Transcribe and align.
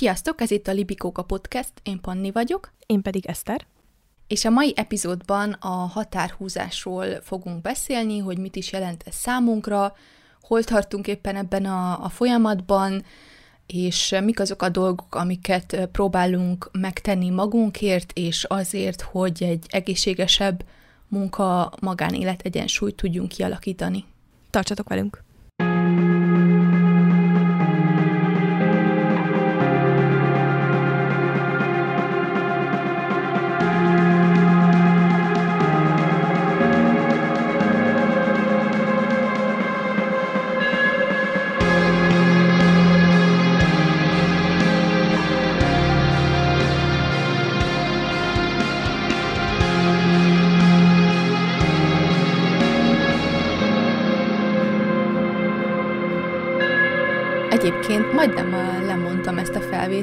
Sziasztok, 0.00 0.40
ez 0.40 0.50
itt 0.50 0.68
a 0.68 0.72
Libikóka 0.72 1.22
Podcast, 1.22 1.72
én 1.82 2.00
Panni 2.00 2.30
vagyok. 2.30 2.72
Én 2.86 3.02
pedig 3.02 3.26
Eszter. 3.26 3.66
És 4.26 4.44
a 4.44 4.50
mai 4.50 4.72
epizódban 4.76 5.52
a 5.52 5.68
határhúzásról 5.68 7.06
fogunk 7.22 7.62
beszélni, 7.62 8.18
hogy 8.18 8.38
mit 8.38 8.56
is 8.56 8.72
jelent 8.72 9.02
ez 9.06 9.14
számunkra, 9.14 9.96
hol 10.40 10.64
tartunk 10.64 11.06
éppen 11.06 11.36
ebben 11.36 11.64
a, 11.64 12.04
a 12.04 12.08
folyamatban, 12.08 13.04
és 13.66 14.16
mik 14.24 14.40
azok 14.40 14.62
a 14.62 14.68
dolgok, 14.68 15.14
amiket 15.14 15.88
próbálunk 15.92 16.70
megtenni 16.72 17.30
magunkért, 17.30 18.12
és 18.14 18.44
azért, 18.44 19.02
hogy 19.02 19.42
egy 19.42 19.66
egészségesebb 19.68 20.64
munka-magánélet 21.08 22.42
egyensúlyt 22.42 22.96
tudjunk 22.96 23.28
kialakítani. 23.28 24.04
Tartsatok 24.50 24.88
velünk! 24.88 25.22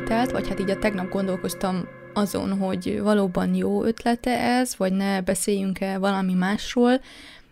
A 0.07 0.09
felvételt, 0.09 0.31
vagy 0.31 0.47
hát 0.47 0.59
így 0.59 0.69
a 0.69 0.79
tegnap 0.79 1.09
gondolkoztam 1.09 1.87
azon, 2.13 2.57
hogy 2.57 2.99
valóban 3.01 3.55
jó 3.55 3.83
ötlete 3.83 4.39
ez, 4.39 4.77
vagy 4.77 4.93
ne 4.93 5.21
beszéljünk-e 5.21 5.97
valami 5.97 6.33
másról, 6.33 7.01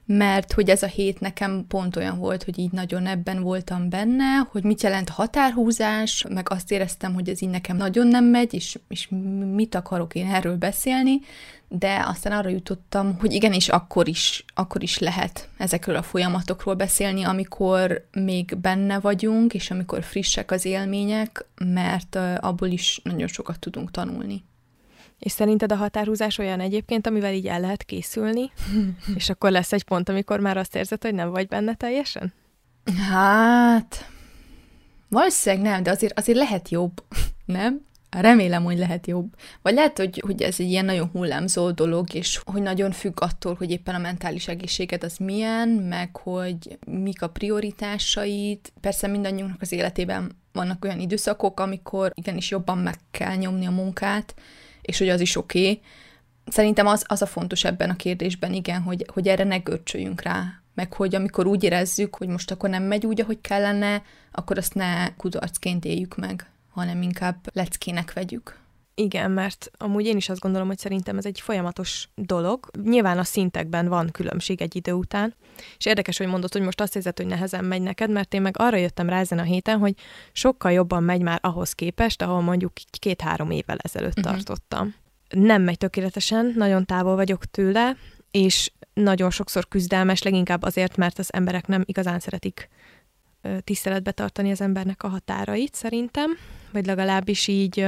mert 0.06 0.54
hogy 0.54 0.70
ez 0.70 0.84
a 0.84 0.88
hét 0.88 1.20
nekem 1.20 1.66
pont 1.68 1.96
olyan 1.96 2.18
volt, 2.18 2.44
hogy 2.44 2.60
így 2.60 2.72
nagyon 2.72 3.06
ebben 3.06 3.42
voltam 3.42 3.90
benne, 3.90 4.38
hogy 4.52 4.64
mit 4.64 4.84
jelent 4.84 5.10
határhúzás, 5.10 6.26
meg 6.30 6.50
azt 6.50 6.72
éreztem, 6.72 7.14
hogy 7.14 7.30
ez 7.30 7.42
így 7.42 7.50
nekem 7.50 7.78
nagyon 7.78 8.08
nem 8.08 8.26
megy, 8.26 8.54
és, 8.54 8.80
és 8.88 9.08
mit 9.54 9.76
akarok 9.76 10.16
én 10.16 10.28
erről 10.28 10.56
beszélni, 10.58 11.20
de 11.68 12.04
aztán 12.08 12.34
arra 12.34 12.50
jutottam, 12.50 13.18
hogy 13.20 13.34
igenis 13.34 13.70
akkor 13.70 14.08
is, 14.08 14.46
akkor 14.54 14.84
is 14.84 15.00
lehet 15.00 15.50
ezekről 15.58 15.96
a 15.96 16.04
folyamatokról 16.04 16.74
beszélni, 16.74 17.24
amikor 17.24 18.08
még 18.12 18.58
benne 18.58 19.00
vagyunk, 19.00 19.54
és 19.54 19.72
amikor 19.72 20.04
frissek 20.04 20.52
az 20.52 20.66
élmények, 20.66 21.46
mert 21.58 22.16
abból 22.40 22.68
is 22.68 23.00
nagyon 23.04 23.28
sokat 23.28 23.60
tudunk 23.60 23.92
tanulni. 23.92 24.44
És 25.20 25.32
szerinted 25.32 25.72
a 25.72 25.76
határhúzás 25.76 26.38
olyan 26.38 26.60
egyébként, 26.60 27.08
amivel 27.08 27.34
így 27.34 27.48
el 27.48 27.60
lehet 27.60 27.84
készülni, 27.84 28.52
és 29.16 29.30
akkor 29.30 29.52
lesz 29.52 29.74
egy 29.74 29.84
pont, 29.84 30.10
amikor 30.10 30.40
már 30.40 30.58
azt 30.58 30.76
érzed, 30.76 31.02
hogy 31.02 31.14
nem 31.14 31.30
vagy 31.30 31.48
benne 31.48 31.76
teljesen? 31.76 32.34
Hát, 33.10 34.10
valószínűleg 35.10 35.66
nem, 35.66 35.84
de 35.84 35.92
azért, 35.92 36.20
azért 36.20 36.38
lehet 36.38 36.70
jobb, 36.70 37.04
nem? 37.46 37.86
Remélem, 38.10 38.64
hogy 38.64 38.78
lehet 38.78 39.08
jobb. 39.08 39.36
Vagy 39.62 39.74
lehet, 39.74 39.98
hogy, 39.98 40.22
hogy 40.26 40.42
ez 40.42 40.60
egy 40.60 40.70
ilyen 40.70 40.86
nagyon 40.86 41.10
hullámzó 41.12 41.72
dolog, 41.72 42.14
és 42.14 42.42
hogy 42.46 42.62
nagyon 42.62 42.92
függ 42.92 43.22
attól, 43.22 43.54
hogy 43.54 43.72
éppen 43.72 43.96
a 43.96 44.00
mentális 44.00 44.48
egészséged 44.48 45.04
az 45.04 45.18
milyen, 45.18 45.70
meg 45.70 46.16
hogy 46.16 46.78
mik 46.88 47.22
a 47.22 47.30
prioritásait. 47.30 48.74
Persze 48.82 49.08
mindannyiunknak 49.08 49.62
az 49.62 49.72
életében 49.72 50.32
vannak 50.52 50.86
olyan 50.86 51.00
időszakok, 51.00 51.60
amikor 51.60 52.12
igenis 52.14 52.52
jobban 52.52 52.78
meg 52.78 52.96
kell 53.12 53.36
nyomni 53.36 53.66
a 53.66 53.72
munkát, 53.72 54.36
és 54.86 54.98
hogy 54.98 55.10
az 55.10 55.22
is 55.22 55.36
oké. 55.36 55.60
Okay. 55.60 55.82
Szerintem 56.48 56.88
az, 56.88 57.04
az 57.08 57.22
a 57.22 57.26
fontos 57.26 57.64
ebben 57.64 57.90
a 57.90 57.96
kérdésben, 57.96 58.54
igen, 58.54 58.82
hogy, 58.82 59.06
hogy 59.14 59.28
erre 59.28 59.44
ne 59.44 59.58
görcsöljünk 59.58 60.22
rá, 60.22 60.62
meg 60.74 60.94
hogy 60.94 61.16
amikor 61.16 61.48
úgy 61.48 61.64
érezzük, 61.64 62.16
hogy 62.16 62.28
most 62.28 62.52
akkor 62.52 62.70
nem 62.70 62.84
megy 62.84 63.06
úgy, 63.06 63.22
ahogy 63.22 63.42
kellene, 63.42 64.04
akkor 64.32 64.58
azt 64.58 64.74
ne 64.74 65.16
kudarcként 65.16 65.86
éljük 65.86 66.16
meg, 66.18 66.50
hanem 66.70 67.02
inkább 67.02 67.36
leckének 67.54 68.14
vegyük. 68.14 68.60
Igen, 68.98 69.32
mert 69.32 69.72
amúgy 69.78 70.06
én 70.06 70.18
is 70.18 70.30
azt 70.30 70.40
gondolom, 70.40 70.68
hogy 70.68 70.78
szerintem 70.78 71.18
ez 71.18 71.26
egy 71.26 71.40
folyamatos 71.42 72.10
dolog. 72.16 72.70
Nyilván 72.84 73.18
a 73.18 73.24
szintekben 73.24 73.88
van 73.88 74.12
különbség 74.12 74.62
egy 74.62 74.76
idő 74.76 74.92
után, 74.92 75.36
és 75.78 75.86
érdekes, 75.86 76.18
hogy 76.18 76.28
mondod, 76.28 76.54
hogy 76.54 76.62
most 76.62 76.82
azt 76.82 76.96
érzed, 76.96 77.18
hogy 77.18 77.26
nehezen 77.26 77.66
megy 77.66 77.82
neked, 77.82 78.10
mert 78.10 78.34
én 78.34 78.42
meg 78.42 78.56
arra 78.58 78.78
jöttem 78.78 79.10
rá 79.10 79.20
ezen 79.20 79.40
a 79.40 79.44
héten, 79.44 79.80
hogy 79.80 79.94
sokkal 80.32 80.72
jobban 80.72 81.04
megy 81.04 81.22
már 81.22 81.40
ahhoz 81.42 81.74
képest, 81.74 82.22
ahol 82.22 82.42
mondjuk 82.42 82.72
két-három 83.00 83.52
évvel 83.52 83.78
ezelőtt 83.82 84.18
uh-huh. 84.18 84.34
tartottam. 84.34 84.96
Nem 85.30 85.62
megy 85.62 85.78
tökéletesen, 85.78 86.54
nagyon 86.56 86.86
távol 86.86 87.16
vagyok 87.16 87.46
tőle, 87.46 87.98
és 88.32 88.72
nagyon 88.94 89.30
sokszor 89.30 89.68
küzdelmes, 89.68 90.22
leginkább 90.22 90.64
azért, 90.64 90.98
mert 90.98 91.20
az 91.20 91.34
emberek 91.34 91.68
nem 91.68 91.84
igazán 91.86 92.20
szeretik 92.20 92.70
tiszteletbe 93.64 94.12
tartani 94.12 94.52
az 94.52 94.62
embernek 94.62 95.04
a 95.04 95.08
határait, 95.08 95.74
szerintem, 95.74 96.38
vagy 96.72 96.86
legalábbis 96.86 97.48
így 97.48 97.88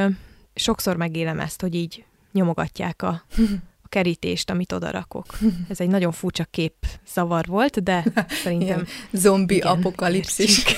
sokszor 0.57 0.95
megélem 0.95 1.40
ezt, 1.40 1.62
hogy 1.62 1.75
így 1.75 2.06
nyomogatják 2.31 3.01
a, 3.01 3.07
a 3.84 3.88
kerítést, 3.88 4.50
amit 4.50 4.72
odarakok. 4.72 5.25
Ez 5.69 5.79
egy 5.79 5.90
nagyon 5.90 6.12
furcsa 6.12 6.44
kép 6.44 6.73
zavar 7.13 7.45
volt, 7.45 7.84
de 7.84 8.03
szerintem... 8.44 8.68
Ilyen 8.68 8.88
zombi 9.12 9.56
igen, 9.56 9.68
apokalipszis. 9.68 10.63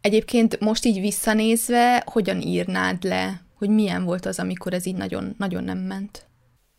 Egyébként 0.00 0.60
most 0.60 0.84
így 0.84 1.00
visszanézve, 1.00 2.02
hogyan 2.06 2.40
írnád 2.40 3.04
le, 3.04 3.42
hogy 3.54 3.68
milyen 3.68 4.04
volt 4.04 4.26
az, 4.26 4.38
amikor 4.38 4.74
ez 4.74 4.86
így 4.86 4.96
nagyon, 4.96 5.34
nagyon 5.38 5.64
nem 5.64 5.78
ment? 5.78 6.26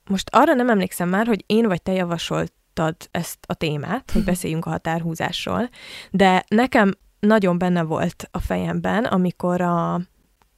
Most 0.09 0.29
arra 0.31 0.53
nem 0.53 0.69
emlékszem 0.69 1.09
már, 1.09 1.27
hogy 1.27 1.43
én 1.45 1.67
vagy 1.67 1.81
te 1.81 1.91
javasoltad 1.91 2.95
ezt 3.11 3.37
a 3.47 3.53
témát, 3.53 4.11
hogy 4.11 4.23
beszéljünk 4.23 4.65
a 4.65 4.69
határhúzásról, 4.69 5.69
de 6.11 6.43
nekem 6.47 6.93
nagyon 7.19 7.57
benne 7.57 7.81
volt 7.81 8.27
a 8.31 8.39
fejemben, 8.39 9.03
amikor 9.05 9.61
a 9.61 10.01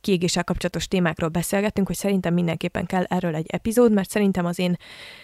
kiégéssel 0.01 0.43
kapcsolatos 0.43 0.87
témákról 0.87 1.29
beszélgettünk, 1.29 1.87
hogy 1.87 1.95
szerintem 1.95 2.33
mindenképpen 2.33 2.85
kell 2.85 3.03
erről 3.03 3.35
egy 3.35 3.47
epizód, 3.49 3.91
mert 3.91 4.09
szerintem 4.09 4.45
az 4.45 4.59
én 4.59 4.75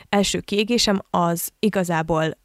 első 0.09 0.39
kiégésem 0.39 1.01
az 1.09 1.51
igazából 1.59 2.37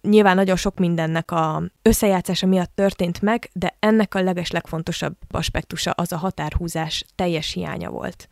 nyilván 0.00 0.36
nagyon 0.36 0.56
sok 0.56 0.78
mindennek 0.78 1.30
a 1.30 1.62
összejátszása 1.82 2.46
miatt 2.46 2.74
történt 2.74 3.20
meg, 3.20 3.50
de 3.52 3.76
ennek 3.78 4.14
a 4.14 4.22
legeslegfontosabb 4.22 5.16
aspektusa 5.30 5.90
az 5.90 6.12
a 6.12 6.16
határhúzás 6.16 7.04
teljes 7.14 7.52
hiánya 7.52 7.90
volt. 7.90 8.28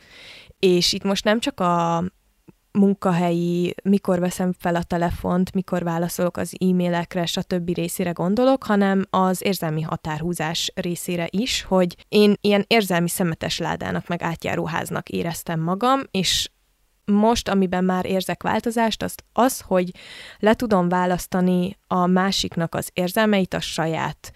És 0.59 0.93
itt 0.93 1.03
most 1.03 1.25
nem 1.25 1.41
csak 1.41 1.61
a 1.61 2.05
munkahelyi, 2.73 3.75
mikor 3.83 4.19
veszem 4.19 4.53
fel 4.59 4.75
a 4.75 4.83
telefont, 4.83 5.55
mikor 5.55 5.83
válaszolok 5.83 6.37
az 6.37 6.57
e-mailekre, 6.59 7.27
stb. 7.27 7.75
részére 7.75 8.11
gondolok, 8.11 8.65
hanem 8.65 9.05
az 9.11 9.45
érzelmi 9.45 9.83
határhúzás 9.83 10.73
részére 10.75 11.27
is, 11.31 11.63
hogy 11.63 11.97
én 12.09 12.35
ilyen 12.41 12.65
érzelmi 12.67 13.09
szemetes 13.09 13.59
ládának 13.59 14.09
meg 14.09 14.23
átjáróháznak 14.23 15.09
éreztem 15.09 15.61
magam, 15.61 16.01
és 16.11 16.51
most, 17.05 17.49
amiben 17.49 17.85
már 17.85 18.07
érzek 18.07 18.43
változást, 18.43 19.03
az 19.03 19.15
az, 19.33 19.61
hogy 19.61 19.91
le 20.39 20.55
tudom 20.55 20.89
választani 20.89 21.79
a 21.87 22.07
másiknak 22.07 22.75
az 22.75 22.91
érzelmeit 22.93 23.55
a 23.55 23.61
saját 23.61 24.33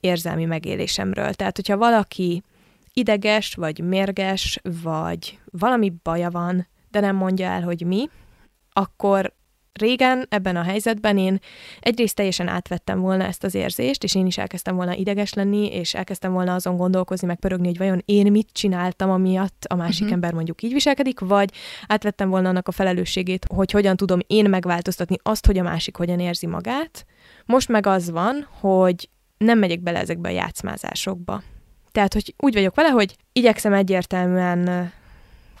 érzelmi 0.00 0.44
megélésemről. 0.44 1.34
Tehát, 1.34 1.56
hogyha 1.56 1.76
valaki 1.76 2.42
ideges, 2.92 3.54
vagy 3.54 3.78
mérges, 3.78 4.60
vagy 4.82 5.38
valami 5.44 5.92
baja 6.02 6.30
van, 6.30 6.66
de 6.92 7.00
nem 7.00 7.16
mondja 7.16 7.46
el, 7.46 7.62
hogy 7.62 7.86
mi, 7.86 8.08
akkor 8.72 9.34
régen 9.72 10.26
ebben 10.28 10.56
a 10.56 10.62
helyzetben 10.62 11.18
én 11.18 11.38
egyrészt 11.80 12.14
teljesen 12.14 12.48
átvettem 12.48 13.00
volna 13.00 13.24
ezt 13.24 13.44
az 13.44 13.54
érzést, 13.54 14.04
és 14.04 14.14
én 14.14 14.26
is 14.26 14.38
elkezdtem 14.38 14.76
volna 14.76 14.94
ideges 14.94 15.32
lenni, 15.32 15.66
és 15.66 15.94
elkezdtem 15.94 16.32
volna 16.32 16.54
azon 16.54 16.76
gondolkozni, 16.76 17.26
meg 17.26 17.38
pörögni, 17.38 17.66
hogy 17.66 17.78
vajon 17.78 18.02
én 18.04 18.30
mit 18.30 18.48
csináltam, 18.52 19.10
amiatt 19.10 19.64
a 19.68 19.74
másik 19.74 20.00
uh-huh. 20.00 20.12
ember 20.12 20.32
mondjuk 20.32 20.62
így 20.62 20.72
viselkedik, 20.72 21.20
vagy 21.20 21.52
átvettem 21.86 22.28
volna 22.28 22.48
annak 22.48 22.68
a 22.68 22.72
felelősségét, 22.72 23.46
hogy 23.54 23.70
hogyan 23.70 23.96
tudom 23.96 24.18
én 24.26 24.48
megváltoztatni 24.48 25.16
azt, 25.22 25.46
hogy 25.46 25.58
a 25.58 25.62
másik 25.62 25.96
hogyan 25.96 26.20
érzi 26.20 26.46
magát. 26.46 27.06
Most 27.46 27.68
meg 27.68 27.86
az 27.86 28.10
van, 28.10 28.48
hogy 28.60 29.08
nem 29.36 29.58
megyek 29.58 29.80
bele 29.80 29.98
ezekbe 29.98 30.28
a 30.28 30.32
játszmázásokba. 30.32 31.42
Tehát, 31.92 32.12
hogy 32.12 32.34
úgy 32.38 32.54
vagyok 32.54 32.74
vele, 32.74 32.88
hogy 32.88 33.16
igyekszem 33.32 33.72
egyértelműen 33.72 34.92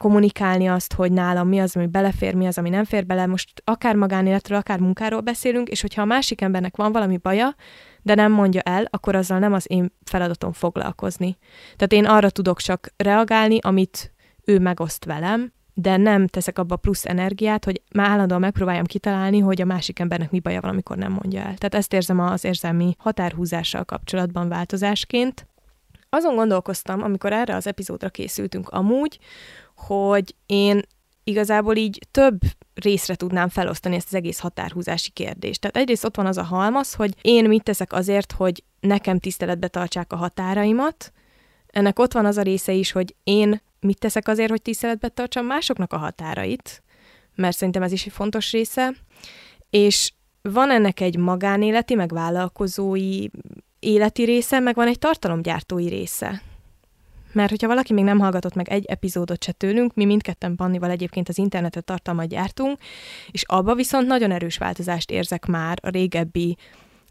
kommunikálni 0.02 0.68
azt, 0.68 0.92
hogy 0.92 1.12
nálam 1.12 1.48
mi 1.48 1.60
az, 1.60 1.76
ami 1.76 1.86
belefér, 1.86 2.34
mi 2.34 2.46
az, 2.46 2.58
ami 2.58 2.68
nem 2.68 2.84
fér 2.84 3.06
bele. 3.06 3.26
Most 3.26 3.62
akár 3.64 3.94
magánéletről, 3.94 4.58
akár 4.58 4.78
munkáról 4.78 5.20
beszélünk, 5.20 5.68
és 5.68 5.80
hogyha 5.80 6.02
a 6.02 6.04
másik 6.04 6.40
embernek 6.40 6.76
van 6.76 6.92
valami 6.92 7.16
baja, 7.16 7.54
de 8.02 8.14
nem 8.14 8.32
mondja 8.32 8.60
el, 8.60 8.86
akkor 8.90 9.14
azzal 9.14 9.38
nem 9.38 9.52
az 9.52 9.64
én 9.68 9.92
feladatom 10.04 10.52
foglalkozni. 10.52 11.36
Tehát 11.76 11.92
én 11.92 12.04
arra 12.04 12.30
tudok 12.30 12.60
csak 12.60 12.92
reagálni, 12.96 13.58
amit 13.60 14.12
ő 14.44 14.58
megoszt 14.58 15.04
velem, 15.04 15.52
de 15.74 15.96
nem 15.96 16.26
teszek 16.26 16.58
abba 16.58 16.76
plusz 16.76 17.06
energiát, 17.06 17.64
hogy 17.64 17.82
már 17.94 18.10
állandóan 18.10 18.40
megpróbáljam 18.40 18.84
kitalálni, 18.84 19.38
hogy 19.38 19.60
a 19.60 19.64
másik 19.64 19.98
embernek 19.98 20.30
mi 20.30 20.40
baja 20.40 20.60
van, 20.60 20.70
amikor 20.70 20.96
nem 20.96 21.12
mondja 21.12 21.40
el. 21.40 21.54
Tehát 21.54 21.74
ezt 21.74 21.92
érzem 21.92 22.20
az 22.20 22.44
érzelmi 22.44 22.94
határhúzással 22.98 23.84
kapcsolatban 23.84 24.48
változásként. 24.48 25.46
azon 26.08 26.34
gondolkoztam, 26.34 27.02
amikor 27.02 27.32
erre 27.32 27.54
az 27.54 27.66
epizódra 27.66 28.08
készültünk 28.08 28.68
amúgy, 28.68 29.18
hogy 29.86 30.34
én 30.46 30.82
igazából 31.24 31.76
így 31.76 32.06
több 32.10 32.40
részre 32.74 33.14
tudnám 33.14 33.48
felosztani 33.48 33.94
ezt 33.94 34.06
az 34.06 34.14
egész 34.14 34.38
határhúzási 34.38 35.10
kérdést. 35.10 35.60
Tehát 35.60 35.76
egyrészt 35.76 36.04
ott 36.04 36.16
van 36.16 36.26
az 36.26 36.36
a 36.36 36.42
halmaz, 36.42 36.94
hogy 36.94 37.14
én 37.22 37.44
mit 37.44 37.62
teszek 37.62 37.92
azért, 37.92 38.32
hogy 38.32 38.62
nekem 38.80 39.18
tiszteletbe 39.18 39.68
tartsák 39.68 40.12
a 40.12 40.16
határaimat, 40.16 41.12
ennek 41.66 41.98
ott 41.98 42.12
van 42.12 42.26
az 42.26 42.36
a 42.36 42.42
része 42.42 42.72
is, 42.72 42.92
hogy 42.92 43.14
én 43.24 43.62
mit 43.80 43.98
teszek 43.98 44.28
azért, 44.28 44.50
hogy 44.50 44.62
tiszteletbe 44.62 45.08
tartsam 45.08 45.46
másoknak 45.46 45.92
a 45.92 45.96
határait, 45.96 46.82
mert 47.34 47.56
szerintem 47.56 47.82
ez 47.82 47.92
is 47.92 48.06
egy 48.06 48.12
fontos 48.12 48.52
része, 48.52 48.94
és 49.70 50.12
van 50.42 50.70
ennek 50.70 51.00
egy 51.00 51.16
magánéleti, 51.16 51.94
meg 51.94 52.12
vállalkozói 52.12 53.26
életi 53.78 54.24
része, 54.24 54.58
meg 54.58 54.74
van 54.74 54.86
egy 54.86 54.98
tartalomgyártói 54.98 55.88
része. 55.88 56.42
Mert 57.32 57.50
hogyha 57.50 57.66
valaki 57.66 57.92
még 57.92 58.04
nem 58.04 58.18
hallgatott 58.18 58.54
meg 58.54 58.68
egy 58.68 58.84
epizódot 58.84 59.44
se 59.44 59.52
tőlünk, 59.52 59.94
mi 59.94 60.04
mindketten 60.04 60.56
Pannival 60.56 60.90
egyébként 60.90 61.28
az 61.28 61.38
internetet 61.38 61.84
tartalmat 61.84 62.28
gyártunk, 62.28 62.78
és 63.30 63.42
abba 63.46 63.74
viszont 63.74 64.06
nagyon 64.06 64.30
erős 64.30 64.58
változást 64.58 65.10
érzek 65.10 65.46
már 65.46 65.78
a 65.82 65.88
régebbi 65.88 66.56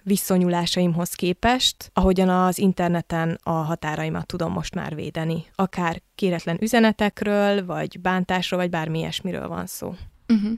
viszonyulásaimhoz 0.03 1.13
képest, 1.13 1.91
ahogyan 1.93 2.29
az 2.29 2.57
interneten 2.57 3.39
a 3.43 3.51
határaimat 3.51 4.25
tudom 4.25 4.51
most 4.51 4.75
már 4.75 4.95
védeni. 4.95 5.45
Akár 5.55 6.01
kéretlen 6.15 6.57
üzenetekről, 6.61 7.65
vagy 7.65 7.99
bántásról, 7.99 8.59
vagy 8.59 8.69
bármi 8.69 8.99
ilyesmiről 8.99 9.47
van 9.47 9.65
szó. 9.65 9.95
Uh-huh. 10.27 10.51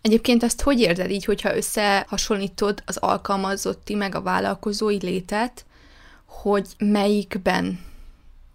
Egyébként 0.00 0.42
ezt 0.42 0.60
hogy 0.62 0.80
érzed 0.80 1.10
így, 1.10 1.24
hogyha 1.24 1.56
összehasonlítod 1.56 2.82
az 2.86 2.96
alkalmazotti 2.96 3.94
meg 3.94 4.14
a 4.14 4.22
vállalkozói 4.22 4.98
létet, 5.00 5.64
hogy 6.26 6.66
melyikben 6.78 7.80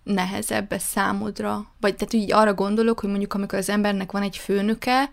nehezebb 0.05 0.71
ez 0.71 0.83
számodra? 0.83 1.65
Vagy 1.79 1.95
tehát 1.95 2.13
így 2.13 2.31
arra 2.31 2.53
gondolok, 2.53 2.99
hogy 2.99 3.09
mondjuk 3.09 3.33
amikor 3.33 3.57
az 3.57 3.69
embernek 3.69 4.11
van 4.11 4.21
egy 4.21 4.37
főnöke, 4.37 5.09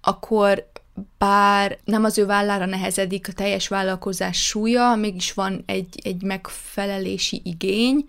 akkor 0.00 0.70
bár 1.18 1.78
nem 1.84 2.04
az 2.04 2.18
ő 2.18 2.26
vállára 2.26 2.66
nehezedik 2.66 3.28
a 3.28 3.32
teljes 3.32 3.68
vállalkozás 3.68 4.46
súlya, 4.46 4.94
mégis 4.94 5.32
van 5.32 5.62
egy, 5.66 6.00
egy 6.02 6.22
megfelelési 6.22 7.40
igény, 7.44 8.08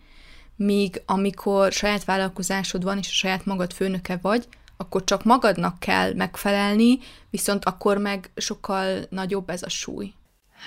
míg 0.55 1.01
amikor 1.05 1.71
saját 1.71 2.05
vállalkozásod 2.05 2.83
van, 2.83 2.97
és 2.97 3.07
a 3.07 3.13
saját 3.13 3.45
magad 3.45 3.73
főnöke 3.73 4.19
vagy, 4.21 4.47
akkor 4.77 5.03
csak 5.03 5.23
magadnak 5.23 5.79
kell 5.79 6.13
megfelelni, 6.13 6.99
viszont 7.29 7.65
akkor 7.65 7.97
meg 7.97 8.31
sokkal 8.35 9.05
nagyobb 9.09 9.49
ez 9.49 9.63
a 9.63 9.69
súly. 9.69 10.13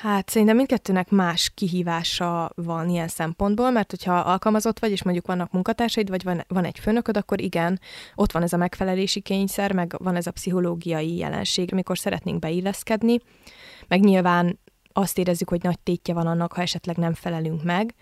Hát 0.03 0.29
szerintem 0.29 0.57
mindkettőnek 0.57 1.11
más 1.11 1.51
kihívása 1.55 2.51
van 2.55 2.89
ilyen 2.89 3.09
szempontból, 3.09 3.71
mert 3.71 3.91
hogyha 3.91 4.19
alkalmazott 4.19 4.79
vagy, 4.79 4.91
és 4.91 5.03
mondjuk 5.03 5.27
vannak 5.27 5.53
munkatársaid, 5.53 6.09
vagy 6.09 6.23
van, 6.23 6.45
van 6.49 6.65
egy 6.65 6.79
főnököd, 6.79 7.17
akkor 7.17 7.41
igen, 7.41 7.81
ott 8.15 8.33
van 8.33 8.43
ez 8.43 8.53
a 8.53 8.57
megfelelési 8.57 9.21
kényszer, 9.21 9.73
meg 9.73 9.95
van 9.99 10.17
ez 10.17 10.27
a 10.27 10.31
pszichológiai 10.31 11.17
jelenség, 11.17 11.69
amikor 11.73 11.99
szeretnénk 11.99 12.39
beilleszkedni, 12.39 13.19
meg 13.89 14.01
nyilván 14.01 14.59
azt 14.97 15.19
érezzük, 15.19 15.49
hogy 15.49 15.63
nagy 15.63 15.79
tétje 15.79 16.15
van 16.15 16.27
annak, 16.27 16.53
ha 16.53 16.63
esetleg 16.63 16.97
nem 16.97 17.15
felelünk 17.15 17.63
meg, 17.63 17.95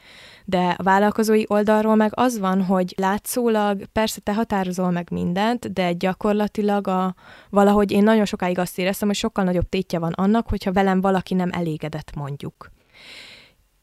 de 0.44 0.74
a 0.78 0.82
vállalkozói 0.82 1.42
oldalról 1.46 1.94
meg 1.94 2.10
az 2.14 2.38
van, 2.38 2.62
hogy 2.62 2.94
látszólag 2.96 3.84
persze 3.92 4.20
te 4.20 4.34
határozol 4.34 4.90
meg 4.90 5.08
mindent, 5.10 5.72
de 5.72 5.92
gyakorlatilag 5.92 6.86
a, 6.88 7.14
valahogy 7.50 7.90
én 7.90 8.02
nagyon 8.02 8.24
sokáig 8.24 8.58
azt 8.58 8.78
éreztem, 8.78 9.08
hogy 9.08 9.16
sokkal 9.16 9.44
nagyobb 9.44 9.68
tétje 9.68 9.98
van 9.98 10.12
annak, 10.12 10.48
hogyha 10.48 10.72
velem 10.72 11.00
valaki 11.00 11.34
nem 11.34 11.50
elégedett 11.52 12.14
mondjuk. 12.14 12.70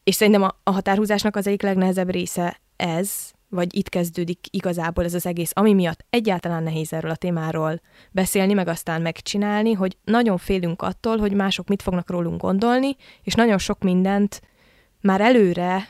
És 0.04 0.14
szerintem 0.14 0.42
a, 0.42 0.56
a 0.62 0.70
határhúzásnak 0.70 1.36
az 1.36 1.46
egyik 1.46 1.62
legnehezebb 1.62 2.10
része 2.10 2.60
ez, 2.76 3.32
vagy 3.52 3.76
itt 3.76 3.88
kezdődik 3.88 4.38
igazából 4.50 5.04
ez 5.04 5.14
az 5.14 5.26
egész, 5.26 5.50
ami 5.54 5.72
miatt 5.72 6.04
egyáltalán 6.10 6.62
nehéz 6.62 6.92
erről 6.92 7.10
a 7.10 7.16
témáról 7.16 7.80
beszélni, 8.10 8.52
meg 8.52 8.68
aztán 8.68 9.02
megcsinálni, 9.02 9.72
hogy 9.72 9.96
nagyon 10.04 10.38
félünk 10.38 10.82
attól, 10.82 11.18
hogy 11.18 11.32
mások 11.32 11.68
mit 11.68 11.82
fognak 11.82 12.10
rólunk 12.10 12.40
gondolni, 12.40 12.96
és 13.22 13.34
nagyon 13.34 13.58
sok 13.58 13.82
mindent 13.82 14.40
már 15.00 15.20
előre 15.20 15.88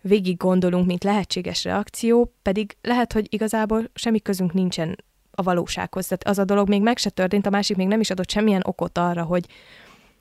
végig 0.00 0.36
gondolunk, 0.36 0.86
mint 0.86 1.04
lehetséges 1.04 1.64
reakció, 1.64 2.34
pedig 2.42 2.76
lehet, 2.80 3.12
hogy 3.12 3.26
igazából 3.30 3.90
semmi 3.94 4.20
közünk 4.20 4.52
nincsen 4.52 5.04
a 5.30 5.42
valósághoz. 5.42 6.06
Tehát 6.06 6.26
az 6.26 6.38
a 6.38 6.44
dolog 6.44 6.68
még 6.68 6.82
meg 6.82 6.98
se 6.98 7.10
történt, 7.10 7.46
a 7.46 7.50
másik 7.50 7.76
még 7.76 7.86
nem 7.86 8.00
is 8.00 8.10
adott 8.10 8.30
semmilyen 8.30 8.62
okot 8.64 8.98
arra, 8.98 9.22
hogy, 9.22 9.46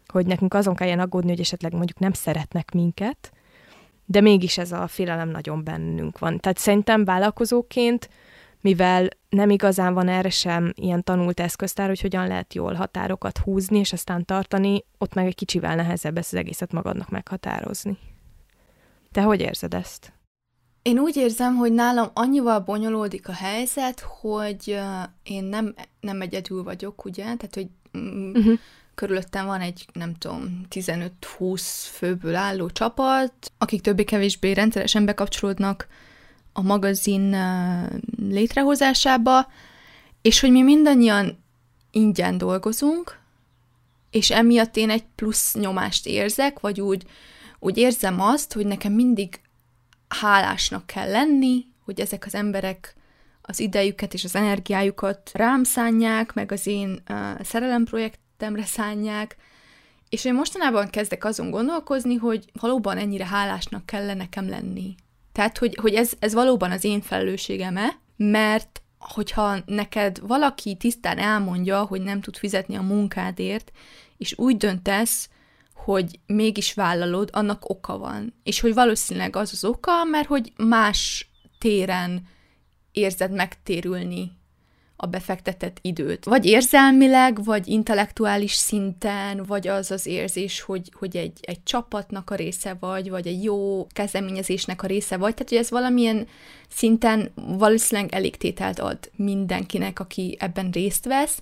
hogy 0.07 0.25
nekünk 0.25 0.53
azon 0.53 0.75
kelljen 0.75 0.99
aggódni, 0.99 1.29
hogy 1.29 1.39
esetleg 1.39 1.73
mondjuk 1.73 1.99
nem 1.99 2.13
szeretnek 2.13 2.71
minket, 2.71 3.31
de 4.05 4.21
mégis 4.21 4.57
ez 4.57 4.71
a 4.71 4.87
félelem 4.87 5.29
nagyon 5.29 5.63
bennünk 5.63 6.19
van. 6.19 6.39
Tehát 6.39 6.57
szerintem 6.57 7.05
vállalkozóként, 7.05 8.09
mivel 8.61 9.07
nem 9.29 9.49
igazán 9.49 9.93
van 9.93 10.07
erre 10.07 10.29
sem 10.29 10.73
ilyen 10.75 11.03
tanult 11.03 11.39
eszköztár, 11.39 11.87
hogy 11.87 12.01
hogyan 12.01 12.27
lehet 12.27 12.53
jól 12.53 12.73
határokat 12.73 13.37
húzni, 13.37 13.77
és 13.77 13.93
aztán 13.93 14.25
tartani, 14.25 14.85
ott 14.97 15.13
meg 15.13 15.25
egy 15.25 15.35
kicsivel 15.35 15.75
nehezebb 15.75 16.17
ezt 16.17 16.33
az 16.33 16.39
egészet 16.39 16.71
magadnak 16.71 17.09
meghatározni. 17.09 17.97
Te 19.11 19.21
hogy 19.21 19.41
érzed 19.41 19.73
ezt? 19.73 20.13
Én 20.81 20.99
úgy 20.99 21.15
érzem, 21.15 21.55
hogy 21.55 21.73
nálam 21.73 22.09
annyival 22.13 22.59
bonyolódik 22.59 23.27
a 23.27 23.33
helyzet, 23.33 23.99
hogy 23.99 24.79
én 25.23 25.43
nem, 25.43 25.73
nem 25.99 26.21
egyedül 26.21 26.63
vagyok, 26.63 27.05
ugye? 27.05 27.23
Tehát, 27.23 27.53
hogy 27.53 27.67
uh-huh 27.93 28.59
körülöttem 28.95 29.45
van 29.45 29.61
egy, 29.61 29.85
nem 29.93 30.15
tudom, 30.15 30.65
15-20 30.69 31.61
főből 31.91 32.35
álló 32.35 32.69
csapat, 32.69 33.33
akik 33.57 33.81
többé-kevésbé 33.81 34.51
rendszeresen 34.51 35.05
bekapcsolódnak 35.05 35.87
a 36.53 36.61
magazin 36.61 37.35
létrehozásába, 38.17 39.47
és 40.21 40.39
hogy 40.39 40.51
mi 40.51 40.61
mindannyian 40.61 41.43
ingyen 41.91 42.37
dolgozunk, 42.37 43.19
és 44.11 44.31
emiatt 44.31 44.77
én 44.77 44.89
egy 44.89 45.03
plusz 45.15 45.53
nyomást 45.53 46.07
érzek, 46.07 46.59
vagy 46.59 46.81
úgy, 46.81 47.05
úgy 47.59 47.77
érzem 47.77 48.21
azt, 48.21 48.53
hogy 48.53 48.65
nekem 48.65 48.93
mindig 48.93 49.41
hálásnak 50.07 50.85
kell 50.85 51.09
lenni, 51.09 51.65
hogy 51.85 51.99
ezek 51.99 52.25
az 52.25 52.35
emberek 52.35 52.95
az 53.41 53.59
idejüket 53.59 54.13
és 54.13 54.23
az 54.23 54.35
energiájukat 54.35 55.31
rám 55.33 55.63
szánják, 55.63 56.33
meg 56.33 56.51
az 56.51 56.67
én 56.67 57.01
uh, 57.09 57.43
szerelemprojekt 57.43 58.19
életemre 58.43 58.65
szánják, 58.65 59.35
és 60.09 60.25
én 60.25 60.33
mostanában 60.33 60.89
kezdek 60.89 61.25
azon 61.25 61.49
gondolkozni, 61.49 62.15
hogy 62.15 62.45
valóban 62.59 62.97
ennyire 62.97 63.25
hálásnak 63.25 63.85
kell 63.85 64.13
nekem 64.13 64.49
lenni. 64.49 64.95
Tehát, 65.31 65.57
hogy, 65.57 65.77
hogy 65.81 65.93
ez, 65.93 66.11
ez 66.19 66.33
valóban 66.33 66.71
az 66.71 66.83
én 66.83 67.01
felelősségem-e, 67.01 67.97
mert 68.17 68.81
hogyha 68.97 69.57
neked 69.65 70.19
valaki 70.19 70.75
tisztán 70.75 71.17
elmondja, 71.17 71.83
hogy 71.83 72.01
nem 72.01 72.21
tud 72.21 72.37
fizetni 72.37 72.75
a 72.75 72.81
munkádért, 72.81 73.71
és 74.17 74.37
úgy 74.37 74.57
döntesz, 74.57 75.29
hogy 75.73 76.19
mégis 76.25 76.73
vállalod, 76.73 77.29
annak 77.31 77.69
oka 77.69 77.97
van. 77.97 78.33
És 78.43 78.59
hogy 78.59 78.73
valószínűleg 78.73 79.35
az 79.35 79.51
az 79.53 79.63
oka, 79.65 80.03
mert 80.03 80.27
hogy 80.27 80.53
más 80.57 81.29
téren 81.59 82.27
érzed 82.91 83.31
megtérülni 83.31 84.31
a 85.03 85.05
befektetett 85.05 85.77
időt. 85.81 86.25
Vagy 86.25 86.45
érzelmileg, 86.45 87.43
vagy 87.43 87.67
intellektuális 87.67 88.53
szinten, 88.53 89.43
vagy 89.47 89.67
az 89.67 89.91
az 89.91 90.05
érzés, 90.05 90.61
hogy, 90.61 90.91
hogy 90.93 91.17
egy, 91.17 91.39
egy 91.41 91.63
csapatnak 91.63 92.29
a 92.29 92.35
része 92.35 92.77
vagy, 92.79 93.09
vagy 93.09 93.27
egy 93.27 93.43
jó 93.43 93.87
kezdeményezésnek 93.87 94.83
a 94.83 94.87
része 94.87 95.17
vagy. 95.17 95.33
Tehát, 95.33 95.49
hogy 95.49 95.57
ez 95.57 95.69
valamilyen 95.69 96.27
szinten 96.69 97.31
valószínűleg 97.35 98.13
elégtételt 98.13 98.79
ad 98.79 98.97
mindenkinek, 99.15 99.99
aki 99.99 100.37
ebben 100.39 100.69
részt 100.69 101.05
vesz, 101.05 101.37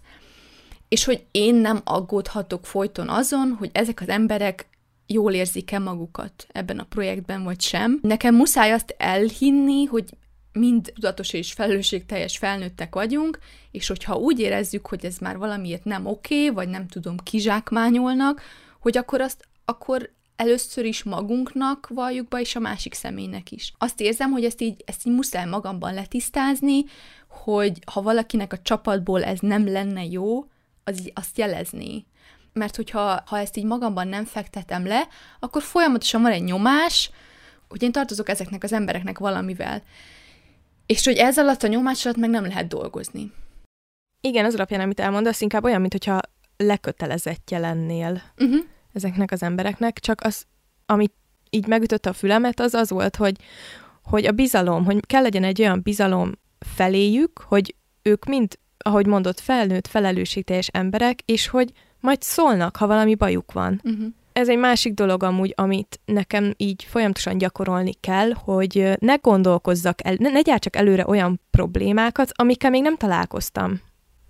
és 0.87 1.03
hogy 1.03 1.23
én 1.31 1.55
nem 1.55 1.81
aggódhatok 1.83 2.65
folyton 2.65 3.09
azon, 3.09 3.55
hogy 3.59 3.69
ezek 3.73 4.01
az 4.01 4.09
emberek 4.09 4.67
jól 5.07 5.33
érzik-e 5.33 5.79
magukat 5.79 6.47
ebben 6.51 6.79
a 6.79 6.83
projektben, 6.89 7.43
vagy 7.43 7.61
sem. 7.61 7.99
Nekem 8.01 8.35
muszáj 8.35 8.71
azt 8.71 8.95
elhinni, 8.97 9.85
hogy 9.85 10.05
mind 10.53 10.91
tudatos 10.93 11.33
és 11.33 11.53
felelősségteljes 11.53 12.37
felnőttek 12.37 12.95
vagyunk, 12.95 13.39
és 13.71 13.87
hogyha 13.87 14.15
úgy 14.15 14.39
érezzük, 14.39 14.87
hogy 14.87 15.05
ez 15.05 15.17
már 15.17 15.37
valamiért 15.37 15.83
nem 15.83 16.05
oké, 16.05 16.41
okay, 16.41 16.55
vagy 16.55 16.69
nem 16.69 16.87
tudom, 16.87 17.17
kizsákmányolnak, 17.17 18.41
hogy 18.79 18.97
akkor 18.97 19.21
azt 19.21 19.49
akkor 19.65 20.11
először 20.35 20.85
is 20.85 21.03
magunknak 21.03 21.87
valljuk 21.93 22.27
be, 22.27 22.39
és 22.39 22.55
a 22.55 22.59
másik 22.59 22.93
személynek 22.93 23.51
is. 23.51 23.73
Azt 23.77 24.01
érzem, 24.01 24.31
hogy 24.31 24.45
ezt 24.45 24.61
így, 24.61 24.83
ezt 24.85 25.05
így 25.07 25.13
muszáj 25.13 25.45
magamban 25.45 25.93
letisztázni, 25.93 26.83
hogy 27.27 27.79
ha 27.91 28.01
valakinek 28.01 28.53
a 28.53 28.61
csapatból 28.61 29.23
ez 29.23 29.39
nem 29.39 29.67
lenne 29.67 30.05
jó, 30.05 30.45
az 30.83 31.11
azt 31.13 31.37
jelezni. 31.37 32.05
Mert 32.53 32.75
hogyha 32.75 33.23
ha 33.25 33.37
ezt 33.37 33.57
így 33.57 33.65
magamban 33.65 34.07
nem 34.07 34.25
fektetem 34.25 34.85
le, 34.85 35.07
akkor 35.39 35.61
folyamatosan 35.61 36.21
van 36.21 36.31
egy 36.31 36.43
nyomás, 36.43 37.09
hogy 37.69 37.83
én 37.83 37.91
tartozok 37.91 38.29
ezeknek 38.29 38.63
az 38.63 38.73
embereknek 38.73 39.19
valamivel. 39.19 39.83
És 40.91 41.05
hogy 41.05 41.17
ez 41.17 41.37
alatt 41.37 41.63
a 41.63 41.67
nyomás 41.67 42.05
alatt 42.05 42.17
meg 42.17 42.29
nem 42.29 42.45
lehet 42.45 42.67
dolgozni. 42.67 43.31
Igen, 44.21 44.45
az 44.45 44.53
alapján, 44.53 44.81
amit 44.81 44.99
elmondasz, 44.99 45.41
inkább 45.41 45.63
olyan, 45.63 45.81
mintha 45.81 46.19
lekötelezettje 46.57 47.57
lennél 47.57 48.21
uh-huh. 48.37 48.59
ezeknek 48.93 49.31
az 49.31 49.43
embereknek, 49.43 49.99
csak 49.99 50.21
az, 50.21 50.45
amit 50.85 51.13
így 51.49 51.67
megütötte 51.67 52.09
a 52.09 52.13
fülemet, 52.13 52.59
az 52.59 52.73
az 52.73 52.89
volt, 52.89 53.15
hogy, 53.15 53.35
hogy 54.03 54.25
a 54.25 54.31
bizalom, 54.31 54.85
hogy 54.85 55.05
kell 55.05 55.21
legyen 55.21 55.43
egy 55.43 55.61
olyan 55.61 55.81
bizalom 55.83 56.31
feléjük, 56.59 57.39
hogy 57.39 57.75
ők 58.01 58.25
mind, 58.25 58.59
ahogy 58.77 59.05
mondott, 59.05 59.39
felnőtt, 59.39 59.87
felelősségteljes 59.87 60.67
emberek, 60.67 61.19
és 61.25 61.47
hogy 61.47 61.71
majd 61.99 62.21
szólnak, 62.21 62.75
ha 62.75 62.87
valami 62.87 63.15
bajuk 63.15 63.51
van. 63.51 63.81
Uh-huh. 63.83 64.07
Ez 64.41 64.49
egy 64.49 64.57
másik 64.57 64.93
dolog 64.93 65.23
amúgy, 65.23 65.53
amit 65.55 65.99
nekem 66.05 66.53
így 66.57 66.83
folyamatosan 66.83 67.37
gyakorolni 67.37 67.93
kell, 67.99 68.31
hogy 68.33 68.93
ne 68.99 69.15
gondolkozzak 69.15 70.05
el, 70.05 70.15
ne, 70.19 70.29
ne 70.29 70.41
gyártsak 70.41 70.75
előre 70.75 71.07
olyan 71.07 71.41
problémákat, 71.51 72.31
amikkel 72.33 72.69
még 72.69 72.81
nem 72.81 72.97
találkoztam. 72.97 73.81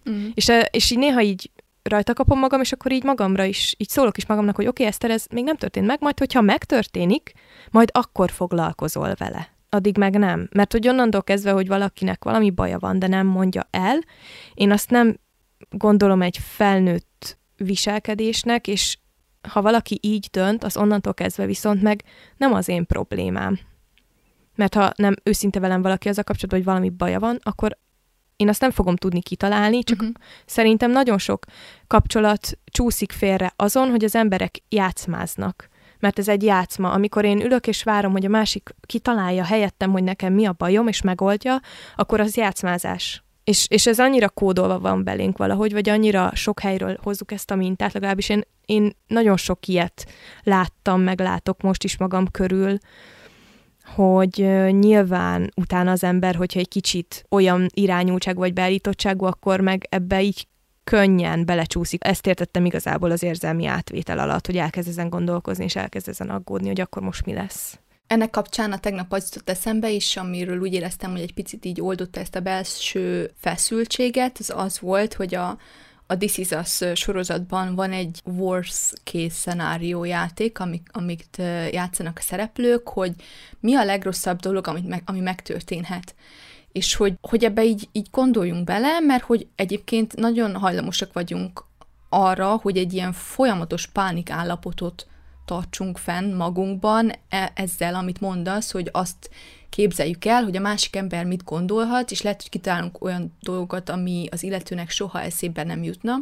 Uh-huh. 0.05 0.23
És, 0.33 0.51
és 0.71 0.91
így 0.91 0.97
néha 0.97 1.21
így 1.21 1.51
rajta 1.83 2.13
kapom 2.13 2.39
magam, 2.39 2.61
és 2.61 2.71
akkor 2.71 2.91
így 2.91 3.03
magamra 3.03 3.43
is, 3.43 3.75
így 3.77 3.89
szólok 3.89 4.17
is 4.17 4.25
magamnak, 4.25 4.55
hogy 4.55 4.67
oké, 4.67 4.81
okay, 4.81 4.93
Eszter, 4.93 5.09
ez 5.09 5.25
még 5.33 5.43
nem 5.43 5.55
történt 5.55 5.85
meg, 5.85 6.01
majd 6.01 6.19
hogyha 6.19 6.41
megtörténik, 6.41 7.31
majd 7.69 7.89
akkor 7.93 8.31
foglalkozol 8.31 9.13
vele. 9.17 9.49
Addig 9.69 9.97
meg 9.97 10.17
nem. 10.17 10.49
Mert 10.51 10.71
hogy 10.71 10.87
onnantól 10.87 11.23
kezdve, 11.23 11.51
hogy 11.51 11.67
valakinek 11.67 12.23
valami 12.23 12.49
baja 12.49 12.79
van, 12.79 12.99
de 12.99 13.07
nem 13.07 13.27
mondja 13.27 13.67
el, 13.69 13.99
én 14.53 14.71
azt 14.71 14.89
nem 14.89 15.19
gondolom 15.69 16.21
egy 16.21 16.37
felnőtt 16.37 17.37
viselkedésnek, 17.57 18.67
és 18.67 18.97
ha 19.49 19.61
valaki 19.61 19.99
így 20.01 20.27
dönt, 20.31 20.63
az 20.63 20.77
onnantól 20.77 21.13
kezdve 21.13 21.45
viszont 21.45 21.81
meg 21.81 22.03
nem 22.37 22.53
az 22.53 22.67
én 22.67 22.85
problémám. 22.85 23.59
Mert 24.55 24.73
ha 24.73 24.91
nem 24.95 25.15
őszinte 25.23 25.59
velem 25.59 25.81
valaki 25.81 26.09
az 26.09 26.17
a 26.17 26.23
kapcsolatban, 26.23 26.59
hogy 26.59 26.67
valami 26.67 26.89
baja 26.89 27.19
van, 27.19 27.39
akkor 27.43 27.77
én 28.35 28.49
azt 28.49 28.61
nem 28.61 28.71
fogom 28.71 28.95
tudni 28.95 29.21
kitalálni, 29.21 29.83
csak 29.83 29.99
uh-huh. 29.99 30.15
szerintem 30.45 30.91
nagyon 30.91 31.17
sok 31.17 31.45
kapcsolat 31.87 32.57
csúszik 32.65 33.11
félre 33.11 33.53
azon, 33.55 33.89
hogy 33.89 34.03
az 34.03 34.15
emberek 34.15 34.55
játszmáznak. 34.69 35.69
Mert 35.99 36.19
ez 36.19 36.27
egy 36.27 36.43
játszma. 36.43 36.91
Amikor 36.91 37.25
én 37.25 37.41
ülök 37.41 37.67
és 37.67 37.83
várom, 37.83 38.11
hogy 38.11 38.25
a 38.25 38.29
másik 38.29 38.75
kitalálja 38.85 39.43
helyettem, 39.43 39.91
hogy 39.91 40.03
nekem 40.03 40.33
mi 40.33 40.45
a 40.45 40.55
bajom, 40.57 40.87
és 40.87 41.01
megoldja, 41.01 41.59
akkor 41.95 42.19
az 42.19 42.35
játszmázás. 42.35 43.23
És, 43.43 43.65
és 43.69 43.87
ez 43.87 43.99
annyira 43.99 44.29
kódolva 44.29 44.79
van 44.79 45.03
belénk 45.03 45.37
valahogy, 45.37 45.71
vagy 45.71 45.89
annyira 45.89 46.31
sok 46.35 46.59
helyről 46.59 46.97
hozzuk 47.03 47.31
ezt 47.31 47.51
a 47.51 47.55
mintát, 47.55 47.93
legalábbis 47.93 48.29
én, 48.29 48.41
én 48.65 48.95
nagyon 49.07 49.37
sok 49.37 49.67
ilyet 49.67 50.05
láttam, 50.43 51.01
meg 51.01 51.19
látok 51.19 51.61
most 51.61 51.83
is 51.83 51.97
magam 51.97 52.31
körül, 52.31 52.77
hogy 53.85 54.35
nyilván 54.69 55.51
utána 55.55 55.91
az 55.91 56.03
ember, 56.03 56.35
hogyha 56.35 56.59
egy 56.59 56.67
kicsit 56.67 57.25
olyan 57.29 57.67
irányultság 57.73 58.35
vagy 58.35 58.53
beállítottságú, 58.53 59.25
akkor 59.25 59.59
meg 59.59 59.87
ebbe 59.89 60.21
így 60.21 60.47
könnyen 60.83 61.45
belecsúszik. 61.45 62.05
Ezt 62.05 62.27
értettem 62.27 62.65
igazából 62.65 63.11
az 63.11 63.23
érzelmi 63.23 63.65
átvétel 63.65 64.19
alatt, 64.19 64.45
hogy 64.45 64.57
elkezd 64.57 64.87
ezen 64.87 65.09
gondolkozni, 65.09 65.63
és 65.63 65.75
elkezd 65.75 66.07
ezen 66.07 66.29
aggódni, 66.29 66.67
hogy 66.67 66.81
akkor 66.81 67.01
most 67.01 67.25
mi 67.25 67.33
lesz. 67.33 67.79
Ennek 68.11 68.29
kapcsán 68.29 68.71
a 68.71 68.79
tegnap 68.79 69.13
az 69.13 69.29
jutott 69.31 69.49
eszembe 69.49 69.89
is, 69.89 70.17
amiről 70.17 70.59
úgy 70.59 70.73
éreztem, 70.73 71.11
hogy 71.11 71.21
egy 71.21 71.33
picit 71.33 71.65
így 71.65 71.81
oldotta 71.81 72.19
ezt 72.19 72.35
a 72.35 72.39
belső 72.39 73.31
feszültséget, 73.39 74.37
az 74.39 74.53
az 74.55 74.79
volt, 74.79 75.13
hogy 75.13 75.35
a, 75.35 75.57
a 76.07 76.17
This 76.17 76.37
Is 76.37 76.49
Us 76.49 76.81
sorozatban 76.93 77.75
van 77.75 77.91
egy 77.91 78.21
worst 78.25 79.01
case 79.03 79.29
szenárió 79.29 80.03
játék, 80.03 80.59
amik, 80.59 80.87
amit 80.91 81.37
játszanak 81.71 82.17
a 82.17 82.21
szereplők, 82.21 82.89
hogy 82.89 83.13
mi 83.59 83.75
a 83.75 83.83
legrosszabb 83.83 84.39
dolog, 84.39 84.67
amit 84.67 84.87
meg, 84.87 85.01
ami 85.05 85.19
megtörténhet. 85.19 86.15
És 86.71 86.95
hogy, 86.95 87.13
hogy 87.21 87.43
ebbe 87.43 87.63
így, 87.63 87.89
így 87.91 88.07
gondoljunk 88.11 88.63
bele, 88.63 88.99
mert 88.99 89.23
hogy 89.23 89.47
egyébként 89.55 90.15
nagyon 90.15 90.55
hajlamosak 90.55 91.13
vagyunk 91.13 91.65
arra, 92.09 92.55
hogy 92.55 92.77
egy 92.77 92.93
ilyen 92.93 93.13
folyamatos 93.13 93.87
pánik 93.87 94.29
állapotot 94.29 95.05
tartsunk 95.51 95.97
fenn 95.97 96.33
magunkban 96.35 97.11
e, 97.29 97.51
ezzel, 97.55 97.95
amit 97.95 98.21
mondasz, 98.21 98.71
hogy 98.71 98.89
azt 98.91 99.29
képzeljük 99.69 100.25
el, 100.25 100.43
hogy 100.43 100.55
a 100.55 100.59
másik 100.59 100.95
ember 100.95 101.25
mit 101.25 101.43
gondolhat, 101.43 102.11
és 102.11 102.21
lehet, 102.21 102.41
hogy 102.41 102.49
kitalálunk 102.49 103.03
olyan 103.03 103.37
dolgokat, 103.41 103.89
ami 103.89 104.27
az 104.31 104.43
illetőnek 104.43 104.89
soha 104.89 105.21
eszébe 105.21 105.63
nem 105.63 105.83
jutna. 105.83 106.15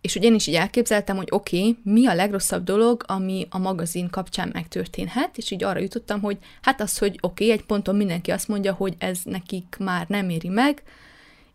És 0.00 0.12
hogy 0.12 0.24
én 0.24 0.34
is 0.34 0.46
így 0.46 0.54
elképzeltem, 0.54 1.16
hogy 1.16 1.28
oké, 1.30 1.58
okay, 1.58 1.78
mi 1.82 2.06
a 2.06 2.14
legrosszabb 2.14 2.64
dolog, 2.64 3.04
ami 3.06 3.46
a 3.50 3.58
magazin 3.58 4.10
kapcsán 4.10 4.50
megtörténhet, 4.52 5.38
és 5.38 5.50
így 5.50 5.64
arra 5.64 5.80
jutottam, 5.80 6.20
hogy 6.20 6.38
hát 6.62 6.80
az, 6.80 6.98
hogy 6.98 7.18
oké, 7.20 7.44
okay, 7.44 7.58
egy 7.58 7.64
ponton 7.64 7.96
mindenki 7.96 8.30
azt 8.30 8.48
mondja, 8.48 8.72
hogy 8.72 8.94
ez 8.98 9.18
nekik 9.24 9.76
már 9.78 10.06
nem 10.08 10.28
éri 10.28 10.48
meg, 10.48 10.82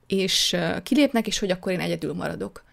és 0.07 0.55
kilépnek, 0.83 1.27
és 1.27 1.39
hogy 1.39 1.51
akkor 1.51 1.71
én 1.71 1.79
egyedül 1.79 2.13
maradok. 2.13 2.65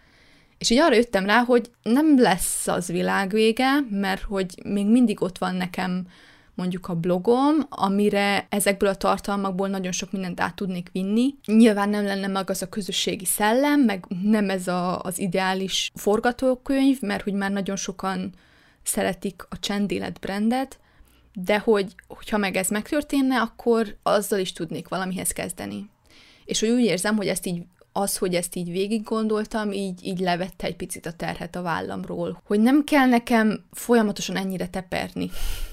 És 0.64 0.70
így 0.70 0.78
arra 0.78 0.94
jöttem 0.94 1.26
rá, 1.26 1.42
hogy 1.42 1.70
nem 1.82 2.20
lesz 2.20 2.66
az 2.66 2.86
világvége, 2.86 3.70
mert 3.90 4.22
hogy 4.22 4.54
még 4.64 4.86
mindig 4.86 5.22
ott 5.22 5.38
van 5.38 5.54
nekem 5.54 6.06
mondjuk 6.54 6.88
a 6.88 6.94
blogom, 6.94 7.54
amire 7.68 8.46
ezekből 8.48 8.88
a 8.88 8.94
tartalmakból 8.94 9.68
nagyon 9.68 9.92
sok 9.92 10.12
mindent 10.12 10.40
át 10.40 10.54
tudnék 10.54 10.88
vinni. 10.92 11.34
Nyilván 11.46 11.88
nem 11.88 12.04
lenne 12.04 12.26
meg 12.26 12.50
az 12.50 12.62
a 12.62 12.68
közösségi 12.68 13.24
szellem, 13.24 13.80
meg 13.80 14.04
nem 14.22 14.50
ez 14.50 14.68
a, 14.68 15.00
az 15.00 15.18
ideális 15.18 15.90
forgatókönyv, 15.94 17.00
mert 17.00 17.22
hogy 17.22 17.34
már 17.34 17.50
nagyon 17.50 17.76
sokan 17.76 18.32
szeretik 18.82 19.42
a 19.48 19.58
csendélet 19.58 20.20
brandet, 20.20 20.78
de 21.32 21.58
hogy, 21.58 21.94
hogyha 22.08 22.38
meg 22.38 22.56
ez 22.56 22.68
megtörténne, 22.68 23.40
akkor 23.40 23.96
azzal 24.02 24.38
is 24.38 24.52
tudnék 24.52 24.88
valamihez 24.88 25.32
kezdeni. 25.32 25.90
És 26.44 26.60
hogy 26.60 26.68
úgy 26.68 26.84
érzem, 26.84 27.16
hogy 27.16 27.28
ezt 27.28 27.46
így 27.46 27.62
az, 27.96 28.16
hogy 28.16 28.34
ezt 28.34 28.56
így 28.56 28.70
végig 28.70 29.02
gondoltam, 29.02 29.72
így, 29.72 30.06
így 30.06 30.18
levette 30.18 30.66
egy 30.66 30.76
picit 30.76 31.06
a 31.06 31.12
terhet 31.12 31.56
a 31.56 31.62
vállamról. 31.62 32.42
Hogy 32.44 32.60
nem 32.60 32.84
kell 32.84 33.06
nekem 33.06 33.64
folyamatosan 33.72 34.36
ennyire 34.36 34.68
teperni. 34.68 35.30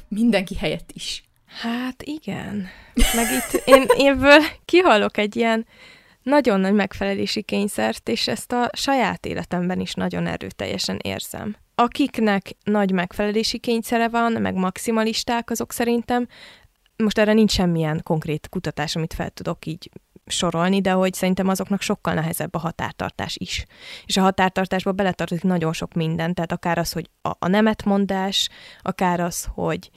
Mindenki 0.07 0.55
helyett 0.55 0.91
is. 0.93 1.23
Hát 1.45 2.03
igen. 2.03 2.67
Meg 2.93 3.25
itt 3.31 3.61
én 3.65 3.85
ebből 4.07 4.39
kihallok 4.65 5.17
egy 5.17 5.35
ilyen 5.35 5.65
nagyon 6.23 6.59
nagy 6.59 6.73
megfelelési 6.73 7.41
kényszert, 7.41 8.09
és 8.09 8.27
ezt 8.27 8.51
a 8.51 8.69
saját 8.73 9.25
életemben 9.25 9.79
is 9.79 9.93
nagyon 9.93 10.27
erőteljesen 10.27 10.99
érzem. 11.03 11.55
Akiknek 11.75 12.55
nagy 12.63 12.91
megfelelési 12.91 13.57
kényszere 13.57 14.07
van, 14.07 14.31
meg 14.31 14.53
maximalisták, 14.53 15.49
azok 15.49 15.71
szerintem, 15.71 16.27
most 16.95 17.17
erre 17.17 17.33
nincs 17.33 17.51
semmilyen 17.51 18.01
konkrét 18.03 18.49
kutatás, 18.49 18.95
amit 18.95 19.13
fel 19.13 19.29
tudok 19.29 19.65
így 19.65 19.89
sorolni, 20.31 20.81
de 20.81 20.91
hogy 20.91 21.13
szerintem 21.13 21.47
azoknak 21.47 21.81
sokkal 21.81 22.13
nehezebb 22.13 22.55
a 22.55 22.59
határtartás 22.59 23.35
is. 23.37 23.65
És 24.05 24.17
a 24.17 24.21
határtartásba 24.21 24.91
beletartozik 24.91 25.43
nagyon 25.43 25.73
sok 25.73 25.93
minden, 25.93 26.33
tehát 26.33 26.51
akár 26.51 26.77
az, 26.77 26.91
hogy 26.91 27.09
a, 27.21 27.29
a 27.39 27.47
nemetmondás, 27.47 28.49
akár 28.81 29.19
az, 29.19 29.47
hogy 29.53 29.89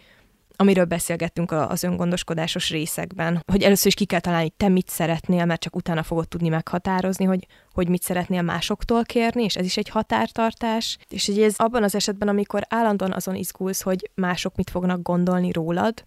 amiről 0.56 0.84
beszélgettünk 0.84 1.52
az 1.52 1.82
öngondoskodásos 1.82 2.70
részekben, 2.70 3.42
hogy 3.46 3.62
először 3.62 3.86
is 3.86 3.94
ki 3.94 4.04
kell 4.04 4.20
találni, 4.20 4.50
te 4.50 4.68
mit 4.68 4.88
szeretnél, 4.88 5.44
mert 5.44 5.60
csak 5.60 5.76
utána 5.76 6.02
fogod 6.02 6.28
tudni 6.28 6.48
meghatározni, 6.48 7.24
hogy, 7.24 7.46
hogy 7.72 7.88
mit 7.88 8.02
szeretnél 8.02 8.42
másoktól 8.42 9.04
kérni, 9.04 9.42
és 9.42 9.56
ez 9.56 9.64
is 9.64 9.76
egy 9.76 9.88
határtartás. 9.88 10.98
És 11.08 11.28
ugye 11.28 11.44
ez 11.44 11.54
abban 11.56 11.82
az 11.82 11.94
esetben, 11.94 12.28
amikor 12.28 12.62
állandóan 12.68 13.12
azon 13.12 13.34
izgulsz, 13.34 13.82
hogy 13.82 14.10
mások 14.14 14.56
mit 14.56 14.70
fognak 14.70 15.02
gondolni 15.02 15.52
rólad, 15.52 16.04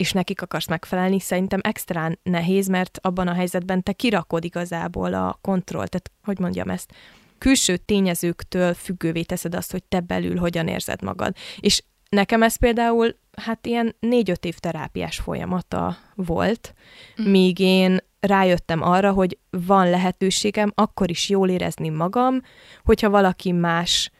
és 0.00 0.12
nekik 0.12 0.42
akarsz 0.42 0.66
megfelelni, 0.66 1.20
szerintem 1.20 1.60
extrán 1.62 2.18
nehéz, 2.22 2.68
mert 2.68 2.98
abban 3.02 3.28
a 3.28 3.32
helyzetben 3.32 3.82
te 3.82 3.92
kirakod 3.92 4.44
igazából 4.44 5.14
a 5.14 5.38
kontroll, 5.40 5.86
tehát 5.86 6.10
hogy 6.22 6.38
mondjam 6.38 6.70
ezt, 6.70 6.92
külső 7.38 7.76
tényezőktől 7.76 8.74
függővé 8.74 9.22
teszed 9.22 9.54
azt, 9.54 9.70
hogy 9.70 9.82
te 9.84 10.00
belül 10.00 10.38
hogyan 10.38 10.68
érzed 10.68 11.02
magad. 11.02 11.36
És 11.58 11.82
nekem 12.08 12.42
ez 12.42 12.56
például, 12.56 13.16
hát 13.36 13.66
ilyen 13.66 13.96
négy-öt 13.98 14.44
év 14.44 14.58
terápiás 14.58 15.16
folyamata 15.16 15.96
volt, 16.14 16.74
mm. 17.22 17.30
míg 17.30 17.58
én 17.58 17.98
rájöttem 18.20 18.82
arra, 18.82 19.12
hogy 19.12 19.38
van 19.50 19.90
lehetőségem 19.90 20.72
akkor 20.74 21.10
is 21.10 21.28
jól 21.28 21.48
érezni 21.48 21.88
magam, 21.88 22.40
hogyha 22.84 23.10
valaki 23.10 23.52
más 23.52 24.10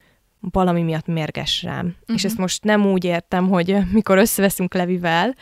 valami 0.40 0.82
miatt 0.82 1.06
mérges 1.06 1.62
rám. 1.62 1.84
Mm-hmm. 1.84 2.14
És 2.14 2.24
ezt 2.24 2.38
most 2.38 2.64
nem 2.64 2.86
úgy 2.86 3.04
értem, 3.04 3.48
hogy 3.48 3.76
mikor 3.92 4.18
összeveszünk 4.18 4.74
Levivel, 4.74 5.34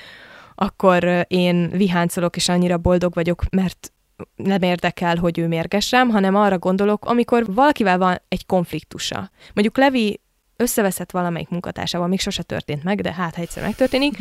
akkor 0.61 1.25
én 1.29 1.71
viháncolok, 1.71 2.37
és 2.37 2.49
annyira 2.49 2.79
boldog 2.79 3.15
vagyok, 3.15 3.43
mert 3.51 3.93
nem 4.37 4.63
érdekel, 4.63 5.17
hogy 5.17 5.39
ő 5.39 5.47
mérges 5.47 5.91
hanem 5.91 6.35
arra 6.35 6.59
gondolok, 6.59 7.05
amikor 7.05 7.55
valakivel 7.55 7.99
van 7.99 8.21
egy 8.29 8.47
konfliktusa. 8.47 9.31
Mondjuk 9.55 9.77
Levi 9.77 10.21
összeveszett 10.57 11.11
valamelyik 11.11 11.49
munkatársával, 11.49 12.09
még 12.09 12.21
sose 12.21 12.43
történt 12.43 12.85
meg, 12.85 13.01
de 13.01 13.13
hát 13.13 13.35
ha 13.35 13.41
egyszer 13.41 13.63
megtörténik, 13.63 14.17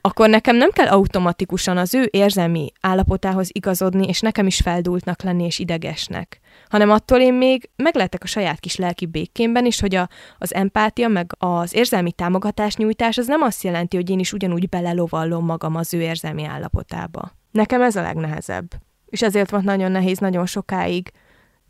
akkor 0.00 0.28
nekem 0.28 0.56
nem 0.56 0.70
kell 0.70 0.86
automatikusan 0.86 1.76
az 1.76 1.94
ő 1.94 2.08
érzelmi 2.10 2.72
állapotához 2.80 3.48
igazodni, 3.52 4.06
és 4.06 4.20
nekem 4.20 4.46
is 4.46 4.60
feldultnak 4.60 5.22
lenni 5.22 5.44
és 5.44 5.58
idegesnek, 5.58 6.40
hanem 6.68 6.90
attól 6.90 7.20
én 7.20 7.34
még 7.34 7.70
meglehetek 7.76 8.22
a 8.22 8.26
saját 8.26 8.60
kis 8.60 8.76
lelki 8.76 9.06
békémben 9.06 9.66
is, 9.66 9.80
hogy 9.80 9.94
a, 9.94 10.08
az 10.38 10.54
empátia, 10.54 11.08
meg 11.08 11.32
az 11.38 11.74
érzelmi 11.74 12.12
támogatás 12.12 12.76
nyújtás 12.76 13.18
az 13.18 13.26
nem 13.26 13.42
azt 13.42 13.62
jelenti, 13.62 13.96
hogy 13.96 14.10
én 14.10 14.18
is 14.18 14.32
ugyanúgy 14.32 14.68
belelovallom 14.68 15.44
magam 15.44 15.74
az 15.74 15.94
ő 15.94 16.00
érzelmi 16.00 16.44
állapotába. 16.44 17.30
Nekem 17.50 17.82
ez 17.82 17.96
a 17.96 18.02
legnehezebb. 18.02 18.70
És 19.06 19.22
ezért 19.22 19.50
volt 19.50 19.64
nagyon 19.64 19.90
nehéz 19.90 20.18
nagyon 20.18 20.46
sokáig 20.46 21.10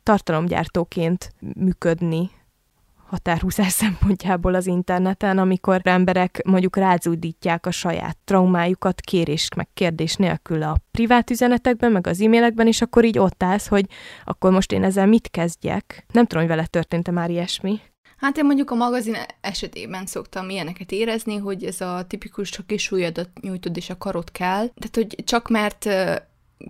tartalomgyártóként 0.02 1.32
működni, 1.56 2.30
határhúzás 3.06 3.72
szempontjából 3.82 4.54
az 4.54 4.66
interneten, 4.66 5.38
amikor 5.38 5.80
emberek 5.84 6.40
mondjuk 6.44 6.76
rázúdítják 6.76 7.66
a 7.66 7.70
saját 7.70 8.16
traumájukat 8.25 9.00
kérés 9.00 9.48
meg 9.56 9.68
kérdés 9.75 10.14
nélkül 10.14 10.62
a 10.62 10.76
privát 10.90 11.30
üzenetekben, 11.30 11.92
meg 11.92 12.06
az 12.06 12.20
e-mailekben, 12.20 12.66
és 12.66 12.82
akkor 12.82 13.04
így 13.04 13.18
ott 13.18 13.42
állsz, 13.42 13.66
hogy 13.66 13.86
akkor 14.25 14.52
most 14.52 14.72
én 14.72 14.84
ezzel 14.84 15.06
mit 15.06 15.28
kezdjek. 15.30 16.06
Nem 16.12 16.26
tudom, 16.26 16.46
hogy 16.46 16.56
vele 16.56 16.66
történt-e 16.66 17.10
már 17.10 17.30
ilyesmi. 17.30 17.80
Hát 18.16 18.36
én 18.36 18.44
mondjuk 18.44 18.70
a 18.70 18.75
magazin 18.75 19.16
esetében 19.40 20.06
szoktam 20.06 20.50
ilyeneket 20.50 20.92
érezni, 20.92 21.36
hogy 21.36 21.64
ez 21.64 21.80
a 21.80 22.04
tipikus 22.08 22.50
csak 22.50 22.72
is 22.72 22.82
súlyodat 22.82 23.28
nyújtod 23.40 23.76
és 23.76 23.90
a 23.90 23.98
karot 23.98 24.30
kell. 24.30 24.66
Tehát, 24.75 24.94
hogy 24.94 25.16
csak 25.25 25.48
mert 25.48 25.88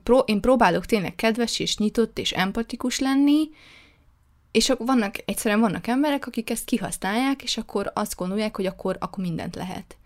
pró- 0.02 0.28
én 0.28 0.40
próbálok 0.40 0.86
tényleg 0.86 1.14
kedves 1.14 1.58
és 1.58 1.76
nyitott 1.76 2.18
és 2.18 2.32
empatikus 2.32 2.98
lenni, 2.98 3.48
és 4.56 4.72
vannak, 4.78 5.14
egyszerűen 5.24 5.60
vannak 5.60 5.86
emberek, 5.86 6.26
akik 6.26 6.50
ezt 6.50 6.64
kihasználják, 6.64 7.42
és 7.42 7.56
akkor 7.56 7.90
azt 7.94 8.16
gondolják, 8.16 8.56
hogy 8.56 8.66
akkor, 8.66 8.96
akkor 9.00 9.24
mindent 9.24 9.54
lehet. 9.54 9.96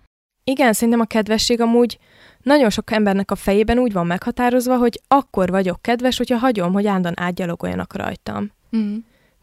Igen, 0.44 0.72
szerintem 0.72 1.00
a 1.00 1.04
kedvesség 1.04 1.60
amúgy 1.60 1.98
nagyon 2.42 2.70
sok 2.70 2.90
embernek 2.90 3.30
a 3.30 3.34
fejében 3.34 3.78
úgy 3.78 3.92
van 3.92 4.06
meghatározva, 4.06 4.76
hogy 4.76 5.00
akkor 5.08 5.50
vagyok 5.50 5.82
kedves, 5.82 6.16
hogyha 6.16 6.36
hagyom, 6.36 6.72
hogy 6.72 6.86
állandóan 6.86 7.20
átgyalogoljanak 7.20 7.94
rajtam. 7.94 8.52
Mm. 8.76 8.96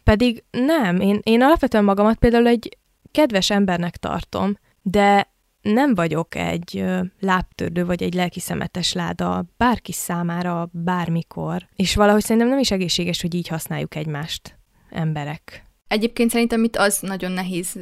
Pedig 0.04 0.44
nem, 0.50 1.00
én, 1.00 1.20
én 1.22 1.42
alapvetően 1.42 1.84
magamat 1.84 2.18
például 2.18 2.46
egy 2.46 2.76
kedves 3.12 3.50
embernek 3.50 3.96
tartom, 3.96 4.58
de 4.82 5.32
nem 5.62 5.94
vagyok 5.94 6.34
egy 6.34 6.84
lábtördő 7.20 7.84
vagy 7.84 8.02
egy 8.02 8.14
lelkiszemetes 8.14 8.92
láda 8.92 9.44
bárki 9.56 9.92
számára 9.92 10.68
bármikor. 10.72 11.68
És 11.76 11.94
valahogy 11.94 12.22
szerintem 12.22 12.48
nem 12.48 12.58
is 12.58 12.70
egészséges, 12.70 13.20
hogy 13.20 13.34
így 13.34 13.48
használjuk 13.48 13.94
egymást 13.94 14.57
emberek. 14.90 15.66
Egyébként 15.88 16.30
szerintem 16.30 16.64
itt 16.64 16.76
az 16.76 16.98
nagyon 17.00 17.32
nehéz 17.32 17.78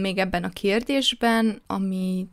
még 0.00 0.18
ebben 0.18 0.44
a 0.44 0.48
kérdésben, 0.48 1.62
ami 1.66 2.26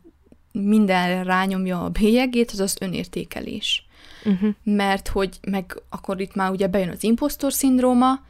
mindenre 0.52 1.22
rányomja 1.22 1.84
a 1.84 1.88
bélyegét, 1.88 2.50
az 2.50 2.60
az 2.60 2.76
önértékelés. 2.80 3.86
Uh-huh. 4.24 4.54
Mert 4.62 5.08
hogy 5.08 5.38
meg 5.50 5.82
akkor 5.88 6.20
itt 6.20 6.34
már 6.34 6.50
ugye 6.50 6.66
bejön 6.66 6.88
az 6.88 7.02
impostor 7.02 7.52
szindróma, 7.52 8.20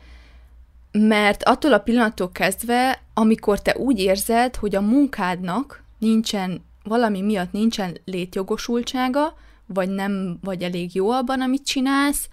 mert 0.93 1.43
attól 1.43 1.73
a 1.73 1.79
pillanattól 1.79 2.33
kezdve, 2.33 3.03
amikor 3.15 3.63
te 3.63 3.77
úgy 3.77 3.99
érzed, 3.99 4.57
hogy 4.57 4.75
a 4.75 4.81
munkádnak 4.81 5.83
nincsen, 5.99 6.65
valami 6.83 7.21
miatt 7.21 7.53
nincsen 7.53 7.97
létjogosultsága, 8.05 9.35
vagy 9.67 9.89
nem 9.89 10.39
vagy 10.43 10.63
elég 10.63 10.95
jó 10.95 11.11
abban, 11.11 11.41
amit 11.41 11.67
csinálsz, 11.67 12.29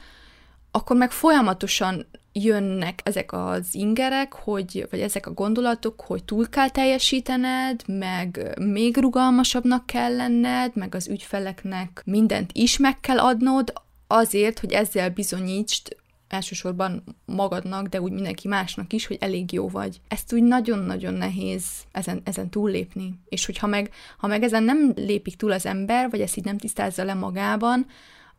akkor 0.72 0.96
meg 0.96 1.12
folyamatosan 1.12 2.06
jönnek 2.40 3.00
ezek 3.04 3.34
az 3.34 3.68
ingerek, 3.72 4.34
hogy, 4.34 4.88
vagy 4.90 5.00
ezek 5.00 5.28
a 5.28 5.34
gondolatok, 5.34 6.02
hogy 6.02 6.24
túl 6.24 6.50
kell 6.50 6.70
teljesítened, 6.70 7.82
meg 7.88 8.58
még 8.60 8.98
rugalmasabbnak 8.98 9.86
kell 9.86 10.16
lenned, 10.16 10.76
meg 10.76 10.96
az 10.96 11.08
ügyfeleknek 11.08 12.02
mindent 12.06 12.50
is 12.54 12.78
meg 12.78 13.00
kell 13.00 13.20
adnod, 13.20 13.74
azért, 14.08 14.60
hogy 14.60 14.72
ezzel 14.72 15.10
bizonyítsd 15.10 15.96
elsősorban 16.28 17.04
magadnak, 17.26 17.88
de 17.88 18.02
úgy 18.02 18.12
mindenki 18.12 18.48
másnak 18.48 18.94
is, 18.94 19.08
hogy 19.08 19.18
elég 19.20 19.52
jó 19.52 19.70
vagy. 19.70 20.02
Ezt 20.08 20.34
úgy 20.34 20.44
nagyon-nagyon 20.44 21.14
nehéz 21.14 21.66
ezen, 21.92 22.22
ezen 22.24 22.50
túllépni. 22.50 23.20
És 23.30 23.46
hogyha 23.46 23.68
meg, 23.68 23.92
ha 24.18 24.28
meg 24.28 24.44
ezen 24.44 24.64
nem 24.64 24.94
lépik 24.96 25.36
túl 25.36 25.52
az 25.52 25.66
ember, 25.66 26.10
vagy 26.10 26.22
ezt 26.22 26.38
így 26.38 26.46
nem 26.46 26.58
tisztázza 26.58 27.04
le 27.04 27.14
magában, 27.14 27.86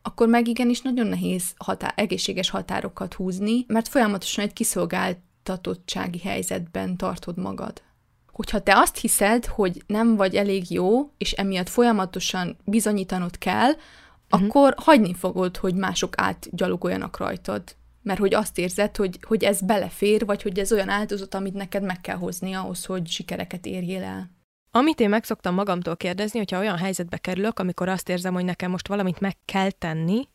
akkor 0.07 0.27
meg 0.27 0.47
igenis 0.47 0.81
nagyon 0.81 1.07
nehéz 1.07 1.53
határ, 1.57 1.93
egészséges 1.95 2.49
határokat 2.49 3.13
húzni, 3.13 3.65
mert 3.67 3.87
folyamatosan 3.87 4.45
egy 4.45 4.53
kiszolgáltatottsági 4.53 6.19
helyzetben 6.19 6.97
tartod 6.97 7.37
magad. 7.37 7.81
Hogyha 8.31 8.59
te 8.59 8.77
azt 8.77 8.97
hiszed, 8.97 9.45
hogy 9.45 9.83
nem 9.87 10.15
vagy 10.15 10.35
elég 10.35 10.71
jó, 10.71 11.11
és 11.17 11.31
emiatt 11.31 11.69
folyamatosan 11.69 12.57
bizonyítanod 12.65 13.37
kell, 13.37 13.69
uh-huh. 13.69 14.47
akkor 14.47 14.73
hagyni 14.77 15.13
fogod, 15.13 15.57
hogy 15.57 15.75
mások 15.75 16.13
átgyalogoljanak 16.17 17.17
rajtad. 17.17 17.63
Mert 18.03 18.19
hogy 18.19 18.33
azt 18.33 18.57
érzed, 18.57 18.95
hogy, 18.95 19.19
hogy 19.21 19.43
ez 19.43 19.61
belefér, 19.61 20.25
vagy 20.25 20.41
hogy 20.41 20.59
ez 20.59 20.71
olyan 20.71 20.89
áldozat, 20.89 21.33
amit 21.33 21.53
neked 21.53 21.83
meg 21.83 22.01
kell 22.01 22.17
hozni 22.17 22.53
ahhoz, 22.53 22.85
hogy 22.85 23.07
sikereket 23.07 23.65
érjél 23.65 24.03
el. 24.03 24.36
Amit 24.77 24.99
én 24.99 25.09
megszoktam 25.09 25.53
magamtól 25.53 25.97
kérdezni, 25.97 26.37
hogyha 26.37 26.59
olyan 26.59 26.77
helyzetbe 26.77 27.17
kerülök, 27.17 27.59
amikor 27.59 27.89
azt 27.89 28.09
érzem, 28.09 28.33
hogy 28.33 28.45
nekem 28.45 28.71
most 28.71 28.87
valamit 28.87 29.19
meg 29.19 29.37
kell 29.45 29.71
tenni, 29.71 30.27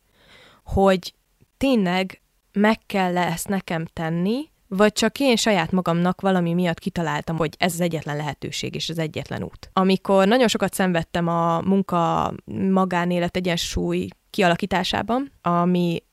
hogy 0.63 1.13
tényleg 1.57 2.21
meg 2.53 2.85
kell 2.85 3.17
ezt 3.17 3.47
nekem 3.47 3.85
tenni, 3.93 4.49
vagy 4.67 4.91
csak 4.91 5.19
én 5.19 5.35
saját 5.35 5.71
magamnak 5.71 6.21
valami 6.21 6.53
miatt 6.53 6.79
kitaláltam, 6.79 7.37
hogy 7.37 7.55
ez 7.57 7.73
az 7.73 7.81
egyetlen 7.81 8.15
lehetőség 8.15 8.75
és 8.75 8.89
az 8.89 8.99
egyetlen 8.99 9.43
út. 9.43 9.69
Amikor 9.73 10.27
nagyon 10.27 10.47
sokat 10.47 10.73
szenvedtem 10.73 11.27
a 11.27 11.61
munka 11.61 12.33
magánélet 12.69 13.35
egyensúly 13.35 14.07
kialakításában, 14.29 15.31
ami 15.41 16.03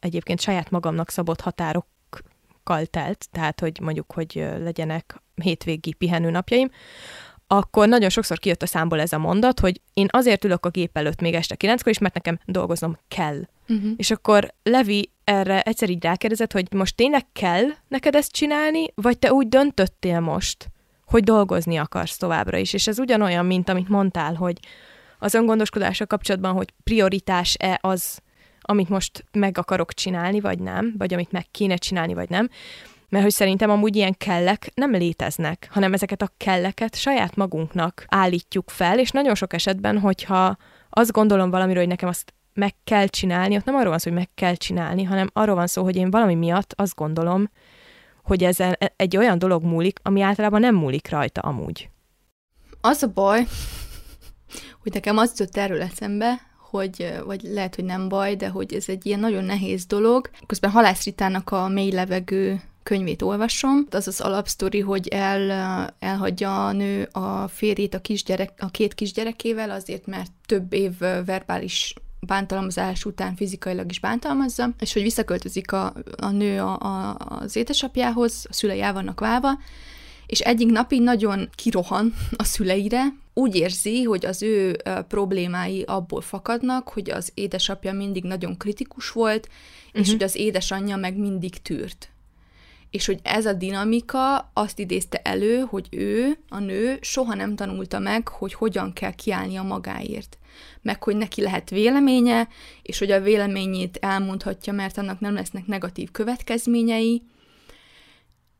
egyébként 0.00 0.40
saját 0.40 0.70
magamnak 0.70 1.10
szabott 1.10 1.40
határokkal 1.40 2.86
telt, 2.90 3.28
tehát 3.30 3.60
hogy 3.60 3.80
mondjuk, 3.80 4.12
hogy 4.12 4.48
legyenek 4.58 5.22
hétvégi 5.34 5.92
pihenőnapjaim, 5.92 6.70
akkor 7.50 7.88
nagyon 7.88 8.08
sokszor 8.08 8.38
kijött 8.38 8.62
a 8.62 8.66
számból 8.66 9.00
ez 9.00 9.12
a 9.12 9.18
mondat, 9.18 9.60
hogy 9.60 9.80
én 9.94 10.06
azért 10.10 10.44
ülök 10.44 10.66
a 10.66 10.68
gép 10.68 10.96
előtt 10.96 11.20
még 11.20 11.34
este 11.34 11.54
kilenckor 11.54 11.92
is, 11.92 11.98
mert 11.98 12.14
nekem 12.14 12.38
dolgoznom 12.44 12.98
kell. 13.08 13.40
Uh-huh. 13.68 13.90
És 13.96 14.10
akkor 14.10 14.54
Levi 14.62 15.10
erre 15.24 15.62
egyszer 15.62 15.90
így 15.90 16.02
rákérdezett, 16.02 16.52
hogy 16.52 16.72
most 16.72 16.96
tényleg 16.96 17.26
kell 17.32 17.64
neked 17.88 18.14
ezt 18.14 18.32
csinálni, 18.32 18.86
vagy 18.94 19.18
te 19.18 19.32
úgy 19.32 19.48
döntöttél 19.48 20.20
most, 20.20 20.70
hogy 21.06 21.24
dolgozni 21.24 21.76
akarsz 21.76 22.16
továbbra 22.16 22.56
is. 22.56 22.72
És 22.72 22.86
ez 22.86 22.98
ugyanolyan, 22.98 23.46
mint 23.46 23.68
amit 23.68 23.88
mondtál, 23.88 24.34
hogy 24.34 24.58
az 25.18 25.34
öngondoskodással 25.34 26.06
kapcsolatban, 26.06 26.52
hogy 26.52 26.72
prioritás-e 26.84 27.78
az, 27.82 28.18
amit 28.60 28.88
most 28.88 29.24
meg 29.32 29.58
akarok 29.58 29.92
csinálni, 29.92 30.40
vagy 30.40 30.58
nem, 30.58 30.94
vagy 30.98 31.14
amit 31.14 31.32
meg 31.32 31.46
kéne 31.50 31.76
csinálni, 31.76 32.14
vagy 32.14 32.28
nem. 32.28 32.48
Mert 33.08 33.24
hogy 33.24 33.32
szerintem 33.32 33.70
amúgy 33.70 33.96
ilyen 33.96 34.14
kellek 34.18 34.70
nem 34.74 34.92
léteznek, 34.92 35.68
hanem 35.70 35.92
ezeket 35.92 36.22
a 36.22 36.32
kelleket 36.36 36.96
saját 36.96 37.36
magunknak 37.36 38.04
állítjuk 38.08 38.70
fel, 38.70 38.98
és 38.98 39.10
nagyon 39.10 39.34
sok 39.34 39.52
esetben, 39.52 39.98
hogyha 39.98 40.56
azt 40.90 41.12
gondolom 41.12 41.50
valamiről, 41.50 41.80
hogy 41.80 41.90
nekem 41.90 42.08
azt 42.08 42.32
meg 42.54 42.74
kell 42.84 43.06
csinálni, 43.06 43.56
ott 43.56 43.64
nem 43.64 43.74
arról 43.74 43.90
van 43.90 43.98
szó, 43.98 44.10
hogy 44.10 44.18
meg 44.18 44.28
kell 44.34 44.54
csinálni, 44.54 45.02
hanem 45.02 45.30
arról 45.32 45.54
van 45.54 45.66
szó, 45.66 45.82
hogy 45.82 45.96
én 45.96 46.10
valami 46.10 46.34
miatt 46.34 46.72
azt 46.76 46.94
gondolom, 46.94 47.50
hogy 48.22 48.44
ez 48.44 48.56
egy 48.96 49.16
olyan 49.16 49.38
dolog 49.38 49.62
múlik, 49.62 49.98
ami 50.02 50.20
általában 50.20 50.60
nem 50.60 50.74
múlik 50.74 51.10
rajta 51.10 51.40
amúgy. 51.40 51.90
Az 52.80 53.02
a 53.02 53.12
baj, 53.12 53.46
hogy 54.82 54.92
nekem 54.92 55.16
az 55.16 55.32
jutott 55.38 55.56
erről 55.56 55.82
eszembe, 55.82 56.40
hogy, 56.70 57.14
vagy 57.24 57.42
lehet, 57.42 57.74
hogy 57.74 57.84
nem 57.84 58.08
baj, 58.08 58.34
de 58.34 58.48
hogy 58.48 58.74
ez 58.74 58.88
egy 58.88 59.06
ilyen 59.06 59.20
nagyon 59.20 59.44
nehéz 59.44 59.86
dolog. 59.86 60.30
Közben 60.46 60.70
Halász 60.70 61.04
Ritának 61.04 61.50
a 61.50 61.68
mély 61.68 61.90
levegő 61.90 62.60
könyvét 62.88 63.22
olvasom. 63.22 63.86
Az 63.90 64.08
az 64.08 64.20
alapsztori, 64.20 64.80
hogy 64.80 65.08
el, 65.08 65.50
elhagyja 65.98 66.66
a 66.66 66.72
nő 66.72 67.08
a 67.12 67.48
férjét 67.48 67.94
a, 67.94 68.00
kisgyerek, 68.00 68.52
a 68.58 68.70
két 68.70 68.94
kisgyerekével, 68.94 69.70
azért, 69.70 70.06
mert 70.06 70.30
több 70.46 70.72
év 70.72 70.98
verbális 71.24 71.94
bántalmazás 72.20 73.04
után 73.04 73.36
fizikailag 73.36 73.90
is 73.90 74.00
bántalmazza, 74.00 74.70
és 74.80 74.92
hogy 74.92 75.02
visszaköltözik 75.02 75.72
a, 75.72 75.94
a 76.16 76.30
nő 76.30 76.60
a, 76.60 76.78
a, 76.80 77.16
az 77.18 77.56
édesapjához, 77.56 78.46
a 78.48 78.52
szülei 78.52 78.80
el 78.80 78.92
vannak 78.92 79.20
válva, 79.20 79.58
és 80.26 80.40
egyik 80.40 80.70
napig 80.70 81.02
nagyon 81.02 81.48
kirohan 81.54 82.14
a 82.36 82.44
szüleire, 82.44 83.04
úgy 83.34 83.54
érzi, 83.54 84.02
hogy 84.02 84.26
az 84.26 84.42
ő 84.42 84.76
problémái 85.08 85.82
abból 85.82 86.20
fakadnak, 86.20 86.88
hogy 86.88 87.10
az 87.10 87.30
édesapja 87.34 87.92
mindig 87.92 88.24
nagyon 88.24 88.56
kritikus 88.56 89.10
volt, 89.10 89.46
uh-huh. 89.46 90.00
és 90.00 90.06
mhm. 90.06 90.10
hogy 90.10 90.22
az 90.22 90.36
édesanyja 90.36 90.96
meg 90.96 91.16
mindig 91.16 91.62
tűrt 91.62 92.10
és 92.90 93.06
hogy 93.06 93.20
ez 93.22 93.46
a 93.46 93.52
dinamika 93.52 94.50
azt 94.52 94.78
idézte 94.78 95.20
elő, 95.22 95.60
hogy 95.60 95.86
ő, 95.90 96.38
a 96.48 96.58
nő 96.58 96.98
soha 97.00 97.34
nem 97.34 97.56
tanulta 97.56 97.98
meg, 97.98 98.28
hogy 98.28 98.54
hogyan 98.54 98.92
kell 98.92 99.12
kiállni 99.12 99.56
a 99.56 99.62
magáért. 99.62 100.38
Meg 100.82 101.02
hogy 101.02 101.16
neki 101.16 101.42
lehet 101.42 101.70
véleménye, 101.70 102.48
és 102.82 102.98
hogy 102.98 103.10
a 103.10 103.20
véleményét 103.20 103.96
elmondhatja, 104.00 104.72
mert 104.72 104.98
annak 104.98 105.20
nem 105.20 105.34
lesznek 105.34 105.66
negatív 105.66 106.10
következményei. 106.10 107.22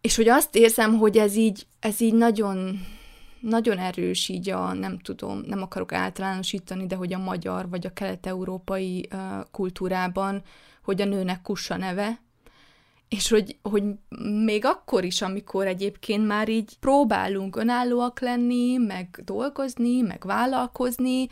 És 0.00 0.16
hogy 0.16 0.28
azt 0.28 0.56
érzem, 0.56 0.98
hogy 0.98 1.16
ez 1.16 1.36
így, 1.36 1.66
ez 1.80 2.00
így 2.00 2.14
nagyon, 2.14 2.80
nagyon 3.40 3.78
erős 3.78 4.28
így 4.28 4.50
a, 4.50 4.72
nem 4.72 4.98
tudom, 4.98 5.42
nem 5.46 5.62
akarok 5.62 5.92
általánosítani, 5.92 6.86
de 6.86 6.96
hogy 6.96 7.12
a 7.12 7.18
magyar 7.18 7.68
vagy 7.68 7.86
a 7.86 7.92
kelet-európai 7.92 9.08
uh, 9.12 9.20
kultúrában, 9.50 10.42
hogy 10.82 11.00
a 11.00 11.04
nőnek 11.04 11.42
kussa 11.42 11.76
neve, 11.76 12.20
és 13.08 13.28
hogy, 13.28 13.58
hogy 13.62 13.82
még 14.44 14.64
akkor 14.64 15.04
is, 15.04 15.22
amikor 15.22 15.66
egyébként 15.66 16.26
már 16.26 16.48
így 16.48 16.78
próbálunk 16.80 17.56
önállóak 17.56 18.20
lenni, 18.20 18.76
meg 18.76 19.20
dolgozni, 19.24 20.00
meg 20.00 20.22
vállalkozni, 20.26 21.28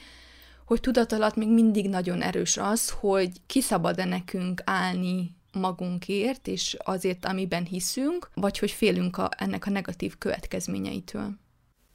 hogy 0.64 0.80
tudat 0.80 1.12
alatt 1.12 1.34
még 1.34 1.48
mindig 1.48 1.88
nagyon 1.88 2.22
erős 2.22 2.56
az, 2.56 2.90
hogy 2.90 3.30
kiszabad-e 3.46 4.04
nekünk 4.04 4.62
állni 4.64 5.36
magunkért, 5.52 6.46
és 6.48 6.76
azért, 6.84 7.24
amiben 7.24 7.64
hiszünk, 7.64 8.30
vagy 8.34 8.58
hogy 8.58 8.70
félünk 8.70 9.18
a, 9.18 9.28
ennek 9.36 9.66
a 9.66 9.70
negatív 9.70 10.18
következményeitől. 10.18 11.30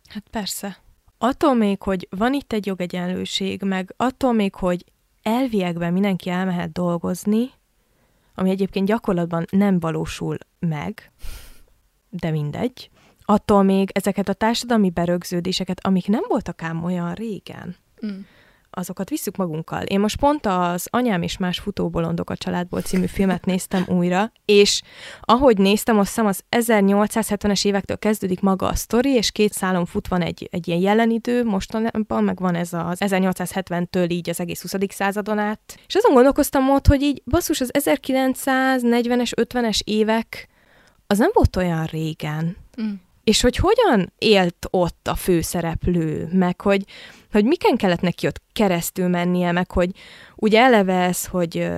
Hát 0.09 0.27
persze. 0.31 0.77
Attól 1.17 1.53
még, 1.53 1.81
hogy 1.81 2.07
van 2.09 2.33
itt 2.33 2.53
egy 2.53 2.65
jogegyenlőség, 2.65 3.61
meg 3.61 3.93
attól 3.97 4.33
még, 4.33 4.55
hogy 4.55 4.85
elviekben 5.21 5.93
mindenki 5.93 6.29
elmehet 6.29 6.71
dolgozni, 6.71 7.51
ami 8.35 8.49
egyébként 8.49 8.87
gyakorlatban 8.87 9.45
nem 9.49 9.79
valósul 9.79 10.37
meg, 10.59 11.11
de 12.09 12.31
mindegy, 12.31 12.89
attól 13.21 13.63
még 13.63 13.89
ezeket 13.93 14.29
a 14.29 14.33
társadalmi 14.33 14.89
berögződéseket, 14.89 15.85
amik 15.85 16.07
nem 16.07 16.23
voltak 16.27 16.61
ám 16.61 16.83
olyan 16.83 17.13
régen, 17.13 17.75
mm 18.05 18.19
azokat 18.71 19.09
visszük 19.09 19.35
magunkkal. 19.35 19.81
Én 19.81 19.99
most 19.99 20.17
pont 20.17 20.45
az 20.45 20.87
Anyám 20.89 21.21
és 21.21 21.37
más 21.37 21.59
futóbolondok 21.59 22.29
a 22.29 22.35
családból 22.35 22.81
című 22.81 23.05
filmet 23.05 23.45
néztem 23.45 23.85
újra, 23.87 24.31
és 24.45 24.81
ahogy 25.21 25.57
néztem, 25.57 25.99
azt 25.99 26.07
hiszem 26.07 26.25
az 26.25 26.43
1870-es 26.49 27.65
évektől 27.65 27.97
kezdődik 27.97 28.39
maga 28.39 28.67
a 28.67 28.75
sztori, 28.75 29.09
és 29.09 29.31
két 29.31 29.53
szálon 29.53 29.85
fut 29.85 30.07
van 30.07 30.21
egy, 30.21 30.47
egy 30.51 30.67
ilyen 30.67 30.79
jelenidő, 30.79 31.43
mostanában 31.43 32.23
meg 32.23 32.39
van 32.39 32.55
ez 32.55 32.73
az 32.73 32.97
1870-től 32.99 34.11
így 34.11 34.29
az 34.29 34.39
egész 34.39 34.61
20. 34.61 34.73
századon 34.87 35.39
át. 35.39 35.79
És 35.87 35.95
azon 35.95 36.13
gondolkoztam 36.13 36.69
ott, 36.69 36.87
hogy 36.87 37.01
így 37.01 37.21
basszus, 37.25 37.61
az 37.61 37.71
1940-es, 37.73 39.31
50-es 39.41 39.79
évek 39.83 40.49
az 41.07 41.17
nem 41.17 41.29
volt 41.33 41.55
olyan 41.55 41.85
régen. 41.85 42.57
Mm 42.81 42.93
és 43.31 43.41
hogy 43.41 43.55
hogyan 43.55 44.13
élt 44.17 44.67
ott 44.69 45.07
a 45.07 45.15
főszereplő, 45.15 46.29
meg 46.31 46.61
hogy, 46.61 46.83
hogy 47.31 47.45
miken 47.45 47.75
kellett 47.75 48.01
neki 48.01 48.27
ott 48.27 48.41
keresztül 48.53 49.07
mennie, 49.07 49.51
meg 49.51 49.71
hogy 49.71 49.89
ugye 50.35 50.59
eleve 50.59 50.93
ez, 50.93 51.25
hogy 51.25 51.69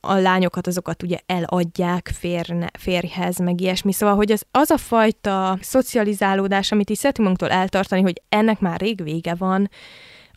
a 0.00 0.14
lányokat 0.14 0.66
azokat 0.66 1.02
ugye 1.02 1.18
eladják 1.26 2.10
férne, 2.18 2.70
férjhez, 2.78 3.38
meg 3.38 3.60
ilyesmi. 3.60 3.92
Szóval, 3.92 4.14
hogy 4.14 4.32
az, 4.32 4.44
az 4.50 4.70
a 4.70 4.76
fajta 4.76 5.58
szocializálódás, 5.60 6.72
amit 6.72 6.90
is 6.90 6.98
szeretünk 6.98 7.28
magunktól 7.28 7.58
eltartani, 7.58 8.02
hogy 8.02 8.22
ennek 8.28 8.60
már 8.60 8.80
rég 8.80 9.02
vége 9.02 9.34
van. 9.34 9.70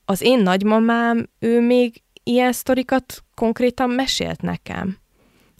Az 0.05 0.21
én 0.21 0.39
nagymamám, 0.39 1.29
ő 1.39 1.61
még 1.61 2.01
ilyen 2.23 2.51
sztorikat 2.51 3.23
konkrétan 3.35 3.89
mesélt 3.89 4.41
nekem. 4.41 4.97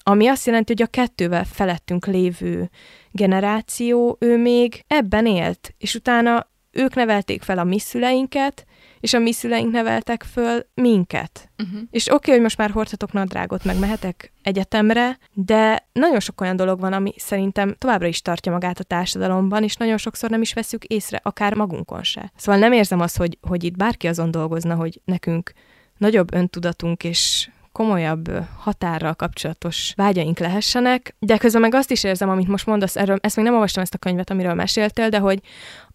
Ami 0.08 0.28
azt 0.28 0.46
jelenti, 0.46 0.74
hogy 0.74 0.82
a 0.82 0.90
kettővel 0.90 1.46
felettünk 1.46 2.06
lévő 2.06 2.70
generáció, 3.12 4.18
ő 4.20 4.38
még 4.38 4.84
ebben 4.88 5.26
élt, 5.26 5.74
és 5.78 5.96
utána 5.96 6.48
ők 6.72 6.96
nevelték 6.96 7.42
fel 7.42 7.58
a 7.58 7.64
mi 7.64 7.80
szüleinket, 7.80 8.66
és 9.00 9.14
a 9.14 9.20
mi 9.20 9.32
szüleink 9.32 9.72
neveltek 9.72 10.24
föl 10.24 10.66
minket. 10.74 11.50
Uh-huh. 11.58 11.80
És 11.92 12.06
oké, 12.06 12.16
okay, 12.16 12.34
hogy 12.34 12.42
most 12.42 12.58
már 12.58 12.70
hordhatok 12.70 13.12
nadrágot, 13.12 13.64
meg 13.64 13.80
mehetek 13.80 14.32
egyetemre, 14.44 15.18
de 15.34 15.88
nagyon 15.92 16.20
sok 16.20 16.42
olyan 16.42 16.56
dolog 16.56 16.80
van, 16.80 16.94
ami 16.94 17.14
szerintem 17.18 17.76
továbbra 17.78 18.08
is 18.08 18.22
tartja 18.22 18.52
magát 18.52 18.80
a 18.80 18.84
társadalomban, 18.84 19.64
és 19.64 19.76
nagyon 19.76 19.98
sokszor 19.98 20.30
nem 20.30 20.42
is 20.42 20.54
veszük 20.54 20.84
észre, 20.84 21.20
akár 21.24 21.54
magunkon 21.54 22.04
se. 22.04 22.32
Szóval 22.36 22.60
nem 22.60 22.72
érzem 22.72 23.00
azt, 23.00 23.18
hogy, 23.18 23.38
hogy 23.42 23.64
itt 23.64 23.78
bárki 23.78 24.08
azon 24.08 24.32
dolgozna, 24.32 24.76
hogy 24.76 25.02
nekünk 25.06 25.52
nagyobb 25.98 26.34
öntudatunk 26.34 27.04
és 27.04 27.50
komolyabb 27.78 28.32
határral 28.58 29.14
kapcsolatos 29.14 29.94
vágyaink 29.96 30.40
lehessenek, 30.40 31.16
de 31.20 31.38
közben 31.38 31.62
meg 31.62 31.74
azt 31.74 31.92
is 31.92 32.04
érzem, 32.04 32.30
amit 32.30 32.48
most 32.48 32.66
mondasz 32.66 32.96
erről, 32.96 33.18
ezt 33.22 33.36
még 33.36 33.46
nem 33.46 33.54
olvastam 33.54 33.84
ezt 33.84 33.94
a 33.94 33.98
könyvet, 33.98 34.30
amiről 34.30 34.54
meséltél, 34.54 35.10
de 35.10 35.20
hogy 35.20 35.42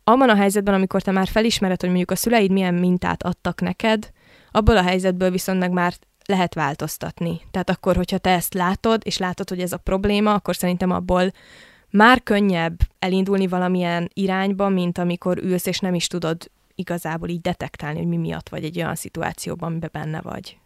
abban 0.04 0.28
a 0.28 0.34
helyzetben, 0.34 0.74
amikor 0.74 1.02
te 1.02 1.10
már 1.10 1.26
felismered, 1.26 1.80
hogy 1.80 1.88
mondjuk 1.88 2.10
a 2.10 2.16
szüleid 2.16 2.50
milyen 2.50 2.74
mintát 2.74 3.22
adtak 3.22 3.60
neked, 3.60 4.10
abból 4.50 4.76
a 4.76 4.82
helyzetből 4.82 5.30
viszont 5.30 5.58
meg 5.58 5.70
már 5.70 5.94
lehet 6.26 6.54
változtatni. 6.54 7.40
Tehát 7.50 7.70
akkor, 7.70 7.96
hogyha 7.96 8.18
te 8.18 8.30
ezt 8.30 8.54
látod, 8.54 9.00
és 9.04 9.18
látod, 9.18 9.48
hogy 9.48 9.60
ez 9.60 9.72
a 9.72 9.76
probléma, 9.76 10.34
akkor 10.34 10.56
szerintem 10.56 10.90
abból 10.90 11.32
már 11.90 12.22
könnyebb 12.22 12.80
elindulni 12.98 13.46
valamilyen 13.46 14.10
irányba, 14.12 14.68
mint 14.68 14.98
amikor 14.98 15.38
ülsz, 15.38 15.66
és 15.66 15.78
nem 15.78 15.94
is 15.94 16.06
tudod 16.06 16.50
igazából 16.74 17.28
így 17.28 17.40
detektálni, 17.40 17.98
hogy 17.98 18.08
mi 18.08 18.16
miatt 18.16 18.48
vagy 18.48 18.64
egy 18.64 18.78
olyan 18.78 18.94
szituációban, 18.94 19.68
amiben 19.68 19.90
benne 19.92 20.20
vagy. 20.20 20.60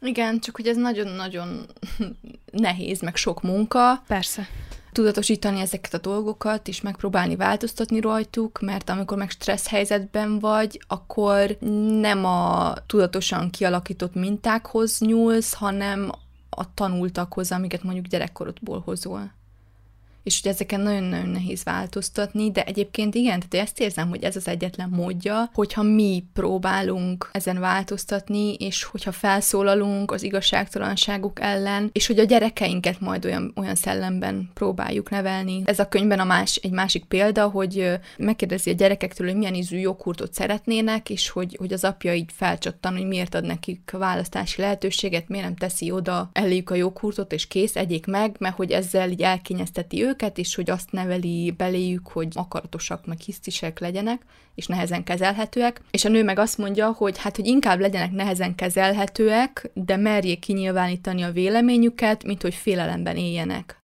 Igen, 0.00 0.40
csak 0.40 0.56
hogy 0.56 0.66
ez 0.66 0.76
nagyon-nagyon 0.76 1.66
nehéz, 2.52 3.00
meg 3.00 3.16
sok 3.16 3.42
munka. 3.42 4.02
Persze. 4.06 4.46
Tudatosítani 4.92 5.60
ezeket 5.60 5.94
a 5.94 5.98
dolgokat, 5.98 6.68
és 6.68 6.80
megpróbálni 6.80 7.36
változtatni 7.36 8.00
rajtuk, 8.00 8.60
mert 8.60 8.90
amikor 8.90 9.16
meg 9.16 9.30
stressz 9.30 9.68
helyzetben 9.68 10.38
vagy, 10.38 10.80
akkor 10.86 11.56
nem 12.00 12.24
a 12.24 12.74
tudatosan 12.86 13.50
kialakított 13.50 14.14
mintákhoz 14.14 14.98
nyúlsz, 15.00 15.54
hanem 15.54 16.10
a 16.50 16.74
tanultakhoz, 16.74 17.52
amiket 17.52 17.82
mondjuk 17.82 18.06
gyerekkorodból 18.06 18.82
hozol 18.84 19.36
és 20.28 20.40
hogy 20.42 20.52
ezeken 20.52 20.80
nagyon-nagyon 20.80 21.28
nehéz 21.28 21.62
változtatni, 21.62 22.50
de 22.50 22.64
egyébként 22.64 23.14
igen, 23.14 23.42
tehát 23.48 23.66
ezt 23.66 23.80
érzem, 23.80 24.08
hogy 24.08 24.22
ez 24.22 24.36
az 24.36 24.48
egyetlen 24.48 24.88
módja, 24.88 25.50
hogyha 25.54 25.82
mi 25.82 26.24
próbálunk 26.32 27.30
ezen 27.32 27.60
változtatni, 27.60 28.54
és 28.54 28.82
hogyha 28.82 29.12
felszólalunk 29.12 30.10
az 30.10 30.22
igazságtalanságuk 30.22 31.40
ellen, 31.40 31.90
és 31.92 32.06
hogy 32.06 32.18
a 32.18 32.24
gyerekeinket 32.24 33.00
majd 33.00 33.24
olyan, 33.24 33.52
olyan 33.56 33.74
szellemben 33.74 34.50
próbáljuk 34.54 35.10
nevelni. 35.10 35.62
Ez 35.64 35.78
a 35.78 35.88
könyvben 35.88 36.18
a 36.18 36.24
más, 36.24 36.56
egy 36.56 36.70
másik 36.70 37.04
példa, 37.04 37.48
hogy 37.48 37.98
megkérdezi 38.18 38.70
a 38.70 38.74
gyerekektől, 38.74 39.26
hogy 39.26 39.36
milyen 39.36 39.54
ízű 39.54 39.78
joghurtot 39.78 40.34
szeretnének, 40.34 41.10
és 41.10 41.28
hogy, 41.28 41.56
hogy 41.58 41.72
az 41.72 41.84
apja 41.84 42.14
így 42.14 42.30
felcsattan, 42.32 42.96
hogy 42.96 43.06
miért 43.06 43.34
ad 43.34 43.44
nekik 43.44 43.90
választási 43.90 44.60
lehetőséget, 44.60 45.28
miért 45.28 45.44
nem 45.44 45.56
teszi 45.56 45.90
oda 45.90 46.30
eléjük 46.32 46.70
a 46.70 46.74
joghurtot, 46.74 47.32
és 47.32 47.46
kész, 47.46 47.76
egyék 47.76 48.06
meg, 48.06 48.36
mert 48.38 48.56
hogy 48.56 48.70
ezzel 48.70 49.10
így 49.10 49.22
elkényezteti 49.22 50.02
őket, 50.02 50.16
őket, 50.18 50.38
és 50.38 50.54
hogy 50.54 50.70
azt 50.70 50.92
neveli 50.92 51.54
beléjük, 51.56 52.08
hogy 52.08 52.28
akaratosak, 52.34 53.06
meg 53.06 53.20
hisztisek 53.20 53.78
legyenek, 53.78 54.22
és 54.54 54.66
nehezen 54.66 55.04
kezelhetőek. 55.04 55.80
És 55.90 56.04
a 56.04 56.08
nő 56.08 56.24
meg 56.24 56.38
azt 56.38 56.58
mondja, 56.58 56.92
hogy 56.92 57.18
hát, 57.18 57.36
hogy 57.36 57.46
inkább 57.46 57.80
legyenek 57.80 58.10
nehezen 58.10 58.54
kezelhetőek, 58.54 59.70
de 59.74 59.96
merjék 59.96 60.38
kinyilvánítani 60.38 61.22
a 61.22 61.32
véleményüket, 61.32 62.24
mint 62.24 62.42
hogy 62.42 62.54
félelemben 62.54 63.16
éljenek. 63.16 63.78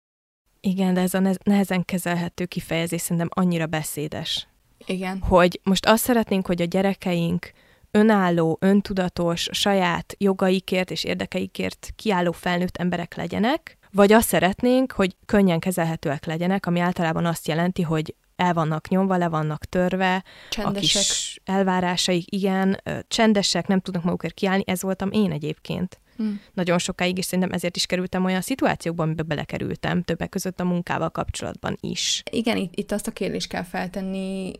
Igen, 0.60 0.94
de 0.94 1.00
ez 1.00 1.14
a 1.14 1.34
nehezen 1.44 1.84
kezelhető 1.84 2.44
kifejezés 2.44 3.00
szerintem 3.00 3.28
annyira 3.30 3.66
beszédes. 3.66 4.48
Igen. 4.86 5.18
Hogy 5.20 5.60
most 5.62 5.86
azt 5.86 6.04
szeretnénk, 6.04 6.46
hogy 6.46 6.62
a 6.62 6.64
gyerekeink 6.64 7.52
önálló, 7.90 8.56
öntudatos, 8.60 9.48
saját 9.52 10.14
jogaikért 10.18 10.90
és 10.90 11.04
érdekeikért 11.04 11.92
kiálló 11.96 12.32
felnőtt 12.32 12.76
emberek 12.76 13.14
legyenek, 13.14 13.78
vagy 13.92 14.12
azt 14.12 14.28
szeretnénk, 14.28 14.92
hogy 14.92 15.16
könnyen 15.26 15.58
kezelhetőek 15.58 16.24
legyenek, 16.24 16.66
ami 16.66 16.80
általában 16.80 17.26
azt 17.26 17.48
jelenti, 17.48 17.82
hogy 17.82 18.14
el 18.36 18.54
vannak 18.54 18.88
nyomva, 18.88 19.16
le 19.16 19.28
vannak 19.28 19.64
törve, 19.64 20.24
csendesek. 20.50 20.76
a 20.76 20.80
kis 20.80 21.40
elvárásaik, 21.44 22.34
igen, 22.34 22.80
csendesek, 23.08 23.66
nem 23.66 23.80
tudnak 23.80 24.04
magukért 24.04 24.34
kiállni, 24.34 24.62
ez 24.66 24.82
voltam 24.82 25.10
én 25.10 25.32
egyébként. 25.32 26.00
Hmm. 26.16 26.40
Nagyon 26.52 26.78
sokáig, 26.78 27.18
és 27.18 27.24
szerintem 27.24 27.52
ezért 27.52 27.76
is 27.76 27.86
kerültem 27.86 28.24
olyan 28.24 28.40
szituációkban, 28.40 29.06
amiben 29.06 29.26
belekerültem, 29.28 30.02
többek 30.02 30.28
között 30.28 30.60
a 30.60 30.64
munkával 30.64 31.10
kapcsolatban 31.10 31.76
is. 31.80 32.22
Igen, 32.30 32.56
itt, 32.56 32.76
itt 32.76 32.92
azt 32.92 33.06
a 33.06 33.10
kérdést 33.10 33.48
kell 33.48 33.62
feltenni 33.62 34.52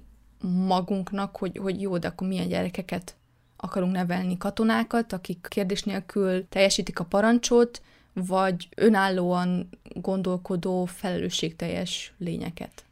magunknak, 0.67 1.37
hogy, 1.37 1.59
hogy 1.59 1.81
jó, 1.81 1.99
de 1.99 2.09
akkor 2.09 2.29
milyen 2.29 2.49
gyerekeket 2.49 3.17
akarunk 3.57 3.93
nevelni 3.93 4.37
katonákat, 4.37 5.13
akik 5.13 5.47
kérdés 5.49 5.83
nélkül 5.83 6.49
teljesítik 6.49 6.99
a 6.99 7.05
parancsot, 7.05 7.83
vagy 8.15 8.69
önállóan 8.77 9.69
gondolkodó, 9.95 10.85
felelősségteljes 10.85 12.13
lényeket? 12.19 12.85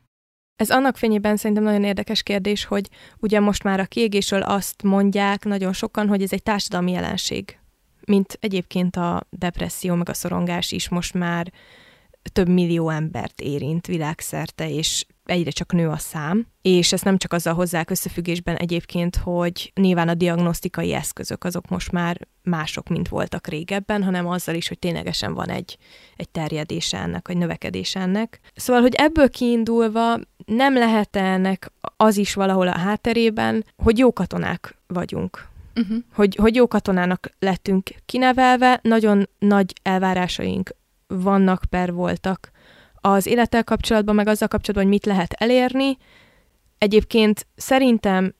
Ez 0.57 0.71
annak 0.71 0.97
fényében 0.97 1.37
szerintem 1.37 1.65
nagyon 1.65 1.85
érdekes 1.85 2.23
kérdés, 2.23 2.65
hogy 2.65 2.89
ugye 3.19 3.41
most 3.41 3.63
már 3.63 3.81
a 3.81 3.85
kiégésről 3.85 4.43
azt 4.43 4.83
mondják 4.83 5.45
nagyon 5.45 5.73
sokan, 5.73 6.09
hogy 6.09 6.23
ez 6.23 6.33
egy 6.33 6.43
társadalmi 6.43 6.93
jelenség. 6.93 7.59
Mint 8.05 8.39
egyébként 8.41 8.97
a 8.97 9.27
depresszió, 9.31 9.95
meg 9.95 10.09
a 10.09 10.15
szorongás 10.15 10.73
is 10.73 10.89
most 10.89 11.15
már 11.15 11.53
több 12.33 12.49
millió 12.49 12.91
embert 12.91 13.41
érint 13.41 13.87
világszerte, 13.87 14.71
és 14.71 15.05
egyre 15.31 15.51
csak 15.51 15.73
nő 15.73 15.88
a 15.88 15.97
szám, 15.97 16.47
és 16.62 16.93
ezt 16.93 17.05
nem 17.05 17.19
csak 17.19 17.33
azzal 17.33 17.55
hozzák 17.55 17.90
összefüggésben 17.90 18.57
egyébként, 18.57 19.16
hogy 19.16 19.73
nyilván 19.75 20.09
a 20.09 20.14
diagnosztikai 20.14 20.95
eszközök 20.95 21.45
azok 21.45 21.69
most 21.69 21.93
már 21.93 22.27
mások, 22.43 22.88
mint 22.88 23.09
voltak 23.09 23.47
régebben, 23.47 24.03
hanem 24.03 24.27
azzal 24.27 24.55
is, 24.55 24.69
hogy 24.69 24.79
ténylegesen 24.79 25.35
van 25.35 25.49
egy, 25.49 25.79
egy 26.16 26.29
terjedése 26.29 26.99
ennek, 26.99 27.27
vagy 27.27 27.37
növekedése 27.37 28.01
ennek. 28.01 28.40
Szóval, 28.55 28.83
hogy 28.83 28.95
ebből 28.95 29.31
kiindulva 29.31 30.19
nem 30.47 30.75
lehet 30.75 31.16
ennek 31.16 31.73
az 31.97 32.16
is 32.16 32.35
valahol 32.35 32.69
a 32.69 32.79
hátterében, 32.79 33.64
hogy 33.77 33.99
jó 33.99 34.12
katonák 34.12 34.77
vagyunk. 34.87 35.49
Uh-huh. 35.75 35.97
Hogy, 36.12 36.37
hogy 36.37 36.55
jó 36.55 36.69
katonának 36.69 37.31
lettünk 37.38 37.90
kinevelve, 38.07 38.79
nagyon 38.83 39.29
nagy 39.38 39.73
elvárásaink 39.83 40.75
vannak 41.07 41.62
per 41.71 41.93
voltak 41.93 42.51
az 43.01 43.27
élettel 43.27 43.65
kapcsolatban, 43.65 44.15
meg 44.15 44.29
azzal 44.29 44.49
kapcsolatban, 44.49 44.91
hogy 44.91 44.99
mit 45.01 45.15
lehet 45.15 45.33
elérni. 45.33 45.97
Egyébként 46.79 47.47
szerintem 47.57 48.35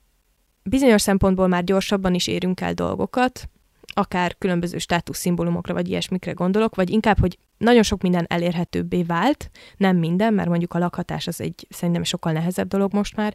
bizonyos 0.63 1.03
szempontból 1.03 1.47
már 1.47 1.65
gyorsabban 1.65 2.15
is 2.15 2.27
érünk 2.27 2.61
el 2.61 2.75
dolgokat, 2.75 3.49
akár 3.95 4.39
különböző 4.39 4.79
státuszszimbólumokra, 4.79 5.75
vagy 5.75 5.89
ilyesmikre 5.89 6.33
gondolok, 6.33 6.75
vagy 6.75 6.91
inkább, 6.91 7.19
hogy 7.19 7.39
nagyon 7.59 7.83
sok 7.83 8.03
minden 8.03 8.27
elérhetőbbé 8.29 9.03
vált, 9.03 9.51
nem 9.77 9.97
minden, 9.97 10.35
mert 10.35 10.49
mondjuk 10.49 10.75
a 10.75 10.79
lakhatás 10.79 11.27
az 11.27 11.41
egy 11.41 11.67
szerintem 11.71 12.03
sokkal 12.03 12.33
nehezebb 12.33 12.69
dolog 12.69 12.93
most 12.93 13.17
már, 13.17 13.35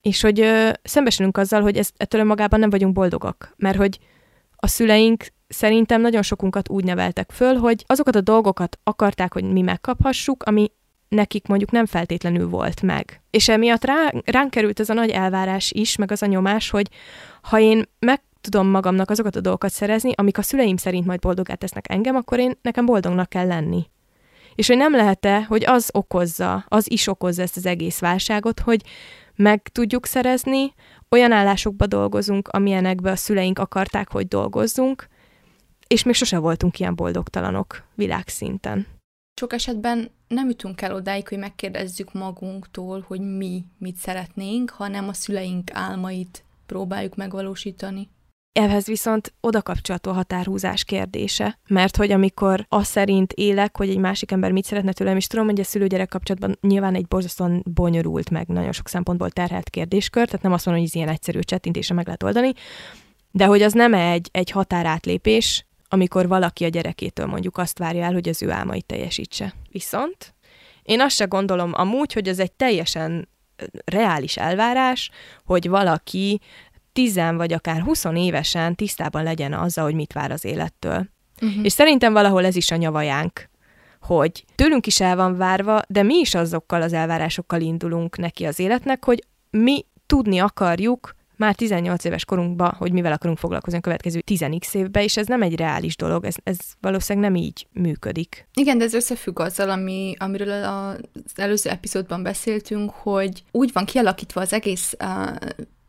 és 0.00 0.20
hogy 0.20 0.40
ö, 0.40 0.70
szembesülünk 0.82 1.36
azzal, 1.36 1.62
hogy 1.62 1.76
ez, 1.76 1.90
ettől 1.96 2.24
magában 2.24 2.60
nem 2.60 2.70
vagyunk 2.70 2.92
boldogak, 2.92 3.54
mert 3.56 3.76
hogy 3.76 3.98
a 4.56 4.66
szüleink 4.66 5.26
szerintem 5.52 6.00
nagyon 6.00 6.22
sokunkat 6.22 6.68
úgy 6.68 6.84
neveltek 6.84 7.30
föl, 7.30 7.54
hogy 7.54 7.84
azokat 7.86 8.16
a 8.16 8.20
dolgokat 8.20 8.78
akarták, 8.84 9.32
hogy 9.32 9.44
mi 9.44 9.60
megkaphassuk, 9.62 10.42
ami 10.42 10.70
nekik 11.08 11.46
mondjuk 11.46 11.70
nem 11.70 11.86
feltétlenül 11.86 12.48
volt 12.48 12.82
meg. 12.82 13.22
És 13.30 13.48
emiatt 13.48 13.84
rá, 13.84 14.12
ránk 14.24 14.50
került 14.50 14.80
ez 14.80 14.88
a 14.88 14.94
nagy 14.94 15.10
elvárás 15.10 15.70
is, 15.70 15.96
meg 15.96 16.10
az 16.10 16.22
a 16.22 16.26
nyomás, 16.26 16.70
hogy 16.70 16.88
ha 17.42 17.60
én 17.60 17.84
meg 17.98 18.22
tudom 18.40 18.66
magamnak 18.66 19.10
azokat 19.10 19.36
a 19.36 19.40
dolgokat 19.40 19.70
szerezni, 19.70 20.12
amik 20.14 20.38
a 20.38 20.42
szüleim 20.42 20.76
szerint 20.76 21.06
majd 21.06 21.20
boldogát 21.20 21.58
tesznek 21.58 21.90
engem, 21.90 22.16
akkor 22.16 22.38
én 22.38 22.58
nekem 22.62 22.86
boldognak 22.86 23.28
kell 23.28 23.46
lenni. 23.46 23.90
És 24.54 24.66
hogy 24.66 24.76
nem 24.76 24.96
lehet-e, 24.96 25.44
hogy 25.44 25.64
az 25.64 25.90
okozza, 25.92 26.64
az 26.68 26.90
is 26.90 27.06
okozza 27.06 27.42
ezt 27.42 27.56
az 27.56 27.66
egész 27.66 27.98
válságot, 27.98 28.60
hogy 28.60 28.82
meg 29.36 29.68
tudjuk 29.72 30.06
szerezni, 30.06 30.74
olyan 31.10 31.32
állásokba 31.32 31.86
dolgozunk, 31.86 32.48
amilyenekbe 32.48 33.10
a 33.10 33.16
szüleink 33.16 33.58
akarták, 33.58 34.10
hogy 34.10 34.28
dolgozzunk, 34.28 35.06
és 35.92 36.02
még 36.02 36.14
sose 36.14 36.38
voltunk 36.38 36.78
ilyen 36.78 36.94
boldogtalanok 36.94 37.84
világszinten. 37.94 38.86
Sok 39.40 39.52
esetben 39.52 40.10
nem 40.28 40.48
jutunk 40.48 40.80
el 40.80 40.94
odáig, 40.94 41.28
hogy 41.28 41.38
megkérdezzük 41.38 42.12
magunktól, 42.12 43.04
hogy 43.06 43.20
mi 43.20 43.64
mit 43.78 43.96
szeretnénk, 43.96 44.70
hanem 44.70 45.08
a 45.08 45.12
szüleink 45.12 45.70
álmait 45.72 46.44
próbáljuk 46.66 47.16
megvalósítani. 47.16 48.08
Ehhez 48.52 48.86
viszont 48.86 49.34
oda 49.40 49.62
kapcsolható 49.62 50.10
a 50.10 50.14
határhúzás 50.14 50.84
kérdése, 50.84 51.58
mert 51.68 51.96
hogy 51.96 52.10
amikor 52.10 52.66
azt 52.68 52.90
szerint 52.90 53.32
élek, 53.32 53.76
hogy 53.76 53.88
egy 53.88 53.98
másik 53.98 54.30
ember 54.30 54.52
mit 54.52 54.64
szeretne 54.64 54.92
tőlem, 54.92 55.16
és 55.16 55.26
tudom, 55.26 55.46
hogy 55.46 55.60
a 55.60 55.64
szülőgyerek 55.64 56.08
kapcsolatban 56.08 56.58
nyilván 56.60 56.94
egy 56.94 57.06
borzasztóan 57.06 57.62
bonyolult, 57.74 58.30
meg 58.30 58.46
nagyon 58.46 58.72
sok 58.72 58.88
szempontból 58.88 59.30
terhelt 59.30 59.70
kérdéskör, 59.70 60.26
tehát 60.26 60.42
nem 60.42 60.52
azt 60.52 60.66
mondom, 60.66 60.82
hogy 60.82 60.92
ez 60.92 60.98
ilyen 61.00 61.14
egyszerű 61.14 61.38
csettintése 61.40 61.94
meg 61.94 62.04
lehet 62.04 62.22
oldani, 62.22 62.52
de 63.30 63.44
hogy 63.44 63.62
az 63.62 63.72
nem 63.72 63.94
egy, 63.94 64.28
egy 64.32 64.50
határátlépés, 64.50 65.66
amikor 65.92 66.28
valaki 66.28 66.64
a 66.64 66.68
gyerekétől 66.68 67.26
mondjuk 67.26 67.58
azt 67.58 67.78
várja 67.78 68.04
el, 68.04 68.12
hogy 68.12 68.28
az 68.28 68.42
ő 68.42 68.50
álmait 68.50 68.84
teljesítse. 68.84 69.54
Viszont 69.70 70.34
én 70.82 71.00
azt 71.00 71.16
se 71.16 71.24
gondolom 71.24 71.72
amúgy, 71.74 72.12
hogy 72.12 72.28
ez 72.28 72.38
egy 72.38 72.52
teljesen 72.52 73.28
reális 73.84 74.36
elvárás, 74.36 75.10
hogy 75.44 75.68
valaki 75.68 76.40
tizen 76.92 77.36
vagy 77.36 77.52
akár 77.52 77.80
20 77.80 78.04
évesen 78.14 78.74
tisztában 78.74 79.22
legyen 79.22 79.52
azzal, 79.52 79.84
hogy 79.84 79.94
mit 79.94 80.12
vár 80.12 80.30
az 80.30 80.44
élettől. 80.44 81.08
Uh-huh. 81.42 81.64
És 81.64 81.72
szerintem 81.72 82.12
valahol 82.12 82.44
ez 82.44 82.56
is 82.56 82.70
a 82.70 82.76
nyavajánk, 82.76 83.50
hogy 84.00 84.44
tőlünk 84.54 84.86
is 84.86 85.00
el 85.00 85.16
van 85.16 85.36
várva, 85.36 85.80
de 85.88 86.02
mi 86.02 86.14
is 86.18 86.34
azokkal 86.34 86.82
az 86.82 86.92
elvárásokkal 86.92 87.60
indulunk 87.60 88.16
neki 88.16 88.44
az 88.44 88.58
életnek, 88.58 89.04
hogy 89.04 89.24
mi 89.50 89.84
tudni 90.06 90.38
akarjuk 90.38 91.14
már 91.42 91.54
18 91.54 92.04
éves 92.04 92.24
korunkban, 92.24 92.74
hogy 92.78 92.92
mivel 92.92 93.12
akarunk 93.12 93.38
foglalkozni 93.38 93.78
a 93.78 93.82
következő 93.82 94.22
10x 94.26 94.74
évben, 94.74 95.02
és 95.02 95.16
ez 95.16 95.26
nem 95.26 95.42
egy 95.42 95.56
reális 95.56 95.96
dolog, 95.96 96.24
ez, 96.24 96.34
ez 96.42 96.58
valószínűleg 96.80 97.30
nem 97.30 97.42
így 97.42 97.66
működik. 97.72 98.46
Igen, 98.54 98.78
de 98.78 98.84
ez 98.84 98.94
összefügg 98.94 99.40
azzal, 99.40 99.70
ami, 99.70 100.14
amiről 100.18 100.64
az 100.64 101.32
előző 101.34 101.70
epizódban 101.70 102.22
beszéltünk, 102.22 102.90
hogy 102.90 103.42
úgy 103.50 103.70
van 103.72 103.84
kialakítva 103.84 104.40
az 104.40 104.52
egész 104.52 104.94
uh, 105.00 105.36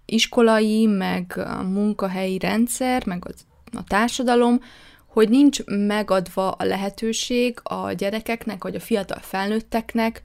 iskolai, 0.06 0.86
meg 0.86 1.34
a 1.38 1.64
munkahelyi 1.64 2.38
rendszer, 2.38 3.06
meg 3.06 3.26
az, 3.28 3.46
a 3.78 3.84
társadalom, 3.84 4.60
hogy 5.08 5.30
nincs 5.30 5.64
megadva 5.66 6.52
a 6.52 6.64
lehetőség 6.64 7.60
a 7.64 7.92
gyerekeknek, 7.92 8.64
vagy 8.64 8.76
a 8.76 8.80
fiatal 8.80 9.20
felnőtteknek, 9.22 10.22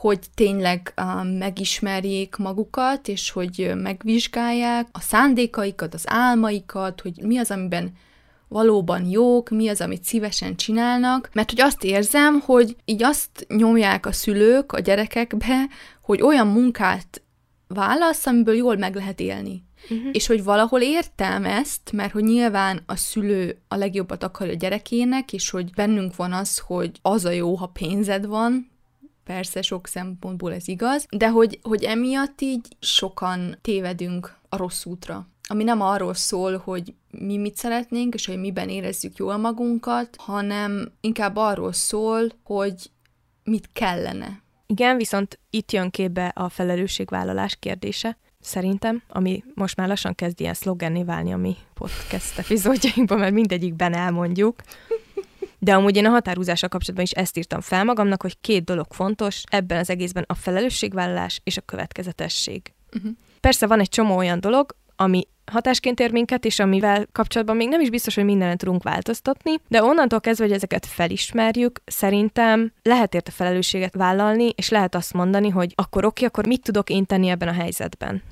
hogy 0.00 0.18
tényleg 0.34 0.94
uh, 0.96 1.38
megismerjék 1.38 2.36
magukat, 2.36 3.08
és 3.08 3.30
hogy 3.30 3.72
megvizsgálják 3.76 4.88
a 4.92 5.00
szándékaikat, 5.00 5.94
az 5.94 6.04
álmaikat, 6.06 7.00
hogy 7.00 7.22
mi 7.22 7.38
az, 7.38 7.50
amiben 7.50 7.92
valóban 8.48 9.04
jók, 9.06 9.48
mi 9.48 9.68
az, 9.68 9.80
amit 9.80 10.04
szívesen 10.04 10.56
csinálnak, 10.56 11.30
mert 11.32 11.50
hogy 11.50 11.60
azt 11.60 11.84
érzem, 11.84 12.40
hogy 12.40 12.76
így 12.84 13.02
azt 13.02 13.46
nyomják 13.48 14.06
a 14.06 14.12
szülők 14.12 14.72
a 14.72 14.80
gyerekekbe, 14.80 15.66
hogy 16.02 16.22
olyan 16.22 16.46
munkát 16.46 17.22
válasz, 17.68 18.26
amiből 18.26 18.54
jól 18.54 18.76
meg 18.76 18.94
lehet 18.94 19.20
élni. 19.20 19.64
Uh-huh. 19.90 20.08
És 20.12 20.26
hogy 20.26 20.44
valahol 20.44 20.80
értem 20.80 21.44
ezt, 21.44 21.92
mert 21.92 22.12
hogy 22.12 22.24
nyilván 22.24 22.82
a 22.86 22.96
szülő 22.96 23.58
a 23.68 23.76
legjobbat 23.76 24.22
akarja 24.22 24.52
a 24.52 24.56
gyerekének, 24.56 25.32
és 25.32 25.50
hogy 25.50 25.70
bennünk 25.74 26.16
van 26.16 26.32
az, 26.32 26.58
hogy 26.58 26.90
az 27.02 27.24
a 27.24 27.30
jó, 27.30 27.54
ha 27.54 27.66
pénzed 27.66 28.26
van, 28.26 28.70
persze 29.24 29.62
sok 29.62 29.86
szempontból 29.86 30.52
ez 30.52 30.68
igaz, 30.68 31.06
de 31.10 31.28
hogy, 31.28 31.58
hogy 31.62 31.84
emiatt 31.84 32.40
így 32.40 32.66
sokan 32.80 33.58
tévedünk 33.62 34.36
a 34.48 34.56
rossz 34.56 34.84
útra. 34.84 35.26
Ami 35.48 35.64
nem 35.64 35.80
arról 35.80 36.14
szól, 36.14 36.56
hogy 36.56 36.94
mi 37.10 37.36
mit 37.36 37.56
szeretnénk, 37.56 38.14
és 38.14 38.26
hogy 38.26 38.38
miben 38.38 38.68
érezzük 38.68 39.16
jól 39.16 39.36
magunkat, 39.36 40.16
hanem 40.18 40.92
inkább 41.00 41.36
arról 41.36 41.72
szól, 41.72 42.28
hogy 42.42 42.90
mit 43.44 43.68
kellene. 43.72 44.42
Igen, 44.66 44.96
viszont 44.96 45.38
itt 45.50 45.72
jön 45.72 45.90
képbe 45.90 46.26
a 46.26 46.48
felelősségvállalás 46.48 47.56
kérdése, 47.56 48.18
szerintem, 48.40 49.02
ami 49.08 49.44
most 49.54 49.76
már 49.76 49.88
lassan 49.88 50.14
kezd 50.14 50.40
ilyen 50.40 50.54
szlogenné 50.54 51.02
válni 51.02 51.32
a 51.32 51.36
mi 51.36 51.56
podcast 51.74 52.38
epizódjainkban, 52.38 53.18
mert 53.18 53.32
mindegyikben 53.32 53.92
elmondjuk. 53.92 54.62
De 55.62 55.74
amúgy 55.74 55.96
én 55.96 56.06
a 56.06 56.10
határúzással 56.10 56.68
kapcsolatban 56.68 57.04
is 57.04 57.12
ezt 57.12 57.36
írtam 57.36 57.60
fel 57.60 57.84
magamnak, 57.84 58.22
hogy 58.22 58.40
két 58.40 58.64
dolog 58.64 58.86
fontos 58.90 59.42
ebben 59.50 59.78
az 59.78 59.90
egészben, 59.90 60.24
a 60.26 60.34
felelősségvállalás 60.34 61.40
és 61.44 61.56
a 61.56 61.60
következetesség. 61.60 62.72
Uh-huh. 62.96 63.12
Persze 63.40 63.66
van 63.66 63.80
egy 63.80 63.88
csomó 63.88 64.16
olyan 64.16 64.40
dolog, 64.40 64.76
ami 64.96 65.28
hatásként 65.50 66.00
ér 66.00 66.12
minket, 66.12 66.44
és 66.44 66.58
amivel 66.58 67.06
kapcsolatban 67.12 67.56
még 67.56 67.68
nem 67.68 67.80
is 67.80 67.90
biztos, 67.90 68.14
hogy 68.14 68.24
mindenen 68.24 68.56
tudunk 68.56 68.82
változtatni, 68.82 69.54
de 69.68 69.82
onnantól 69.82 70.20
kezdve, 70.20 70.44
hogy 70.44 70.54
ezeket 70.54 70.86
felismerjük, 70.86 71.82
szerintem 71.84 72.72
lehet 72.82 73.14
érte 73.14 73.30
felelősséget 73.30 73.94
vállalni, 73.94 74.48
és 74.54 74.68
lehet 74.68 74.94
azt 74.94 75.12
mondani, 75.12 75.48
hogy 75.48 75.72
akkor 75.74 76.04
oké, 76.04 76.24
akkor 76.24 76.46
mit 76.46 76.62
tudok 76.62 76.90
én 76.90 77.06
tenni 77.06 77.28
ebben 77.28 77.48
a 77.48 77.52
helyzetben. 77.52 78.22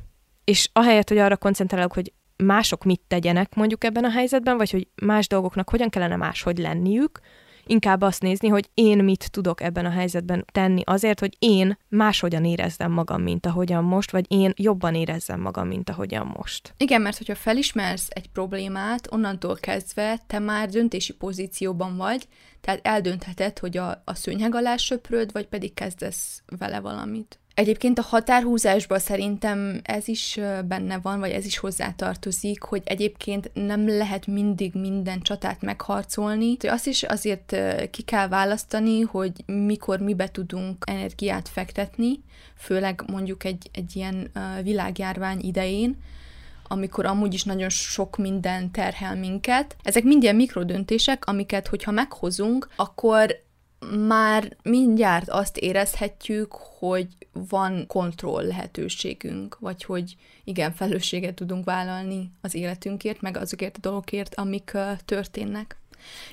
És 0.44 0.68
ahelyett, 0.72 1.08
hogy 1.08 1.18
arra 1.18 1.36
koncentrálok, 1.36 1.92
hogy 1.92 2.12
mások 2.44 2.84
mit 2.84 3.00
tegyenek 3.08 3.54
mondjuk 3.54 3.84
ebben 3.84 4.04
a 4.04 4.10
helyzetben, 4.10 4.56
vagy 4.56 4.70
hogy 4.70 4.88
más 5.02 5.26
dolgoknak 5.26 5.70
hogyan 5.70 5.88
kellene 5.88 6.16
máshogy 6.16 6.58
lenniük, 6.58 7.20
inkább 7.68 8.02
azt 8.02 8.22
nézni, 8.22 8.48
hogy 8.48 8.70
én 8.74 8.98
mit 9.04 9.30
tudok 9.30 9.62
ebben 9.62 9.84
a 9.84 9.90
helyzetben 9.90 10.44
tenni 10.52 10.82
azért, 10.84 11.20
hogy 11.20 11.36
én 11.38 11.78
máshogyan 11.88 12.44
érezzem 12.44 12.92
magam, 12.92 13.22
mint 13.22 13.46
ahogyan 13.46 13.84
most, 13.84 14.10
vagy 14.10 14.24
én 14.28 14.52
jobban 14.56 14.94
érezzem 14.94 15.40
magam, 15.40 15.68
mint 15.68 15.90
ahogyan 15.90 16.34
most. 16.36 16.74
Igen, 16.76 17.00
mert 17.00 17.18
hogyha 17.18 17.34
felismersz 17.34 18.06
egy 18.08 18.28
problémát, 18.28 19.12
onnantól 19.12 19.56
kezdve 19.56 20.18
te 20.26 20.38
már 20.38 20.68
döntési 20.68 21.12
pozícióban 21.12 21.96
vagy, 21.96 22.28
tehát 22.60 22.80
eldöntheted, 22.82 23.58
hogy 23.58 23.76
a, 23.76 24.02
a 24.04 24.14
szőnyeg 24.14 24.54
alá 24.54 24.76
söpröd, 24.76 25.32
vagy 25.32 25.46
pedig 25.46 25.74
kezdesz 25.74 26.42
vele 26.58 26.80
valamit. 26.80 27.38
Egyébként 27.58 27.98
a 27.98 28.02
határhúzásban 28.02 28.98
szerintem 28.98 29.80
ez 29.82 30.08
is 30.08 30.38
benne 30.64 30.98
van, 30.98 31.20
vagy 31.20 31.30
ez 31.30 31.44
is 31.44 31.58
hozzátartozik, 31.58 32.62
hogy 32.62 32.82
egyébként 32.84 33.50
nem 33.54 33.88
lehet 33.88 34.26
mindig 34.26 34.74
minden 34.74 35.20
csatát 35.20 35.62
megharcolni. 35.62 36.56
Azt 36.60 36.86
is 36.86 37.02
azért 37.02 37.56
ki 37.90 38.02
kell 38.02 38.28
választani, 38.28 39.00
hogy 39.00 39.32
mikor 39.46 39.98
mibe 40.00 40.28
tudunk 40.28 40.84
energiát 40.86 41.48
fektetni, 41.48 42.22
főleg 42.56 43.02
mondjuk 43.06 43.44
egy, 43.44 43.70
egy 43.72 43.96
ilyen 43.96 44.30
világjárvány 44.62 45.40
idején, 45.40 45.96
amikor 46.68 47.06
amúgy 47.06 47.34
is 47.34 47.44
nagyon 47.44 47.68
sok 47.68 48.16
minden 48.16 48.70
terhel 48.70 49.16
minket. 49.16 49.76
Ezek 49.82 50.02
mind 50.02 50.22
ilyen 50.22 50.36
mikrodöntések, 50.36 51.24
amiket, 51.26 51.68
hogyha 51.68 51.90
meghozunk, 51.90 52.68
akkor 52.76 53.46
már 54.06 54.56
mindjárt 54.62 55.28
azt 55.28 55.56
érezhetjük, 55.56 56.52
hogy 56.52 57.06
van 57.32 57.86
kontroll 57.86 58.46
lehetőségünk, 58.46 59.58
vagy 59.58 59.84
hogy 59.84 60.16
igen, 60.44 60.72
felelősséget 60.72 61.34
tudunk 61.34 61.64
vállalni 61.64 62.30
az 62.40 62.54
életünkért, 62.54 63.20
meg 63.20 63.36
azokért 63.36 63.76
a 63.76 63.80
dolgokért, 63.80 64.34
amik 64.34 64.70
uh, 64.74 64.90
történnek. 65.04 65.76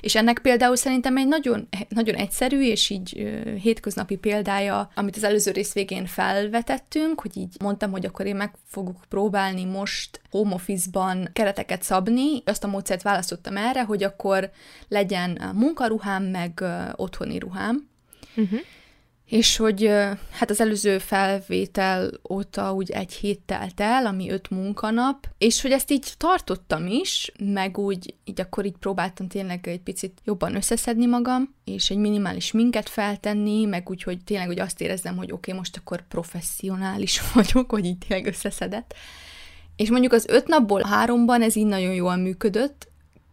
És 0.01 0.15
ennek 0.15 0.39
például 0.39 0.75
szerintem 0.75 1.17
egy 1.17 1.27
nagyon, 1.27 1.67
nagyon 1.89 2.15
egyszerű 2.15 2.61
és 2.61 2.89
így 2.89 3.13
uh, 3.17 3.55
hétköznapi 3.55 4.15
példája, 4.15 4.89
amit 4.95 5.15
az 5.15 5.23
előző 5.23 5.51
rész 5.51 5.73
végén 5.73 6.05
felvetettünk, 6.05 7.21
hogy 7.21 7.37
így 7.37 7.55
mondtam, 7.59 7.91
hogy 7.91 8.05
akkor 8.05 8.25
én 8.25 8.35
meg 8.35 8.53
fogok 8.67 9.03
próbálni 9.09 9.65
most 9.65 10.21
home 10.31 10.53
office-ban 10.53 11.29
kereteket 11.33 11.83
szabni. 11.83 12.41
Azt 12.45 12.63
a 12.63 12.67
módszert 12.67 13.01
választottam 13.01 13.57
erre, 13.57 13.83
hogy 13.83 14.03
akkor 14.03 14.51
legyen 14.87 15.51
munkaruhám, 15.53 16.23
meg 16.23 16.59
uh, 16.61 16.89
otthoni 16.95 17.39
ruhám. 17.39 17.89
Uh-huh 18.35 18.59
és 19.25 19.57
hogy 19.57 19.89
hát 20.31 20.49
az 20.49 20.61
előző 20.61 20.97
felvétel 20.97 22.11
óta 22.29 22.73
úgy 22.73 22.91
egy 22.91 23.13
hét 23.13 23.39
telt 23.45 23.79
el, 23.79 24.05
ami 24.05 24.29
öt 24.29 24.49
munkanap, 24.49 25.27
és 25.37 25.61
hogy 25.61 25.71
ezt 25.71 25.91
így 25.91 26.13
tartottam 26.17 26.87
is, 26.87 27.31
meg 27.39 27.77
úgy 27.77 28.13
így 28.23 28.41
akkor 28.41 28.65
így 28.65 28.77
próbáltam 28.79 29.27
tényleg 29.27 29.67
egy 29.67 29.81
picit 29.81 30.21
jobban 30.23 30.55
összeszedni 30.55 31.05
magam, 31.05 31.53
és 31.63 31.89
egy 31.89 31.97
minimális 31.97 32.51
minket 32.51 32.89
feltenni, 32.89 33.65
meg 33.65 33.89
úgy, 33.89 34.03
hogy 34.03 34.23
tényleg 34.23 34.47
hogy 34.47 34.59
azt 34.59 34.81
érezzem, 34.81 35.17
hogy 35.17 35.31
oké, 35.31 35.35
okay, 35.35 35.53
most 35.53 35.77
akkor 35.77 36.07
professzionális 36.07 37.21
vagyok, 37.33 37.71
hogy 37.71 37.85
így 37.85 37.97
tényleg 37.97 38.27
összeszedett. 38.27 38.93
És 39.75 39.89
mondjuk 39.89 40.13
az 40.13 40.25
öt 40.27 40.47
napból 40.47 40.81
háromban 40.83 41.41
ez 41.41 41.55
így 41.55 41.65
nagyon 41.65 41.93
jól 41.93 42.15
működött, 42.15 42.87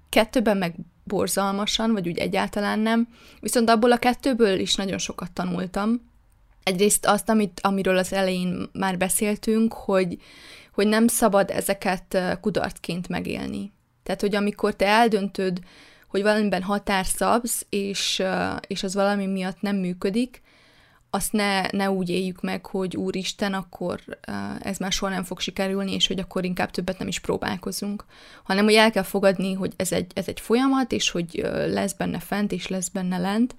kettőben 0.08 0.56
meg 0.56 0.74
borzalmasan, 1.12 1.92
vagy 1.92 2.08
úgy 2.08 2.18
egyáltalán 2.18 2.78
nem. 2.78 3.08
Viszont 3.40 3.70
abból 3.70 3.92
a 3.92 3.96
kettőből 3.96 4.58
is 4.58 4.74
nagyon 4.74 4.98
sokat 4.98 5.32
tanultam. 5.32 6.10
Egyrészt 6.62 7.06
azt, 7.06 7.28
amit, 7.28 7.60
amiről 7.62 7.96
az 7.98 8.12
elején 8.12 8.68
már 8.72 8.98
beszéltünk, 8.98 9.72
hogy, 9.72 10.18
hogy 10.74 10.86
nem 10.86 11.06
szabad 11.06 11.50
ezeket 11.50 12.38
kudarcként 12.40 13.08
megélni. 13.08 13.72
Tehát, 14.02 14.20
hogy 14.20 14.34
amikor 14.34 14.76
te 14.76 14.86
eldöntöd, 14.86 15.58
hogy 16.08 16.22
valamiben 16.22 16.62
határ 16.62 17.06
szabsz, 17.06 17.66
és, 17.68 18.22
és 18.66 18.82
az 18.82 18.94
valami 18.94 19.26
miatt 19.26 19.60
nem 19.60 19.76
működik, 19.76 20.41
azt 21.14 21.32
ne, 21.32 21.62
ne 21.70 21.90
úgy 21.90 22.08
éljük 22.08 22.40
meg, 22.40 22.66
hogy 22.66 22.96
úristen, 22.96 23.54
akkor 23.54 24.00
ez 24.60 24.78
már 24.78 24.92
soha 24.92 25.12
nem 25.12 25.24
fog 25.24 25.40
sikerülni, 25.40 25.92
és 25.92 26.06
hogy 26.06 26.18
akkor 26.18 26.44
inkább 26.44 26.70
többet 26.70 26.98
nem 26.98 27.08
is 27.08 27.18
próbálkozunk, 27.18 28.04
hanem 28.42 28.64
hogy 28.64 28.74
el 28.74 28.90
kell 28.90 29.02
fogadni, 29.02 29.52
hogy 29.52 29.72
ez 29.76 29.92
egy, 29.92 30.12
ez 30.14 30.28
egy 30.28 30.40
folyamat, 30.40 30.92
és 30.92 31.10
hogy 31.10 31.46
lesz 31.66 31.92
benne 31.92 32.18
fent, 32.18 32.52
és 32.52 32.68
lesz 32.68 32.88
benne 32.88 33.18
lent, 33.18 33.54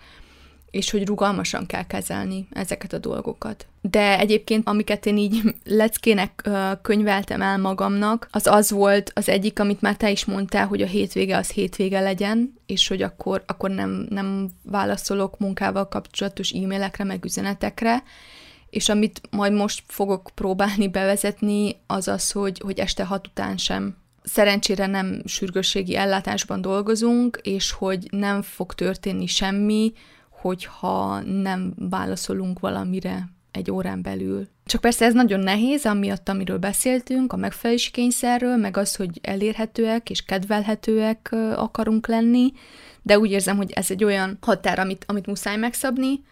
és 0.74 0.92
hogy 0.92 1.08
rugalmasan 1.08 1.66
kell 1.66 1.86
kezelni 1.86 2.48
ezeket 2.52 2.94
a 2.94 2.98
dolgokat. 2.98 3.66
De 3.82 4.20
egyébként, 4.20 4.68
amiket 4.68 5.06
én 5.06 5.18
így 5.18 5.42
leckének 5.64 6.50
könyveltem 6.82 7.42
el 7.42 7.58
magamnak, 7.58 8.28
az 8.32 8.48
az 8.48 8.72
volt 8.72 9.12
az 9.16 9.30
egyik, 9.30 9.60
amit 9.60 9.82
már 9.82 9.96
te 9.96 10.12
is 10.12 10.26
mondtál, 10.26 10.68
hogy 10.68 10.82
a 10.82 10.86
hétvége 10.86 11.38
az 11.38 11.50
hétvége 11.50 12.00
legyen, 12.00 12.54
és 12.66 12.88
hogy 12.88 13.02
akkor, 13.02 13.44
akkor 13.48 13.70
nem, 13.70 14.08
nem 14.10 14.50
válaszolok 14.64 15.40
munkával 15.40 15.88
kapcsolatos 15.88 16.52
e-mailekre, 16.52 17.04
meg 17.04 17.26
üzenetekre, 17.26 18.04
és 18.70 18.90
amit 18.90 19.22
majd 19.30 19.54
most 19.54 19.84
fogok 19.88 20.32
próbálni 20.36 20.88
bevezetni, 20.88 21.76
az 21.88 22.08
az, 22.08 22.32
hogy, 22.32 22.60
hogy 22.64 22.80
este 22.80 23.06
hat 23.06 23.28
után 23.28 23.58
sem 23.58 23.96
szerencsére 24.24 24.86
nem 24.86 25.22
sürgősségi 25.26 25.96
ellátásban 25.96 26.62
dolgozunk, 26.62 27.40
és 27.44 27.72
hogy 27.72 28.08
nem 28.12 28.42
fog 28.42 28.74
történni 28.74 29.26
semmi, 29.26 29.94
hogyha 30.44 31.20
nem 31.20 31.74
válaszolunk 31.90 32.60
valamire 32.60 33.30
egy 33.52 33.72
órán 33.72 34.02
belül. 34.02 34.48
Csak 34.66 34.82
persze 34.82 35.06
ez 35.06 35.14
nagyon 35.14 35.40
nehéz, 35.40 35.86
amiatt, 35.86 36.30
amiről 36.30 36.58
beszéltünk, 36.58 37.34
a 37.34 37.38
megfelelési 37.38 37.92
kényszerről, 37.92 38.56
meg 38.56 38.78
az, 38.78 38.96
hogy 38.96 39.20
elérhetőek 39.22 40.10
és 40.10 40.26
kedvelhetőek 40.26 41.36
akarunk 41.56 42.08
lenni, 42.08 42.54
de 43.02 43.20
úgy 43.20 43.32
érzem, 43.32 43.58
hogy 43.58 43.72
ez 43.72 43.92
egy 43.92 44.04
olyan 44.04 44.38
határ, 44.42 44.80
amit, 44.80 45.06
amit 45.08 45.26
muszáj 45.26 45.58
megszabni, 45.58 46.24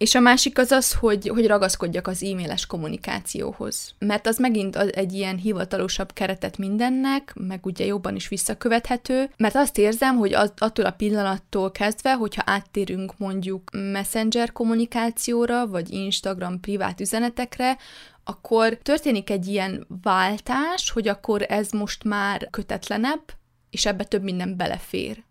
és 0.00 0.14
a 0.14 0.20
másik 0.20 0.58
az 0.58 0.70
az, 0.70 0.94
hogy, 0.94 1.28
hogy 1.28 1.46
ragaszkodjak 1.46 2.06
az 2.06 2.22
e-mailes 2.22 2.66
kommunikációhoz. 2.66 3.94
Mert 3.98 4.26
az 4.26 4.38
megint 4.38 4.76
egy 4.76 5.12
ilyen 5.12 5.36
hivatalosabb 5.36 6.12
keretet 6.12 6.58
mindennek, 6.58 7.32
meg 7.34 7.66
ugye 7.66 7.84
jobban 7.84 8.14
is 8.16 8.28
visszakövethető, 8.28 9.30
mert 9.36 9.54
azt 9.54 9.78
érzem, 9.78 10.16
hogy 10.16 10.34
attól 10.58 10.84
a 10.84 10.90
pillanattól 10.90 11.70
kezdve, 11.70 12.14
hogyha 12.14 12.42
áttérünk 12.46 13.18
mondjuk 13.18 13.70
messenger 13.72 14.52
kommunikációra, 14.52 15.66
vagy 15.66 15.90
Instagram 15.90 16.60
privát 16.60 17.00
üzenetekre, 17.00 17.76
akkor 18.24 18.78
történik 18.82 19.30
egy 19.30 19.46
ilyen 19.46 19.86
váltás, 20.02 20.90
hogy 20.90 21.08
akkor 21.08 21.46
ez 21.48 21.70
most 21.70 22.04
már 22.04 22.48
kötetlenebb, 22.50 23.22
és 23.70 23.86
ebbe 23.86 24.04
több 24.04 24.22
minden 24.22 24.56
belefér 24.56 25.22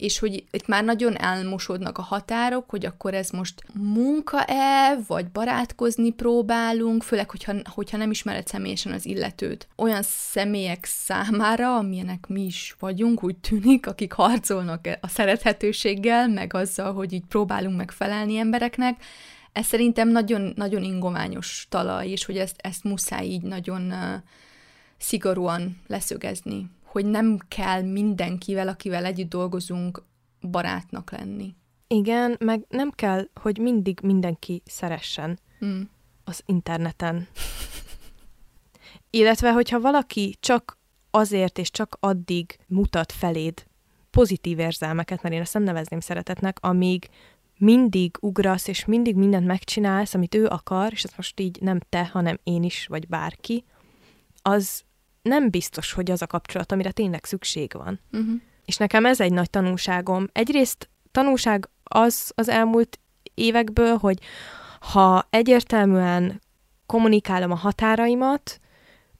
és 0.00 0.18
hogy 0.18 0.44
itt 0.50 0.66
már 0.66 0.84
nagyon 0.84 1.16
elmosódnak 1.16 1.98
a 1.98 2.02
határok, 2.02 2.70
hogy 2.70 2.86
akkor 2.86 3.14
ez 3.14 3.30
most 3.30 3.62
munka-e, 3.72 4.98
vagy 5.06 5.28
barátkozni 5.28 6.10
próbálunk, 6.10 7.02
főleg, 7.02 7.30
hogyha, 7.30 7.52
hogyha 7.64 7.96
nem 7.96 8.10
ismered 8.10 8.46
személyesen 8.46 8.92
az 8.92 9.06
illetőt. 9.06 9.68
Olyan 9.76 10.02
személyek 10.02 10.84
számára, 10.84 11.76
amilyenek 11.76 12.26
mi 12.26 12.44
is 12.44 12.76
vagyunk, 12.78 13.24
úgy 13.24 13.36
tűnik, 13.36 13.86
akik 13.86 14.12
harcolnak 14.12 14.88
a 15.00 15.08
szerethetőséggel, 15.08 16.28
meg 16.28 16.54
azzal, 16.54 16.92
hogy 16.92 17.12
így 17.12 17.24
próbálunk 17.28 17.76
megfelelni 17.76 18.36
embereknek, 18.36 19.02
ez 19.52 19.66
szerintem 19.66 20.08
nagyon, 20.08 20.52
nagyon 20.56 20.82
ingoványos 20.82 21.66
talaj, 21.68 22.08
és 22.08 22.24
hogy 22.24 22.36
ezt, 22.36 22.56
ezt 22.58 22.84
muszáj 22.84 23.26
így 23.26 23.42
nagyon 23.42 23.82
uh, 23.82 24.22
szigorúan 24.98 25.76
leszögezni 25.86 26.70
hogy 26.90 27.04
nem 27.04 27.38
kell 27.48 27.82
mindenkivel, 27.82 28.68
akivel 28.68 29.04
együtt 29.04 29.28
dolgozunk, 29.28 30.02
barátnak 30.40 31.10
lenni. 31.10 31.54
Igen, 31.86 32.36
meg 32.38 32.64
nem 32.68 32.90
kell, 32.90 33.28
hogy 33.34 33.58
mindig 33.58 33.98
mindenki 34.02 34.62
szeressen 34.64 35.38
mm. 35.64 35.80
az 36.24 36.42
interneten. 36.46 37.28
Illetve, 39.10 39.52
hogyha 39.52 39.80
valaki 39.80 40.36
csak 40.40 40.78
azért 41.10 41.58
és 41.58 41.70
csak 41.70 41.96
addig 42.00 42.58
mutat 42.66 43.12
feléd 43.12 43.66
pozitív 44.10 44.58
érzelmeket, 44.58 45.22
mert 45.22 45.34
én 45.34 45.40
ezt 45.40 45.54
nem 45.54 45.62
nevezném 45.62 46.00
szeretetnek, 46.00 46.58
amíg 46.60 47.08
mindig 47.58 48.16
ugrasz, 48.20 48.68
és 48.68 48.84
mindig 48.84 49.14
mindent 49.14 49.46
megcsinálsz, 49.46 50.14
amit 50.14 50.34
ő 50.34 50.46
akar, 50.46 50.92
és 50.92 51.02
ez 51.02 51.12
most 51.16 51.40
így 51.40 51.58
nem 51.60 51.80
te, 51.88 52.06
hanem 52.06 52.38
én 52.42 52.62
is, 52.62 52.86
vagy 52.86 53.08
bárki, 53.08 53.64
az 54.42 54.84
nem 55.22 55.50
biztos, 55.50 55.92
hogy 55.92 56.10
az 56.10 56.22
a 56.22 56.26
kapcsolat, 56.26 56.72
amire 56.72 56.90
tényleg 56.90 57.24
szükség 57.24 57.72
van. 57.72 58.00
Uh-huh. 58.12 58.40
És 58.64 58.76
nekem 58.76 59.06
ez 59.06 59.20
egy 59.20 59.32
nagy 59.32 59.50
tanulságom. 59.50 60.26
Egyrészt 60.32 60.90
tanulság 61.10 61.68
az 61.82 62.32
az 62.34 62.48
elmúlt 62.48 62.98
évekből, 63.34 63.96
hogy 63.96 64.18
ha 64.80 65.26
egyértelműen 65.30 66.40
kommunikálom 66.86 67.50
a 67.50 67.54
határaimat, 67.54 68.60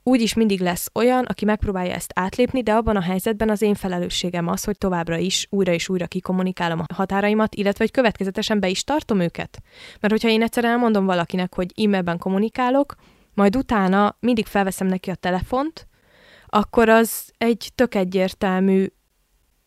úgyis 0.03 0.35
mindig 0.35 0.61
lesz 0.61 0.91
olyan, 0.95 1.25
aki 1.25 1.45
megpróbálja 1.45 1.95
ezt 1.95 2.13
átlépni, 2.15 2.63
de 2.63 2.73
abban 2.73 2.97
a 2.97 3.01
helyzetben 3.01 3.51
az 3.51 3.63
én 3.63 3.75
felelősségem 3.75 4.49
az, 4.49 4.65
hogy 4.65 4.79
továbbra 4.79 5.17
is 5.17 5.47
újra 5.51 5.73
és 5.73 5.89
újra 5.89 6.07
kikommunikálom 6.07 6.79
a 6.87 6.95
határaimat, 6.95 7.55
illetve 7.55 7.85
hogy 7.85 7.93
következetesen 7.93 8.61
be 8.61 8.69
is 8.69 8.85
tartom 8.85 9.21
őket. 9.21 9.63
Mert 10.01 10.13
hogyha 10.13 10.29
én 10.29 10.43
egyszer 10.43 10.65
elmondom 10.65 11.05
valakinek, 11.05 11.55
hogy 11.55 11.85
e-mailben 11.85 12.19
kommunikálok, 12.19 12.95
majd 13.35 13.57
utána 13.57 14.17
mindig 14.21 14.47
felveszem 14.47 14.87
neki 14.87 15.11
a 15.11 15.15
telefont, 15.15 15.89
akkor 16.51 16.89
az 16.89 17.33
egy 17.39 17.71
tök 17.75 17.95
egyértelmű, 17.95 18.87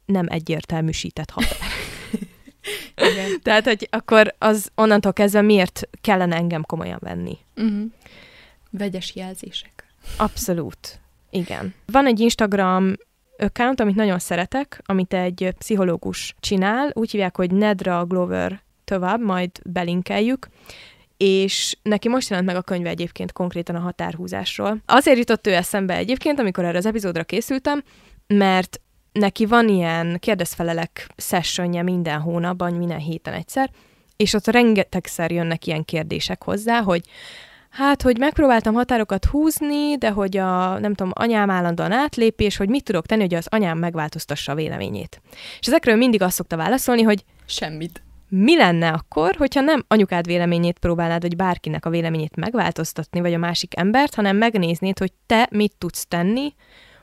nem 0.06 0.26
egyértelműsített 0.30 1.30
határ. 1.30 1.70
Igen. 3.12 3.42
Tehát, 3.42 3.64
hogy 3.64 3.88
akkor 3.92 4.36
az 4.38 4.72
onnantól 4.76 5.14
kezdve 5.14 5.42
miért 5.42 5.90
kellene 6.02 6.36
engem 6.36 6.64
komolyan 6.64 7.00
venni? 7.02 7.38
Uh-huh. 7.56 7.92
Vegyes 8.70 9.16
jelzések. 9.16 9.88
Abszolút. 10.18 11.00
Igen. 11.30 11.74
Van 11.86 12.06
egy 12.06 12.20
Instagram 12.20 12.94
account, 13.38 13.80
amit 13.80 13.96
nagyon 13.96 14.20
szeretek, 14.20 14.82
amit 14.86 15.14
egy 15.14 15.54
pszichológus 15.58 16.36
csinál, 16.40 16.92
úgy 16.94 17.12
hívják, 17.12 17.36
hogy 17.36 17.52
Nedra 17.52 18.06
Glover 18.06 18.62
tovább, 18.84 19.22
majd 19.22 19.50
belinkeljük, 19.66 20.48
és 21.24 21.78
neki 21.82 22.10
most 22.10 22.30
jelent 22.30 22.48
meg 22.48 22.56
a 22.56 22.62
könyve 22.62 22.90
egyébként 22.90 23.32
konkrétan 23.32 23.76
a 23.76 23.80
határhúzásról. 23.80 24.82
Azért 24.86 25.18
jutott 25.18 25.48
ő 25.48 25.54
eszembe 25.54 25.96
egyébként, 25.96 26.40
amikor 26.40 26.66
erre 26.66 26.78
az 26.78 26.86
epizódra 26.86 27.24
készültem, 27.24 27.84
mert 28.28 28.82
neki 29.12 29.46
van 29.46 29.68
ilyen 29.70 30.18
kérdezfelelek 30.20 31.08
sessionje 31.18 31.82
minden 31.82 32.20
hónapban, 32.20 32.74
minden 32.74 32.98
héten 32.98 33.34
egyszer, 33.34 33.70
és 34.18 34.34
ott 34.34 34.48
rengetegszer 34.48 35.32
jönnek 35.32 35.68
ilyen 35.68 35.86
kérdések 35.86 36.44
hozzá, 36.44 36.82
hogy 36.82 37.02
hát, 37.70 38.02
hogy 38.02 38.18
megpróbáltam 38.18 38.74
határokat 38.74 39.26
húzni, 39.26 39.98
de 39.98 40.10
hogy 40.10 40.38
a, 40.38 40.80
nem 40.80 40.94
tudom, 40.94 41.12
anyám 41.16 41.50
állandóan 41.50 41.92
átlépi, 41.92 42.44
és 42.44 42.58
hogy 42.58 42.70
mit 42.70 42.84
tudok 42.84 43.06
tenni, 43.06 43.22
hogy 43.22 43.34
az 43.34 43.48
anyám 43.50 43.78
megváltoztassa 43.78 44.52
a 44.52 44.56
véleményét. 44.56 45.22
És 45.60 45.68
ezekről 45.68 45.96
mindig 45.96 46.22
azt 46.22 46.36
szokta 46.36 46.58
válaszolni, 46.58 47.02
hogy 47.02 47.24
semmit 47.46 48.02
mi 48.36 48.56
lenne 48.58 48.90
akkor, 48.90 49.36
hogyha 49.36 49.62
nem 49.62 49.84
anyukád 49.88 50.26
véleményét 50.26 50.80
próbálnád, 50.80 51.22
vagy 51.22 51.36
bárkinek 51.36 51.86
a 51.86 51.90
véleményét 51.90 52.36
megváltoztatni, 52.36 53.20
vagy 53.20 53.34
a 53.34 53.38
másik 53.38 53.78
embert, 53.78 54.16
hanem 54.16 54.38
megnéznéd, 54.38 55.00
hogy 55.00 55.12
te 55.26 55.48
mit 55.52 55.74
tudsz 55.78 56.06
tenni, 56.06 56.54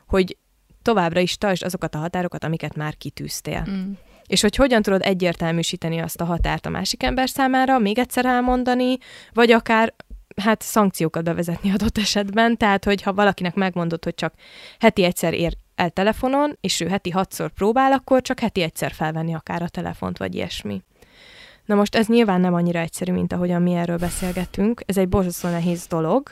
hogy 0.06 0.36
továbbra 0.82 1.20
is 1.20 1.38
tartsd 1.38 1.64
azokat 1.64 1.94
a 1.94 1.98
határokat, 1.98 2.44
amiket 2.44 2.76
már 2.76 2.96
kitűztél. 2.96 3.66
Mm. 3.70 3.92
És 4.26 4.40
hogy 4.40 4.56
hogyan 4.56 4.82
tudod 4.82 5.02
egyértelműsíteni 5.02 5.98
azt 5.98 6.20
a 6.20 6.24
határt 6.24 6.66
a 6.66 6.70
másik 6.70 7.02
ember 7.02 7.28
számára, 7.28 7.78
még 7.78 7.98
egyszer 7.98 8.24
elmondani, 8.26 8.98
vagy 9.32 9.50
akár 9.50 9.94
hát 10.36 10.62
szankciókat 10.62 11.24
bevezetni 11.24 11.72
adott 11.72 11.98
esetben, 11.98 12.56
tehát 12.56 12.84
hogy 12.84 13.02
ha 13.02 13.12
valakinek 13.12 13.54
megmondod, 13.54 14.04
hogy 14.04 14.14
csak 14.14 14.34
heti 14.78 15.04
egyszer 15.04 15.34
ér 15.34 15.56
el 15.74 15.90
telefonon, 15.90 16.58
és 16.60 16.80
ő 16.80 16.88
heti 16.88 17.10
hatszor 17.10 17.50
próbál, 17.50 17.92
akkor 17.92 18.22
csak 18.22 18.40
heti 18.40 18.62
egyszer 18.62 18.92
felvenni 18.92 19.34
akár 19.34 19.62
a 19.62 19.68
telefont, 19.68 20.18
vagy 20.18 20.34
ilyesmi. 20.34 20.82
Na 21.70 21.76
most 21.76 21.94
ez 21.94 22.06
nyilván 22.06 22.40
nem 22.40 22.54
annyira 22.54 22.78
egyszerű, 22.78 23.12
mint 23.12 23.32
ahogyan 23.32 23.62
mi 23.62 23.72
erről 23.74 23.96
beszélgettünk. 23.96 24.82
Ez 24.86 24.96
egy 24.96 25.08
borzasztó 25.08 25.48
nehéz 25.48 25.86
dolog, 25.86 26.30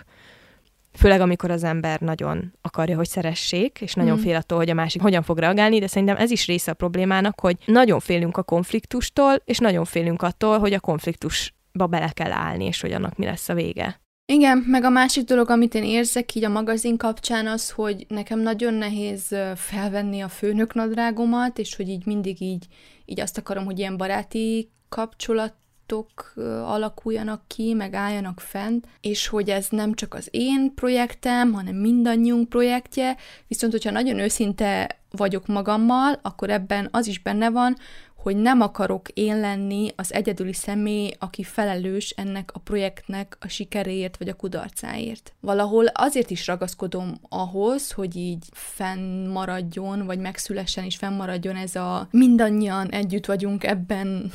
főleg 0.92 1.20
amikor 1.20 1.50
az 1.50 1.64
ember 1.64 2.00
nagyon 2.00 2.52
akarja, 2.60 2.96
hogy 2.96 3.08
szeressék, 3.08 3.80
és 3.80 3.94
nagyon 3.94 4.18
mm. 4.18 4.20
fél 4.20 4.36
attól, 4.36 4.58
hogy 4.58 4.70
a 4.70 4.74
másik 4.74 5.02
hogyan 5.02 5.22
fog 5.22 5.38
reagálni, 5.38 5.78
de 5.78 5.86
szerintem 5.86 6.16
ez 6.16 6.30
is 6.30 6.46
része 6.46 6.70
a 6.70 6.74
problémának, 6.74 7.40
hogy 7.40 7.56
nagyon 7.64 8.00
félünk 8.00 8.36
a 8.36 8.42
konfliktustól, 8.42 9.34
és 9.44 9.58
nagyon 9.58 9.84
félünk 9.84 10.22
attól, 10.22 10.58
hogy 10.58 10.72
a 10.72 10.80
konfliktusba 10.80 11.86
bele 11.86 12.08
kell 12.08 12.32
állni, 12.32 12.64
és 12.64 12.80
hogy 12.80 12.92
annak 12.92 13.16
mi 13.16 13.24
lesz 13.24 13.48
a 13.48 13.54
vége. 13.54 14.00
Igen, 14.32 14.64
meg 14.66 14.84
a 14.84 14.90
másik 14.90 15.24
dolog, 15.24 15.50
amit 15.50 15.74
én 15.74 15.84
érzek 15.84 16.34
így 16.34 16.44
a 16.44 16.48
magazin 16.48 16.96
kapcsán 16.96 17.46
az, 17.46 17.70
hogy 17.70 18.06
nekem 18.08 18.40
nagyon 18.40 18.74
nehéz 18.74 19.36
felvenni 19.54 20.20
a 20.20 20.28
főnök 20.28 20.74
nadrágomat, 20.74 21.58
és 21.58 21.76
hogy 21.76 21.88
így 21.88 22.06
mindig 22.06 22.40
így, 22.40 22.66
így 23.04 23.20
azt 23.20 23.38
akarom, 23.38 23.64
hogy 23.64 23.78
ilyen 23.78 23.96
baráti 23.96 24.70
kapcsolatok 24.88 26.32
alakuljanak 26.64 27.42
ki, 27.46 27.74
meg 27.74 27.94
álljanak 27.94 28.40
fent, 28.40 28.86
és 29.00 29.26
hogy 29.26 29.50
ez 29.50 29.66
nem 29.70 29.94
csak 29.94 30.14
az 30.14 30.28
én 30.30 30.74
projektem, 30.74 31.52
hanem 31.52 31.76
mindannyiunk 31.76 32.48
projektje, 32.48 33.16
viszont 33.46 33.72
hogyha 33.72 33.90
nagyon 33.90 34.18
őszinte 34.18 34.98
vagyok 35.10 35.46
magammal, 35.46 36.18
akkor 36.22 36.50
ebben 36.50 36.88
az 36.90 37.06
is 37.06 37.18
benne 37.22 37.50
van, 37.50 37.76
hogy 38.22 38.36
nem 38.36 38.60
akarok 38.60 39.08
én 39.08 39.40
lenni 39.40 39.92
az 39.96 40.12
egyedüli 40.12 40.52
személy, 40.52 41.12
aki 41.18 41.42
felelős 41.42 42.10
ennek 42.10 42.50
a 42.54 42.58
projektnek 42.58 43.36
a 43.40 43.48
sikeréért 43.48 44.16
vagy 44.16 44.28
a 44.28 44.34
kudarcáért. 44.34 45.32
Valahol 45.40 45.86
azért 45.86 46.30
is 46.30 46.46
ragaszkodom 46.46 47.14
ahhoz, 47.28 47.92
hogy 47.92 48.16
így 48.16 48.44
fennmaradjon, 48.52 50.06
vagy 50.06 50.18
megszülessen 50.18 50.84
és 50.84 50.96
fennmaradjon 50.96 51.56
ez 51.56 51.74
a 51.76 52.08
mindannyian 52.10 52.88
együtt 52.88 53.26
vagyunk 53.26 53.64
ebben 53.64 54.30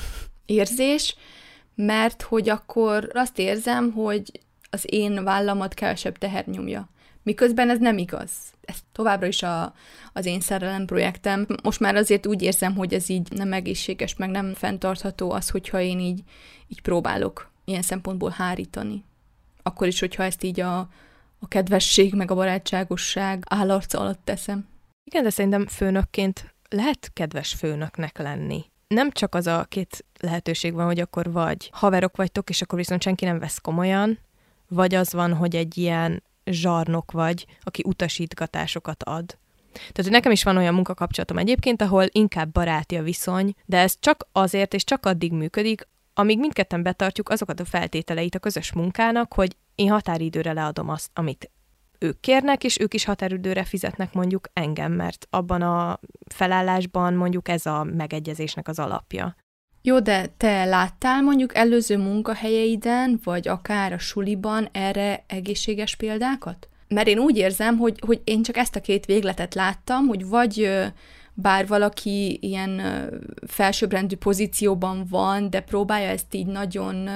érzés, 0.46 1.16
mert 1.76 2.22
hogy 2.22 2.50
akkor 2.50 3.10
azt 3.14 3.40
érzem, 3.40 3.92
hogy 3.92 4.32
az 4.70 4.86
én 4.86 5.24
vállamat 5.24 5.74
kevesebb 5.74 6.18
teher 6.18 6.46
nyomja. 6.46 6.90
Miközben 7.24 7.70
ez 7.70 7.80
nem 7.80 7.98
igaz. 7.98 8.32
Ez 8.62 8.78
továbbra 8.92 9.28
is 9.28 9.44
a, 9.44 9.74
az 10.14 10.26
én 10.26 10.40
szerelem 10.40 10.86
projektem. 10.86 11.46
Most 11.64 11.80
már 11.80 11.96
azért 11.96 12.26
úgy 12.26 12.42
érzem, 12.42 12.76
hogy 12.76 12.94
ez 12.94 13.10
így 13.10 13.32
nem 13.32 13.54
egészséges, 13.54 14.16
meg 14.16 14.30
nem 14.30 14.54
fenntartható 14.54 15.32
az, 15.32 15.50
hogyha 15.50 15.80
én 15.80 16.00
így, 16.00 16.24
így 16.68 16.82
próbálok 16.82 17.52
ilyen 17.66 17.82
szempontból 17.82 18.30
hárítani. 18.30 19.04
Akkor 19.64 19.88
is, 19.88 20.00
hogyha 20.00 20.24
ezt 20.24 20.44
így 20.44 20.60
a, 20.60 20.78
a 21.40 21.48
kedvesség, 21.48 22.14
meg 22.14 22.32
a 22.32 22.36
barátságosság 22.36 23.44
állarca 23.50 24.00
alatt 24.00 24.22
teszem. 24.24 24.68
Igen, 25.04 25.24
de 25.24 25.30
szerintem 25.30 25.68
főnökként 25.68 26.54
lehet 26.70 27.12
kedves 27.14 27.54
főnöknek 27.54 28.18
lenni. 28.18 28.66
Nem 28.88 29.12
csak 29.12 29.36
az 29.36 29.48
a 29.48 29.66
két 29.70 30.06
lehetőség 30.20 30.74
van, 30.74 30.86
hogy 30.86 31.00
akkor 31.00 31.32
vagy 31.32 31.70
haverok 31.74 32.16
vagytok, 32.16 32.50
és 32.50 32.62
akkor 32.62 32.78
viszont 32.78 33.02
senki 33.02 33.26
nem 33.26 33.40
vesz 33.40 33.58
komolyan, 33.58 34.20
vagy 34.68 34.96
az 34.96 35.14
van, 35.14 35.34
hogy 35.34 35.56
egy 35.56 35.78
ilyen 35.78 36.24
zsarnok 36.46 37.12
vagy, 37.12 37.46
aki 37.64 37.84
utasítgatásokat 37.86 39.04
ad. 39.04 39.38
Tehát, 39.74 40.02
hogy 40.02 40.12
nekem 40.12 40.32
is 40.32 40.44
van 40.44 40.58
olyan 40.58 40.74
munkakapcsolatom 40.74 41.38
egyébként, 41.38 41.82
ahol 41.82 42.06
inkább 42.12 42.52
baráti 42.52 42.96
a 42.98 43.04
viszony, 43.04 43.54
de 43.66 43.78
ez 43.78 43.96
csak 44.00 44.28
azért 44.32 44.74
és 44.74 44.84
csak 44.84 45.06
addig 45.06 45.32
működik, 45.32 45.88
amíg 46.14 46.40
mindketten 46.40 46.84
betartjuk 46.84 47.30
azokat 47.30 47.60
a 47.60 47.66
feltételeit 47.66 48.36
a 48.36 48.40
közös 48.40 48.74
munkának, 48.74 49.34
hogy 49.34 49.56
én 49.76 49.90
határidőre 49.90 50.54
leadom 50.54 50.90
azt, 50.90 51.10
amit 51.14 51.52
ők 52.04 52.20
kérnek, 52.20 52.64
és 52.64 52.80
ők 52.80 52.94
is 52.94 53.06
határidőre 53.06 53.64
fizetnek 53.64 54.14
mondjuk 54.14 54.50
engem, 54.54 54.92
mert 54.92 55.28
abban 55.30 55.62
a 55.62 56.00
felállásban 56.28 57.14
mondjuk 57.14 57.48
ez 57.48 57.66
a 57.66 57.84
megegyezésnek 57.84 58.68
az 58.68 58.80
alapja. 58.80 59.36
Jó, 59.82 60.00
de 60.00 60.26
te 60.38 60.66
láttál 60.66 61.22
mondjuk 61.22 61.56
előző 61.56 61.98
munkahelyeiden, 61.98 63.20
vagy 63.24 63.48
akár 63.48 63.94
a 63.94 63.98
suliban 63.98 64.70
erre 64.72 65.24
egészséges 65.28 65.96
példákat? 65.96 66.68
Mert 66.88 67.08
én 67.08 67.20
úgy 67.20 67.38
érzem, 67.38 67.78
hogy, 67.78 68.00
hogy 68.06 68.22
én 68.24 68.44
csak 68.44 68.58
ezt 68.58 68.76
a 68.76 68.82
két 68.82 69.06
végletet 69.06 69.56
láttam, 69.56 70.08
hogy 70.08 70.28
vagy 70.28 70.70
bár 71.34 71.68
valaki 71.68 72.38
ilyen 72.42 72.82
felsőbbrendű 73.48 74.16
pozícióban 74.16 75.06
van, 75.10 75.50
de 75.50 75.60
próbálja 75.60 76.10
ezt 76.10 76.34
így 76.34 76.46
nagyon 76.46 77.10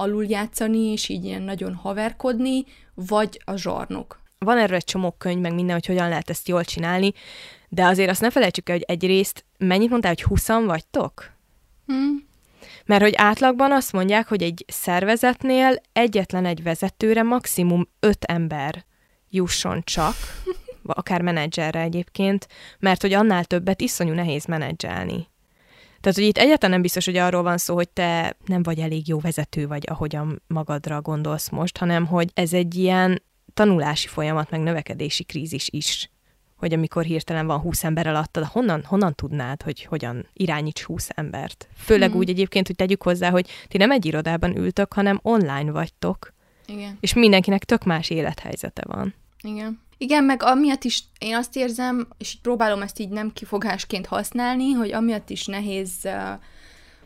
aluljátszani, 0.00 0.78
és 0.78 1.08
így 1.08 1.24
ilyen 1.24 1.42
nagyon 1.42 1.74
haverkodni, 1.74 2.64
vagy 2.94 3.40
a 3.44 3.56
zsarnok. 3.56 4.20
Van 4.38 4.58
erről 4.58 4.76
egy 4.76 4.84
csomó 4.84 5.10
könyv, 5.18 5.40
meg 5.40 5.54
minden, 5.54 5.74
hogy 5.74 5.86
hogyan 5.86 6.08
lehet 6.08 6.30
ezt 6.30 6.48
jól 6.48 6.64
csinálni, 6.64 7.12
de 7.68 7.84
azért 7.84 8.10
azt 8.10 8.20
ne 8.20 8.30
felejtsük 8.30 8.68
el, 8.68 8.76
hogy 8.76 8.84
egyrészt 8.88 9.44
mennyit 9.58 9.90
mondtál, 9.90 10.14
hogy 10.14 10.22
20 10.22 10.46
vagytok? 10.46 11.30
Hmm. 11.86 12.28
Mert 12.84 13.02
hogy 13.02 13.14
átlagban 13.16 13.72
azt 13.72 13.92
mondják, 13.92 14.28
hogy 14.28 14.42
egy 14.42 14.64
szervezetnél 14.68 15.80
egyetlen 15.92 16.44
egy 16.44 16.62
vezetőre 16.62 17.22
maximum 17.22 17.88
öt 18.00 18.24
ember 18.24 18.84
jusson 19.30 19.82
csak, 19.84 20.14
akár 20.84 21.22
menedzserre 21.22 21.80
egyébként, 21.80 22.48
mert 22.78 23.00
hogy 23.00 23.12
annál 23.12 23.44
többet 23.44 23.80
iszonyú 23.80 24.12
nehéz 24.12 24.44
menedzselni. 24.44 25.29
Tehát, 26.00 26.18
hogy 26.18 26.26
itt 26.26 26.38
egyáltalán 26.38 26.70
nem 26.70 26.82
biztos, 26.82 27.04
hogy 27.04 27.16
arról 27.16 27.42
van 27.42 27.58
szó, 27.58 27.74
hogy 27.74 27.88
te 27.88 28.36
nem 28.44 28.62
vagy 28.62 28.78
elég 28.78 29.08
jó 29.08 29.18
vezető 29.18 29.66
vagy, 29.66 29.84
ahogyan 29.86 30.42
magadra 30.46 31.00
gondolsz 31.00 31.48
most, 31.48 31.76
hanem 31.76 32.06
hogy 32.06 32.30
ez 32.34 32.52
egy 32.52 32.74
ilyen 32.74 33.22
tanulási 33.54 34.08
folyamat, 34.08 34.50
meg 34.50 34.60
növekedési 34.60 35.24
krízis 35.24 35.68
is 35.70 36.10
hogy 36.60 36.72
amikor 36.72 37.04
hirtelen 37.04 37.46
van 37.46 37.58
20 37.58 37.84
ember 37.84 38.06
alattad, 38.06 38.44
honnan, 38.44 38.84
honnan 38.84 39.14
tudnád, 39.14 39.62
hogy 39.62 39.84
hogyan 39.84 40.26
irányíts 40.32 40.82
20 40.82 41.08
embert? 41.14 41.68
Főleg 41.76 42.10
mm. 42.10 42.16
úgy 42.16 42.28
egyébként, 42.28 42.66
hogy 42.66 42.76
tegyük 42.76 43.02
hozzá, 43.02 43.30
hogy 43.30 43.48
ti 43.68 43.76
nem 43.76 43.90
egy 43.90 44.06
irodában 44.06 44.56
ültök, 44.56 44.92
hanem 44.92 45.20
online 45.22 45.70
vagytok. 45.70 46.32
Igen. 46.66 46.96
És 47.00 47.14
mindenkinek 47.14 47.64
tök 47.64 47.84
más 47.84 48.10
élethelyzete 48.10 48.82
van. 48.86 49.14
Igen. 49.42 49.80
Igen, 50.02 50.24
meg 50.24 50.42
amiatt 50.42 50.84
is 50.84 51.04
én 51.18 51.34
azt 51.34 51.56
érzem, 51.56 52.08
és 52.18 52.34
így 52.34 52.40
próbálom 52.40 52.82
ezt 52.82 52.98
így 52.98 53.08
nem 53.08 53.32
kifogásként 53.32 54.06
használni, 54.06 54.72
hogy 54.72 54.92
amiatt 54.92 55.30
is 55.30 55.46
nehéz 55.46 56.08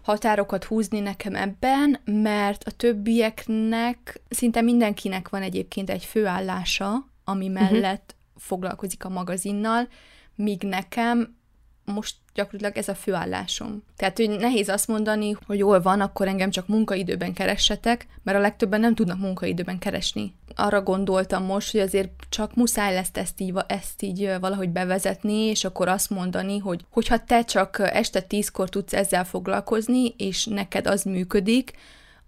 határokat 0.03 0.65
húzni 0.65 1.01
nekem 1.01 1.35
ebben, 1.35 2.01
mert 2.05 2.65
a 2.65 2.71
többieknek, 2.71 4.21
szinte 4.29 4.61
mindenkinek 4.61 5.29
van 5.29 5.43
egyébként 5.43 5.91
egy 5.91 6.05
főállása, 6.05 7.09
ami 7.25 7.49
mhm. 7.49 7.63
mellett 7.63 8.15
foglalkozik 8.37 9.05
a 9.05 9.09
magazinnal, 9.09 9.89
míg 10.35 10.63
nekem 10.63 11.37
most 11.85 12.17
gyakorlatilag 12.35 12.77
ez 12.77 12.89
a 12.89 12.95
főállásom. 12.95 13.83
Tehát, 13.97 14.17
hogy 14.17 14.31
nehéz 14.31 14.69
azt 14.69 14.89
mondani, 14.89 15.37
hogy 15.47 15.59
jól 15.59 15.81
van, 15.81 16.01
akkor 16.01 16.29
engem 16.29 16.51
csak 16.51 16.67
munkaidőben 16.67 17.33
keressetek, 17.33 18.07
mert 18.23 18.39
a 18.39 18.41
legtöbben 18.41 18.81
nem 18.81 18.95
tudnak 18.95 19.19
munkaidőben 19.19 19.79
keresni. 19.79 20.35
Arra 20.55 20.83
gondoltam 20.83 21.45
most, 21.45 21.71
hogy 21.71 21.81
azért 21.81 22.11
csak 22.29 22.55
muszáj 22.55 22.95
lesz 22.95 23.11
ezt 23.13 23.41
így, 23.41 23.55
ezt 23.67 24.03
így 24.03 24.37
valahogy 24.41 24.69
bevezetni, 24.69 25.35
és 25.35 25.65
akkor 25.65 25.89
azt 25.89 26.11
mondani, 26.11 26.59
hogy 26.59 26.85
hogyha 26.91 27.25
te 27.25 27.45
csak 27.45 27.79
este 27.93 28.21
tízkor 28.21 28.69
tudsz 28.69 28.93
ezzel 28.93 29.25
foglalkozni, 29.25 30.15
és 30.17 30.45
neked 30.45 30.87
az 30.87 31.03
működik, 31.03 31.73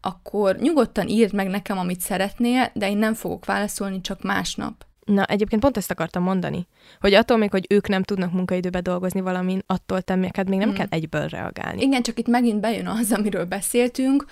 akkor 0.01 0.57
nyugodtan 0.57 1.09
írd 1.09 1.35
meg 1.35 1.49
nekem, 1.49 1.79
amit 1.79 2.01
szeretnél, 2.01 2.71
de 2.75 2.91
én 2.91 2.97
nem 2.97 3.15
fogok 3.15 3.45
válaszolni 3.45 4.01
csak 4.01 4.23
másnap. 4.23 4.85
Na, 5.07 5.25
egyébként 5.25 5.63
pont 5.63 5.77
ezt 5.77 5.91
akartam 5.91 6.23
mondani, 6.23 6.67
hogy 7.01 7.15
attól 7.15 7.37
még, 7.37 7.51
hogy 7.51 7.67
ők 7.69 7.89
nem 7.89 8.03
tudnak 8.03 8.33
munkaidőbe 8.33 8.81
dolgozni 8.81 9.21
valamin, 9.21 9.63
attól 9.67 10.03
te 10.03 10.15
neked 10.15 10.49
még 10.49 10.59
nem 10.59 10.69
hmm. 10.69 10.77
kell 10.77 10.87
egyből 10.91 11.27
reagálni. 11.27 11.83
Igen, 11.83 12.03
csak 12.03 12.19
itt 12.19 12.27
megint 12.27 12.61
bejön 12.61 12.87
az, 12.87 13.13
amiről 13.13 13.45
beszéltünk, 13.45 14.25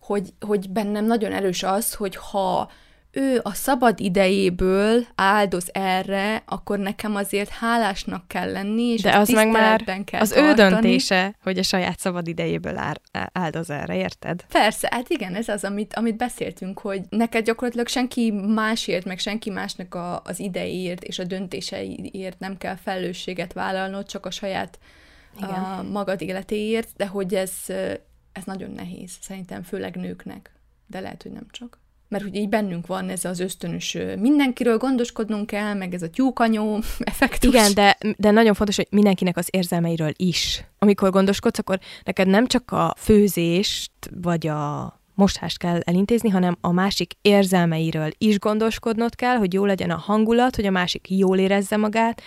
hogy, 0.00 0.32
hogy 0.40 0.70
bennem 0.70 1.04
nagyon 1.04 1.32
erős 1.32 1.62
az, 1.62 1.94
hogy 1.94 2.16
ha 2.16 2.70
ő 3.12 3.40
a 3.42 3.52
szabad 3.52 4.00
idejéből 4.00 5.06
áldoz 5.14 5.68
erre, 5.72 6.42
akkor 6.46 6.78
nekem 6.78 7.14
azért 7.14 7.48
hálásnak 7.48 8.28
kell 8.28 8.52
lenni, 8.52 8.82
és 8.82 9.02
De 9.02 9.16
az 9.16 9.28
meg 9.28 9.50
már 9.50 9.84
kell 10.04 10.20
az 10.20 10.28
tartani. 10.28 10.50
ő 10.50 10.54
döntése, 10.54 11.34
hogy 11.42 11.58
a 11.58 11.62
saját 11.62 11.98
szabad 11.98 12.28
idejéből 12.28 12.80
áldoz 13.32 13.70
erre, 13.70 13.96
érted? 13.96 14.44
Persze, 14.48 14.88
hát 14.90 15.08
igen, 15.08 15.34
ez 15.34 15.48
az, 15.48 15.64
amit, 15.64 15.94
amit 15.94 16.16
beszéltünk, 16.16 16.78
hogy 16.78 17.02
neked 17.08 17.44
gyakorlatilag 17.44 17.88
senki 17.88 18.30
másért, 18.30 19.04
meg 19.04 19.18
senki 19.18 19.50
másnak 19.50 19.94
a, 19.94 20.22
az 20.24 20.38
idejért 20.38 21.04
és 21.04 21.18
a 21.18 21.24
döntéseiért 21.24 22.38
nem 22.38 22.58
kell 22.58 22.76
felelősséget 22.76 23.52
vállalnod, 23.52 24.06
csak 24.06 24.26
a 24.26 24.30
saját 24.30 24.78
igen. 25.36 25.50
a 25.50 25.82
magad 25.82 26.22
életéért, 26.22 26.88
de 26.96 27.06
hogy 27.06 27.34
ez, 27.34 27.52
ez 28.32 28.44
nagyon 28.44 28.70
nehéz, 28.70 29.12
szerintem 29.20 29.62
főleg 29.62 29.96
nőknek, 29.96 30.50
de 30.86 31.00
lehet, 31.00 31.22
hogy 31.22 31.32
nem 31.32 31.46
csak 31.50 31.79
mert 32.10 32.24
hogy 32.24 32.34
így 32.34 32.48
bennünk 32.48 32.86
van 32.86 33.08
ez 33.08 33.24
az 33.24 33.40
ösztönös, 33.40 33.96
mindenkiről 34.18 34.76
gondoskodnunk 34.76 35.46
kell, 35.46 35.74
meg 35.74 35.94
ez 35.94 36.02
a 36.02 36.10
tyúkanyó 36.10 36.82
effektus. 36.98 37.54
Igen, 37.54 37.74
de, 37.74 37.98
de 38.16 38.30
nagyon 38.30 38.54
fontos, 38.54 38.76
hogy 38.76 38.86
mindenkinek 38.90 39.36
az 39.36 39.48
érzelmeiről 39.50 40.12
is. 40.16 40.64
Amikor 40.78 41.10
gondoskodsz, 41.10 41.58
akkor 41.58 41.78
neked 42.04 42.26
nem 42.26 42.46
csak 42.46 42.70
a 42.70 42.94
főzést, 42.96 43.92
vagy 44.22 44.46
a 44.46 44.94
mosást 45.14 45.58
kell 45.58 45.80
elintézni, 45.80 46.28
hanem 46.28 46.56
a 46.60 46.72
másik 46.72 47.14
érzelmeiről 47.22 48.10
is 48.18 48.38
gondoskodnod 48.38 49.14
kell, 49.14 49.36
hogy 49.36 49.52
jó 49.52 49.64
legyen 49.64 49.90
a 49.90 49.96
hangulat, 49.96 50.56
hogy 50.56 50.66
a 50.66 50.70
másik 50.70 51.10
jól 51.10 51.38
érezze 51.38 51.76
magát, 51.76 52.22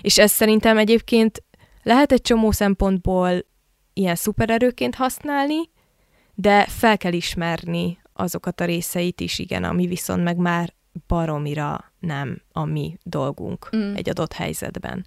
és 0.00 0.18
ez 0.18 0.30
szerintem 0.30 0.78
egyébként 0.78 1.42
lehet 1.82 2.12
egy 2.12 2.20
csomó 2.20 2.50
szempontból 2.50 3.46
ilyen 3.92 4.14
szupererőként 4.14 4.94
használni, 4.94 5.70
de 6.34 6.64
fel 6.64 6.98
kell 6.98 7.12
ismerni 7.12 7.98
azokat 8.22 8.60
a 8.60 8.64
részeit 8.64 9.20
is, 9.20 9.38
igen, 9.38 9.64
ami 9.64 9.86
viszont 9.86 10.22
meg 10.22 10.36
már 10.36 10.72
baromira 11.06 11.92
nem 12.00 12.42
a 12.52 12.64
mi 12.64 12.98
dolgunk 13.02 13.76
mm. 13.76 13.94
egy 13.94 14.08
adott 14.08 14.32
helyzetben. 14.32 15.06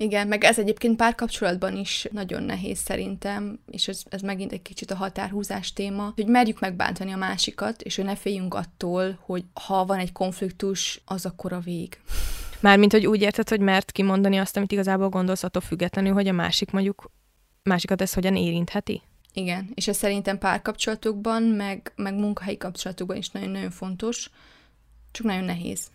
Igen, 0.00 0.28
meg 0.28 0.44
ez 0.44 0.58
egyébként 0.58 0.96
párkapcsolatban 0.96 1.76
is 1.76 2.06
nagyon 2.12 2.42
nehéz 2.42 2.78
szerintem, 2.78 3.58
és 3.70 3.88
ez, 3.88 4.02
ez 4.08 4.20
megint 4.20 4.52
egy 4.52 4.62
kicsit 4.62 4.90
a 4.90 4.96
határhúzás 4.96 5.72
téma, 5.72 6.12
hogy 6.14 6.26
merjük 6.26 6.60
megbántani 6.60 7.12
a 7.12 7.16
másikat, 7.16 7.82
és 7.82 7.96
hogy 7.96 8.04
ne 8.04 8.16
féljünk 8.16 8.54
attól, 8.54 9.18
hogy 9.20 9.44
ha 9.66 9.84
van 9.84 9.98
egy 9.98 10.12
konfliktus, 10.12 11.00
az 11.04 11.26
akkor 11.26 11.52
a 11.52 11.60
vég. 11.60 12.00
Mármint, 12.60 12.92
hogy 12.92 13.06
úgy 13.06 13.20
érted, 13.20 13.48
hogy 13.48 13.60
mert 13.60 13.92
kimondani 13.92 14.38
azt, 14.38 14.56
amit 14.56 14.72
igazából 14.72 15.08
gondolsz, 15.08 15.42
attól 15.42 15.62
függetlenül, 15.62 16.12
hogy 16.12 16.28
a 16.28 16.32
másik 16.32 16.70
mondjuk, 16.70 17.10
másikat 17.62 18.00
ez 18.00 18.12
hogyan 18.12 18.36
érintheti? 18.36 19.02
Igen, 19.38 19.70
és 19.74 19.88
ez 19.88 19.96
szerintem 19.96 20.38
párkapcsolatokban, 20.38 21.42
meg, 21.42 21.92
meg 21.96 22.14
munkahelyi 22.14 22.56
kapcsolatokban 22.56 23.16
is 23.16 23.30
nagyon-nagyon 23.30 23.70
fontos, 23.70 24.30
csak 25.10 25.26
nagyon 25.26 25.44
nehéz. 25.44 25.86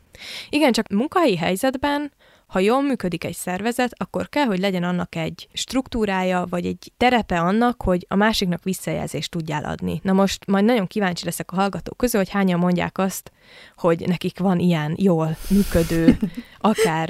Igen, 0.49 0.71
csak 0.71 0.89
munkahelyi 0.89 1.37
helyzetben 1.37 2.11
ha 2.53 2.59
jól 2.59 2.81
működik 2.81 3.23
egy 3.23 3.35
szervezet, 3.35 3.93
akkor 3.97 4.29
kell, 4.29 4.45
hogy 4.45 4.59
legyen 4.59 4.83
annak 4.83 5.15
egy 5.15 5.47
struktúrája, 5.53 6.45
vagy 6.49 6.65
egy 6.65 6.91
terepe 6.97 7.39
annak, 7.39 7.81
hogy 7.81 8.05
a 8.09 8.15
másiknak 8.15 8.63
visszajelzést 8.63 9.31
tudjál 9.31 9.65
adni. 9.65 9.99
Na 10.03 10.13
most 10.13 10.45
majd 10.45 10.65
nagyon 10.65 10.87
kíváncsi 10.87 11.25
leszek 11.25 11.51
a 11.51 11.55
hallgatók 11.55 11.97
közül, 11.97 12.19
hogy 12.19 12.29
hányan 12.29 12.59
mondják 12.59 12.97
azt, 12.97 13.31
hogy 13.77 14.07
nekik 14.07 14.39
van 14.39 14.59
ilyen 14.59 14.95
jól 14.97 15.37
működő, 15.49 16.17
akár 16.59 17.09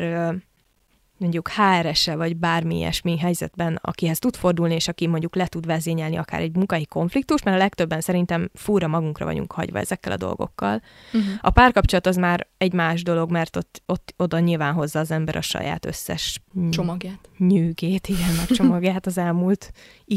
mondjuk 1.17 1.49
HRS-e 1.49 2.15
vagy 2.15 2.37
bármi 2.37 2.75
ilyesmi 2.75 3.17
helyzetben, 3.17 3.79
akihez 3.81 4.19
tud 4.19 4.35
fordulni, 4.35 4.73
és 4.73 4.87
aki 4.87 5.07
mondjuk 5.07 5.35
le 5.35 5.47
tud 5.47 5.65
vezényelni 5.65 6.15
akár 6.15 6.41
egy 6.41 6.55
munkai 6.55 6.85
konfliktus, 6.85 7.43
mert 7.43 7.57
a 7.57 7.59
legtöbben 7.59 8.01
szerintem 8.01 8.49
fúra 8.53 8.87
magunkra 8.87 9.25
vagyunk 9.25 9.51
hagyva 9.51 9.79
ezekkel 9.79 10.11
a 10.11 10.17
dolgokkal. 10.17 10.81
Uh-huh. 11.13 11.31
A 11.41 11.49
párkapcsolat 11.49 12.07
az 12.07 12.15
már 12.15 12.47
egy 12.57 12.73
más 12.73 13.03
dolog, 13.03 13.31
mert 13.31 13.55
ott, 13.55 13.81
ott 13.85 14.13
oda 14.17 14.39
nyilván 14.39 14.73
hozza 14.73 14.99
az 14.99 15.11
ember 15.11 15.35
a 15.35 15.41
saját 15.41 15.85
összes 15.85 16.41
csomagját. 16.69 17.29
Nyűgét, 17.37 18.07
igen, 18.07 18.33
meg 18.37 18.45
csomagját 18.57 19.05
az 19.05 19.17
elmúlt 19.17 19.71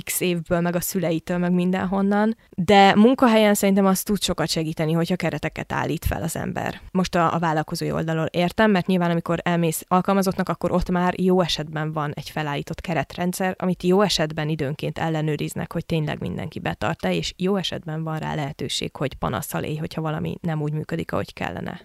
x 0.04 0.20
évből, 0.20 0.60
meg 0.60 0.76
a 0.76 0.80
szüleitől, 0.80 1.38
meg 1.38 1.52
mindenhonnan. 1.52 2.36
De 2.50 2.94
munkahelyen 2.94 3.54
szerintem 3.54 3.86
azt 3.86 4.04
tud 4.04 4.22
sokat 4.22 4.48
segíteni, 4.48 4.92
hogyha 4.92 5.16
kereteket 5.16 5.72
állít 5.72 6.04
fel 6.04 6.22
az 6.22 6.36
ember. 6.36 6.80
Most 6.90 7.14
a, 7.14 7.34
a 7.34 7.38
vállalkozói 7.38 7.92
oldalról 7.92 8.26
értem, 8.26 8.70
mert 8.70 8.86
nyilván 8.86 9.10
amikor 9.10 9.40
elmész 9.42 9.84
alkalmazottnak, 9.88 10.48
akkor 10.48 10.72
ott 10.72 10.90
már 10.98 11.20
jó 11.20 11.40
esetben 11.40 11.92
van 11.92 12.12
egy 12.14 12.30
felállított 12.30 12.80
keretrendszer, 12.80 13.54
amit 13.58 13.82
jó 13.82 14.00
esetben 14.00 14.48
időnként 14.48 14.98
ellenőriznek, 14.98 15.72
hogy 15.72 15.86
tényleg 15.86 16.20
mindenki 16.20 16.58
betartja, 16.58 17.10
és 17.10 17.34
jó 17.36 17.56
esetben 17.56 18.02
van 18.02 18.18
rá 18.18 18.34
lehetőség, 18.34 18.96
hogy 18.96 19.14
panaszal 19.14 19.62
élj, 19.62 19.76
hogyha 19.76 20.00
valami 20.00 20.36
nem 20.40 20.62
úgy 20.62 20.72
működik, 20.72 21.12
ahogy 21.12 21.32
kellene. 21.32 21.80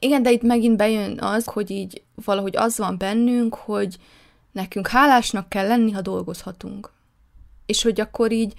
Igen, 0.00 0.22
de 0.22 0.30
itt 0.30 0.42
megint 0.42 0.76
bejön 0.76 1.18
az, 1.20 1.44
hogy 1.44 1.70
így 1.70 2.02
valahogy 2.24 2.56
az 2.56 2.78
van 2.78 2.98
bennünk, 2.98 3.54
hogy 3.54 3.96
nekünk 4.52 4.88
hálásnak 4.88 5.48
kell 5.48 5.66
lenni, 5.66 5.90
ha 5.90 6.00
dolgozhatunk. 6.00 6.90
És 7.66 7.82
hogy 7.82 8.00
akkor 8.00 8.32
így 8.32 8.54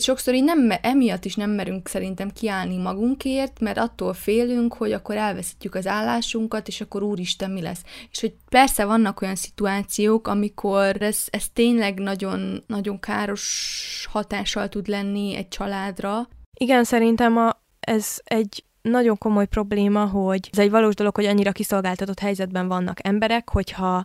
sokszor 0.00 0.34
így 0.34 0.44
nem, 0.44 0.72
emiatt 0.82 1.24
is 1.24 1.34
nem 1.34 1.50
merünk 1.50 1.88
szerintem 1.88 2.30
kiállni 2.30 2.76
magunkért, 2.76 3.60
mert 3.60 3.78
attól 3.78 4.12
félünk, 4.14 4.74
hogy 4.74 4.92
akkor 4.92 5.16
elveszítjük 5.16 5.74
az 5.74 5.86
állásunkat, 5.86 6.68
és 6.68 6.80
akkor 6.80 7.02
úristen 7.02 7.50
mi 7.50 7.60
lesz. 7.60 7.82
És 8.10 8.20
hogy 8.20 8.34
persze 8.50 8.84
vannak 8.84 9.22
olyan 9.22 9.34
szituációk, 9.34 10.28
amikor 10.28 11.02
ez, 11.02 11.24
ez 11.30 11.48
tényleg 11.52 11.98
nagyon, 11.98 12.64
nagyon 12.66 13.00
káros 13.00 14.08
hatással 14.10 14.68
tud 14.68 14.88
lenni 14.88 15.34
egy 15.34 15.48
családra. 15.48 16.28
Igen, 16.60 16.84
szerintem 16.84 17.36
a, 17.36 17.62
ez 17.80 18.16
egy 18.24 18.62
nagyon 18.82 19.18
komoly 19.18 19.46
probléma, 19.46 20.06
hogy 20.06 20.48
ez 20.52 20.58
egy 20.58 20.70
valós 20.70 20.94
dolog, 20.94 21.14
hogy 21.14 21.24
annyira 21.24 21.52
kiszolgáltatott 21.52 22.18
helyzetben 22.18 22.68
vannak 22.68 23.06
emberek, 23.06 23.50
hogyha 23.50 24.04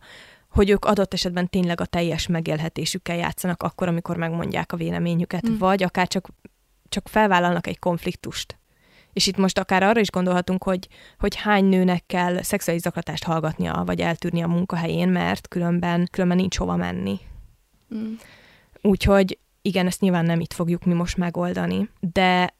hogy 0.53 0.69
ők 0.69 0.85
adott 0.85 1.13
esetben 1.13 1.49
tényleg 1.49 1.81
a 1.81 1.85
teljes 1.85 2.27
megélhetésükkel 2.27 3.15
játszanak 3.15 3.63
akkor, 3.63 3.87
amikor 3.87 4.17
megmondják 4.17 4.71
a 4.71 4.77
véleményüket, 4.77 5.49
mm. 5.49 5.57
vagy 5.57 5.83
akár 5.83 6.07
csak, 6.07 6.29
csak 6.89 7.07
felvállalnak 7.07 7.67
egy 7.67 7.79
konfliktust. 7.79 8.57
És 9.13 9.27
itt 9.27 9.37
most 9.37 9.59
akár 9.59 9.83
arra 9.83 9.99
is 9.99 10.09
gondolhatunk, 10.09 10.63
hogy, 10.63 10.87
hogy 11.19 11.35
hány 11.35 11.65
nőnek 11.65 12.03
kell 12.05 12.41
szexuális 12.41 12.81
zaklatást 12.81 13.23
hallgatnia, 13.23 13.83
vagy 13.85 14.01
eltűrni 14.01 14.41
a 14.43 14.47
munkahelyén, 14.47 15.09
mert 15.09 15.47
különben, 15.47 16.07
különben 16.11 16.37
nincs 16.37 16.57
hova 16.57 16.75
menni. 16.75 17.19
Mm. 17.95 18.13
Úgyhogy 18.81 19.37
igen, 19.61 19.85
ezt 19.85 20.01
nyilván 20.01 20.25
nem 20.25 20.39
itt 20.39 20.53
fogjuk 20.53 20.85
mi 20.85 20.93
most 20.93 21.17
megoldani, 21.17 21.89
de 21.99 22.53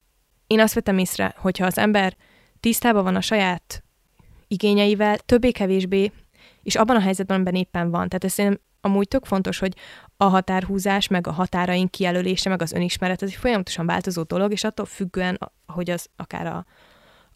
én 0.47 0.59
azt 0.59 0.73
vettem 0.73 0.97
észre, 0.97 1.35
hogyha 1.37 1.65
az 1.65 1.77
ember 1.77 2.15
tisztában 2.59 3.03
van 3.03 3.15
a 3.15 3.21
saját 3.21 3.83
igényeivel, 4.47 5.17
többé-kevésbé 5.17 6.11
és 6.63 6.75
abban 6.75 6.95
a 6.95 6.99
helyzetben, 6.99 7.35
amiben 7.35 7.55
éppen 7.55 7.91
van. 7.91 8.07
Tehát 8.07 8.23
ez 8.23 8.31
szerintem 8.31 8.61
amúgy 8.81 9.07
tök 9.07 9.25
fontos, 9.25 9.59
hogy 9.59 9.75
a 10.17 10.23
határhúzás, 10.23 11.07
meg 11.07 11.27
a 11.27 11.31
határaink 11.31 11.91
kijelölése, 11.91 12.49
meg 12.49 12.61
az 12.61 12.71
önismeret, 12.71 13.21
ez 13.21 13.29
egy 13.29 13.35
folyamatosan 13.35 13.85
változó 13.85 14.21
dolog, 14.21 14.51
és 14.51 14.63
attól 14.63 14.85
függően, 14.85 15.39
hogy 15.67 15.89
az 15.89 16.07
akár 16.15 16.45
a, 16.45 16.65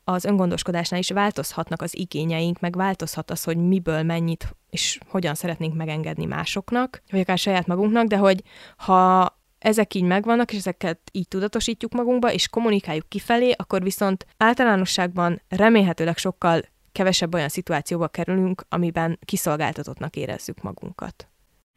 az 0.04 0.26
öngondoskodásnál 0.26 1.00
is 1.00 1.10
változhatnak 1.10 1.82
az 1.82 1.98
igényeink, 1.98 2.60
meg 2.60 2.76
változhat 2.76 3.32
az, 3.32 3.44
hogy 3.44 3.58
miből 3.58 4.04
mennyit 4.04 4.56
és 4.70 5.00
hogyan 5.08 5.36
szeretnénk 5.36 5.76
megengedni 5.76 6.26
másoknak, 6.26 7.02
vagy 7.12 7.20
akár 7.20 7.38
saját 7.38 7.68
magunknak, 7.68 8.06
de 8.06 8.18
hogy 8.18 8.44
ha 8.78 9.36
ezek 9.60 9.94
így 9.94 10.04
megvannak, 10.04 10.52
és 10.52 10.58
ezeket 10.58 11.00
így 11.12 11.28
tudatosítjuk 11.28 11.94
magunkba, 11.94 12.32
és 12.32 12.48
kommunikáljuk 12.50 13.10
kifelé, 13.10 13.54
akkor 13.58 13.84
viszont 13.84 14.26
általánosságban 14.38 15.42
remélhetőleg 15.50 16.18
sokkal 16.18 16.62
kevesebb 16.98 17.34
olyan 17.34 17.50
szituációba 17.50 18.08
kerülünk, 18.08 18.66
amiben 18.70 19.20
kiszolgáltatottnak 19.26 20.16
érezzük 20.16 20.62
magunkat. 20.62 21.28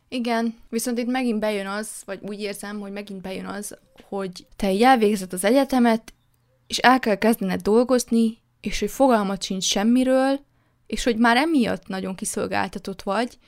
Igen, 0.08 0.54
viszont 0.68 0.98
itt 0.98 1.06
megint 1.06 1.40
bejön 1.40 1.66
az, 1.66 2.02
vagy 2.04 2.18
úgy 2.22 2.40
érzem, 2.40 2.80
hogy 2.80 2.92
megint 2.92 3.20
bejön 3.20 3.46
az, 3.46 3.78
hogy 4.08 4.46
te 4.56 4.72
így 4.72 4.82
elvégzed 4.82 5.32
az 5.32 5.44
egyetemet, 5.44 6.14
és 6.66 6.78
el 6.78 6.98
kell 6.98 7.14
kezdened 7.14 7.60
dolgozni, 7.60 8.38
és 8.60 8.80
hogy 8.80 8.90
fogalmat 8.90 9.42
sincs 9.42 9.64
semmiről, 9.64 10.40
és 10.86 11.04
hogy 11.04 11.16
már 11.16 11.36
emiatt 11.36 11.86
nagyon 11.86 12.14
kiszolgáltatott 12.14 13.02
vagy, 13.02 13.38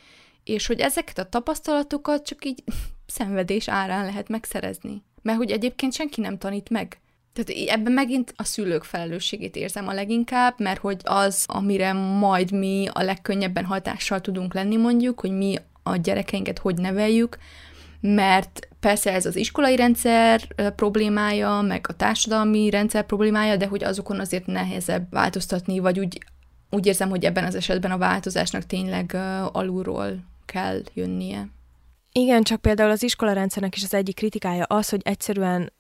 és 0.45 0.67
hogy 0.67 0.81
ezeket 0.81 1.19
a 1.19 1.29
tapasztalatokat 1.29 2.27
csak 2.27 2.45
így 2.45 2.65
szenvedés 3.17 3.69
árán 3.69 4.05
lehet 4.05 4.29
megszerezni. 4.29 5.03
Mert 5.23 5.39
hogy 5.39 5.51
egyébként 5.51 5.93
senki 5.93 6.21
nem 6.21 6.39
tanít 6.39 6.71
meg. 6.71 7.01
Tehát 7.33 7.69
ebben 7.69 7.93
megint 7.93 8.35
a 8.37 8.45
szülők 8.45 8.85
felelősségét 8.85 9.57
érzem 9.57 9.89
a 9.89 9.93
leginkább, 9.93 10.55
mert 10.59 10.81
hogy 10.81 11.01
az, 11.05 11.45
amire 11.47 11.93
majd 11.93 12.53
mi 12.53 12.89
a 12.93 13.03
legkönnyebben 13.03 13.65
hatással 13.65 14.21
tudunk 14.21 14.55
lenni 14.55 14.77
mondjuk, 14.77 15.21
hogy 15.21 15.31
mi 15.31 15.57
a 15.83 15.97
gyerekeinket 15.97 16.59
hogy 16.59 16.77
neveljük, 16.77 17.39
mert 18.01 18.69
persze 18.81 19.13
ez 19.13 19.27
az 19.27 19.37
iskolai 19.37 19.77
rendszer 19.77 20.73
problémája, 20.75 21.61
meg 21.61 21.87
a 21.89 21.97
társadalmi 21.97 22.71
rendszer 22.71 23.07
problémája, 23.07 23.57
de 23.57 23.67
hogy 23.67 23.85
azokon 23.85 24.21
azért 24.21 24.47
nehezebb 24.47 25.07
változtatni, 25.11 25.79
vagy 25.79 25.99
úgy, 25.99 26.25
úgy 26.71 26.87
érzem, 26.87 27.09
hogy 27.09 27.25
ebben 27.25 27.45
az 27.45 27.55
esetben 27.55 27.91
a 27.91 27.99
változásnak 27.99 28.67
tényleg 28.67 29.17
alulról 29.53 30.25
kell 30.47 30.83
jönnie. 30.95 31.49
Igen, 32.13 32.43
csak 32.43 32.61
például 32.61 32.91
az 32.91 33.03
iskolarendszernek 33.03 33.77
is 33.77 33.83
az 33.83 33.95
egyik 33.95 34.15
kritikája 34.15 34.65
az, 34.65 34.89
hogy 34.89 35.01
egyszerűen 35.05 35.73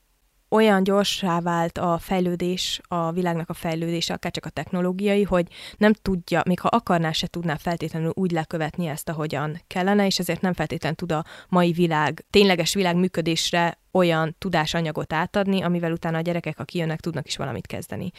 olyan 0.52 0.82
gyorsá 0.82 1.40
vált 1.40 1.78
a 1.78 1.98
fejlődés, 1.98 2.80
a 2.88 3.12
világnak 3.12 3.48
a 3.48 3.54
fejlődése, 3.54 4.14
akár 4.14 4.32
csak 4.32 4.46
a 4.46 4.50
technológiai, 4.50 5.22
hogy 5.22 5.46
nem 5.76 5.92
tudja, 5.92 6.42
még 6.46 6.60
ha 6.60 6.68
akarná, 6.68 7.12
se 7.12 7.26
tudná 7.26 7.56
feltétlenül 7.56 8.12
úgy 8.14 8.30
lekövetni 8.30 8.86
ezt, 8.86 9.08
ahogyan 9.08 9.60
kellene, 9.66 10.06
és 10.06 10.18
ezért 10.18 10.40
nem 10.40 10.52
feltétlenül 10.52 10.96
tud 10.96 11.12
a 11.12 11.24
mai 11.48 11.72
világ, 11.72 12.24
tényleges 12.30 12.74
világ 12.74 12.96
működésre 12.96 13.78
olyan 13.92 14.34
tudásanyagot 14.38 15.12
átadni, 15.12 15.62
amivel 15.62 15.92
utána 15.92 16.18
a 16.18 16.20
gyerekek, 16.20 16.58
akik 16.58 16.80
jönnek, 16.80 17.00
tudnak 17.00 17.26
is 17.26 17.36
valamit 17.36 17.66
kezdeni. 17.66 18.12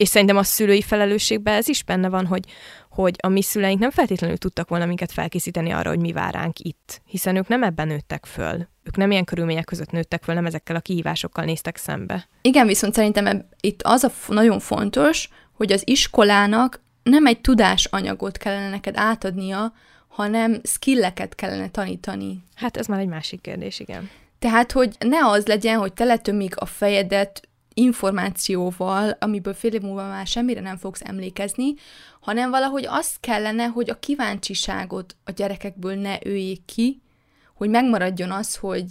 És 0.00 0.08
szerintem 0.08 0.36
a 0.36 0.42
szülői 0.42 0.82
felelősségben 0.82 1.54
ez 1.54 1.68
is 1.68 1.82
benne 1.82 2.08
van, 2.08 2.26
hogy, 2.26 2.44
hogy 2.90 3.16
a 3.22 3.28
mi 3.28 3.42
szüleink 3.42 3.80
nem 3.80 3.90
feltétlenül 3.90 4.36
tudtak 4.36 4.68
volna 4.68 4.86
minket 4.86 5.12
felkészíteni 5.12 5.70
arra, 5.70 5.88
hogy 5.88 5.98
mi 5.98 6.12
vár 6.12 6.34
ránk 6.34 6.58
itt, 6.58 7.00
hiszen 7.04 7.36
ők 7.36 7.48
nem 7.48 7.62
ebben 7.62 7.86
nőttek 7.86 8.26
föl. 8.26 8.68
Ők 8.82 8.96
nem 8.96 9.10
ilyen 9.10 9.24
körülmények 9.24 9.64
között 9.64 9.90
nőttek 9.90 10.22
föl, 10.22 10.34
nem 10.34 10.46
ezekkel 10.46 10.76
a 10.76 10.80
kihívásokkal 10.80 11.44
néztek 11.44 11.76
szembe. 11.76 12.28
Igen, 12.42 12.66
viszont 12.66 12.94
szerintem 12.94 13.26
eb- 13.26 13.44
itt 13.60 13.82
az 13.82 14.04
a 14.04 14.10
nagyon 14.28 14.58
fontos, 14.60 15.28
hogy 15.52 15.72
az 15.72 15.82
iskolának 15.84 16.80
nem 17.02 17.26
egy 17.26 17.40
tudásanyagot 17.40 18.36
kellene 18.36 18.70
neked 18.70 18.96
átadnia, 18.96 19.72
hanem 20.08 20.60
skilleket 20.62 21.34
kellene 21.34 21.68
tanítani. 21.68 22.42
Hát 22.54 22.76
ez 22.76 22.86
már 22.86 23.00
egy 23.00 23.08
másik 23.08 23.40
kérdés, 23.40 23.80
igen. 23.80 24.10
Tehát, 24.38 24.72
hogy 24.72 24.96
ne 24.98 25.26
az 25.26 25.46
legyen, 25.46 25.78
hogy 25.78 25.92
teletömik 25.92 26.56
a 26.56 26.66
fejedet 26.66 27.48
információval, 27.80 29.16
amiből 29.20 29.54
fél 29.54 29.72
év 29.72 29.80
múlva 29.80 30.08
már 30.08 30.26
semmire 30.26 30.60
nem 30.60 30.76
fogsz 30.76 31.02
emlékezni, 31.04 31.74
hanem 32.20 32.50
valahogy 32.50 32.86
azt 32.88 33.16
kellene, 33.20 33.64
hogy 33.64 33.90
a 33.90 33.98
kíváncsiságot 33.98 35.16
a 35.24 35.30
gyerekekből 35.30 35.94
ne 35.94 36.18
öljék 36.22 36.64
ki, 36.64 37.00
hogy 37.54 37.68
megmaradjon 37.68 38.30
az, 38.30 38.56
hogy 38.56 38.84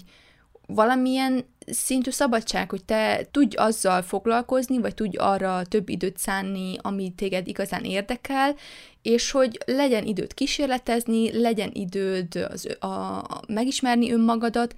valamilyen 0.68 1.46
szintű 1.66 2.10
szabadság, 2.10 2.70
hogy 2.70 2.86
te 2.86 3.28
tudj 3.32 3.56
azzal 3.56 4.02
foglalkozni, 4.02 4.80
vagy 4.80 4.94
tudj 4.94 5.18
arra 5.18 5.66
több 5.66 5.90
időt 5.90 6.18
szánni, 6.18 6.76
ami 6.82 7.14
téged 7.16 7.48
igazán 7.48 7.84
érdekel, 7.84 8.56
és 9.02 9.32
hogy 9.32 9.58
legyen 9.66 10.06
időt 10.06 10.34
kísérletezni, 10.34 11.42
legyen 11.42 11.70
időd 11.74 12.36
az, 12.36 12.76
a, 12.80 12.86
a, 12.86 13.42
megismerni 13.48 14.12
önmagadat, 14.12 14.76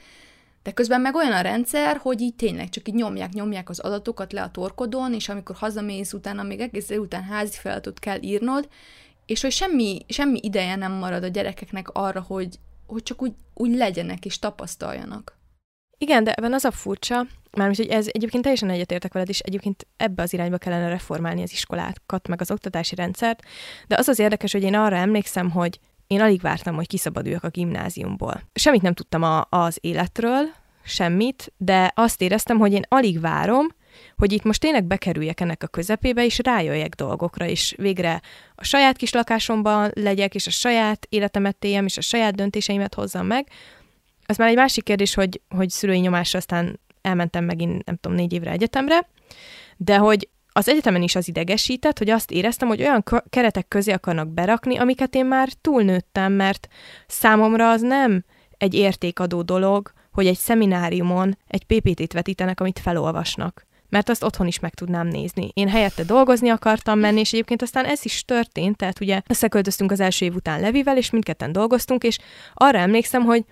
de 0.64 0.72
közben 0.72 1.02
meg 1.02 1.16
olyan 1.16 1.32
a 1.32 1.42
rendszer, 1.42 1.98
hogy 1.98 2.22
így 2.22 2.36
tényleg 2.36 2.70
csak 2.70 2.88
így 2.88 2.96
nyomják, 2.96 3.34
nyomják 3.34 3.70
az 3.70 3.80
adatokat 3.80 4.34
le 4.34 4.42
a 4.42 4.52
torkodon, 4.52 5.14
és 5.14 5.30
amikor 5.30 5.56
hazamész 5.56 6.14
utána, 6.14 6.44
még 6.44 6.60
egész 6.60 6.90
után 6.90 7.24
házi 7.24 7.58
feladatot 7.58 8.00
kell 8.00 8.22
írnod, 8.22 8.68
és 9.26 9.42
hogy 9.42 9.52
semmi, 9.52 10.06
semmi 10.08 10.40
ideje 10.42 10.76
nem 10.76 10.92
marad 10.92 11.24
a 11.24 11.28
gyerekeknek 11.28 11.90
arra, 11.90 12.22
hogy, 12.22 12.60
hogy 12.88 13.04
csak 13.04 13.22
úgy, 13.22 13.34
úgy 13.54 13.76
legyenek 13.76 14.26
és 14.26 14.40
tapasztaljanak. 14.40 15.40
Igen, 15.98 16.24
de 16.24 16.34
ebben 16.34 16.54
az 16.54 16.64
a 16.64 16.72
furcsa, 16.72 17.26
mármint, 17.52 17.78
hogy 17.78 17.88
ez 17.88 18.08
egyébként 18.12 18.44
teljesen 18.44 18.70
egyetértek 18.70 19.14
veled, 19.14 19.30
és 19.30 19.40
egyébként 19.40 19.88
ebbe 19.98 20.22
az 20.22 20.34
irányba 20.34 20.58
kellene 20.58 20.88
reformálni 20.88 21.42
az 21.42 21.52
iskolákat, 21.52 22.28
meg 22.28 22.42
az 22.42 22.52
oktatási 22.52 22.96
rendszert, 22.96 23.44
de 23.88 23.98
az 23.98 24.08
az 24.08 24.20
érdekes, 24.20 24.52
hogy 24.52 24.64
én 24.64 24.76
arra 24.76 24.96
emlékszem, 24.96 25.50
hogy 25.50 25.80
én 26.12 26.22
alig 26.22 26.42
vártam, 26.42 26.76
hogy 26.76 26.88
kiszabaduljak 26.88 27.44
a 27.44 27.50
gimnáziumból. 27.50 28.42
Semmit 28.54 28.82
nem 28.82 28.94
tudtam 28.94 29.24
a, 29.24 29.48
az 29.50 29.78
életről, 29.82 30.50
semmit, 30.84 31.54
de 31.58 31.92
azt 31.96 32.22
éreztem, 32.22 32.58
hogy 32.58 32.74
én 32.74 32.84
alig 32.88 33.20
várom, 33.20 33.68
hogy 34.18 34.32
itt 34.32 34.44
most 34.44 34.60
tényleg 34.60 34.84
bekerüljek 34.84 35.40
ennek 35.40 35.64
a 35.64 35.68
közepébe, 35.68 36.26
és 36.26 36.40
rájöjjek 36.44 36.96
dolgokra, 36.96 37.46
és 37.46 37.74
végre 37.78 38.22
a 38.56 38.64
saját 38.64 38.98
kis 38.98 39.12
lakásomban 39.12 39.92
legyek, 39.94 40.36
és 40.36 40.48
a 40.48 40.50
saját 40.50 41.08
életemet 41.10 41.64
éljem, 41.64 41.86
és 41.86 41.98
a 41.98 42.02
saját 42.02 42.36
döntéseimet 42.36 42.94
hozzam 42.94 43.26
meg. 43.26 43.48
Az 44.26 44.38
már 44.38 44.50
egy 44.50 44.56
másik 44.56 44.84
kérdés, 44.84 45.14
hogy, 45.14 45.42
hogy 45.50 45.70
szülői 45.70 46.00
nyomásra 46.00 46.40
aztán 46.40 46.80
elmentem 47.02 47.44
megint, 47.44 47.86
nem 47.86 47.96
tudom, 47.96 48.18
négy 48.18 48.34
évre 48.34 48.52
egyetemre, 48.52 49.08
de 49.78 49.98
hogy 49.98 50.30
az 50.54 50.70
egyetemen 50.70 51.02
is 51.02 51.16
az 51.16 51.28
idegesített, 51.28 51.98
hogy 51.98 52.10
azt 52.10 52.32
éreztem, 52.32 52.68
hogy 52.68 52.82
olyan 52.82 53.04
keretek 53.30 53.68
közé 53.68 53.92
akarnak 53.92 54.28
berakni, 54.28 54.78
amiket 54.78 55.16
én 55.16 55.26
már 55.26 55.50
túlnőttem, 55.62 56.34
mert 56.34 56.68
számomra 57.08 57.70
az 57.70 57.82
nem 57.82 58.24
egy 58.58 58.74
értékadó 58.74 59.42
dolog, 59.42 59.92
hogy 60.12 60.28
egy 60.28 60.38
szemináriumon 60.38 61.38
egy 61.48 61.64
PPT-t 61.64 62.14
vetítenek, 62.14 62.60
amit 62.60 62.80
felolvasnak. 62.80 63.66
Mert 63.90 64.10
azt 64.10 64.24
otthon 64.24 64.48
is 64.48 64.60
meg 64.60 64.74
tudnám 64.74 65.08
nézni. 65.08 65.52
Én 65.54 65.70
helyette 65.70 66.04
dolgozni 66.04 66.50
akartam 66.50 67.00
menni, 67.00 67.20
és 67.20 67.32
egyébként 67.34 67.62
aztán 67.62 67.86
ez 67.86 68.06
is 68.06 68.26
történt, 68.26 68.78
tehát 68.78 69.00
ugye 69.00 69.22
összeköltöztünk 69.28 69.92
az 69.92 70.00
első 70.00 70.26
év 70.26 70.36
után 70.36 70.60
Levivel, 70.60 70.98
és 70.98 71.10
mindketten 71.10 71.52
dolgoztunk, 71.52 72.04
és 72.04 72.18
arra 72.54 72.78
emlékszem, 72.78 73.24
hogy, 73.24 73.46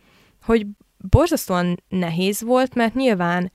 hogy 0.44 0.66
borzasztóan 0.98 1.84
nehéz 1.90 2.42
volt, 2.42 2.76
mert 2.76 2.94
nyilván 2.94 3.52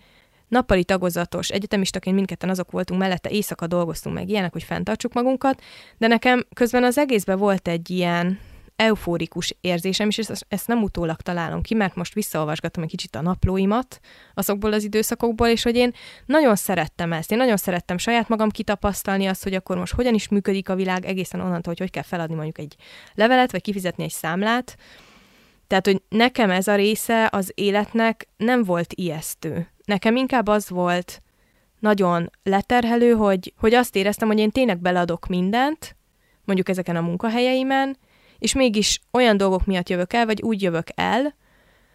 nappali 0.48 0.84
tagozatos 0.84 1.48
egyetemistaként 1.48 2.16
mindketten 2.16 2.48
azok 2.48 2.70
voltunk, 2.70 3.00
mellette 3.00 3.30
éjszaka 3.30 3.66
dolgoztunk 3.66 4.16
meg 4.16 4.28
ilyenek, 4.28 4.52
hogy 4.52 4.62
fenntartsuk 4.62 5.12
magunkat, 5.12 5.62
de 5.98 6.06
nekem 6.06 6.44
közben 6.54 6.84
az 6.84 6.98
egészben 6.98 7.38
volt 7.38 7.68
egy 7.68 7.90
ilyen 7.90 8.38
eufórikus 8.76 9.56
érzésem, 9.60 10.08
és 10.08 10.18
ezt, 10.18 10.46
ezt 10.48 10.66
nem 10.66 10.82
utólag 10.82 11.20
találom 11.20 11.62
ki, 11.62 11.74
mert 11.74 11.94
most 11.94 12.14
visszaolvasgatom 12.14 12.82
egy 12.82 12.88
kicsit 12.88 13.14
a 13.14 13.22
naplóimat 13.22 14.00
azokból 14.34 14.72
az 14.72 14.84
időszakokból, 14.84 15.48
és 15.48 15.62
hogy 15.62 15.76
én 15.76 15.92
nagyon 16.26 16.56
szerettem 16.56 17.12
ezt. 17.12 17.32
Én 17.32 17.38
nagyon 17.38 17.56
szerettem 17.56 17.98
saját 17.98 18.28
magam 18.28 18.50
kitapasztalni 18.50 19.26
azt, 19.26 19.42
hogy 19.42 19.54
akkor 19.54 19.76
most 19.76 19.94
hogyan 19.94 20.14
is 20.14 20.28
működik 20.28 20.68
a 20.68 20.74
világ 20.74 21.04
egészen 21.04 21.40
onnantól, 21.40 21.62
hogy 21.72 21.78
hogy 21.78 21.90
kell 21.90 22.02
feladni 22.02 22.34
mondjuk 22.34 22.58
egy 22.58 22.76
levelet, 23.14 23.52
vagy 23.52 23.62
kifizetni 23.62 24.04
egy 24.04 24.10
számlát. 24.10 24.76
Tehát, 25.66 25.86
hogy 25.86 26.02
nekem 26.08 26.50
ez 26.50 26.68
a 26.68 26.74
része 26.74 27.28
az 27.32 27.52
életnek 27.54 28.28
nem 28.36 28.64
volt 28.64 28.92
ijesztő. 28.92 29.68
Nekem 29.84 30.16
inkább 30.16 30.46
az 30.46 30.68
volt 30.68 31.22
nagyon 31.78 32.30
leterhelő, 32.42 33.12
hogy, 33.12 33.52
hogy 33.56 33.74
azt 33.74 33.96
éreztem, 33.96 34.28
hogy 34.28 34.38
én 34.38 34.50
tényleg 34.50 34.78
beladok 34.78 35.26
mindent, 35.26 35.96
mondjuk 36.44 36.68
ezeken 36.68 36.96
a 36.96 37.00
munkahelyeimen, 37.00 37.96
és 38.38 38.54
mégis 38.54 39.00
olyan 39.10 39.36
dolgok 39.36 39.64
miatt 39.64 39.88
jövök 39.88 40.12
el, 40.12 40.26
vagy 40.26 40.42
úgy 40.42 40.62
jövök 40.62 40.86
el, 40.94 41.34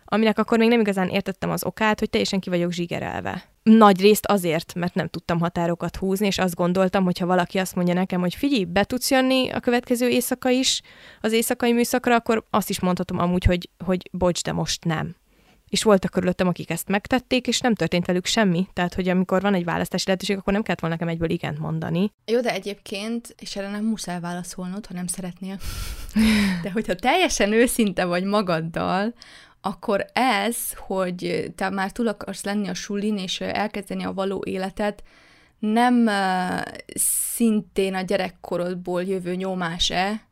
aminek 0.05 0.39
akkor 0.39 0.57
még 0.57 0.69
nem 0.69 0.79
igazán 0.79 1.07
értettem 1.07 1.49
az 1.49 1.65
okát, 1.65 1.99
hogy 1.99 2.09
teljesen 2.09 2.39
ki 2.39 2.49
vagyok 2.49 2.71
zsigerelve. 2.71 3.43
Nagy 3.63 4.01
részt 4.01 4.25
azért, 4.25 4.73
mert 4.73 4.93
nem 4.93 5.07
tudtam 5.07 5.39
határokat 5.39 5.95
húzni, 5.95 6.25
és 6.25 6.37
azt 6.37 6.55
gondoltam, 6.55 7.03
hogy 7.03 7.17
ha 7.17 7.25
valaki 7.25 7.57
azt 7.57 7.75
mondja 7.75 7.93
nekem, 7.93 8.19
hogy 8.19 8.35
figyelj, 8.35 8.63
be 8.63 8.83
tudsz 8.83 9.11
jönni 9.11 9.49
a 9.49 9.59
következő 9.59 10.07
éjszaka 10.07 10.49
is, 10.49 10.81
az 11.21 11.31
éjszakai 11.31 11.71
műszakra, 11.71 12.15
akkor 12.15 12.45
azt 12.49 12.69
is 12.69 12.79
mondhatom 12.79 13.19
amúgy, 13.19 13.43
hogy, 13.43 13.69
hogy 13.85 14.09
bocs, 14.11 14.43
de 14.43 14.51
most 14.51 14.85
nem 14.85 15.15
és 15.69 15.83
voltak 15.83 16.11
körülöttem, 16.11 16.47
akik 16.47 16.69
ezt 16.69 16.87
megtették, 16.87 17.47
és 17.47 17.59
nem 17.59 17.75
történt 17.75 18.05
velük 18.05 18.25
semmi. 18.25 18.67
Tehát, 18.73 18.93
hogy 18.93 19.09
amikor 19.09 19.41
van 19.41 19.53
egy 19.53 19.63
választási 19.63 20.03
lehetőség, 20.05 20.37
akkor 20.37 20.53
nem 20.53 20.61
kellett 20.61 20.79
volna 20.79 20.95
nekem 20.95 21.13
egyből 21.13 21.29
igent 21.29 21.59
mondani. 21.59 22.11
Jó, 22.25 22.39
de 22.39 22.53
egyébként, 22.53 23.35
és 23.39 23.55
erre 23.55 23.69
nem 23.69 23.85
muszáj 23.85 24.19
válaszolnod, 24.19 24.85
ha 24.85 24.93
nem 24.93 25.07
szeretnél. 25.07 25.57
De 26.63 26.71
hogyha 26.71 26.95
teljesen 26.95 27.51
őszinte 27.53 28.05
vagy 28.05 28.23
magaddal, 28.23 29.13
akkor 29.61 30.05
ez, 30.13 30.57
hogy 30.77 31.51
te 31.55 31.69
már 31.69 31.91
túl 31.91 32.07
akarsz 32.07 32.43
lenni 32.43 32.67
a 32.67 32.73
sulin, 32.73 33.17
és 33.17 33.41
elkezdeni 33.41 34.03
a 34.03 34.13
való 34.13 34.43
életet, 34.45 35.03
nem 35.59 36.05
uh, 36.05 36.61
szintén 37.35 37.95
a 37.95 38.01
gyerekkorodból 38.01 39.03
jövő 39.03 39.35
nyomás-e, 39.35 40.28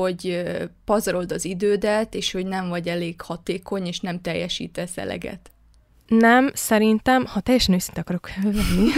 hogy 0.00 0.42
pazarold 0.84 1.32
az 1.32 1.44
idődet, 1.44 2.14
és 2.14 2.32
hogy 2.32 2.46
nem 2.46 2.68
vagy 2.68 2.88
elég 2.88 3.20
hatékony, 3.20 3.86
és 3.86 4.00
nem 4.00 4.20
teljesítesz 4.20 4.96
eleget. 4.96 5.50
Nem, 6.06 6.50
szerintem, 6.54 7.26
ha 7.26 7.40
teljesen 7.40 7.74
őszinte 7.74 8.00
akarok 8.00 8.30
lenni, 8.42 8.90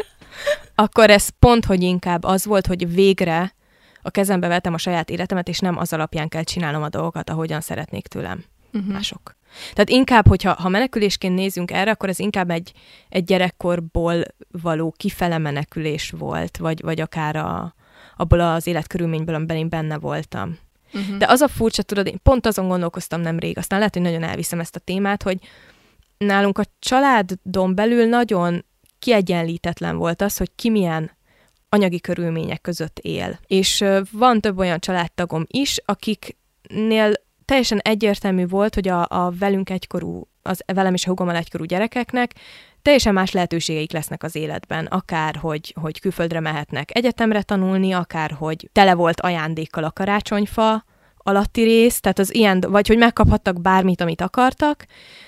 akkor 0.74 1.10
ez 1.10 1.28
pont, 1.28 1.64
hogy 1.64 1.82
inkább 1.82 2.24
az 2.24 2.44
volt, 2.44 2.66
hogy 2.66 2.94
végre 2.94 3.54
a 4.02 4.10
kezembe 4.10 4.48
vettem 4.48 4.74
a 4.74 4.78
saját 4.78 5.10
életemet, 5.10 5.48
és 5.48 5.58
nem 5.58 5.76
az 5.76 5.92
alapján 5.92 6.28
kell 6.28 6.42
csinálnom 6.42 6.82
a 6.82 6.88
dolgokat, 6.88 7.30
ahogyan 7.30 7.60
szeretnék 7.60 8.06
tőlem 8.06 8.44
uh-huh. 8.72 8.92
mások. 8.92 9.36
Tehát 9.72 9.88
inkább, 9.88 10.26
hogyha 10.26 10.52
ha 10.52 10.68
menekülésként 10.68 11.34
nézünk 11.34 11.70
erre, 11.70 11.90
akkor 11.90 12.08
ez 12.08 12.18
inkább 12.18 12.50
egy, 12.50 12.72
egy 13.08 13.24
gyerekkorból 13.24 14.22
való 14.62 14.94
kifele 14.96 15.38
menekülés 15.38 16.10
volt, 16.10 16.56
vagy, 16.56 16.80
vagy 16.82 17.00
akár 17.00 17.36
a, 17.36 17.74
abból 18.20 18.40
az 18.40 18.66
életkörülményből, 18.66 19.34
amiben 19.34 19.56
én 19.56 19.68
benne 19.68 19.98
voltam. 19.98 20.58
Uh-huh. 20.92 21.16
De 21.16 21.26
az 21.28 21.40
a 21.40 21.48
furcsa, 21.48 21.82
tudod, 21.82 22.06
én 22.06 22.20
pont 22.22 22.46
azon 22.46 22.68
gondolkoztam 22.68 23.20
nemrég, 23.20 23.58
aztán 23.58 23.78
lehet, 23.78 23.94
hogy 23.94 24.02
nagyon 24.02 24.22
elviszem 24.22 24.60
ezt 24.60 24.76
a 24.76 24.80
témát, 24.80 25.22
hogy 25.22 25.38
nálunk 26.18 26.58
a 26.58 26.64
családon 26.78 27.74
belül 27.74 28.04
nagyon 28.06 28.64
kiegyenlítetlen 28.98 29.96
volt 29.96 30.22
az, 30.22 30.36
hogy 30.36 30.50
ki 30.54 30.70
milyen 30.70 31.10
anyagi 31.68 32.00
körülmények 32.00 32.60
között 32.60 32.98
él. 32.98 33.38
És 33.46 33.84
van 34.12 34.40
több 34.40 34.58
olyan 34.58 34.80
családtagom 34.80 35.44
is, 35.46 35.78
akiknél 35.84 37.12
teljesen 37.44 37.78
egyértelmű 37.78 38.46
volt, 38.46 38.74
hogy 38.74 38.88
a, 38.88 39.06
a 39.08 39.32
velünk 39.38 39.70
egykorú, 39.70 40.28
az 40.42 40.62
velem 40.66 40.94
és 40.94 41.04
a 41.04 41.08
hugommal 41.08 41.36
egykorú 41.36 41.64
gyerekeknek 41.64 42.34
teljesen 42.82 43.14
más 43.14 43.32
lehetőségeik 43.32 43.92
lesznek 43.92 44.22
az 44.22 44.34
életben, 44.34 44.86
akár 44.86 45.36
hogy, 45.36 45.74
hogy 45.80 46.00
külföldre 46.00 46.40
mehetnek 46.40 46.96
egyetemre 46.96 47.42
tanulni, 47.42 47.92
akár 47.92 48.30
hogy 48.30 48.68
tele 48.72 48.94
volt 48.94 49.20
ajándékkal 49.20 49.84
a 49.84 49.90
karácsonyfa, 49.90 50.84
alatti 51.16 51.62
rész, 51.62 52.00
tehát 52.00 52.18
az 52.18 52.34
ilyen, 52.34 52.60
vagy 52.68 52.88
hogy 52.88 52.98
megkaphattak 52.98 53.60
bármit, 53.60 54.00
amit 54.00 54.20
akartak, 54.20 54.84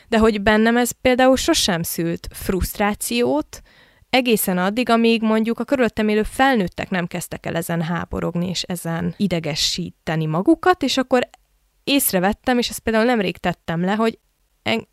de 0.08 0.18
hogy 0.18 0.42
bennem 0.42 0.76
ez 0.76 0.90
például 0.90 1.36
sosem 1.36 1.82
szült 1.82 2.28
frusztrációt, 2.30 3.62
egészen 4.10 4.58
addig, 4.58 4.88
amíg 4.88 5.22
mondjuk 5.22 5.58
a 5.58 5.64
körülöttem 5.64 6.08
élő 6.08 6.22
felnőttek 6.22 6.90
nem 6.90 7.06
kezdtek 7.06 7.46
el 7.46 7.56
ezen 7.56 7.82
háborogni, 7.82 8.48
és 8.48 8.62
ezen 8.62 9.14
idegesíteni 9.16 10.26
magukat, 10.26 10.82
és 10.82 10.96
akkor 10.96 11.28
észrevettem, 11.84 12.58
és 12.58 12.68
ezt 12.68 12.78
például 12.78 13.04
nemrég 13.04 13.36
tettem 13.36 13.84
le, 13.84 13.94
hogy 13.94 14.18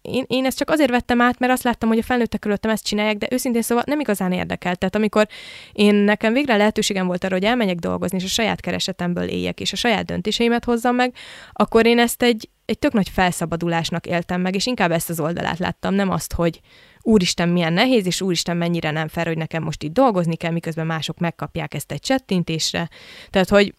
én, 0.02 0.24
én 0.28 0.46
ezt 0.46 0.58
csak 0.58 0.70
azért 0.70 0.90
vettem 0.90 1.22
át, 1.22 1.40
mert 1.40 1.52
azt 1.52 1.64
láttam, 1.64 1.90
hogy 1.90 1.98
a 1.98 2.04
felnőttek 2.04 2.40
körülöttem 2.40 2.72
ezt 2.72 2.86
csinálják, 2.86 3.18
de 3.18 3.28
őszintén 3.32 3.62
szóval 3.62 3.84
nem 3.88 4.00
igazán 4.00 4.32
érdekel. 4.32 4.76
Tehát 4.76 4.96
amikor 4.96 5.28
én 5.72 5.96
nekem 5.96 6.34
végre 6.34 6.58
lehetőségem 6.58 7.08
volt 7.08 7.24
arra, 7.24 7.34
hogy 7.34 7.44
elmenjek 7.44 7.78
dolgozni, 7.78 8.18
és 8.18 8.24
a 8.24 8.28
saját 8.28 8.62
keresetemből 8.62 9.28
éljek, 9.28 9.60
és 9.60 9.74
a 9.74 9.76
saját 9.76 10.06
döntéseimet 10.06 10.66
hozzam 10.66 10.96
meg, 10.96 11.14
akkor 11.52 11.86
én 11.86 12.00
ezt 12.00 12.24
egy, 12.24 12.50
egy 12.66 12.80
tök 12.80 12.94
nagy 12.94 13.10
felszabadulásnak 13.10 14.06
éltem 14.06 14.42
meg, 14.42 14.56
és 14.56 14.66
inkább 14.66 14.92
ezt 14.92 15.10
az 15.10 15.20
oldalát 15.20 15.60
láttam, 15.60 15.94
nem 15.94 16.10
azt, 16.10 16.34
hogy 16.34 16.60
úristen 17.02 17.50
milyen 17.50 17.74
nehéz, 17.74 18.06
és 18.06 18.22
úristen 18.22 18.58
mennyire 18.58 18.92
nem 18.92 19.08
fel, 19.08 19.26
hogy 19.26 19.38
nekem 19.38 19.64
most 19.64 19.84
itt 19.84 19.94
dolgozni 19.94 20.36
kell, 20.36 20.52
miközben 20.52 20.86
mások 20.86 21.18
megkapják 21.18 21.74
ezt 21.74 21.92
egy 21.92 22.00
csettintésre. 22.00 22.90
Tehát, 23.30 23.50
hogy 23.50 23.74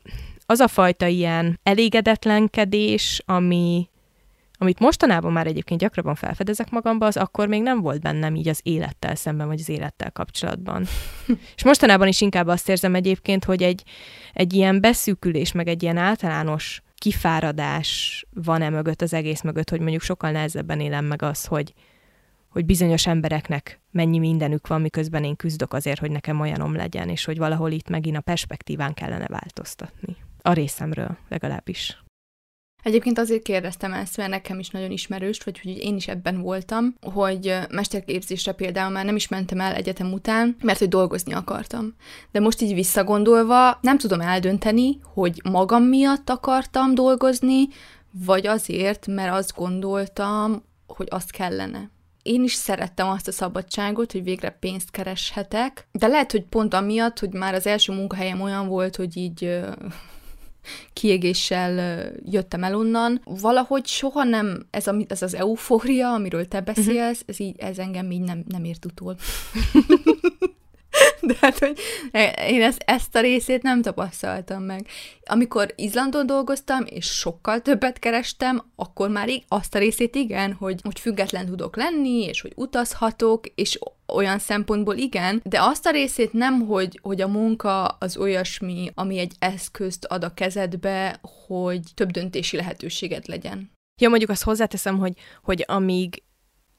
az 0.47 0.61
a 0.61 0.68
fajta 0.68 1.07
ilyen 1.07 1.61
elégedetlenkedés, 1.62 3.22
ami, 3.26 3.88
amit 4.62 4.78
mostanában 4.78 5.32
már 5.32 5.46
egyébként 5.46 5.80
gyakrabban 5.80 6.14
felfedezek 6.14 6.70
magamba, 6.70 7.06
az 7.06 7.16
akkor 7.16 7.48
még 7.48 7.62
nem 7.62 7.80
volt 7.80 8.00
bennem 8.00 8.34
így 8.34 8.48
az 8.48 8.61
élettel 8.62 9.14
szemben, 9.14 9.46
vagy 9.46 9.61
az 9.61 9.68
élettel 9.68 10.11
kapcsolatban. 10.11 10.86
és 11.56 11.64
mostanában 11.64 12.08
is 12.08 12.20
inkább 12.20 12.46
azt 12.46 12.68
érzem 12.68 12.94
egyébként, 12.94 13.44
hogy 13.44 13.62
egy, 13.62 13.82
egy 14.32 14.52
ilyen 14.52 14.80
beszűkülés, 14.80 15.52
meg 15.52 15.68
egy 15.68 15.82
ilyen 15.82 15.96
általános 15.96 16.82
kifáradás 16.94 18.24
van-e 18.34 18.68
mögött 18.68 19.02
az 19.02 19.12
egész 19.12 19.42
mögött, 19.42 19.70
hogy 19.70 19.80
mondjuk 19.80 20.02
sokkal 20.02 20.30
nehezebben 20.30 20.80
élem 20.80 21.04
meg 21.04 21.22
az, 21.22 21.44
hogy, 21.44 21.74
hogy 22.48 22.64
bizonyos 22.64 23.06
embereknek 23.06 23.80
mennyi 23.90 24.18
mindenük 24.18 24.66
van, 24.66 24.80
miközben 24.80 25.24
én 25.24 25.36
küzdök 25.36 25.72
azért, 25.72 26.00
hogy 26.00 26.11
nekem 26.11 26.40
olyanom 26.40 26.74
legyen, 26.74 27.08
és 27.08 27.24
hogy 27.24 27.38
valahol 27.38 27.70
itt 27.70 27.88
megint 27.88 28.16
a 28.16 28.20
perspektíván 28.20 28.94
kellene 28.94 29.26
változtatni. 29.26 30.16
A 30.42 30.52
részemről 30.52 31.16
legalábbis. 31.28 32.02
Egyébként 32.82 33.18
azért 33.18 33.42
kérdeztem 33.42 33.92
ezt, 33.92 34.16
mert 34.16 34.30
nekem 34.30 34.58
is 34.58 34.70
nagyon 34.70 34.90
ismerős, 34.90 35.38
vagy 35.38 35.60
hogy 35.62 35.76
én 35.76 35.96
is 35.96 36.08
ebben 36.08 36.40
voltam, 36.40 36.94
hogy 37.00 37.54
mesterképzésre 37.70 38.52
például 38.52 38.90
már 38.90 39.04
nem 39.04 39.16
is 39.16 39.28
mentem 39.28 39.60
el 39.60 39.74
egyetem 39.74 40.12
után, 40.12 40.56
mert 40.62 40.78
hogy 40.78 40.88
dolgozni 40.88 41.32
akartam. 41.32 41.94
De 42.30 42.40
most 42.40 42.60
így 42.60 42.74
visszagondolva 42.74 43.78
nem 43.80 43.98
tudom 43.98 44.20
eldönteni, 44.20 45.00
hogy 45.14 45.40
magam 45.50 45.82
miatt 45.82 46.30
akartam 46.30 46.94
dolgozni, 46.94 47.68
vagy 48.24 48.46
azért, 48.46 49.06
mert 49.06 49.32
azt 49.32 49.54
gondoltam, 49.56 50.62
hogy 50.86 51.06
azt 51.10 51.30
kellene. 51.30 51.90
Én 52.22 52.42
is 52.42 52.54
szerettem 52.54 53.08
azt 53.08 53.28
a 53.28 53.32
szabadságot, 53.32 54.12
hogy 54.12 54.22
végre 54.22 54.50
pénzt 54.50 54.90
kereshetek, 54.90 55.88
de 55.92 56.06
lehet, 56.06 56.30
hogy 56.30 56.44
pont 56.44 56.74
amiatt, 56.74 57.18
hogy 57.18 57.32
már 57.32 57.54
az 57.54 57.66
első 57.66 57.92
munkahelyem 57.92 58.40
olyan 58.40 58.68
volt, 58.68 58.96
hogy 58.96 59.16
így 59.16 59.60
kiégéssel 60.92 62.04
jöttem 62.24 62.64
el 62.64 62.74
onnan. 62.74 63.20
Valahogy 63.24 63.86
soha 63.86 64.24
nem, 64.24 64.66
ez, 64.70 64.86
a, 64.86 64.96
ez 65.08 65.22
az 65.22 65.34
eufória, 65.34 66.12
amiről 66.12 66.48
te 66.48 66.61
mhm. 66.61 66.66
beszélsz, 66.66 67.22
ez, 67.26 67.40
így, 67.40 67.58
ez 67.58 67.78
engem 67.78 68.11
így 68.11 68.20
nem, 68.20 68.44
nem 68.48 68.64
ért 68.64 68.84
utól. 68.84 69.16
De 71.30 71.36
hát, 71.40 71.58
hogy 71.58 71.78
én 72.48 72.62
ezt, 72.62 72.82
ezt 72.86 73.16
a 73.16 73.20
részét 73.20 73.62
nem 73.62 73.82
tapasztaltam 73.82 74.62
meg. 74.62 74.86
Amikor 75.24 75.72
Izlandon 75.76 76.26
dolgoztam, 76.26 76.84
és 76.84 77.06
sokkal 77.06 77.60
többet 77.60 77.98
kerestem, 77.98 78.62
akkor 78.76 79.08
már 79.08 79.28
így 79.28 79.44
azt 79.48 79.74
a 79.74 79.78
részét 79.78 80.14
igen, 80.14 80.52
hogy, 80.52 80.80
hogy 80.82 81.00
független 81.00 81.46
tudok 81.46 81.76
lenni, 81.76 82.24
és 82.24 82.40
hogy 82.40 82.52
utazhatok, 82.56 83.46
és 83.54 83.78
olyan 84.06 84.38
szempontból 84.38 84.96
igen, 84.96 85.40
de 85.44 85.62
azt 85.62 85.86
a 85.86 85.90
részét 85.90 86.32
nem, 86.32 86.66
hogy, 86.66 86.98
hogy 87.02 87.20
a 87.20 87.28
munka 87.28 87.84
az 87.86 88.16
olyasmi, 88.16 88.90
ami 88.94 89.18
egy 89.18 89.32
eszközt 89.38 90.04
ad 90.04 90.24
a 90.24 90.34
kezedbe, 90.34 91.20
hogy 91.46 91.80
több 91.94 92.10
döntési 92.10 92.56
lehetőséget 92.56 93.26
legyen. 93.26 93.70
Ja, 94.00 94.08
mondjuk 94.08 94.30
azt 94.30 94.42
hozzáteszem, 94.42 94.98
hogy, 94.98 95.12
hogy 95.42 95.64
amíg 95.68 96.22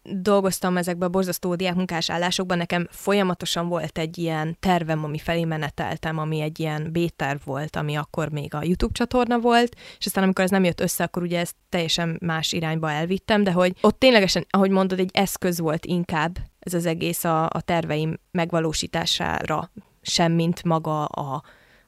dolgoztam 0.03 0.77
ezekben 0.77 1.07
a 1.07 1.11
borzasztó 1.11 1.55
diákmunkás 1.55 2.09
állásokban, 2.09 2.57
nekem 2.57 2.87
folyamatosan 2.89 3.67
volt 3.67 3.97
egy 3.97 4.17
ilyen 4.17 4.57
tervem, 4.59 5.03
ami 5.03 5.17
felé 5.17 5.43
meneteltem, 5.43 6.17
ami 6.17 6.41
egy 6.41 6.59
ilyen 6.59 6.91
B-terv 6.91 7.39
volt, 7.45 7.75
ami 7.75 7.95
akkor 7.95 8.29
még 8.29 8.53
a 8.53 8.63
YouTube 8.63 8.93
csatorna 8.93 9.39
volt, 9.39 9.75
és 9.99 10.05
aztán 10.05 10.23
amikor 10.23 10.43
ez 10.43 10.49
nem 10.49 10.63
jött 10.63 10.81
össze, 10.81 11.03
akkor 11.03 11.21
ugye 11.21 11.39
ezt 11.39 11.55
teljesen 11.69 12.17
más 12.21 12.51
irányba 12.51 12.91
elvittem, 12.91 13.43
de 13.43 13.51
hogy 13.51 13.75
ott 13.81 13.99
ténylegesen, 13.99 14.45
ahogy 14.49 14.69
mondod, 14.69 14.99
egy 14.99 15.11
eszköz 15.13 15.59
volt 15.59 15.85
inkább 15.85 16.37
ez 16.59 16.73
az 16.73 16.85
egész 16.85 17.23
a, 17.23 17.43
a 17.43 17.61
terveim 17.61 18.19
megvalósítására, 18.31 19.71
semmint 20.01 20.63
maga 20.63 21.05
a, 21.05 21.43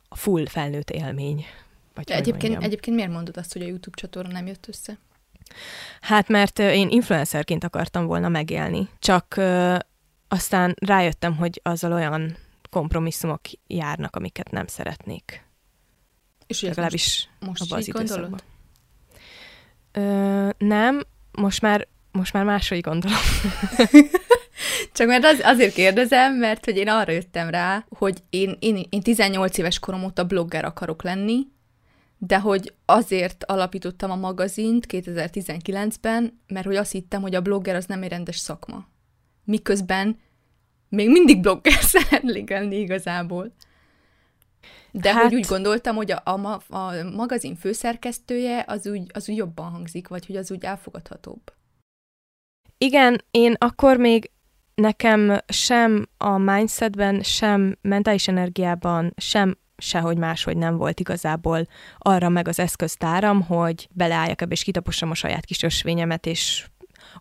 a 0.07 0.16
full 0.16 0.45
felnőtt 0.45 0.89
élmény. 0.89 1.45
Vagy 1.95 2.11
egyébként, 2.11 2.64
egyébként 2.64 2.95
miért 2.95 3.11
mondod 3.11 3.38
azt, 3.38 3.53
hogy 3.53 3.61
a 3.61 3.66
YouTube 3.66 3.97
csatorna 3.97 4.32
nem 4.32 4.47
jött 4.47 4.68
össze? 4.68 4.97
Hát 6.01 6.28
mert 6.28 6.60
én 6.60 6.89
influencerként 6.89 7.64
akartam 7.64 8.06
volna 8.06 8.30
megélni, 8.30 8.89
csak 8.99 9.41
aztán 10.28 10.76
rájöttem, 10.80 11.36
hogy 11.36 11.60
azzal 11.64 11.93
olyan 11.93 12.38
kompromisszumok 12.70 13.41
járnak, 13.68 14.16
amiket 14.16 14.51
nem 14.51 14.68
szeretnék. 14.68 15.45
És 16.47 16.62
legalábbis 16.62 17.30
most, 17.39 17.60
most 17.60 17.74
az 17.74 17.88
időszakban. 17.88 18.39
Ö, 19.91 20.49
nem, 20.58 21.04
most 21.32 21.62
már, 21.62 21.88
most 22.12 22.34
már 22.34 22.43
máshogy 22.43 22.82
gondolom. 22.82 23.18
Csak 24.93 25.08
mert 25.08 25.26
az, 25.26 25.39
azért 25.43 25.74
kérdezem, 25.74 26.34
mert 26.34 26.66
hogy 26.66 26.78
én 26.78 26.89
arra 26.89 27.12
jöttem 27.12 27.49
rá, 27.49 27.86
hogy 27.89 28.18
én, 28.30 28.58
én, 28.60 28.86
én 28.89 29.01
18 29.01 29.58
éves 29.58 29.80
korom 29.80 30.04
óta 30.04 30.24
blogger 30.24 30.66
akarok 30.66 31.04
lenni, 31.04 31.47
de 32.28 32.40
hogy 32.40 32.74
azért 32.86 33.44
alapítottam 33.44 34.12
a 34.12 34.16
magazint 34.16 34.86
2019-ben, 34.90 36.40
mert 36.48 36.66
hogy 36.66 36.76
azt 36.76 36.92
hittem, 36.92 37.22
hogy 37.22 37.36
a 37.36 37.42
blogger 37.42 37.76
az 37.76 37.86
nem 37.86 38.04
egy 38.04 38.10
rendes 38.10 38.38
szakma. 38.38 38.88
Miközben 39.44 40.20
még 40.90 41.10
mindig 41.10 41.42
blogger 41.42 41.82
szeretnék 41.94 42.50
lenni 42.50 42.76
igazából. 42.76 43.54
De 44.92 45.14
hát... 45.14 45.24
hogy 45.24 45.36
úgy 45.36 45.46
gondoltam, 45.46 45.96
hogy 45.96 46.12
a, 46.12 46.22
a, 46.24 46.62
a 46.68 47.04
magazin 47.16 47.56
főszerkesztője 47.56 48.64
az 48.68 48.88
úgy, 48.88 49.12
az 49.14 49.30
úgy 49.30 49.36
jobban 49.36 49.72
hangzik, 49.72 50.08
vagy 50.08 50.26
hogy 50.26 50.36
az 50.36 50.52
úgy 50.52 50.64
elfogadhatóbb. 50.64 51.54
Igen, 52.78 53.24
én 53.32 53.56
akkor 53.58 53.98
még 53.98 54.32
nekem 54.76 55.40
sem 55.48 56.08
a 56.18 56.38
mindsetben, 56.38 57.22
sem 57.22 57.78
mentális 57.82 58.28
energiában, 58.28 59.14
sem 59.18 59.58
sehogy 59.84 60.18
máshogy 60.18 60.58
nem 60.58 60.78
volt 60.78 61.00
igazából 61.00 61.68
arra 61.98 62.30
meg 62.30 62.48
az 62.48 62.60
eszköztáram, 62.60 63.42
hogy 63.42 63.88
beleálljak 63.92 64.42
ebbe 64.42 64.54
és 64.54 64.64
kitapossam 64.64 65.12
a 65.12 65.16
saját 65.16 65.46
kis 65.46 65.64
ösvényemet, 65.64 66.26
és 66.26 66.66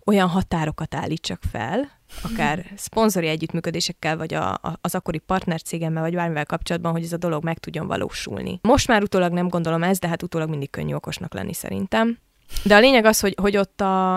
olyan 0.05 0.29
határokat 0.29 0.95
állítsak 0.95 1.41
fel, 1.51 1.91
akár 2.23 2.67
szponzori 2.77 3.27
együttműködésekkel, 3.27 4.17
vagy 4.17 4.35
a, 4.35 4.53
a, 4.53 4.79
az 4.81 4.95
akkori 4.95 5.19
partnercégemmel, 5.19 6.03
vagy 6.03 6.15
bármivel 6.15 6.47
kapcsolatban, 6.47 6.93
hogy 6.93 7.03
ez 7.03 7.13
a 7.13 7.17
dolog 7.17 7.45
meg 7.45 7.59
tudjon 7.59 7.87
valósulni. 7.87 8.59
Most 8.63 8.89
már 8.89 9.03
utólag 9.03 9.33
nem 9.33 9.49
gondolom 9.49 9.83
ezt, 9.83 10.01
de 10.01 10.09
hát 10.09 10.23
utólag 10.23 10.49
mindig 10.49 10.71
könnyű 10.71 10.95
okosnak 10.95 11.35
lenni 11.35 11.55
szerintem. 11.55 12.19
De 12.65 12.75
a 12.75 12.81
lényeg 12.81 13.05
az, 13.05 13.21
hogy, 13.21 13.35
hogy 13.41 13.57
ott 13.57 13.81
a, 13.81 14.15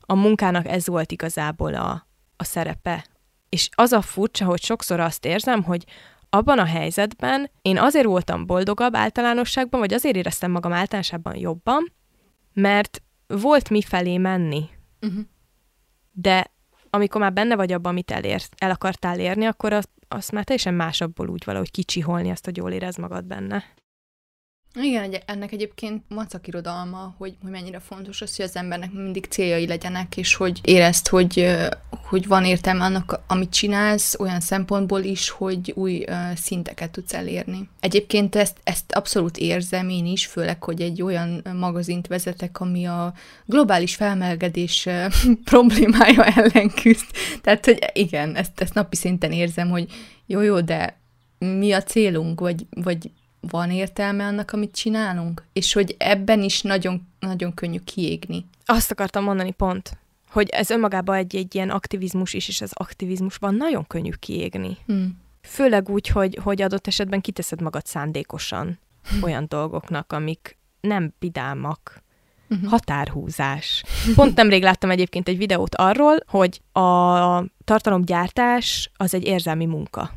a 0.00 0.14
munkának 0.14 0.66
ez 0.66 0.86
volt 0.86 1.12
igazából 1.12 1.74
a, 1.74 2.06
a 2.36 2.44
szerepe. 2.44 3.04
És 3.48 3.68
az 3.74 3.92
a 3.92 4.00
furcsa, 4.00 4.44
hogy 4.44 4.62
sokszor 4.62 5.00
azt 5.00 5.24
érzem, 5.24 5.62
hogy 5.62 5.84
abban 6.34 6.58
a 6.58 6.64
helyzetben 6.64 7.50
én 7.62 7.78
azért 7.78 8.06
voltam 8.06 8.46
boldogabb 8.46 8.94
általánosságban, 8.96 9.80
vagy 9.80 9.94
azért 9.94 10.16
éreztem 10.16 10.50
magam 10.50 10.72
általánosságban 10.72 11.36
jobban, 11.36 11.92
mert 12.52 13.02
volt 13.26 13.70
mi 13.70 13.82
felé 13.82 14.16
menni. 14.16 14.68
Uh-huh. 15.00 15.24
De 16.12 16.52
amikor 16.90 17.20
már 17.20 17.32
benne 17.32 17.56
vagy 17.56 17.72
abban, 17.72 17.90
amit 17.90 18.10
elér, 18.10 18.42
el 18.56 18.70
akartál 18.70 19.18
érni, 19.18 19.44
akkor 19.44 19.72
azt, 19.72 19.90
azt 20.08 20.32
már 20.32 20.44
teljesen 20.44 20.74
másabból 20.74 21.28
úgy 21.28 21.44
valahogy 21.44 21.70
kicsiholni 21.70 22.30
azt, 22.30 22.44
hogy 22.44 22.56
jól 22.56 22.72
érez 22.72 22.96
magad 22.96 23.24
benne. 23.24 23.64
Igen, 24.82 25.14
ennek 25.26 25.52
egyébként 25.52 26.02
macak 26.08 26.46
irodalma, 26.46 27.14
hogy, 27.18 27.34
hogy 27.42 27.50
mennyire 27.50 27.78
fontos 27.78 28.22
az, 28.22 28.36
hogy 28.36 28.44
az 28.44 28.56
embernek 28.56 28.92
mindig 28.92 29.24
céljai 29.24 29.66
legyenek, 29.66 30.16
és 30.16 30.34
hogy 30.34 30.60
érezd, 30.62 31.08
hogy, 31.08 31.56
hogy 31.90 32.26
van 32.26 32.44
értelme 32.44 32.84
annak, 32.84 33.20
amit 33.26 33.50
csinálsz, 33.50 34.18
olyan 34.18 34.40
szempontból 34.40 35.02
is, 35.02 35.28
hogy 35.28 35.72
új 35.76 36.04
szinteket 36.34 36.90
tudsz 36.90 37.14
elérni. 37.14 37.68
Egyébként 37.80 38.36
ezt, 38.36 38.56
ezt 38.64 38.92
abszolút 38.92 39.36
érzem 39.36 39.88
én 39.88 40.06
is, 40.06 40.26
főleg, 40.26 40.62
hogy 40.62 40.80
egy 40.80 41.02
olyan 41.02 41.42
magazint 41.58 42.06
vezetek, 42.06 42.60
ami 42.60 42.84
a 42.84 43.14
globális 43.46 43.94
felmelegedés 43.94 44.88
problémája 45.50 46.24
ellen 46.24 46.70
küzd. 46.70 47.06
Tehát, 47.42 47.64
hogy 47.64 47.78
igen, 47.92 48.36
ezt, 48.36 48.60
ezt 48.60 48.74
napi 48.74 48.96
szinten 48.96 49.32
érzem, 49.32 49.68
hogy 49.70 49.90
jó, 50.26 50.40
jó, 50.40 50.60
de 50.60 50.98
mi 51.38 51.72
a 51.72 51.82
célunk, 51.82 52.40
vagy, 52.40 52.66
vagy 52.70 53.10
van 53.48 53.70
értelme 53.70 54.26
annak, 54.26 54.52
amit 54.52 54.74
csinálunk? 54.74 55.44
És 55.52 55.72
hogy 55.72 55.94
ebben 55.98 56.42
is 56.42 56.62
nagyon, 56.62 57.08
nagyon 57.18 57.54
könnyű 57.54 57.78
kiégni. 57.78 58.46
Azt 58.64 58.90
akartam 58.90 59.24
mondani 59.24 59.52
pont, 59.52 59.98
hogy 60.30 60.48
ez 60.48 60.70
önmagában 60.70 61.16
egy, 61.16 61.36
egy 61.36 61.54
ilyen 61.54 61.70
aktivizmus 61.70 62.32
is, 62.32 62.48
és 62.48 62.60
az 62.60 62.70
aktivizmusban 62.74 63.54
nagyon 63.54 63.86
könnyű 63.86 64.10
kiégni. 64.10 64.76
Hmm. 64.86 65.22
Főleg 65.42 65.88
úgy, 65.88 66.08
hogy, 66.08 66.38
hogy 66.42 66.62
adott 66.62 66.86
esetben 66.86 67.20
kiteszed 67.20 67.60
magad 67.60 67.86
szándékosan 67.86 68.78
hmm. 69.08 69.22
olyan 69.22 69.44
dolgoknak, 69.48 70.12
amik 70.12 70.58
nem 70.80 71.12
vidámak. 71.18 72.02
Uh-huh. 72.48 72.70
Határhúzás. 72.70 73.84
Pont 74.14 74.36
nemrég 74.36 74.62
láttam 74.62 74.90
egyébként 74.90 75.28
egy 75.28 75.36
videót 75.36 75.74
arról, 75.74 76.16
hogy 76.26 76.60
a 76.72 77.44
tartalomgyártás 77.64 78.90
az 78.96 79.14
egy 79.14 79.24
érzelmi 79.24 79.66
munka. 79.66 80.10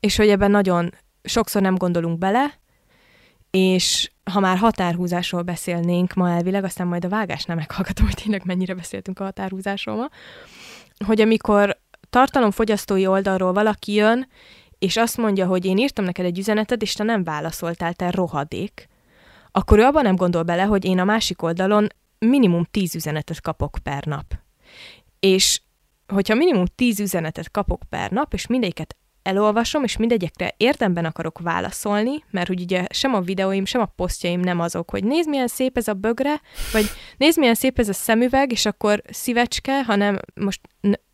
És 0.00 0.16
hogy 0.16 0.28
ebben 0.28 0.50
nagyon 0.50 0.94
sokszor 1.24 1.62
nem 1.62 1.74
gondolunk 1.74 2.18
bele, 2.18 2.58
és 3.50 4.10
ha 4.30 4.40
már 4.40 4.56
határhúzásról 4.56 5.42
beszélnénk 5.42 6.14
ma 6.14 6.30
elvileg, 6.30 6.64
aztán 6.64 6.86
majd 6.86 7.04
a 7.04 7.08
vágásnál 7.08 7.56
meghallgatom, 7.56 8.06
hogy 8.06 8.14
tényleg 8.22 8.44
mennyire 8.44 8.74
beszéltünk 8.74 9.20
a 9.20 9.24
határhúzásról 9.24 9.96
ma, 9.96 10.08
hogy 11.06 11.20
amikor 11.20 11.78
tartalomfogyasztói 12.10 13.06
oldalról 13.06 13.52
valaki 13.52 13.92
jön, 13.92 14.28
és 14.78 14.96
azt 14.96 15.16
mondja, 15.16 15.46
hogy 15.46 15.64
én 15.64 15.78
írtam 15.78 16.04
neked 16.04 16.24
egy 16.24 16.38
üzenetet, 16.38 16.82
és 16.82 16.92
te 16.92 17.02
nem 17.02 17.24
válaszoltál, 17.24 17.92
te 17.94 18.10
rohadék, 18.10 18.88
akkor 19.50 19.78
ő 19.78 19.82
abban 19.82 20.02
nem 20.02 20.16
gondol 20.16 20.42
bele, 20.42 20.62
hogy 20.62 20.84
én 20.84 20.98
a 20.98 21.04
másik 21.04 21.42
oldalon 21.42 21.86
minimum 22.18 22.66
tíz 22.70 22.94
üzenetet 22.94 23.40
kapok 23.40 23.78
per 23.82 24.04
nap. 24.04 24.24
És 25.20 25.60
hogyha 26.06 26.34
minimum 26.34 26.64
tíz 26.74 27.00
üzenetet 27.00 27.50
kapok 27.50 27.82
per 27.88 28.10
nap, 28.10 28.32
és 28.32 28.46
mindegyiket 28.46 28.96
elolvasom, 29.24 29.84
és 29.84 29.96
mindegyekre 29.96 30.54
érdemben 30.56 31.04
akarok 31.04 31.38
válaszolni, 31.38 32.24
mert 32.30 32.46
hogy 32.46 32.60
ugye 32.60 32.84
sem 32.90 33.14
a 33.14 33.20
videóim, 33.20 33.64
sem 33.64 33.80
a 33.80 33.92
posztjaim 33.96 34.40
nem 34.40 34.60
azok, 34.60 34.90
hogy 34.90 35.04
nézd 35.04 35.28
milyen 35.28 35.46
szép 35.46 35.76
ez 35.76 35.88
a 35.88 35.94
bögre, 35.94 36.40
vagy 36.72 36.84
nézd 37.16 37.38
milyen 37.38 37.54
szép 37.54 37.78
ez 37.78 37.88
a 37.88 37.92
szemüveg, 37.92 38.52
és 38.52 38.66
akkor 38.66 39.02
szívecske, 39.10 39.82
hanem 39.82 40.18
most 40.34 40.60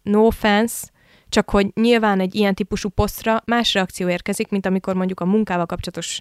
no 0.02 0.26
offense, 0.26 0.88
csak 1.28 1.50
hogy 1.50 1.70
nyilván 1.74 2.20
egy 2.20 2.34
ilyen 2.34 2.54
típusú 2.54 2.88
posztra 2.88 3.42
más 3.44 3.74
reakció 3.74 4.08
érkezik, 4.08 4.48
mint 4.48 4.66
amikor 4.66 4.94
mondjuk 4.94 5.20
a 5.20 5.24
munkával 5.24 5.66
kapcsolatos 5.66 6.20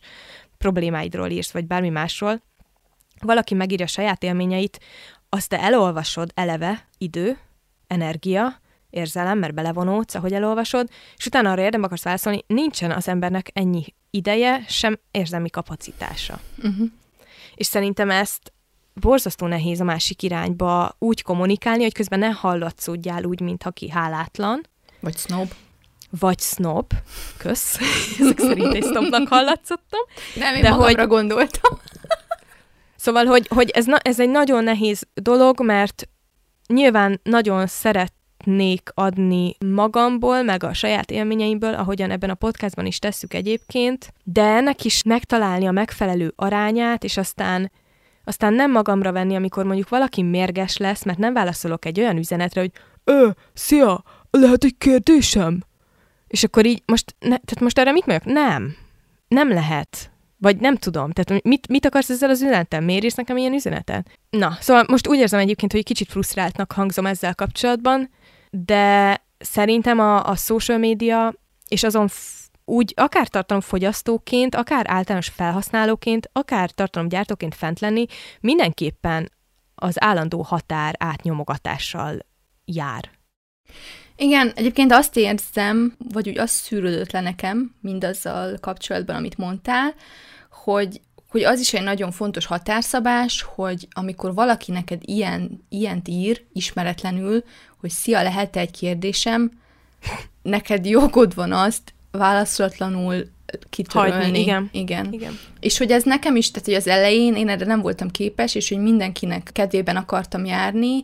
problémáidról 0.58 1.30
írsz, 1.30 1.52
vagy 1.52 1.68
bármi 1.68 1.90
másról. 1.90 2.42
Valaki 3.20 3.54
megírja 3.54 3.88
saját 3.88 4.24
élményeit, 4.24 4.80
azt 5.30 5.50
te 5.50 5.60
elolvasod 5.60 6.32
eleve, 6.34 6.88
idő, 6.98 7.38
energia, 7.88 8.60
érzelem, 8.90 9.38
mert 9.38 9.54
belevonódsz, 9.54 10.16
ahogy 10.16 10.34
elolvasod, 10.34 10.90
és 11.18 11.26
utána 11.26 11.52
arra 11.52 11.62
érdem 11.62 11.84
akarsz 11.84 12.04
válaszolni, 12.04 12.44
nincsen 12.48 12.92
az 12.92 13.08
embernek 13.08 13.50
ennyi 13.54 13.86
ideje, 14.10 14.66
sem 14.68 15.00
érzelmi 15.12 15.50
kapacitása. 15.50 16.40
Uh-huh. 16.58 16.88
És 17.56 17.66
szerintem 17.66 18.10
ezt 18.10 18.54
borzasztó 18.94 19.48
nehéz 19.48 19.80
a 19.80 19.84
másik 19.84 20.22
irányba 20.22 20.96
úgy 21.00 21.22
kommunikálni, 21.22 21.84
hogy 21.84 21.94
közben 21.94 22.20
ne 22.20 22.30
hallatszódjál 22.30 23.24
úgy, 23.24 23.40
mintha 23.40 23.72
ki 23.72 23.90
hálátlan. 23.90 24.62
Vagy 25.00 25.18
snob. 25.18 25.52
Vagy 26.20 26.40
snob. 26.40 26.94
Kösz. 27.38 27.78
Ezek 28.20 28.40
szerint 28.40 28.74
egy 28.74 28.84
snobnak 28.84 29.28
hallatszottam. 29.28 30.02
Nem, 30.36 30.56
én 30.56 30.62
De 30.62 30.70
hogy... 30.70 31.08
gondoltam. 31.08 31.80
Szóval, 32.96 33.26
hogy, 33.26 33.48
hogy 33.48 33.70
ez, 33.70 33.86
na, 33.86 33.98
ez 33.98 34.20
egy 34.20 34.30
nagyon 34.30 34.64
nehéz 34.64 35.08
dolog, 35.14 35.64
mert 35.64 36.10
nyilván 36.68 37.20
nagyon 37.24 37.68
szeret 37.68 38.14
szeretnék 38.44 38.92
adni 38.94 39.56
magamból, 39.66 40.42
meg 40.42 40.64
a 40.64 40.74
saját 40.74 41.12
élményeimből, 41.12 41.74
ahogyan 41.74 42.12
ebben 42.12 42.30
a 42.30 42.34
podcastban 42.34 42.86
is 42.86 43.00
tesszük 43.00 43.34
egyébként, 43.34 44.14
de 44.24 44.44
ennek 44.44 44.86
is 44.86 45.04
megtalálni 45.04 45.68
a 45.68 45.72
megfelelő 45.72 46.34
arányát, 46.36 47.04
és 47.04 47.18
aztán 47.18 47.72
aztán 48.24 48.54
nem 48.54 48.72
magamra 48.72 49.12
venni, 49.12 49.36
amikor 49.36 49.66
mondjuk 49.66 49.90
valaki 49.90 50.22
mérges 50.22 50.78
lesz, 50.78 51.04
mert 51.04 51.18
nem 51.18 51.34
válaszolok 51.34 51.86
egy 51.86 52.00
olyan 52.00 52.18
üzenetre, 52.18 52.62
hogy 52.62 52.72
Ö, 53.04 53.30
szia, 53.54 54.04
lehet 54.32 54.64
egy 54.64 54.78
kérdésem? 54.78 55.64
És 56.28 56.44
akkor 56.44 56.66
így, 56.66 56.82
most, 56.86 57.16
ne, 57.20 57.28
tehát 57.28 57.60
most 57.60 57.80
erre 57.80 57.92
mit 57.92 58.06
mondjak? 58.06 58.34
Nem. 58.34 58.76
Nem 59.28 59.50
lehet. 59.50 60.12
Vagy 60.38 60.58
nem 60.58 60.76
tudom. 60.76 61.12
Tehát 61.12 61.44
mit, 61.44 61.68
mit 61.68 61.86
akarsz 61.86 62.10
ezzel 62.10 62.30
az 62.30 62.42
üzenetem? 62.42 62.84
Miért 62.84 63.04
írsz 63.04 63.16
nekem 63.16 63.38
ilyen 63.38 63.54
üzenetet? 63.54 64.08
Na, 64.30 64.58
szóval 64.60 64.84
most 64.88 65.08
úgy 65.08 65.18
érzem 65.18 65.40
egyébként, 65.40 65.72
hogy 65.72 65.84
kicsit 65.84 66.10
frusztráltnak 66.10 66.72
hangzom 66.72 67.06
ezzel 67.06 67.36
kapcsolatban, 67.36 68.10
de 68.50 69.22
szerintem 69.38 70.00
a, 70.00 70.26
a 70.26 70.36
social 70.36 70.78
media, 70.78 71.34
és 71.68 71.84
azon 71.84 72.08
úgy 72.66 72.93
akár 72.95 73.28
tartalomfogyasztóként, 73.28 74.56
akár 74.56 74.86
általános 74.89 75.28
felhasználóként, 75.28 76.30
akár 76.34 76.72
tartalomgyártóként 76.72 77.56
fent 77.56 77.80
lenni, 77.80 78.06
mindenképpen 78.39 79.32
az 79.76 80.04
állandó 80.04 80.41
határ 80.41 80.95
átnyomogatással 80.97 82.20
jár. 82.66 83.10
Igen, 84.16 84.52
egyébként 84.56 84.91
azt 84.91 85.18
érzem, 85.18 85.95
vagy 86.12 86.30
úgy 86.30 86.38
azt 86.38 86.54
szűrődött 86.54 87.12
le 87.12 87.20
nekem 87.20 87.76
mindazzal 87.82 88.58
kapcsolatban, 88.62 89.16
amit 89.16 89.38
mondtál, 89.38 89.93
hogy 90.52 91.02
hogy 91.30 91.44
az 91.44 91.60
is 91.60 91.74
egy 91.74 91.84
nagyon 91.84 92.12
fontos 92.12 92.46
határszabás, 92.46 93.46
hogy 93.56 93.88
amikor 93.92 94.34
valaki 94.34 94.72
neked 94.72 95.02
ilyen, 95.06 95.66
ilyent 95.70 96.08
ír, 96.08 96.44
ismeretlenül, 96.54 97.44
hogy 97.80 97.90
szia, 97.90 98.22
lehet 98.22 98.56
egy 98.56 98.72
kérdésem, 98.72 99.52
neked 100.42 100.86
jogod 100.86 101.36
van 101.36 101.52
azt 101.52 101.94
válaszolatlanul 102.12 103.30
kitörölni. 103.70 104.22
Hagyni, 104.22 104.40
igen. 104.40 104.70
igen. 104.72 105.14
igen. 105.14 105.40
És 105.60 105.78
hogy 105.78 105.92
ez 105.92 106.04
nekem 106.04 106.36
is, 106.36 106.52
tehát 106.52 106.68
hogy 106.68 106.78
az 106.78 106.88
elején 106.88 107.36
én 107.36 107.50
erre 107.50 107.66
nem 107.66 107.82
voltam 107.82 108.10
képes, 108.10 108.56
és 108.56 108.70
hogy 108.70 108.78
mindenkinek 108.78 109.50
kedvében 109.54 109.96
akartam 109.96 110.46
járni, 110.46 111.04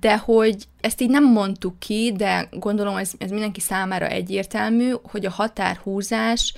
de 0.00 0.16
hogy 0.16 0.56
ezt 0.80 1.00
így 1.00 1.10
nem 1.10 1.24
mondtuk 1.24 1.78
ki, 1.78 2.12
de 2.16 2.48
gondolom 2.50 2.96
ez, 2.96 3.10
ez 3.18 3.30
mindenki 3.30 3.60
számára 3.60 4.06
egyértelmű, 4.06 4.92
hogy 5.02 5.26
a 5.26 5.30
határhúzás 5.30 6.54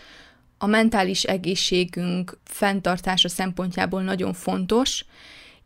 a 0.63 0.67
mentális 0.67 1.23
egészségünk 1.23 2.39
fenntartása 2.45 3.29
szempontjából 3.29 4.03
nagyon 4.03 4.33
fontos, 4.33 5.05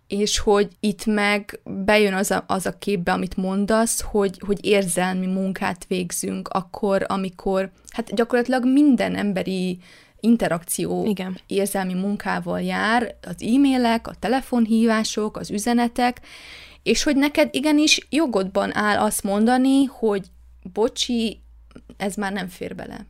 és 0.07 0.38
hogy 0.38 0.68
itt 0.80 1.07
meg 1.07 1.61
bejön 1.64 2.14
az 2.14 2.30
a, 2.30 2.45
az 2.47 2.66
a 2.66 2.78
képbe, 2.78 3.12
amit 3.12 3.36
mondasz, 3.36 4.01
hogy, 4.01 4.40
hogy 4.47 4.64
érzelmi 4.64 5.26
munkát 5.26 5.84
végzünk 5.88 6.49
akkor, 6.49 7.05
amikor, 7.09 7.70
hát 7.88 8.14
gyakorlatilag 8.14 8.66
minden 8.66 9.14
emberi 9.14 9.78
interakció 10.20 11.05
Igen. 11.07 11.38
érzelmi 11.47 11.95
munkával 11.95 12.61
jár, 12.61 13.16
az 13.22 13.42
e-mailek, 13.42 14.09
a 14.09 14.14
telefonhívások, 14.18 15.36
az 15.36 15.51
üzenetek, 15.51 16.20
és 16.82 17.03
hogy 17.03 17.16
neked 17.16 17.49
igenis 17.53 18.07
jogodban 18.11 18.76
áll 18.76 18.99
azt 18.99 19.22
mondani, 19.22 19.84
hogy 19.84 20.26
bocsi, 20.72 21.40
ez 21.97 22.14
már 22.14 22.32
nem 22.32 22.49
fér 22.49 22.74
bele. 22.74 23.07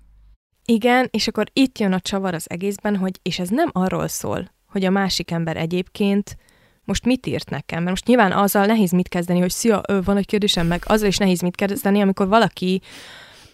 Igen, 0.65 1.09
és 1.11 1.29
akkor 1.29 1.47
itt 1.53 1.79
jön 1.79 1.93
a 1.93 2.01
csavar 2.01 2.35
az 2.35 2.51
egészben, 2.51 2.97
hogy 2.97 3.19
és 3.23 3.39
ez 3.39 3.49
nem 3.49 3.71
arról 3.73 4.09
szól, 4.09 4.51
hogy 4.67 4.85
a 4.85 4.91
másik 4.91 5.31
ember 5.31 5.57
egyébként 5.57 6.37
most 6.85 7.05
mit 7.05 7.27
írt 7.27 7.51
nekem? 7.51 7.79
Mert 7.79 7.91
most 7.91 8.07
nyilván 8.07 8.33
azzal 8.33 8.67
nehéz 8.67 8.91
mit 8.91 9.09
kezdeni, 9.09 9.41
hogy 9.41 9.51
szia, 9.51 9.81
ö, 9.89 10.01
van 10.03 10.17
egy 10.17 10.27
kérdésem, 10.27 10.67
meg 10.67 10.83
azzal 10.87 11.09
is 11.09 11.17
nehéz 11.17 11.41
mit 11.41 11.57
kezdeni, 11.57 12.01
amikor 12.01 12.29
valaki 12.29 12.81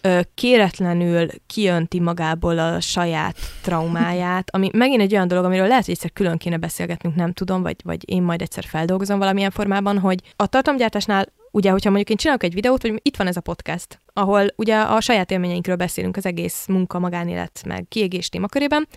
ö, 0.01 0.19
kéretlenül 0.33 1.27
kijönti 1.47 1.99
magából 1.99 2.59
a 2.59 2.79
saját 2.79 3.37
traumáját, 3.61 4.55
ami 4.55 4.69
megint 4.73 5.01
egy 5.01 5.13
olyan 5.13 5.27
dolog, 5.27 5.45
amiről 5.45 5.67
lehet, 5.67 5.85
hogy 5.85 5.93
egyszer 5.93 6.11
külön 6.11 6.37
kéne 6.37 6.57
beszélgetnünk, 6.57 7.15
nem 7.15 7.33
tudom, 7.33 7.61
vagy, 7.61 7.75
vagy 7.83 8.09
én 8.09 8.21
majd 8.21 8.41
egyszer 8.41 8.63
feldolgozom 8.63 9.19
valamilyen 9.19 9.51
formában, 9.51 9.99
hogy 9.99 10.19
a 10.35 10.47
tartalomgyártásnál 10.47 11.25
ugye, 11.51 11.71
hogyha 11.71 11.89
mondjuk 11.89 12.09
én 12.09 12.17
csinálok 12.17 12.43
egy 12.43 12.53
videót, 12.53 12.81
hogy 12.81 12.99
itt 13.01 13.17
van 13.17 13.27
ez 13.27 13.37
a 13.37 13.41
podcast, 13.41 14.01
ahol 14.13 14.47
ugye 14.55 14.79
a 14.79 15.01
saját 15.01 15.31
élményeinkről 15.31 15.75
beszélünk 15.75 16.17
az 16.17 16.25
egész 16.25 16.65
munka, 16.67 16.99
magánélet, 16.99 17.61
meg 17.65 17.85
kiégés 17.89 18.29
témakörében, 18.29 18.87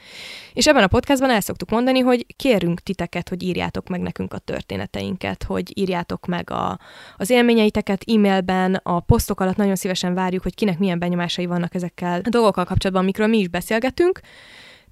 és 0.52 0.66
ebben 0.66 0.82
a 0.82 0.86
podcastban 0.86 1.30
el 1.30 1.40
szoktuk 1.40 1.70
mondani, 1.70 2.00
hogy 2.00 2.26
kérünk 2.36 2.80
titeket, 2.80 3.28
hogy 3.28 3.42
írjátok 3.42 3.88
meg 3.88 4.00
nekünk 4.00 4.32
a 4.32 4.38
történeteinket, 4.38 5.42
hogy 5.42 5.78
írjátok 5.78 6.26
meg 6.26 6.50
a, 6.50 6.78
az 7.16 7.30
élményeiteket 7.30 8.05
e-mailben, 8.07 8.80
a 8.82 9.00
posztok 9.00 9.40
alatt 9.40 9.57
nagyon 9.57 9.76
szívesen 9.76 10.14
várjuk, 10.14 10.42
hogy 10.42 10.55
kinek 10.55 10.78
milyen 10.78 10.98
benyomásai 10.98 11.46
vannak 11.46 11.74
ezekkel 11.74 12.20
a 12.24 12.28
dolgokkal 12.28 12.64
kapcsolatban, 12.64 13.02
amikről 13.02 13.26
mi 13.26 13.38
is 13.38 13.48
beszélgetünk, 13.48 14.20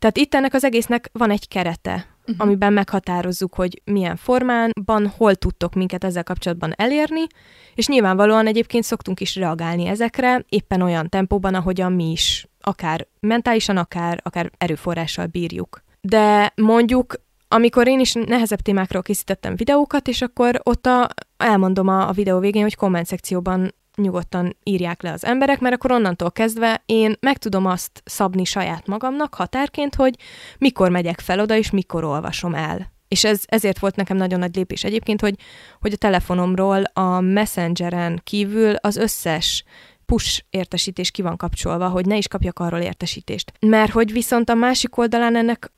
tehát 0.03 0.19
itt 0.19 0.35
ennek 0.35 0.55
az 0.55 0.65
egésznek 0.65 1.11
van 1.13 1.31
egy 1.31 1.49
kerete, 1.49 2.07
uh-huh. 2.21 2.37
amiben 2.39 2.73
meghatározzuk, 2.73 3.55
hogy 3.55 3.81
milyen 3.85 4.17
formánban, 4.17 5.13
hol 5.17 5.35
tudtok 5.35 5.75
minket 5.75 6.05
ezzel 6.05 6.23
kapcsolatban 6.23 6.73
elérni, 6.77 7.27
és 7.75 7.89
nyilvánvalóan 7.89 8.47
egyébként 8.47 8.85
szoktunk 8.85 9.21
is 9.21 9.37
reagálni 9.37 9.87
ezekre, 9.87 10.45
éppen 10.49 10.83
olyan 10.83 11.09
tempóban, 11.09 11.55
ahogyan 11.55 11.93
mi 11.93 12.11
is, 12.11 12.49
akár 12.61 13.07
mentálisan, 13.21 13.77
akár, 13.77 14.21
akár 14.23 14.51
erőforrással 14.59 15.27
bírjuk. 15.27 15.83
De 16.01 16.53
mondjuk 16.57 17.15
amikor 17.49 17.89
én 17.89 18.01
is 18.01 18.13
nehezebb 18.13 18.61
témákról 18.61 19.03
készítettem 19.03 19.57
videókat, 19.57 20.09
és 20.09 20.23
akkor 20.23 20.61
ott 20.63 20.87
a, 20.87 21.09
elmondom 21.37 21.89
a, 21.89 22.09
a 22.09 22.13
videó 22.13 22.39
végén, 22.39 22.63
hogy 22.63 22.75
komment 22.77 23.07
szekcióban 23.07 23.75
nyugodtan 23.97 24.57
írják 24.63 25.03
le 25.03 25.13
az 25.13 25.25
emberek, 25.25 25.61
mert 25.61 25.75
akkor 25.75 25.93
onnantól 25.93 26.33
kezdve 26.33 26.83
én 26.87 27.15
meg 27.21 27.39
tudom 27.39 27.67
azt 27.67 28.03
szabni 28.05 28.45
saját 28.45 28.87
magamnak 28.87 29.35
határként, 29.35 29.95
hogy 29.95 30.19
mikor 30.59 30.91
megyek 30.91 31.21
fel 31.21 31.41
oda, 31.41 31.57
és 31.57 31.71
mikor 31.71 32.05
olvasom 32.05 32.55
el. 32.55 32.93
És 33.09 33.25
ez, 33.25 33.43
ezért 33.47 33.79
volt 33.79 33.97
nekem 33.97 34.17
nagyon 34.17 34.39
nagy 34.39 34.57
lépés 34.57 34.85
egyébként, 34.85 35.21
hogy, 35.21 35.35
hogy 35.81 35.93
a 35.93 35.97
telefonomról 35.97 36.83
a 36.83 37.21
Messengeren 37.21 38.21
kívül 38.25 38.75
az 38.75 38.97
összes 38.97 39.65
push 40.07 40.43
értesítés 40.51 41.11
ki 41.11 41.23
van 41.23 41.37
kapcsolva, 41.37 41.89
hogy 41.89 42.07
ne 42.07 42.17
is 42.17 42.29
kapjak 42.29 42.59
arról 42.59 42.81
értesítést. 42.81 43.53
Mert 43.61 43.93
hogy 43.93 44.13
viszont 44.13 44.51
a 44.51 44.55
másik 44.55 44.97
oldalán 44.97 45.37
ennek 45.37 45.73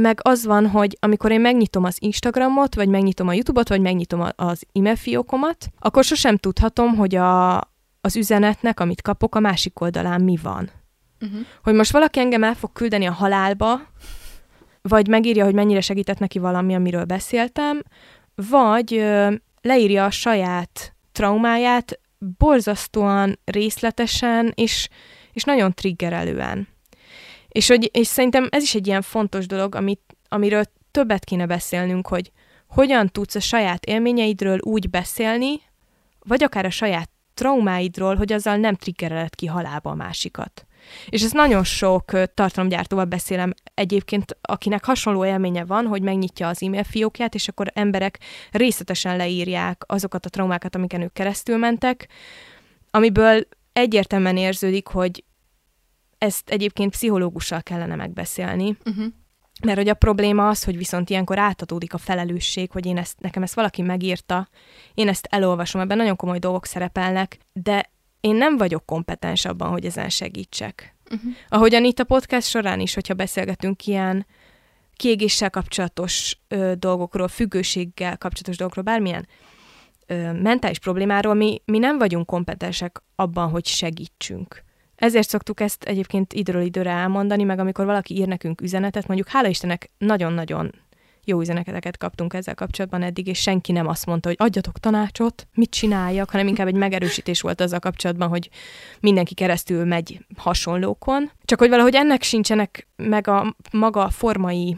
meg 0.00 0.20
az 0.22 0.44
van, 0.44 0.68
hogy 0.68 0.96
amikor 1.00 1.30
én 1.30 1.40
megnyitom 1.40 1.84
az 1.84 1.96
Instagramot, 2.00 2.74
vagy 2.74 2.88
megnyitom 2.88 3.28
a 3.28 3.32
YouTube-ot, 3.32 3.68
vagy 3.68 3.80
megnyitom 3.80 4.24
az 4.36 4.66
e-mail 4.72 4.96
fiókomat, 4.96 5.68
akkor 5.78 6.04
sosem 6.04 6.36
tudhatom, 6.36 6.96
hogy 6.96 7.14
a, 7.14 7.56
az 8.00 8.16
üzenetnek, 8.16 8.80
amit 8.80 9.02
kapok, 9.02 9.34
a 9.34 9.40
másik 9.40 9.80
oldalán 9.80 10.20
mi 10.20 10.38
van. 10.42 10.70
Uh-huh. 11.20 11.40
Hogy 11.62 11.74
most 11.74 11.92
valaki 11.92 12.20
engem 12.20 12.44
el 12.44 12.54
fog 12.54 12.72
küldeni 12.72 13.06
a 13.06 13.12
halálba, 13.12 13.80
vagy 14.82 15.08
megírja, 15.08 15.44
hogy 15.44 15.54
mennyire 15.54 15.80
segített 15.80 16.18
neki 16.18 16.38
valami, 16.38 16.74
amiről 16.74 17.04
beszéltem, 17.04 17.82
vagy 18.34 18.94
ö, 18.94 19.34
leírja 19.60 20.04
a 20.04 20.10
saját 20.10 20.94
traumáját 21.12 22.00
borzasztóan 22.38 23.38
részletesen, 23.44 24.52
és, 24.54 24.88
és 25.32 25.42
nagyon 25.44 25.74
triggerelően. 25.74 26.68
És, 27.50 27.68
hogy, 27.68 27.90
és 27.92 28.06
szerintem 28.06 28.48
ez 28.50 28.62
is 28.62 28.74
egy 28.74 28.86
ilyen 28.86 29.02
fontos 29.02 29.46
dolog, 29.46 29.74
amit, 29.74 30.16
amiről 30.28 30.64
többet 30.90 31.24
kéne 31.24 31.46
beszélnünk, 31.46 32.06
hogy 32.08 32.32
hogyan 32.68 33.08
tudsz 33.08 33.34
a 33.34 33.40
saját 33.40 33.84
élményeidről 33.84 34.58
úgy 34.60 34.90
beszélni, 34.90 35.60
vagy 36.18 36.42
akár 36.42 36.64
a 36.64 36.70
saját 36.70 37.10
traumáidról, 37.34 38.16
hogy 38.16 38.32
azzal 38.32 38.56
nem 38.56 38.74
triggereled 38.74 39.34
ki 39.34 39.46
halába 39.46 39.90
a 39.90 39.94
másikat. 39.94 40.64
És 41.08 41.22
ez 41.22 41.32
nagyon 41.32 41.64
sok 41.64 42.34
tartalomgyártóval 42.34 43.04
beszélem 43.04 43.54
egyébként, 43.74 44.36
akinek 44.40 44.84
hasonló 44.84 45.24
élménye 45.24 45.64
van, 45.64 45.86
hogy 45.86 46.02
megnyitja 46.02 46.48
az 46.48 46.62
e-mail 46.62 46.84
fiókját, 46.84 47.34
és 47.34 47.48
akkor 47.48 47.70
emberek 47.74 48.18
részletesen 48.50 49.16
leírják 49.16 49.82
azokat 49.86 50.26
a 50.26 50.28
traumákat, 50.28 50.74
amiken 50.74 51.02
ők 51.02 51.12
keresztül 51.12 51.56
mentek, 51.56 52.08
amiből 52.90 53.46
egyértelműen 53.72 54.36
érződik, 54.36 54.86
hogy 54.86 55.24
ezt 56.20 56.50
egyébként 56.50 56.90
pszichológussal 56.90 57.62
kellene 57.62 57.94
megbeszélni, 57.94 58.76
uh-huh. 58.84 59.04
Mert 59.62 59.78
hogy 59.78 59.88
a 59.88 59.94
probléma 59.94 60.48
az, 60.48 60.64
hogy 60.64 60.76
viszont 60.76 61.10
ilyenkor 61.10 61.38
átadódik 61.38 61.94
a 61.94 61.98
felelősség, 61.98 62.70
hogy 62.70 62.86
én 62.86 62.96
ezt, 62.96 63.20
nekem 63.20 63.42
ezt 63.42 63.54
valaki 63.54 63.82
megírta, 63.82 64.48
én 64.94 65.08
ezt 65.08 65.26
elolvasom, 65.30 65.80
ebben 65.80 65.96
nagyon 65.96 66.16
komoly 66.16 66.38
dolgok 66.38 66.66
szerepelnek, 66.66 67.38
de 67.52 67.90
én 68.20 68.34
nem 68.34 68.56
vagyok 68.56 68.86
kompetens 68.86 69.44
abban, 69.44 69.70
hogy 69.70 69.84
ezen 69.84 70.08
segítsek. 70.08 70.96
Uh-huh. 71.10 71.32
Ahogyan 71.48 71.84
itt 71.84 71.98
a 71.98 72.04
podcast 72.04 72.48
során 72.48 72.80
is, 72.80 72.94
hogyha 72.94 73.14
beszélgetünk 73.14 73.86
ilyen 73.86 74.26
kiégéssel 74.94 75.50
kapcsolatos 75.50 76.38
ö, 76.48 76.72
dolgokról, 76.78 77.28
függőséggel 77.28 78.18
kapcsolatos 78.18 78.56
dolgokról, 78.56 78.84
bármilyen 78.84 79.28
ö, 80.06 80.32
mentális 80.32 80.78
problémáról, 80.78 81.34
mi, 81.34 81.62
mi 81.64 81.78
nem 81.78 81.98
vagyunk 81.98 82.26
kompetensek 82.26 83.02
abban, 83.14 83.50
hogy 83.50 83.66
segítsünk. 83.66 84.64
Ezért 85.00 85.28
szoktuk 85.28 85.60
ezt 85.60 85.84
egyébként 85.84 86.32
időről 86.32 86.62
időre 86.62 86.90
elmondani, 86.90 87.42
meg 87.42 87.58
amikor 87.58 87.84
valaki 87.84 88.16
ír 88.16 88.26
nekünk 88.26 88.60
üzenetet, 88.60 89.06
mondjuk 89.06 89.28
hála 89.28 89.48
Istennek 89.48 89.90
nagyon-nagyon 89.98 90.72
jó 91.24 91.40
üzeneteket 91.40 91.96
kaptunk 91.96 92.34
ezzel 92.34 92.54
kapcsolatban 92.54 93.02
eddig, 93.02 93.26
és 93.26 93.38
senki 93.40 93.72
nem 93.72 93.86
azt 93.86 94.06
mondta, 94.06 94.28
hogy 94.28 94.36
adjatok 94.40 94.78
tanácsot, 94.78 95.46
mit 95.54 95.70
csináljak, 95.70 96.30
hanem 96.30 96.46
inkább 96.46 96.66
egy 96.66 96.74
megerősítés 96.74 97.40
volt 97.40 97.60
azzal 97.60 97.78
kapcsolatban, 97.78 98.28
hogy 98.28 98.48
mindenki 99.00 99.34
keresztül 99.34 99.84
megy 99.84 100.26
hasonlókon. 100.36 101.30
Csak 101.44 101.58
hogy 101.58 101.68
valahogy 101.68 101.94
ennek 101.94 102.22
sincsenek 102.22 102.88
meg 102.96 103.28
a 103.28 103.56
maga 103.72 104.10
formai 104.10 104.76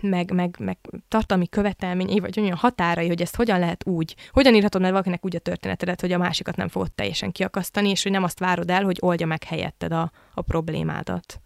meg, 0.00 0.30
meg, 0.30 0.56
meg 0.58 0.78
tartalmi 1.08 1.48
követelményei, 1.48 2.18
vagy 2.18 2.40
olyan 2.40 2.56
határai, 2.56 3.08
hogy 3.08 3.22
ezt 3.22 3.36
hogyan 3.36 3.58
lehet 3.58 3.86
úgy, 3.86 4.16
hogyan 4.32 4.54
írhatod 4.54 4.80
meg 4.80 4.90
valakinek 4.90 5.24
úgy 5.24 5.36
a 5.36 5.40
történetedet, 5.40 6.00
hogy 6.00 6.12
a 6.12 6.18
másikat 6.18 6.56
nem 6.56 6.68
fogod 6.68 6.92
teljesen 6.92 7.32
kiakasztani, 7.32 7.90
és 7.90 8.02
hogy 8.02 8.12
nem 8.12 8.22
azt 8.22 8.38
várod 8.38 8.70
el, 8.70 8.84
hogy 8.84 8.98
oldja 9.00 9.26
meg 9.26 9.44
helyetted 9.44 9.92
a, 9.92 10.10
a 10.34 10.40
problémádat. 10.42 11.40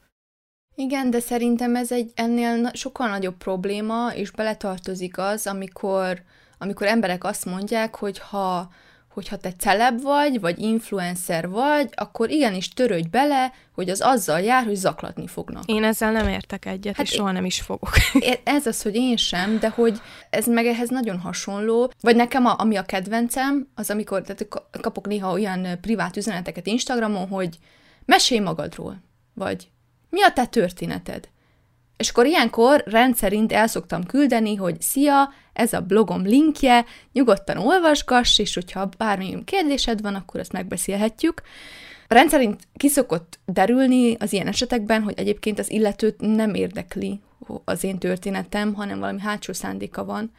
Igen, 0.75 1.11
de 1.11 1.21
szerintem 1.21 1.77
ez 1.77 1.93
egy 1.93 2.13
ennél 2.15 2.71
sokkal 2.73 3.09
nagyobb 3.09 3.37
probléma, 3.37 4.13
és 4.15 4.31
beletartozik 4.31 5.19
az, 5.19 5.47
amikor, 5.47 6.23
amikor 6.59 6.87
emberek 6.87 7.25
azt 7.25 7.45
mondják, 7.45 7.97
hogy 7.97 8.19
ha 8.19 8.71
hogyha 9.13 9.37
te 9.37 9.53
celeb 9.53 10.03
vagy, 10.03 10.41
vagy 10.41 10.59
influencer 10.59 11.49
vagy, 11.49 11.89
akkor 11.95 12.31
igenis 12.31 12.69
törődj 12.69 13.09
bele, 13.09 13.53
hogy 13.75 13.89
az 13.89 14.01
azzal 14.01 14.41
jár, 14.41 14.65
hogy 14.65 14.75
zaklatni 14.75 15.27
fognak. 15.27 15.63
Én 15.67 15.85
ezzel 15.85 16.13
nem 16.13 16.29
értek 16.29 16.67
egyet, 16.67 16.97
hát 16.97 17.07
és 17.07 17.13
soha 17.13 17.33
nem 17.33 17.45
is 17.45 17.61
fogok. 17.61 17.91
Ez 18.45 18.67
az, 18.67 18.83
hogy 18.83 18.95
én 18.95 19.17
sem, 19.17 19.59
de 19.59 19.69
hogy 19.69 20.01
ez 20.31 20.47
meg 20.47 20.67
ehhez 20.67 20.89
nagyon 20.89 21.19
hasonló. 21.19 21.91
Vagy 22.01 22.17
nekem, 22.17 22.47
a, 22.47 22.55
ami 22.59 22.77
a 22.77 22.83
kedvencem, 22.83 23.69
az 23.75 23.91
amikor 23.91 24.23
tehát 24.23 24.49
kapok 24.81 25.07
néha 25.07 25.33
olyan 25.33 25.81
privát 25.81 26.17
üzeneteket 26.17 26.67
Instagramon, 26.67 27.29
hogy 27.29 27.59
mesélj 28.05 28.41
magadról, 28.41 29.03
vagy 29.35 29.69
mi 30.11 30.23
a 30.23 30.33
te 30.33 30.47
történeted? 30.47 31.29
És 31.97 32.09
akkor 32.09 32.27
ilyenkor 32.27 32.83
rendszerint 32.87 33.53
el 33.53 33.67
szoktam 33.67 34.05
küldeni, 34.05 34.55
hogy 34.55 34.81
szia, 34.81 35.33
ez 35.53 35.73
a 35.73 35.81
blogom 35.81 36.23
linkje, 36.23 36.85
nyugodtan 37.13 37.57
olvasgass, 37.57 38.39
és 38.39 38.55
hogyha 38.55 38.89
bármilyen 38.99 39.45
kérdésed 39.45 40.01
van, 40.01 40.15
akkor 40.15 40.41
ezt 40.41 40.53
megbeszélhetjük. 40.53 41.43
Rendszerint 42.09 42.61
kiszokott 42.77 43.39
derülni 43.45 44.15
az 44.15 44.33
ilyen 44.33 44.47
esetekben, 44.47 45.03
hogy 45.03 45.15
egyébként 45.17 45.59
az 45.59 45.71
illetőt 45.71 46.21
nem 46.21 46.55
érdekli 46.55 47.21
az 47.65 47.85
én 47.85 47.99
történetem, 47.99 48.75
hanem 48.75 48.99
valami 48.99 49.21
hátsó 49.21 49.53
szándéka 49.53 50.05
van, 50.05 50.33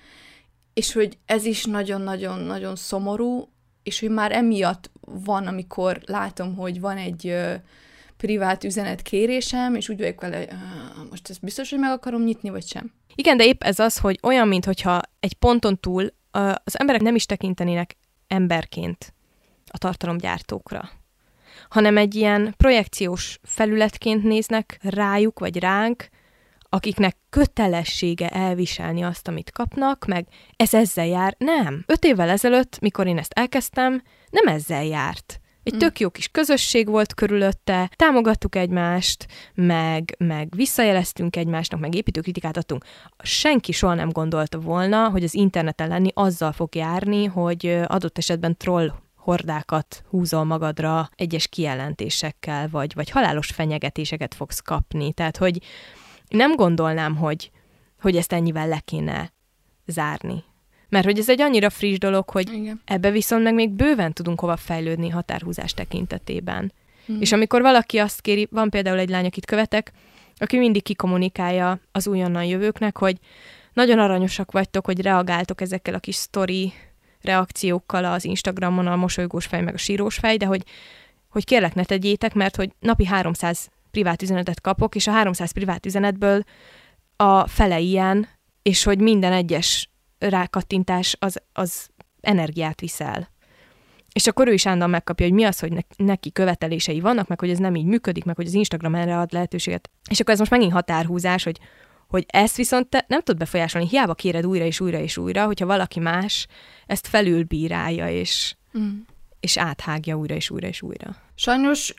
és 0.73 0.93
hogy 0.93 1.17
ez 1.25 1.45
is 1.45 1.65
nagyon-nagyon-nagyon 1.65 2.75
szomorú, 2.75 3.49
és 3.83 3.99
hogy 3.99 4.09
már 4.09 4.31
emiatt 4.31 4.91
van, 5.01 5.47
amikor 5.47 6.01
látom, 6.05 6.55
hogy 6.55 6.79
van 6.79 6.97
egy 6.97 7.35
privát 8.23 8.63
üzenet 8.63 9.01
kérésem, 9.01 9.75
és 9.75 9.89
úgy 9.89 9.97
vagyok 9.97 10.21
vele, 10.21 10.47
most 11.09 11.29
ezt 11.29 11.41
biztos, 11.41 11.69
hogy 11.69 11.79
meg 11.79 11.91
akarom 11.91 12.23
nyitni, 12.23 12.49
vagy 12.49 12.67
sem. 12.67 12.91
Igen, 13.15 13.37
de 13.37 13.45
épp 13.45 13.63
ez 13.63 13.79
az, 13.79 13.97
hogy 13.97 14.19
olyan, 14.21 14.47
mintha 14.47 15.01
egy 15.19 15.33
ponton 15.33 15.79
túl 15.79 16.13
az 16.63 16.79
emberek 16.79 17.01
nem 17.01 17.15
is 17.15 17.25
tekintenének 17.25 17.97
emberként 18.27 19.13
a 19.67 19.77
tartalomgyártókra, 19.77 20.89
hanem 21.69 21.97
egy 21.97 22.15
ilyen 22.15 22.53
projekciós 22.57 23.39
felületként 23.43 24.23
néznek 24.23 24.79
rájuk 24.81 25.39
vagy 25.39 25.59
ránk, 25.59 26.09
akiknek 26.69 27.17
kötelessége 27.29 28.29
elviselni 28.29 29.03
azt, 29.03 29.27
amit 29.27 29.51
kapnak, 29.51 30.05
meg 30.05 30.27
ez 30.55 30.73
ezzel 30.73 31.05
jár. 31.05 31.35
Nem. 31.37 31.83
Öt 31.87 32.05
évvel 32.05 32.29
ezelőtt, 32.29 32.79
mikor 32.79 33.07
én 33.07 33.17
ezt 33.17 33.33
elkezdtem, 33.33 34.03
nem 34.29 34.55
ezzel 34.55 34.83
járt. 34.83 35.41
Egy 35.63 35.77
tök 35.77 35.99
jó 35.99 36.09
kis 36.09 36.27
közösség 36.27 36.87
volt 36.87 37.13
körülötte, 37.13 37.91
támogattuk 37.95 38.55
egymást, 38.55 39.27
meg, 39.53 40.15
meg 40.17 40.53
visszajeleztünk 40.55 41.35
egymásnak, 41.35 41.79
meg 41.79 41.95
építőkritikát 41.95 42.57
adtunk. 42.57 42.85
Senki 43.23 43.71
soha 43.71 43.93
nem 43.93 44.09
gondolta 44.09 44.59
volna, 44.59 45.09
hogy 45.09 45.23
az 45.23 45.33
interneten 45.33 45.87
lenni 45.87 46.09
azzal 46.13 46.51
fog 46.51 46.75
járni, 46.75 47.25
hogy 47.25 47.79
adott 47.87 48.17
esetben 48.17 48.57
troll 48.57 48.93
hordákat 49.15 50.03
húzol 50.09 50.43
magadra 50.43 51.09
egyes 51.15 51.47
kijelentésekkel, 51.47 52.69
vagy, 52.69 52.93
vagy 52.93 53.09
halálos 53.09 53.47
fenyegetéseket 53.47 54.33
fogsz 54.33 54.59
kapni. 54.59 55.13
Tehát, 55.13 55.37
hogy 55.37 55.61
nem 56.27 56.55
gondolnám, 56.55 57.15
hogy, 57.15 57.51
hogy 58.01 58.15
ezt 58.15 58.33
ennyivel 58.33 58.67
le 58.67 58.79
kéne 58.79 59.33
zárni. 59.85 60.43
Mert 60.93 61.05
hogy 61.05 61.19
ez 61.19 61.29
egy 61.29 61.41
annyira 61.41 61.69
friss 61.69 61.97
dolog, 61.97 62.29
hogy 62.29 62.53
Igen. 62.53 62.81
ebbe 62.85 63.11
viszont 63.11 63.43
meg 63.43 63.53
még 63.53 63.69
bőven 63.69 64.13
tudunk 64.13 64.39
hova 64.39 64.55
fejlődni 64.55 65.09
határhúzás 65.09 65.73
tekintetében. 65.73 66.73
Mm. 67.11 67.19
És 67.19 67.31
amikor 67.31 67.61
valaki 67.61 67.97
azt 67.97 68.21
kéri, 68.21 68.47
van 68.51 68.69
például 68.69 68.99
egy 68.99 69.09
lány, 69.09 69.25
akit 69.25 69.45
követek, 69.45 69.91
aki 70.37 70.57
mindig 70.57 70.83
kikommunikálja 70.83 71.79
az 71.91 72.07
újonnan 72.07 72.43
jövőknek, 72.43 72.97
hogy 72.97 73.17
nagyon 73.73 73.99
aranyosak 73.99 74.51
vagytok, 74.51 74.85
hogy 74.85 75.01
reagáltok 75.01 75.61
ezekkel 75.61 75.93
a 75.93 75.99
kis 75.99 76.15
sztori 76.15 76.73
reakciókkal 77.21 78.05
az 78.05 78.25
Instagramon, 78.25 78.87
a 78.87 78.95
mosolygós 78.95 79.45
fej, 79.45 79.61
meg 79.61 79.73
a 79.73 79.77
sírós 79.77 80.15
fej, 80.15 80.37
de 80.37 80.45
hogy, 80.45 80.63
hogy 81.29 81.45
kérlek 81.45 81.75
ne 81.75 81.83
tegyétek, 81.83 82.33
mert 82.33 82.55
hogy 82.55 82.71
napi 82.79 83.05
300 83.05 83.69
privát 83.91 84.21
üzenetet 84.21 84.61
kapok, 84.61 84.95
és 84.95 85.07
a 85.07 85.11
300 85.11 85.51
privát 85.51 85.85
üzenetből 85.85 86.43
a 87.15 87.47
fele 87.47 87.79
ilyen, 87.79 88.27
és 88.61 88.83
hogy 88.83 88.99
minden 88.99 89.33
egyes 89.33 89.91
rákattintás 90.29 91.15
az, 91.19 91.41
az 91.53 91.89
energiát 92.21 92.79
viszel. 92.79 93.31
És 94.13 94.27
akkor 94.27 94.47
ő 94.47 94.53
is 94.53 94.65
állandóan 94.65 94.91
megkapja, 94.91 95.25
hogy 95.25 95.35
mi 95.35 95.43
az, 95.43 95.59
hogy 95.59 95.85
neki 95.95 96.31
követelései 96.31 96.99
vannak, 96.99 97.27
meg 97.27 97.39
hogy 97.39 97.49
ez 97.49 97.57
nem 97.57 97.75
így 97.75 97.85
működik, 97.85 98.23
meg 98.23 98.35
hogy 98.35 98.45
az 98.45 98.53
Instagram 98.53 98.95
erre 98.95 99.19
ad 99.19 99.33
lehetőséget. 99.33 99.89
És 100.09 100.19
akkor 100.19 100.33
ez 100.33 100.39
most 100.39 100.51
megint 100.51 100.71
határhúzás, 100.71 101.43
hogy, 101.43 101.59
hogy 102.07 102.25
ezt 102.27 102.55
viszont 102.55 102.87
te 102.87 103.05
nem 103.07 103.21
tudod 103.21 103.39
befolyásolni, 103.39 103.87
hiába 103.87 104.13
kéred 104.13 104.45
újra 104.45 104.65
és 104.65 104.79
újra 104.79 104.99
és 104.99 105.17
újra, 105.17 105.45
hogyha 105.45 105.65
valaki 105.65 105.99
más 105.99 106.47
ezt 106.85 107.07
felülbírálja, 107.07 108.09
és, 108.09 108.55
mm. 108.77 108.99
és 109.39 109.57
áthágja 109.57 110.15
újra 110.15 110.35
és 110.35 110.49
újra 110.49 110.67
és 110.67 110.81
újra. 110.81 111.15
Sajnos 111.35 111.93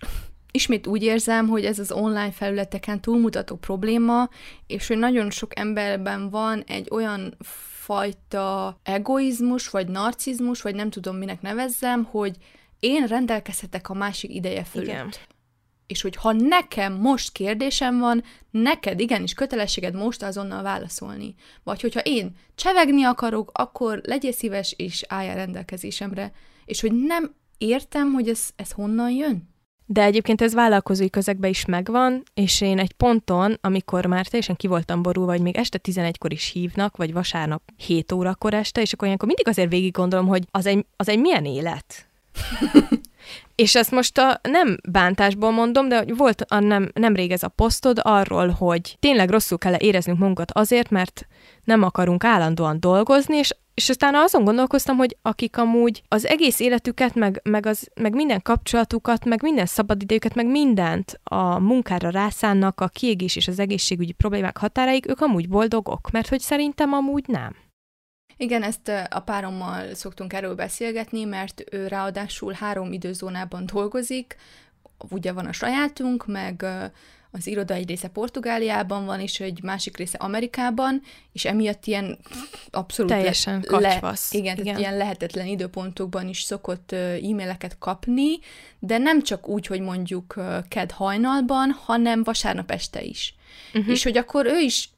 ismét 0.51 0.87
úgy 0.87 1.03
érzem, 1.03 1.49
hogy 1.49 1.64
ez 1.64 1.79
az 1.79 1.93
online 1.93 2.31
felületeken 2.31 3.01
túlmutató 3.01 3.57
probléma, 3.57 4.29
és 4.66 4.87
hogy 4.87 4.99
nagyon 4.99 5.31
sok 5.31 5.59
emberben 5.59 6.31
van 6.31 6.62
egy 6.66 6.89
olyan 6.91 7.37
fajta 7.85 8.78
egoizmus, 8.82 9.70
vagy 9.70 9.89
narcizmus, 9.89 10.62
vagy 10.62 10.74
nem 10.74 10.91
tudom 10.91 11.16
minek 11.16 11.41
nevezzem, 11.41 12.05
hogy 12.05 12.37
én 12.80 13.07
rendelkezhetek 13.07 13.89
a 13.89 13.95
másik 13.95 14.35
ideje 14.35 14.64
fölött. 14.64 14.89
Igen. 14.89 15.12
És 15.87 16.03
hogy 16.03 16.16
ha 16.16 16.32
nekem 16.32 16.93
most 16.93 17.32
kérdésem 17.32 17.99
van, 17.99 18.22
neked 18.51 19.01
igenis 19.01 19.32
kötelességed 19.35 19.95
most 19.95 20.22
azonnal 20.22 20.62
válaszolni. 20.62 21.35
Vagy 21.62 21.80
hogyha 21.80 22.01
én 22.01 22.37
csevegni 22.55 23.05
akarok, 23.05 23.51
akkor 23.55 24.01
legyél 24.05 24.32
szíves 24.32 24.74
és 24.76 25.05
álljál 25.09 25.35
rendelkezésemre. 25.35 26.32
És 26.64 26.80
hogy 26.80 26.93
nem 26.93 27.35
értem, 27.59 28.12
hogy 28.12 28.28
ez, 28.28 28.49
ez 28.57 28.70
honnan 28.70 29.11
jön. 29.11 29.53
De 29.87 30.03
egyébként 30.03 30.41
ez 30.41 30.55
vállalkozói 30.55 31.11
közegben 31.11 31.51
is 31.51 31.64
megvan, 31.64 32.22
és 32.35 32.61
én 32.61 32.78
egy 32.78 32.93
ponton, 32.93 33.59
amikor 33.61 34.07
már 34.07 34.26
teljesen 34.26 34.57
ki 34.57 34.66
voltam 34.66 35.03
borulva, 35.03 35.30
vagy 35.30 35.41
még 35.41 35.57
este 35.57 35.78
11-kor 35.82 36.32
is 36.32 36.51
hívnak, 36.51 36.97
vagy 36.97 37.12
vasárnap 37.12 37.62
7 37.76 38.12
órakor 38.12 38.55
este, 38.55 38.80
és 38.80 38.93
akkor 38.93 39.07
ilyenkor 39.07 39.26
mindig 39.26 39.49
azért 39.49 39.70
végig 39.70 39.93
gondolom, 39.93 40.26
hogy 40.26 40.45
az 40.51 40.66
egy, 40.66 40.87
az 40.97 41.09
egy 41.09 41.18
milyen 41.18 41.45
élet. 41.45 42.09
És 43.55 43.74
ezt 43.74 43.90
most 43.90 44.18
a 44.18 44.40
nem 44.42 44.76
bántásból 44.88 45.50
mondom, 45.50 45.88
de 45.88 46.05
volt 46.16 46.40
a 46.48 46.59
nem, 46.59 46.90
nemrég 46.94 47.30
ez 47.30 47.42
a 47.42 47.48
posztod 47.48 47.98
arról, 48.02 48.48
hogy 48.48 48.96
tényleg 49.00 49.30
rosszul 49.30 49.59
kell 49.59 49.74
éreznünk 49.74 50.18
magunkat 50.18 50.50
azért, 50.52 50.90
mert 50.90 51.26
nem 51.64 51.82
akarunk 51.82 52.24
állandóan 52.24 52.80
dolgozni, 52.80 53.36
és 53.36 53.50
és 53.74 53.88
aztán 53.88 54.14
azon 54.14 54.44
gondolkoztam, 54.44 54.96
hogy 54.96 55.16
akik 55.22 55.57
amúgy 55.57 56.02
az 56.09 56.26
egész 56.26 56.61
életüket, 56.61 57.14
meg, 57.14 57.40
meg, 57.44 57.66
az, 57.66 57.88
meg 58.00 58.14
minden 58.14 58.42
kapcsolatukat, 58.42 59.24
meg 59.24 59.42
minden 59.42 59.66
szabadidejüket, 59.66 60.34
meg 60.34 60.46
mindent 60.46 61.20
a 61.24 61.59
munkára 61.59 62.11
rászánnak 62.11 62.80
a 62.80 62.88
kiégés 62.88 63.36
és 63.36 63.48
az 63.48 63.59
egészségügyi 63.59 64.12
problémák 64.12 64.57
határaig, 64.57 65.09
ők 65.09 65.20
amúgy 65.20 65.48
boldogok, 65.48 66.11
mert 66.11 66.28
hogy 66.28 66.40
szerintem 66.40 66.92
amúgy 66.92 67.24
nem. 67.26 67.57
Igen, 68.37 68.62
ezt 68.62 68.89
a 69.11 69.20
párommal 69.20 69.95
szoktunk 69.95 70.32
erről 70.32 70.55
beszélgetni, 70.55 71.24
mert 71.24 71.64
ő 71.70 71.87
ráadásul 71.87 72.53
három 72.53 72.93
időzónában 72.93 73.66
dolgozik, 73.72 74.37
ugye 75.11 75.32
van 75.32 75.47
a 75.47 75.53
sajátunk, 75.53 76.26
meg 76.26 76.66
az 77.37 77.47
iroda 77.47 77.74
egy 77.74 77.89
része 77.89 78.09
Portugáliában 78.09 79.05
van, 79.05 79.20
és 79.20 79.41
egy 79.41 79.62
másik 79.62 79.97
része 79.97 80.18
Amerikában, 80.18 81.03
és 81.32 81.45
emiatt 81.45 81.87
ilyen 81.87 82.18
abszolút... 82.70 83.11
Teljesen 83.12 83.55
le, 83.55 83.66
kacsvasz. 83.66 84.32
Le, 84.32 84.39
igen, 84.39 84.57
igen. 84.57 84.78
ilyen 84.78 84.97
lehetetlen 84.97 85.47
időpontokban 85.47 86.28
is 86.28 86.43
szokott 86.43 86.93
e-maileket 86.93 87.78
kapni, 87.78 88.39
de 88.78 88.99
nem 88.99 89.22
csak 89.22 89.49
úgy, 89.49 89.66
hogy 89.66 89.80
mondjuk 89.80 90.35
ked 90.68 90.91
hajnalban, 90.91 91.70
hanem 91.70 92.22
vasárnap 92.22 92.70
este 92.70 93.03
is. 93.03 93.35
Uh-huh. 93.74 93.93
És 93.93 94.03
hogy 94.03 94.16
akkor 94.16 94.47
ő 94.47 94.59
is 94.59 94.89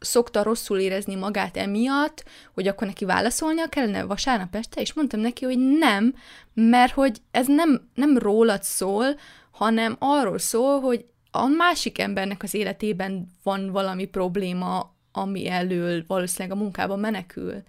szokta 0.00 0.42
rosszul 0.42 0.78
érezni 0.78 1.14
magát 1.14 1.56
emiatt, 1.56 2.24
hogy 2.54 2.66
akkor 2.68 2.86
neki 2.86 3.04
válaszolnia 3.04 3.68
kellene 3.68 4.04
vasárnap 4.04 4.54
este, 4.54 4.80
és 4.80 4.92
mondtam 4.92 5.20
neki, 5.20 5.44
hogy 5.44 5.58
nem, 5.58 6.14
mert 6.54 6.92
hogy 6.92 7.20
ez 7.30 7.46
nem, 7.46 7.88
nem 7.94 8.18
rólad 8.18 8.62
szól, 8.62 9.06
hanem 9.50 9.96
arról 9.98 10.38
szól, 10.38 10.80
hogy 10.80 11.04
a 11.30 11.46
másik 11.46 11.98
embernek 11.98 12.42
az 12.42 12.54
életében 12.54 13.30
van 13.42 13.70
valami 13.70 14.04
probléma, 14.04 14.94
ami 15.12 15.48
elől 15.48 16.04
valószínűleg 16.06 16.56
a 16.56 16.60
munkában 16.60 16.98
menekül. 16.98 17.62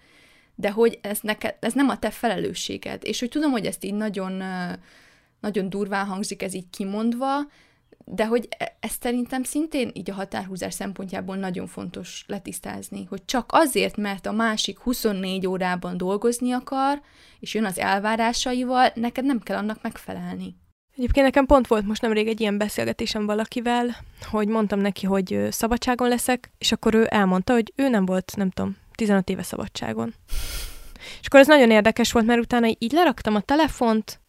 De 0.54 0.70
hogy 0.70 0.98
ez, 1.02 1.18
neked, 1.22 1.56
ez 1.60 1.72
nem 1.72 1.88
a 1.88 1.98
te 1.98 2.10
felelősséged. 2.10 3.04
És 3.04 3.20
hogy 3.20 3.28
tudom, 3.28 3.50
hogy 3.50 3.66
ezt 3.66 3.84
így 3.84 3.94
nagyon, 3.94 4.42
nagyon 5.40 5.68
durván 5.68 6.06
hangzik 6.06 6.42
ez 6.42 6.54
így 6.54 6.70
kimondva, 6.70 7.38
de 8.04 8.26
hogy 8.26 8.48
e, 8.58 8.76
ezt 8.80 9.02
szerintem 9.02 9.42
szintén 9.42 9.90
így 9.94 10.10
a 10.10 10.14
határhúzás 10.14 10.74
szempontjából 10.74 11.36
nagyon 11.36 11.66
fontos 11.66 12.24
letisztázni, 12.26 13.04
hogy 13.08 13.24
csak 13.24 13.50
azért, 13.52 13.96
mert 13.96 14.26
a 14.26 14.32
másik 14.32 14.78
24 14.78 15.46
órában 15.46 15.96
dolgozni 15.96 16.52
akar, 16.52 17.00
és 17.40 17.54
jön 17.54 17.64
az 17.64 17.78
elvárásaival, 17.78 18.92
neked 18.94 19.24
nem 19.24 19.40
kell 19.40 19.56
annak 19.56 19.82
megfelelni. 19.82 20.60
Egyébként 20.96 21.26
nekem 21.26 21.46
pont 21.46 21.66
volt 21.66 21.86
most 21.86 22.02
nemrég 22.02 22.28
egy 22.28 22.40
ilyen 22.40 22.58
beszélgetésem 22.58 23.26
valakivel, 23.26 23.96
hogy 24.30 24.48
mondtam 24.48 24.78
neki, 24.78 25.06
hogy 25.06 25.46
szabadságon 25.50 26.08
leszek, 26.08 26.52
és 26.58 26.72
akkor 26.72 26.94
ő 26.94 27.06
elmondta, 27.10 27.52
hogy 27.52 27.72
ő 27.76 27.88
nem 27.88 28.04
volt, 28.04 28.32
nem 28.36 28.50
tudom, 28.50 28.76
15 28.94 29.28
éve 29.28 29.42
szabadságon. 29.42 30.14
És 31.20 31.26
akkor 31.26 31.40
ez 31.40 31.46
nagyon 31.46 31.70
érdekes 31.70 32.12
volt, 32.12 32.26
mert 32.26 32.40
utána 32.40 32.66
így 32.78 32.92
leraktam 32.92 33.34
a 33.34 33.40
telefont, 33.40 34.20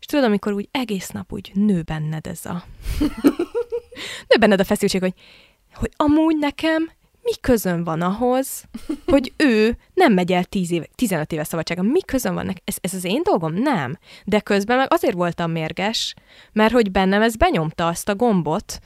és 0.00 0.06
tudod, 0.06 0.24
amikor 0.24 0.52
úgy 0.52 0.68
egész 0.70 1.08
nap 1.08 1.32
úgy 1.32 1.50
nő 1.54 1.82
benned 1.82 2.26
ez 2.26 2.46
a... 2.46 2.64
nő 4.28 4.36
benned 4.40 4.60
a 4.60 4.64
feszültség, 4.64 5.00
hogy, 5.00 5.14
hogy 5.74 5.90
amúgy 5.96 6.36
nekem 6.36 6.90
mi 7.22 7.32
közön 7.40 7.84
van 7.84 8.00
ahhoz, 8.00 8.64
hogy 9.06 9.32
ő 9.52 9.76
nem 9.94 10.12
megy 10.12 10.32
el 10.32 10.44
10 10.44 10.70
éve, 10.70 10.86
15 10.94 11.32
éve 11.32 11.44
szabadságon. 11.44 11.86
Mi 11.86 12.02
közön 12.02 12.34
van 12.34 12.46
neki? 12.46 12.62
Ez, 12.64 12.76
ez 12.80 12.94
az 12.94 13.04
én 13.04 13.22
dolgom? 13.22 13.54
Nem. 13.54 13.98
De 14.24 14.40
közben 14.40 14.76
meg 14.76 14.92
azért 14.92 15.14
voltam 15.14 15.50
mérges, 15.50 16.14
mert 16.52 16.72
hogy 16.72 16.90
bennem 16.90 17.22
ez 17.22 17.36
benyomta 17.36 17.86
azt 17.86 18.08
a 18.08 18.14
gombot, 18.14 18.78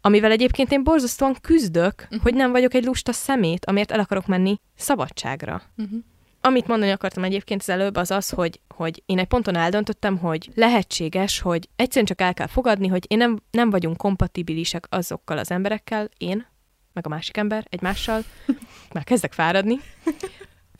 amivel 0.00 0.30
egyébként 0.30 0.72
én 0.72 0.84
borzasztóan 0.84 1.36
küzdök, 1.40 2.02
uh-huh. 2.02 2.22
hogy 2.22 2.34
nem 2.34 2.50
vagyok 2.50 2.74
egy 2.74 2.84
lusta 2.84 3.12
szemét, 3.12 3.64
amiért 3.64 3.90
el 3.90 4.00
akarok 4.00 4.26
menni 4.26 4.56
szabadságra. 4.76 5.62
Uh-huh. 5.76 5.98
Amit 6.40 6.66
mondani 6.66 6.90
akartam 6.90 7.24
egyébként 7.24 7.60
az 7.60 7.68
előbb, 7.68 7.96
az 7.96 8.10
az, 8.10 8.30
hogy, 8.30 8.60
hogy 8.74 9.02
én 9.06 9.18
egy 9.18 9.26
ponton 9.26 9.56
eldöntöttem, 9.56 10.18
hogy 10.18 10.50
lehetséges, 10.54 11.40
hogy 11.40 11.68
egyszerűen 11.76 12.06
csak 12.06 12.20
el 12.20 12.34
kell 12.34 12.46
fogadni, 12.46 12.86
hogy 12.86 13.04
én 13.08 13.18
nem, 13.18 13.38
nem 13.50 13.70
vagyunk 13.70 13.96
kompatibilisek 13.96 14.86
azokkal 14.88 15.38
az 15.38 15.50
emberekkel, 15.50 16.08
én, 16.16 16.46
meg 16.92 17.06
a 17.06 17.08
másik 17.08 17.36
ember 17.36 17.66
egymással, 17.68 18.22
már 18.94 19.04
kezdek 19.04 19.32
fáradni. 19.32 19.80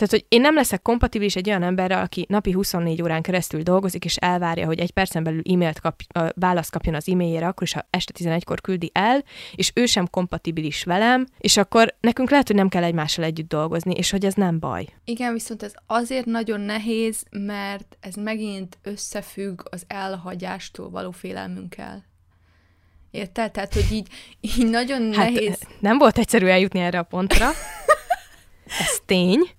Tehát, 0.01 0.15
hogy 0.15 0.25
én 0.29 0.41
nem 0.41 0.55
leszek 0.55 0.83
kompatibilis 0.83 1.37
egy 1.37 1.49
olyan 1.49 1.63
emberrel, 1.63 2.03
aki 2.03 2.27
napi 2.29 2.53
24 2.53 3.03
órán 3.03 3.23
keresztül 3.23 3.63
dolgozik, 3.63 4.05
és 4.05 4.17
elvárja, 4.17 4.67
hogy 4.67 4.79
egy 4.79 4.91
percen 4.91 5.23
belül 5.23 5.43
e-mailt 5.53 5.81
kap, 5.81 6.03
választ 6.35 6.71
kapjon 6.71 6.95
az 6.95 7.09
e-mailjére, 7.09 7.47
akkor 7.47 7.63
is, 7.63 7.73
ha 7.73 7.87
este 7.91 8.13
11-kor 8.19 8.61
küldi 8.61 8.91
el, 8.95 9.25
és 9.55 9.71
ő 9.75 9.87
sem 9.87 10.09
kompatibilis 10.11 10.85
velem, 10.85 11.27
és 11.39 11.57
akkor 11.57 11.95
nekünk 12.01 12.31
lehet, 12.31 12.47
hogy 12.47 12.57
nem 12.57 12.69
kell 12.69 12.83
egymással 12.83 13.25
együtt 13.25 13.49
dolgozni, 13.49 13.95
és 13.95 14.11
hogy 14.11 14.25
ez 14.25 14.35
nem 14.35 14.59
baj. 14.59 14.87
Igen, 15.05 15.33
viszont 15.33 15.63
ez 15.63 15.73
azért 15.87 16.27
nagyon 16.27 16.61
nehéz, 16.61 17.25
mert 17.31 17.97
ez 18.01 18.15
megint 18.15 18.79
összefügg 18.83 19.61
az 19.71 19.85
elhagyástól 19.87 20.91
való 20.91 21.11
félelmünkkel. 21.11 22.05
Érted? 23.11 23.51
Tehát, 23.51 23.75
hogy 23.75 23.87
így, 23.93 24.09
így 24.41 24.67
nagyon 24.71 25.13
hát, 25.13 25.33
nehéz. 25.33 25.59
Nem 25.79 25.99
volt 25.99 26.19
egyszerű 26.19 26.47
eljutni 26.47 26.81
erre 26.81 26.99
a 26.99 27.03
pontra. 27.03 27.51
Ez 28.79 29.01
tény. 29.07 29.51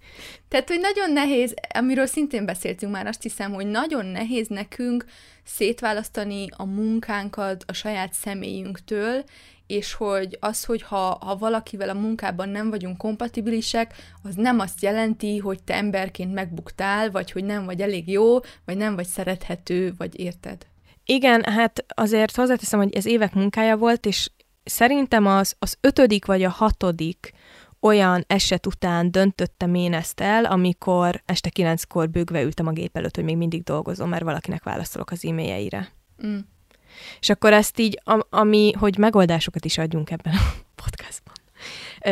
Tehát, 0.48 0.68
hogy 0.68 0.80
nagyon 0.80 1.12
nehéz, 1.12 1.54
amiről 1.74 2.06
szintén 2.06 2.46
beszéltünk 2.46 2.92
már, 2.92 3.08
azt 3.08 3.22
hiszem, 3.22 3.54
hogy 3.54 3.68
nagyon 3.68 4.06
nehéz 4.06 4.48
nekünk 4.48 5.06
szétválasztani 5.44 6.48
a 6.58 6.66
munkánkat 6.66 7.64
a 7.68 7.74
saját 7.74 8.14
személyünktől, 8.14 9.24
és 9.68 9.94
hogy 9.94 10.38
az, 10.40 10.64
hogy 10.64 10.82
ha, 10.82 11.18
ha 11.22 11.36
valakivel 11.36 11.90
a 11.90 11.94
munkában 11.94 12.50
nem 12.50 12.70
vagyunk 12.70 12.98
kompatibilisek, 12.98 13.94
az 14.24 14.36
nem 14.36 14.60
azt 14.60 14.82
jelenti, 14.82 15.38
hogy 15.38 15.64
te 15.64 15.74
emberként 15.74 16.34
megbuktál, 16.34 17.12
vagy 17.12 17.32
hogy 17.32 17.44
nem 17.44 17.66
vagy 17.66 17.82
elég 17.82 18.10
jó, 18.10 18.40
vagy 18.66 18.78
nem 18.78 18.96
vagy 18.96 19.08
szerethető, 19.08 19.94
vagy 19.98 20.20
érted? 20.20 20.66
Igen, 21.06 21.44
hát 21.44 21.86
azért 21.88 22.36
hozzáteszem, 22.36 22.80
hogy 22.80 22.96
ez 22.96 23.06
évek 23.06 23.34
munkája 23.34 23.78
volt, 23.78 24.06
és 24.06 24.30
szerintem 24.64 25.26
az, 25.26 25.56
az 25.60 25.78
ötödik 25.82 26.26
vagy 26.26 26.44
a 26.44 26.50
hatodik 26.50 27.34
olyan 27.82 28.24
eset 28.28 28.66
után 28.66 29.12
döntöttem 29.12 29.74
én 29.74 29.94
ezt 29.94 30.20
el, 30.20 30.46
amikor 30.46 31.22
este 31.26 31.50
kilenckor 31.50 32.10
bőgve 32.10 32.42
ültem 32.42 32.68
a 32.68 32.72
gép 32.72 32.98
előtt, 32.98 33.16
hogy 33.16 33.24
még 33.24 33.38
mindig 33.38 33.64
dolgozom, 33.64 34.10
mert 34.10 34.24
valakinek 34.24 34.64
válaszolok 34.64 35.12
az 35.12 35.26
e-mailjeire. 35.26 35.92
Mm. 36.26 36.38
És 37.20 37.30
akkor 37.30 37.54
ezt 37.54 37.80
így, 37.80 38.02
ami, 38.30 38.72
hogy 38.80 38.98
megoldásokat 38.98 39.66
is 39.66 39.78
adjunk 39.78 40.12
ebben 40.12 40.34
a 40.34 40.52
podcastban. 40.84 41.34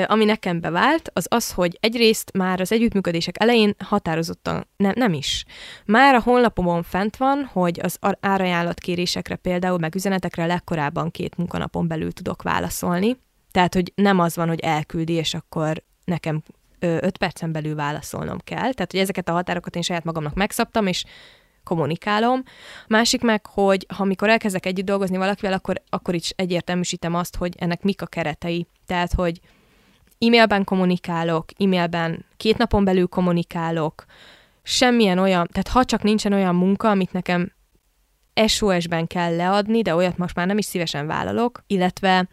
Ami 0.06 0.26
nekem 0.26 0.60
bevált, 0.60 1.10
az 1.14 1.26
az, 1.30 1.52
hogy 1.52 1.78
egyrészt 1.80 2.32
már 2.34 2.62
az 2.62 2.72
együttműködések 2.72 3.36
elején 3.40 3.76
határozottan, 3.80 4.68
nem, 4.78 4.94
nem 4.96 5.14
is. 5.14 5.46
Már 5.86 6.16
a 6.16 6.22
honlapomon 6.22 6.84
fent 6.84 7.18
van, 7.18 7.50
hogy 7.54 7.80
az 7.84 7.98
árajánlatkérésekre 8.20 9.36
például, 9.36 9.78
meg 9.78 9.96
üzenetekre 9.96 10.46
legkorábban 10.46 11.12
két 11.12 11.38
munkanapon 11.38 11.88
belül 11.88 12.12
tudok 12.12 12.42
válaszolni. 12.42 13.18
Tehát, 13.52 13.74
hogy 13.74 13.92
nem 13.96 14.20
az 14.20 14.36
van, 14.36 14.48
hogy 14.48 14.60
elküldi, 14.60 15.14
és 15.14 15.34
akkor 15.34 15.84
nekem 16.06 16.44
öt 16.80 17.18
percen 17.18 17.52
belül 17.52 17.76
válaszolnom 17.76 18.38
kell. 18.44 18.74
Tehát, 18.74 18.92
hogy 18.92 19.00
ezeket 19.00 19.30
a 19.30 19.32
határokat 19.32 19.76
én 19.76 19.82
saját 19.82 20.04
magamnak 20.04 20.34
megszabtam, 20.34 20.88
és 20.88 21.04
kommunikálom. 21.64 22.44
Másik 22.88 23.22
meg, 23.22 23.46
hogy 23.46 23.86
ha 23.96 24.04
amikor 24.04 24.30
elkezdek 24.30 24.66
együtt 24.66 24.86
dolgozni 24.86 25.18
valakivel, 25.18 25.54
akkor, 25.54 25.82
akkor 25.90 26.16
is 26.16 26.30
egyértelműsítem 26.30 27.16
azt, 27.16 27.36
hogy 27.36 27.56
ennek 27.58 27.82
mik 27.82 28.02
a 28.02 28.06
keretei. 28.06 28.68
Tehát, 28.86 29.14
hogy 29.14 29.40
e-mailben 30.20 30.64
kommunikálok, 30.64 31.46
e-mailben 31.58 32.26
két 32.38 32.58
napon 32.58 32.84
belül 32.84 33.08
kommunikálok, 33.08 34.06
semmilyen 34.64 35.18
olyan, 35.18 35.48
tehát 35.52 35.68
ha 35.68 35.86
csak 35.86 36.04
nincsen 36.04 36.34
olyan 36.34 36.56
munka, 36.56 36.90
amit 36.90 37.12
nekem 37.12 37.52
SOS-ben 38.48 39.08
kell 39.08 39.36
leadni, 39.36 39.82
de 39.82 39.96
olyat 39.96 40.18
most 40.18 40.36
már 40.36 40.48
nem 40.48 40.58
is 40.58 40.66
szívesen 40.66 41.08
vállalok, 41.08 41.64
illetve, 41.68 42.28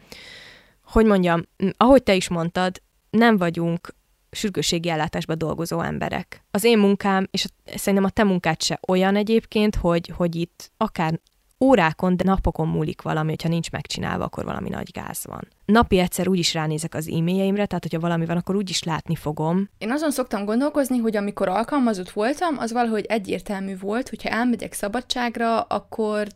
hogy 0.86 1.06
mondjam, 1.06 1.42
ahogy 1.76 2.02
te 2.02 2.14
is 2.14 2.28
mondtad, 2.28 2.82
nem 3.10 3.36
vagyunk 3.36 3.94
sürgősségi 4.30 4.88
ellátásban 4.88 5.38
dolgozó 5.38 5.80
emberek. 5.80 6.44
Az 6.50 6.64
én 6.64 6.78
munkám, 6.78 7.26
és 7.30 7.46
szerintem 7.64 8.04
a 8.04 8.10
te 8.10 8.24
munkád 8.24 8.62
se 8.62 8.80
olyan 8.88 9.16
egyébként, 9.16 9.74
hogy, 9.74 10.12
hogy 10.16 10.34
itt 10.34 10.70
akár 10.76 11.20
órákon, 11.60 12.16
de 12.16 12.24
napokon 12.24 12.68
múlik 12.68 13.02
valami, 13.02 13.28
hogyha 13.28 13.48
nincs 13.48 13.70
megcsinálva, 13.70 14.24
akkor 14.24 14.44
valami 14.44 14.68
nagy 14.68 14.90
gáz 14.92 15.24
van. 15.24 15.48
Napi 15.64 15.98
egyszer 15.98 16.28
úgy 16.28 16.38
is 16.38 16.54
ránézek 16.54 16.94
az 16.94 17.08
e-mailjeimre, 17.08 17.66
tehát 17.66 17.82
hogyha 17.82 18.00
valami 18.00 18.26
van, 18.26 18.36
akkor 18.36 18.56
úgy 18.56 18.70
is 18.70 18.82
látni 18.82 19.14
fogom. 19.14 19.68
Én 19.78 19.90
azon 19.90 20.10
szoktam 20.10 20.44
gondolkozni, 20.44 20.98
hogy 20.98 21.16
amikor 21.16 21.48
alkalmazott 21.48 22.10
voltam, 22.10 22.58
az 22.58 22.72
valahogy 22.72 23.04
egyértelmű 23.08 23.78
volt, 23.78 24.08
hogyha 24.08 24.28
elmegyek 24.28 24.72
szabadságra, 24.72 25.60
akkor, 25.60 26.26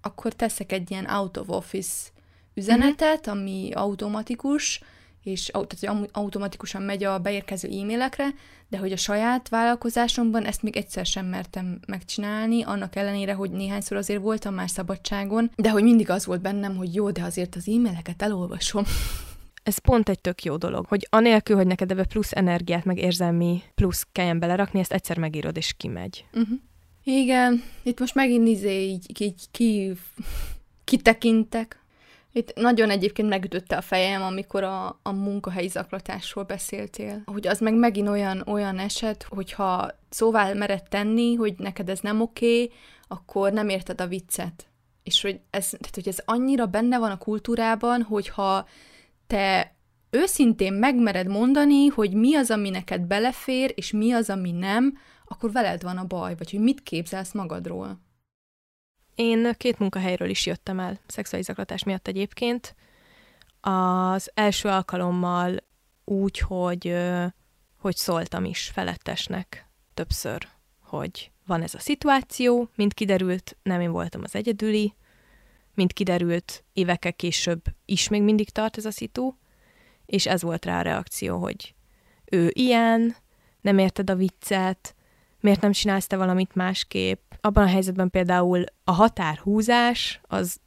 akkor 0.00 0.32
teszek 0.32 0.72
egy 0.72 0.90
ilyen 0.90 1.06
out 1.06 1.36
of 1.36 1.48
office 1.48 2.10
üzenetet, 2.54 3.26
uh-huh. 3.26 3.40
ami 3.40 3.70
automatikus, 3.72 4.80
és 5.22 5.50
tehát, 5.78 5.98
hogy 5.98 6.08
automatikusan 6.12 6.82
megy 6.82 7.04
a 7.04 7.18
beérkező 7.18 7.68
e-mailekre, 7.68 8.28
de 8.68 8.78
hogy 8.78 8.92
a 8.92 8.96
saját 8.96 9.48
vállalkozásomban 9.48 10.44
ezt 10.44 10.62
még 10.62 10.76
egyszer 10.76 11.06
sem 11.06 11.26
mertem 11.26 11.80
megcsinálni, 11.86 12.62
annak 12.62 12.96
ellenére, 12.96 13.32
hogy 13.32 13.50
néhányszor 13.50 13.96
azért 13.96 14.20
voltam 14.20 14.54
már 14.54 14.70
szabadságon, 14.70 15.50
de 15.56 15.70
hogy 15.70 15.82
mindig 15.82 16.10
az 16.10 16.26
volt 16.26 16.40
bennem, 16.40 16.76
hogy 16.76 16.94
jó, 16.94 17.10
de 17.10 17.22
azért 17.22 17.54
az 17.56 17.68
e-maileket 17.68 18.22
elolvasom. 18.22 18.84
Ez 19.62 19.78
pont 19.78 20.08
egy 20.08 20.20
tök 20.20 20.44
jó 20.44 20.56
dolog, 20.56 20.86
hogy 20.86 21.06
anélkül, 21.10 21.56
hogy 21.56 21.66
neked 21.66 21.90
ebbe 21.90 22.04
plusz 22.04 22.32
energiát, 22.32 22.84
meg 22.84 22.98
érzelmi 22.98 23.62
plusz 23.74 24.06
kelljen 24.12 24.38
belerakni, 24.38 24.80
ezt 24.80 24.92
egyszer 24.92 25.18
megírod, 25.18 25.56
és 25.56 25.72
kimegy. 25.72 26.24
Uh-huh. 26.32 26.58
Igen, 27.04 27.62
itt 27.82 28.00
most 28.00 28.14
megint 28.14 28.48
izé 28.48 28.82
így, 28.82 29.20
így 29.20 29.42
ki, 29.50 29.92
kitekintek, 30.84 31.81
itt 32.32 32.54
nagyon 32.54 32.90
egyébként 32.90 33.28
megütötte 33.28 33.76
a 33.76 33.80
fejem, 33.80 34.22
amikor 34.22 34.62
a, 34.62 34.98
a 35.02 35.12
munkahelyi 35.12 35.68
zaklatásról 35.68 36.44
beszéltél. 36.44 37.22
Hogy 37.24 37.46
az 37.46 37.60
meg 37.60 37.74
megint 37.74 38.08
olyan, 38.08 38.42
olyan 38.46 38.78
eset, 38.78 39.22
hogyha 39.22 39.90
szóval 40.08 40.54
mered 40.54 40.82
tenni, 40.88 41.34
hogy 41.34 41.54
neked 41.58 41.88
ez 41.88 42.00
nem 42.00 42.20
oké, 42.20 42.70
akkor 43.08 43.52
nem 43.52 43.68
érted 43.68 44.00
a 44.00 44.06
viccet. 44.06 44.66
És 45.02 45.22
hogy 45.22 45.40
ez, 45.50 45.68
tehát, 45.68 45.94
hogy 45.94 46.08
ez 46.08 46.18
annyira 46.24 46.66
benne 46.66 46.98
van 46.98 47.10
a 47.10 47.18
kultúrában, 47.18 48.02
hogyha 48.02 48.68
te 49.26 49.74
őszintén 50.10 50.72
megmered 50.72 51.26
mondani, 51.26 51.86
hogy 51.86 52.12
mi 52.12 52.34
az, 52.34 52.50
ami 52.50 52.70
neked 52.70 53.00
belefér, 53.00 53.72
és 53.74 53.92
mi 53.92 54.12
az, 54.12 54.30
ami 54.30 54.50
nem, 54.50 54.98
akkor 55.24 55.52
veled 55.52 55.82
van 55.82 55.96
a 55.96 56.04
baj, 56.04 56.34
vagy 56.38 56.50
hogy 56.50 56.60
mit 56.60 56.82
képzelsz 56.82 57.32
magadról. 57.32 58.00
Én 59.14 59.52
két 59.56 59.78
munkahelyről 59.78 60.28
is 60.28 60.46
jöttem 60.46 60.80
el, 60.80 60.98
szexuális 61.06 61.46
zaklatás 61.46 61.84
miatt 61.84 62.08
egyébként. 62.08 62.74
Az 63.60 64.30
első 64.34 64.68
alkalommal 64.68 65.56
úgy, 66.04 66.38
hogy, 66.38 66.96
hogy 67.78 67.96
szóltam 67.96 68.44
is 68.44 68.70
felettesnek 68.74 69.68
többször, 69.94 70.48
hogy 70.80 71.30
van 71.46 71.62
ez 71.62 71.74
a 71.74 71.78
szituáció, 71.78 72.68
mint 72.74 72.94
kiderült, 72.94 73.56
nem 73.62 73.80
én 73.80 73.90
voltam 73.90 74.20
az 74.24 74.34
egyedüli, 74.34 74.94
mint 75.74 75.92
kiderült, 75.92 76.64
évekkel 76.72 77.12
később 77.12 77.64
is 77.84 78.08
még 78.08 78.22
mindig 78.22 78.50
tart 78.50 78.76
ez 78.76 78.84
a 78.84 78.90
szitu, 78.90 79.34
és 80.06 80.26
ez 80.26 80.42
volt 80.42 80.64
rá 80.64 80.78
a 80.78 80.82
reakció, 80.82 81.38
hogy 81.38 81.74
ő 82.24 82.50
ilyen, 82.52 83.16
nem 83.60 83.78
érted 83.78 84.10
a 84.10 84.14
viccet, 84.14 84.94
miért 85.40 85.60
nem 85.60 85.72
csinálsz 85.72 86.06
te 86.06 86.16
valamit 86.16 86.54
másképp. 86.54 87.31
Abban 87.44 87.64
a 87.64 87.68
helyzetben 87.68 88.10
például 88.10 88.64
a 88.84 88.92
határhúzás 88.92 90.20
az 90.22 90.60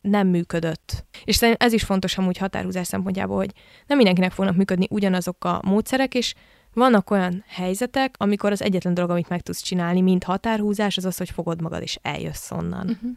nem 0.00 0.28
működött. 0.28 1.06
És 1.24 1.36
szerintem 1.36 1.66
ez 1.66 1.72
is 1.72 1.82
fontos 1.82 2.18
amúgy 2.18 2.36
határhúzás 2.36 2.86
szempontjából, 2.86 3.36
hogy 3.36 3.52
nem 3.86 3.96
mindenkinek 3.96 4.32
fognak 4.32 4.56
működni 4.56 4.86
ugyanazok 4.90 5.44
a 5.44 5.60
módszerek, 5.64 6.14
és 6.14 6.34
vannak 6.72 7.10
olyan 7.10 7.44
helyzetek, 7.46 8.14
amikor 8.18 8.52
az 8.52 8.62
egyetlen 8.62 8.94
dolog, 8.94 9.10
amit 9.10 9.28
meg 9.28 9.40
tudsz 9.42 9.60
csinálni, 9.60 10.00
mint 10.00 10.24
határhúzás, 10.24 10.96
az 10.96 11.04
az, 11.04 11.16
hogy 11.16 11.30
fogod 11.30 11.60
magad 11.60 11.82
és 11.82 11.98
eljössz 12.02 12.50
onnan. 12.50 12.88
Uh-huh. 12.88 13.10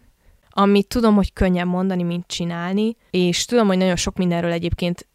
Amit 0.49 0.87
tudom, 0.87 1.15
hogy 1.15 1.33
könnyen 1.33 1.67
mondani, 1.67 2.03
mint 2.03 2.27
csinálni, 2.27 2.95
és 3.09 3.45
tudom, 3.45 3.67
hogy 3.67 3.77
nagyon 3.77 3.95
sok 3.95 4.17
mindenről 4.17 4.51
egyébként, 4.51 5.07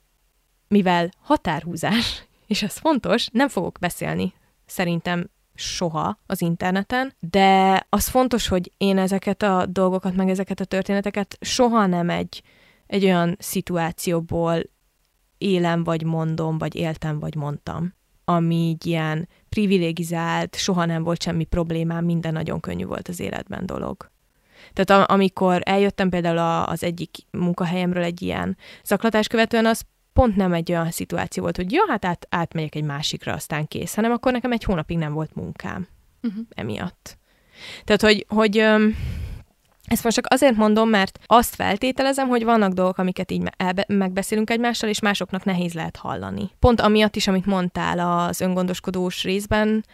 mivel 0.68 1.10
határhúzás, 1.20 2.24
és 2.46 2.62
ez 2.62 2.76
fontos, 2.76 3.28
nem 3.32 3.48
fogok 3.48 3.78
beszélni 3.80 4.32
szerintem 4.66 5.30
soha 5.54 6.18
az 6.26 6.40
interneten, 6.40 7.12
de 7.30 7.86
az 7.88 8.08
fontos, 8.08 8.48
hogy 8.48 8.72
én 8.76 8.98
ezeket 8.98 9.42
a 9.42 9.66
dolgokat, 9.66 10.14
meg 10.14 10.28
ezeket 10.28 10.60
a 10.60 10.64
történeteket 10.64 11.36
soha 11.40 11.86
nem 11.86 12.10
egy, 12.10 12.42
egy 12.86 13.04
olyan 13.04 13.36
szituációból 13.38 14.62
élem, 15.38 15.84
vagy 15.84 16.04
mondom, 16.04 16.58
vagy 16.58 16.74
éltem, 16.74 17.18
vagy 17.18 17.34
mondtam, 17.34 17.94
ami 18.24 18.54
így 18.54 18.86
ilyen 18.86 19.28
privilegizált, 19.48 20.56
soha 20.56 20.84
nem 20.84 21.02
volt 21.02 21.22
semmi 21.22 21.44
problémám, 21.44 22.04
minden 22.04 22.32
nagyon 22.32 22.60
könnyű 22.60 22.84
volt 22.84 23.08
az 23.08 23.20
életben 23.20 23.66
dolog. 23.66 24.12
Tehát 24.72 25.10
amikor 25.10 25.60
eljöttem 25.64 26.08
például 26.08 26.68
az 26.68 26.82
egyik 26.82 27.16
munkahelyemről 27.30 28.02
egy 28.02 28.22
ilyen 28.22 28.56
zaklatás 28.84 29.26
követően, 29.26 29.66
az 29.66 29.82
pont 30.14 30.36
nem 30.36 30.52
egy 30.52 30.70
olyan 30.70 30.90
szituáció 30.90 31.42
volt, 31.42 31.56
hogy 31.56 31.72
ja, 31.72 31.84
hát 31.88 32.04
át, 32.04 32.26
átmegyek 32.30 32.74
egy 32.74 32.84
másikra, 32.84 33.32
aztán 33.32 33.66
kész, 33.68 33.94
hanem 33.94 34.12
akkor 34.12 34.32
nekem 34.32 34.52
egy 34.52 34.64
hónapig 34.64 34.98
nem 34.98 35.12
volt 35.12 35.34
munkám 35.34 35.88
uh-huh. 36.22 36.44
emiatt. 36.48 37.18
Tehát, 37.84 38.02
hogy, 38.02 38.26
hogy 38.28 38.58
öm, 38.58 38.96
ezt 39.84 40.04
most 40.04 40.16
csak 40.16 40.26
azért 40.28 40.56
mondom, 40.56 40.88
mert 40.88 41.18
azt 41.26 41.54
feltételezem, 41.54 42.28
hogy 42.28 42.44
vannak 42.44 42.72
dolgok, 42.72 42.98
amiket 42.98 43.30
így 43.30 43.42
elbe- 43.56 43.88
megbeszélünk 43.88 44.50
egymással, 44.50 44.88
és 44.88 45.00
másoknak 45.00 45.44
nehéz 45.44 45.72
lehet 45.72 45.96
hallani. 45.96 46.50
Pont 46.58 46.80
amiatt 46.80 47.16
is, 47.16 47.26
amit 47.26 47.46
mondtál 47.46 48.26
az 48.26 48.40
öngondoskodós 48.40 49.22
részben, 49.22 49.84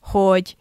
hogy 0.00 0.56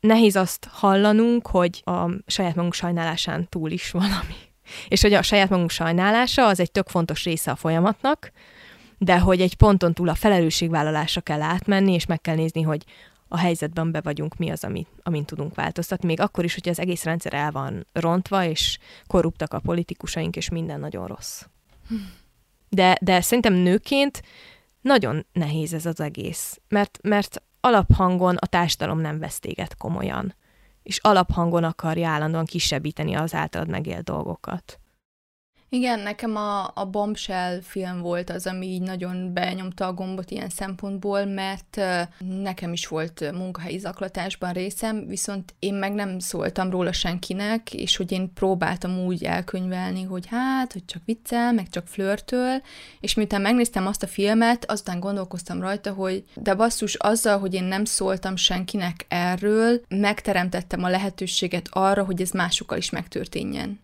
nehéz 0.00 0.36
azt 0.36 0.68
hallanunk, 0.70 1.46
hogy 1.46 1.82
a 1.84 2.10
saját 2.26 2.54
magunk 2.54 2.74
sajnálásán 2.74 3.48
túl 3.48 3.70
is 3.70 3.90
valami 3.90 4.52
és 4.88 5.02
hogy 5.02 5.12
a 5.12 5.22
saját 5.22 5.48
magunk 5.48 5.70
sajnálása 5.70 6.46
az 6.46 6.60
egy 6.60 6.70
tök 6.70 6.88
fontos 6.88 7.24
része 7.24 7.50
a 7.50 7.56
folyamatnak, 7.56 8.32
de 8.98 9.18
hogy 9.18 9.40
egy 9.40 9.56
ponton 9.56 9.94
túl 9.94 10.08
a 10.08 10.14
felelősségvállalásra 10.14 11.20
kell 11.20 11.42
átmenni, 11.42 11.92
és 11.92 12.06
meg 12.06 12.20
kell 12.20 12.34
nézni, 12.34 12.62
hogy 12.62 12.84
a 13.28 13.38
helyzetben 13.38 13.90
be 13.90 14.00
vagyunk, 14.00 14.36
mi 14.36 14.50
az, 14.50 14.64
amit, 14.64 14.88
amin 15.02 15.24
tudunk 15.24 15.54
változtatni, 15.54 16.06
még 16.06 16.20
akkor 16.20 16.44
is, 16.44 16.54
hogy 16.54 16.68
az 16.68 16.78
egész 16.78 17.04
rendszer 17.04 17.34
el 17.34 17.50
van 17.50 17.86
rontva, 17.92 18.44
és 18.44 18.78
korruptak 19.06 19.52
a 19.52 19.60
politikusaink, 19.60 20.36
és 20.36 20.48
minden 20.48 20.80
nagyon 20.80 21.06
rossz. 21.06 21.42
De, 22.68 22.98
de 23.00 23.20
szerintem 23.20 23.52
nőként 23.52 24.22
nagyon 24.80 25.26
nehéz 25.32 25.74
ez 25.74 25.86
az 25.86 26.00
egész, 26.00 26.60
mert, 26.68 26.98
mert 27.02 27.42
alaphangon 27.60 28.36
a 28.36 28.46
társadalom 28.46 29.00
nem 29.00 29.18
vesz 29.18 29.38
téged 29.38 29.74
komolyan 29.76 30.34
és 30.84 30.98
alaphangon 31.02 31.64
akarja 31.64 32.08
állandóan 32.08 32.44
kisebbíteni 32.44 33.14
az 33.14 33.34
általad 33.34 33.68
megélt 33.68 34.04
dolgokat. 34.04 34.78
Igen, 35.74 36.00
nekem 36.00 36.36
a, 36.36 36.70
a 36.74 36.86
Bombshell 36.90 37.60
film 37.60 38.00
volt 38.00 38.30
az, 38.30 38.46
ami 38.46 38.66
így 38.66 38.82
nagyon 38.82 39.32
benyomta 39.32 39.86
a 39.86 39.92
gombot 39.92 40.30
ilyen 40.30 40.48
szempontból, 40.48 41.24
mert 41.24 41.80
nekem 42.42 42.72
is 42.72 42.86
volt 42.86 43.32
munkahelyi 43.32 43.78
zaklatásban 43.78 44.52
részem, 44.52 45.06
viszont 45.06 45.54
én 45.58 45.74
meg 45.74 45.92
nem 45.92 46.18
szóltam 46.18 46.70
róla 46.70 46.92
senkinek, 46.92 47.72
és 47.72 47.96
hogy 47.96 48.12
én 48.12 48.32
próbáltam 48.34 48.98
úgy 48.98 49.24
elkönyvelni, 49.24 50.02
hogy 50.02 50.26
hát, 50.26 50.72
hogy 50.72 50.84
csak 50.84 51.02
viccel, 51.04 51.52
meg 51.52 51.68
csak 51.68 51.86
flörtöl, 51.86 52.62
és 53.00 53.14
miután 53.14 53.40
megnéztem 53.40 53.86
azt 53.86 54.02
a 54.02 54.06
filmet, 54.06 54.70
aztán 54.70 55.00
gondolkoztam 55.00 55.60
rajta, 55.60 55.92
hogy 55.92 56.24
de 56.34 56.54
basszus, 56.54 56.94
azzal, 56.94 57.38
hogy 57.38 57.54
én 57.54 57.64
nem 57.64 57.84
szóltam 57.84 58.36
senkinek 58.36 59.06
erről, 59.08 59.80
megteremtettem 59.88 60.84
a 60.84 60.88
lehetőséget 60.88 61.68
arra, 61.70 62.04
hogy 62.04 62.20
ez 62.20 62.30
másokkal 62.30 62.78
is 62.78 62.90
megtörténjen. 62.90 63.82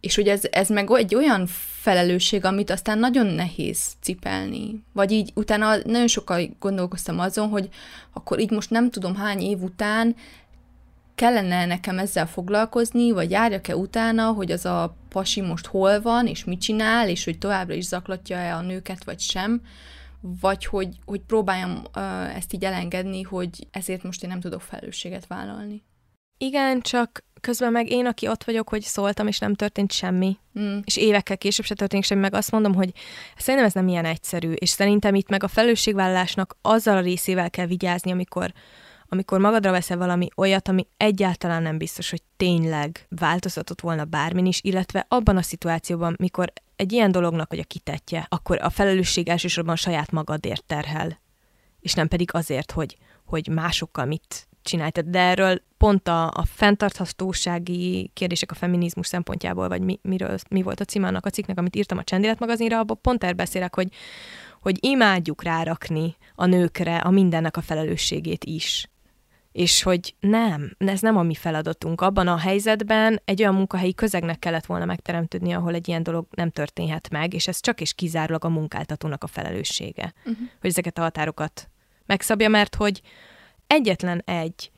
És 0.00 0.14
hogy 0.14 0.28
ez, 0.28 0.42
ez 0.50 0.68
meg 0.68 0.90
egy 0.90 1.14
olyan 1.14 1.46
felelősség, 1.80 2.44
amit 2.44 2.70
aztán 2.70 2.98
nagyon 2.98 3.26
nehéz 3.26 3.92
cipelni. 4.00 4.82
Vagy 4.92 5.10
így 5.10 5.30
utána 5.34 5.76
nagyon 5.76 6.06
sokkal 6.06 6.56
gondolkoztam 6.58 7.18
azon, 7.18 7.48
hogy 7.48 7.68
akkor 8.12 8.40
így 8.40 8.50
most 8.50 8.70
nem 8.70 8.90
tudom 8.90 9.14
hány 9.14 9.40
év 9.40 9.62
után 9.62 10.16
kellene 11.14 11.66
nekem 11.66 11.98
ezzel 11.98 12.26
foglalkozni, 12.26 13.10
vagy 13.10 13.30
járjak-e 13.30 13.76
utána, 13.76 14.32
hogy 14.32 14.50
az 14.50 14.64
a 14.64 14.96
pasi 15.08 15.40
most 15.40 15.66
hol 15.66 16.00
van, 16.00 16.26
és 16.26 16.44
mit 16.44 16.60
csinál, 16.60 17.08
és 17.08 17.24
hogy 17.24 17.38
továbbra 17.38 17.74
is 17.74 17.84
zaklatja-e 17.84 18.56
a 18.56 18.60
nőket, 18.60 19.04
vagy 19.04 19.20
sem, 19.20 19.60
vagy 20.20 20.64
hogy, 20.64 20.96
hogy 21.04 21.20
próbáljam 21.20 21.82
ezt 22.34 22.52
így 22.52 22.64
elengedni, 22.64 23.22
hogy 23.22 23.66
ezért 23.70 24.02
most 24.02 24.22
én 24.22 24.28
nem 24.28 24.40
tudok 24.40 24.60
felelősséget 24.60 25.26
vállalni. 25.26 25.82
Igen, 26.38 26.80
csak 26.80 27.24
közben 27.40 27.72
meg 27.72 27.90
én, 27.90 28.06
aki 28.06 28.28
ott 28.28 28.44
vagyok, 28.44 28.68
hogy 28.68 28.82
szóltam, 28.82 29.26
és 29.26 29.38
nem 29.38 29.54
történt 29.54 29.92
semmi. 29.92 30.36
Mm. 30.58 30.78
És 30.84 30.96
évekkel 30.96 31.38
később 31.38 31.66
se 31.66 31.74
történik 31.74 32.04
semmi, 32.04 32.20
meg 32.20 32.34
azt 32.34 32.50
mondom, 32.50 32.74
hogy 32.74 32.92
szerintem 33.36 33.68
ez 33.68 33.74
nem 33.74 33.88
ilyen 33.88 34.04
egyszerű, 34.04 34.52
és 34.52 34.68
szerintem 34.68 35.14
itt 35.14 35.28
meg 35.28 35.42
a 35.42 35.48
felelősségvállalásnak 35.48 36.56
azzal 36.62 36.96
a 36.96 37.00
részével 37.00 37.50
kell 37.50 37.66
vigyázni, 37.66 38.10
amikor 38.10 38.52
amikor 39.10 39.38
magadra 39.38 39.70
veszel 39.70 39.96
valami 39.96 40.28
olyat, 40.36 40.68
ami 40.68 40.86
egyáltalán 40.96 41.62
nem 41.62 41.78
biztos, 41.78 42.10
hogy 42.10 42.22
tényleg 42.36 43.06
változtatott 43.08 43.80
volna 43.80 44.04
bármin 44.04 44.46
is, 44.46 44.60
illetve 44.62 45.06
abban 45.08 45.36
a 45.36 45.42
szituációban, 45.42 46.16
mikor 46.18 46.52
egy 46.76 46.92
ilyen 46.92 47.12
dolognak 47.12 47.50
vagy 47.50 47.58
a 47.58 47.64
kitetje, 47.64 48.26
akkor 48.28 48.58
a 48.62 48.70
felelősség 48.70 49.28
elsősorban 49.28 49.76
saját 49.76 50.10
magadért 50.10 50.64
terhel, 50.64 51.20
és 51.80 51.92
nem 51.92 52.08
pedig 52.08 52.34
azért, 52.34 52.70
hogy, 52.70 52.96
hogy 53.24 53.48
másokkal 53.48 54.04
mit 54.04 54.48
csináltad, 54.68 55.06
de 55.06 55.18
erről 55.20 55.62
pont 55.76 56.08
a, 56.08 56.26
a 56.26 56.44
fenntarthatósági 56.44 58.10
kérdések 58.14 58.50
a 58.50 58.54
feminizmus 58.54 59.06
szempontjából, 59.06 59.68
vagy 59.68 59.80
mi, 59.82 59.98
miről, 60.02 60.38
mi 60.50 60.62
volt 60.62 60.80
a 60.80 60.84
címe 60.84 61.06
annak 61.06 61.26
a 61.26 61.30
cikknek, 61.30 61.58
amit 61.58 61.76
írtam 61.76 61.98
a 61.98 62.02
Csendélet 62.02 62.38
magazinra, 62.38 62.78
abban 62.78 63.00
pont 63.00 63.22
erről 63.22 63.34
beszélek, 63.34 63.74
hogy, 63.74 63.88
hogy 64.60 64.76
imádjuk 64.80 65.42
rárakni 65.42 66.16
a 66.34 66.46
nőkre 66.46 66.96
a 66.96 67.10
mindennek 67.10 67.56
a 67.56 67.60
felelősségét 67.60 68.44
is. 68.44 68.88
és 69.52 69.82
hogy 69.82 70.14
nem, 70.20 70.74
ez 70.78 71.00
nem 71.00 71.16
a 71.16 71.22
mi 71.22 71.34
feladatunk. 71.34 72.00
Abban 72.00 72.28
a 72.28 72.36
helyzetben 72.36 73.20
egy 73.24 73.40
olyan 73.40 73.54
munkahelyi 73.54 73.94
közegnek 73.94 74.38
kellett 74.38 74.66
volna 74.66 74.84
megteremtődni, 74.84 75.52
ahol 75.52 75.74
egy 75.74 75.88
ilyen 75.88 76.02
dolog 76.02 76.26
nem 76.30 76.50
történhet 76.50 77.10
meg, 77.10 77.34
és 77.34 77.48
ez 77.48 77.60
csak 77.60 77.80
és 77.80 77.94
kizárólag 77.94 78.44
a 78.44 78.48
munkáltatónak 78.48 79.24
a 79.24 79.26
felelőssége, 79.26 80.12
uh-huh. 80.18 80.48
hogy 80.60 80.70
ezeket 80.70 80.98
a 80.98 81.02
határokat 81.02 81.70
megszabja, 82.06 82.48
mert 82.48 82.74
hogy 82.74 83.00
egyetlen 83.68 84.22
egy 84.24 84.70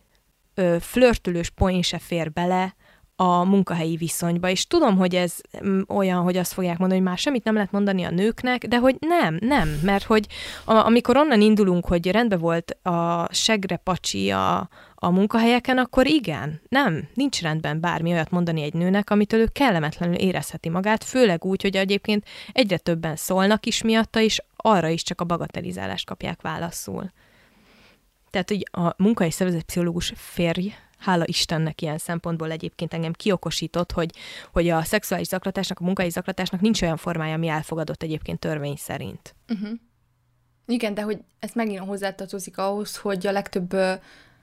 ö, 0.54 0.76
flörtülős 0.80 1.50
poén 1.50 1.82
se 1.82 1.98
fér 1.98 2.32
bele 2.32 2.74
a 3.22 3.44
munkahelyi 3.44 3.96
viszonyba, 3.96 4.48
és 4.48 4.66
tudom, 4.66 4.96
hogy 4.96 5.14
ez 5.14 5.34
mm, 5.64 5.80
olyan, 5.88 6.22
hogy 6.22 6.36
azt 6.36 6.52
fogják 6.52 6.78
mondani, 6.78 7.00
hogy 7.00 7.08
már 7.08 7.18
semmit 7.18 7.44
nem 7.44 7.54
lehet 7.54 7.70
mondani 7.70 8.04
a 8.04 8.10
nőknek, 8.10 8.66
de 8.66 8.78
hogy 8.78 8.96
nem, 8.98 9.38
nem, 9.40 9.80
mert 9.82 10.04
hogy 10.04 10.26
a, 10.64 10.74
amikor 10.74 11.16
onnan 11.16 11.40
indulunk, 11.40 11.86
hogy 11.86 12.10
rendben 12.10 12.38
volt 12.38 12.70
a 12.70 13.28
segre 13.32 13.76
pacsi 13.76 14.30
a, 14.30 14.68
a 14.94 15.10
munkahelyeken, 15.10 15.78
akkor 15.78 16.06
igen, 16.06 16.60
nem, 16.68 17.08
nincs 17.14 17.42
rendben 17.42 17.80
bármi 17.80 18.12
olyat 18.12 18.30
mondani 18.30 18.62
egy 18.62 18.74
nőnek, 18.74 19.10
amitől 19.10 19.40
ő 19.40 19.46
kellemetlenül 19.52 20.14
érezheti 20.16 20.68
magát, 20.68 21.04
főleg 21.04 21.44
úgy, 21.44 21.62
hogy 21.62 21.76
egyébként 21.76 22.24
egyre 22.52 22.78
többen 22.78 23.16
szólnak 23.16 23.66
is 23.66 23.82
miatta, 23.82 24.20
és 24.20 24.42
arra 24.56 24.88
is 24.88 25.02
csak 25.02 25.20
a 25.20 25.24
bagatelizálást 25.24 26.06
kapják 26.06 26.42
válaszul. 26.42 27.10
Tehát, 28.30 28.48
hogy 28.48 28.68
a 28.70 28.94
munkai 28.96 29.30
szervezetpszichológus 29.30 30.12
férj, 30.16 30.74
hála 30.98 31.24
Istennek 31.26 31.82
ilyen 31.82 31.98
szempontból 31.98 32.50
egyébként 32.50 32.94
engem 32.94 33.12
kiokosított, 33.12 33.92
hogy, 33.92 34.14
hogy 34.52 34.68
a 34.68 34.82
szexuális 34.82 35.26
zaklatásnak, 35.26 35.80
a 35.80 35.84
munkai 35.84 36.10
zaklatásnak 36.10 36.60
nincs 36.60 36.82
olyan 36.82 36.96
formája, 36.96 37.34
ami 37.34 37.48
elfogadott 37.48 38.02
egyébként 38.02 38.38
törvény 38.38 38.76
szerint. 38.76 39.34
Uh-huh. 39.48 39.70
Igen, 40.66 40.94
de 40.94 41.02
hogy 41.02 41.18
ez 41.38 41.50
megint 41.54 41.78
hozzátartozik 41.78 42.58
ahhoz, 42.58 42.96
hogy 42.96 43.26
a 43.26 43.32
legtöbb, 43.32 43.72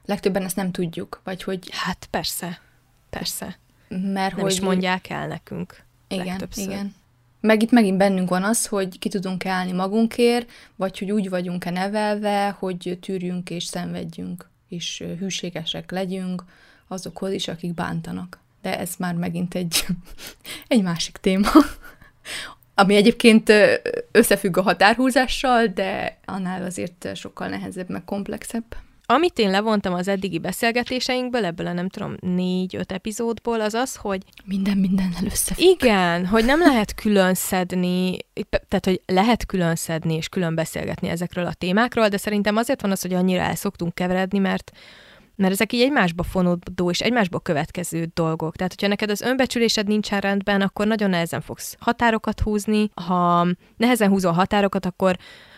legtöbben 0.05 0.43
ezt 0.43 0.55
nem 0.55 0.71
tudjuk, 0.71 1.21
vagy 1.23 1.43
hogy... 1.43 1.69
Hát 1.71 2.07
persze, 2.09 2.61
persze. 3.09 3.59
Mert 3.87 4.35
nem 4.35 4.41
hogy... 4.41 4.51
is 4.51 4.59
mondják 4.59 5.09
el 5.09 5.27
nekünk 5.27 5.83
Igen, 6.07 6.25
legtöbbször. 6.25 6.63
igen. 6.63 6.95
Meg 7.41 7.61
itt 7.61 7.71
megint 7.71 7.97
bennünk 7.97 8.29
van 8.29 8.43
az, 8.43 8.65
hogy 8.65 8.99
ki 8.99 9.09
tudunk 9.09 9.45
állni 9.45 9.71
magunkért, 9.71 10.51
vagy 10.75 10.99
hogy 10.99 11.11
úgy 11.11 11.29
vagyunk-e 11.29 11.69
nevelve, 11.69 12.55
hogy 12.59 12.97
tűrjünk 13.01 13.49
és 13.49 13.63
szenvedjünk, 13.63 14.49
és 14.67 15.03
hűségesek 15.19 15.91
legyünk 15.91 16.43
azokhoz 16.87 17.31
is, 17.31 17.47
akik 17.47 17.73
bántanak. 17.73 18.39
De 18.61 18.79
ez 18.79 18.95
már 18.97 19.15
megint 19.15 19.55
egy, 19.55 19.85
egy 20.67 20.81
másik 20.81 21.17
téma, 21.17 21.49
ami 22.75 22.95
egyébként 22.95 23.51
összefügg 24.11 24.57
a 24.57 24.61
határhúzással, 24.61 25.67
de 25.67 26.17
annál 26.25 26.63
azért 26.63 27.15
sokkal 27.15 27.47
nehezebb, 27.47 27.89
meg 27.89 28.03
komplexebb. 28.03 28.65
Amit 29.09 29.39
én 29.39 29.49
levontam 29.49 29.93
az 29.93 30.07
eddigi 30.07 30.39
beszélgetéseinkből, 30.39 31.45
ebből 31.45 31.67
a 31.67 31.73
nem 31.73 31.89
tudom, 31.89 32.15
négy-öt 32.19 32.91
epizódból, 32.91 33.61
az 33.61 33.73
az, 33.73 33.95
hogy... 33.95 34.23
Minden 34.45 34.77
mindennel 34.77 35.25
összefügg. 35.25 35.65
Igen, 35.65 36.25
hogy 36.25 36.45
nem 36.45 36.59
lehet 36.59 36.95
külön 36.95 37.33
szedni, 37.33 38.17
tehát, 38.49 38.85
hogy 38.85 39.01
lehet 39.05 39.45
külön 39.45 39.75
szedni 39.75 40.15
és 40.15 40.29
külön 40.29 40.55
beszélgetni 40.55 41.07
ezekről 41.07 41.45
a 41.45 41.53
témákról, 41.53 42.07
de 42.07 42.17
szerintem 42.17 42.55
azért 42.55 42.81
van 42.81 42.91
az, 42.91 43.01
hogy 43.01 43.13
annyira 43.13 43.41
el 43.41 43.55
szoktunk 43.55 43.93
keveredni, 43.93 44.39
mert 44.39 44.71
mert 45.35 45.53
ezek 45.53 45.73
így 45.73 45.81
egymásba 45.81 46.23
fonódó 46.23 46.89
és 46.89 46.99
egymásba 46.99 47.39
következő 47.39 48.07
dolgok. 48.13 48.55
Tehát, 48.55 48.71
hogyha 48.73 48.87
neked 48.87 49.09
az 49.09 49.21
önbecsülésed 49.21 49.87
nincsen 49.87 50.19
rendben, 50.19 50.61
akkor 50.61 50.87
nagyon 50.87 51.09
nehezen 51.09 51.41
fogsz 51.41 51.75
határokat 51.79 52.39
húzni. 52.39 52.89
Ha 52.93 53.47
nehezen 53.77 54.09
húzol 54.09 54.31
határokat, 54.31 54.85
akkor 54.85 55.17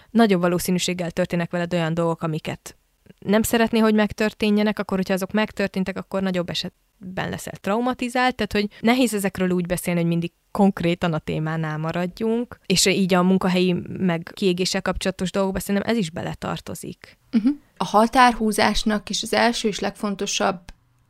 nagyobb 0.09 0.41
valószínűséggel 0.41 1.11
történnek 1.11 1.51
veled 1.51 1.73
olyan 1.73 1.93
dolgok, 1.93 2.21
amiket 2.21 2.78
nem 3.19 3.41
szeretné, 3.41 3.79
hogy 3.79 3.93
megtörténjenek, 3.93 4.79
akkor 4.79 4.97
hogyha 4.97 5.13
azok 5.13 5.31
megtörténtek, 5.31 5.97
akkor 5.97 6.21
nagyobb 6.21 6.49
esetben 6.49 7.29
leszel 7.29 7.53
traumatizált, 7.61 8.35
tehát 8.35 8.51
hogy 8.51 8.79
nehéz 8.81 9.13
ezekről 9.13 9.49
úgy 9.49 9.65
beszélni, 9.65 9.99
hogy 9.99 10.09
mindig 10.09 10.31
konkrétan 10.51 11.13
a 11.13 11.19
témánál 11.19 11.77
maradjunk, 11.77 12.59
és 12.65 12.85
így 12.85 13.13
a 13.13 13.23
munkahelyi 13.23 13.75
meg 13.97 14.31
kiégéssel 14.33 14.81
kapcsolatos 14.81 15.31
dolgokba 15.31 15.59
szerintem 15.59 15.91
ez 15.91 15.97
is 15.97 16.09
beletartozik. 16.09 17.17
Uh-huh. 17.31 17.55
A 17.77 17.85
határhúzásnak 17.85 19.09
is 19.09 19.23
az 19.23 19.33
első 19.33 19.67
és 19.67 19.79
legfontosabb 19.79 20.59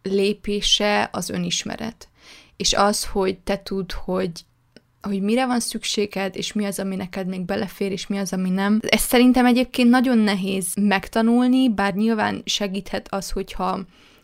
lépése 0.04 1.10
az 1.12 1.30
önismeret. 1.30 2.10
És 2.58 2.74
az, 2.74 3.06
hogy 3.06 3.40
te 3.40 3.58
tudd, 3.58 3.92
hogy 3.94 4.32
hogy 5.02 5.22
mire 5.22 5.46
van 5.46 5.60
szükséged, 5.60 6.36
és 6.36 6.54
mi 6.54 6.66
az, 6.66 6.80
ami 6.80 6.96
neked 6.96 7.28
még 7.28 7.46
belefér, 7.46 7.92
és 7.92 8.08
mi 8.08 8.18
az, 8.18 8.34
ami 8.34 8.50
nem. 8.50 8.80
Ez 8.88 9.02
szerintem 9.02 9.46
egyébként 9.46 9.90
nagyon 9.90 10.18
nehéz 10.18 10.74
megtanulni, 10.76 11.70
bár 11.70 11.94
nyilván 11.94 12.42
segíthet 12.46 13.08
az, 13.14 13.30
hogyha 13.30 13.80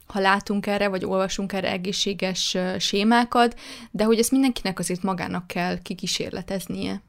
ha 0.06 0.20
látunk 0.20 0.68
erre, 0.68 0.88
vagy 0.88 1.06
olvasunk 1.06 1.54
erre 1.54 1.72
egészséges 1.72 2.58
sémákat, 2.80 3.60
de 3.92 4.04
hogy 4.04 4.20
ezt 4.20 4.32
mindenkinek 4.32 4.80
azért 4.80 5.04
magának 5.04 5.48
kell 5.48 5.82
kikísérleteznie. 5.82 7.04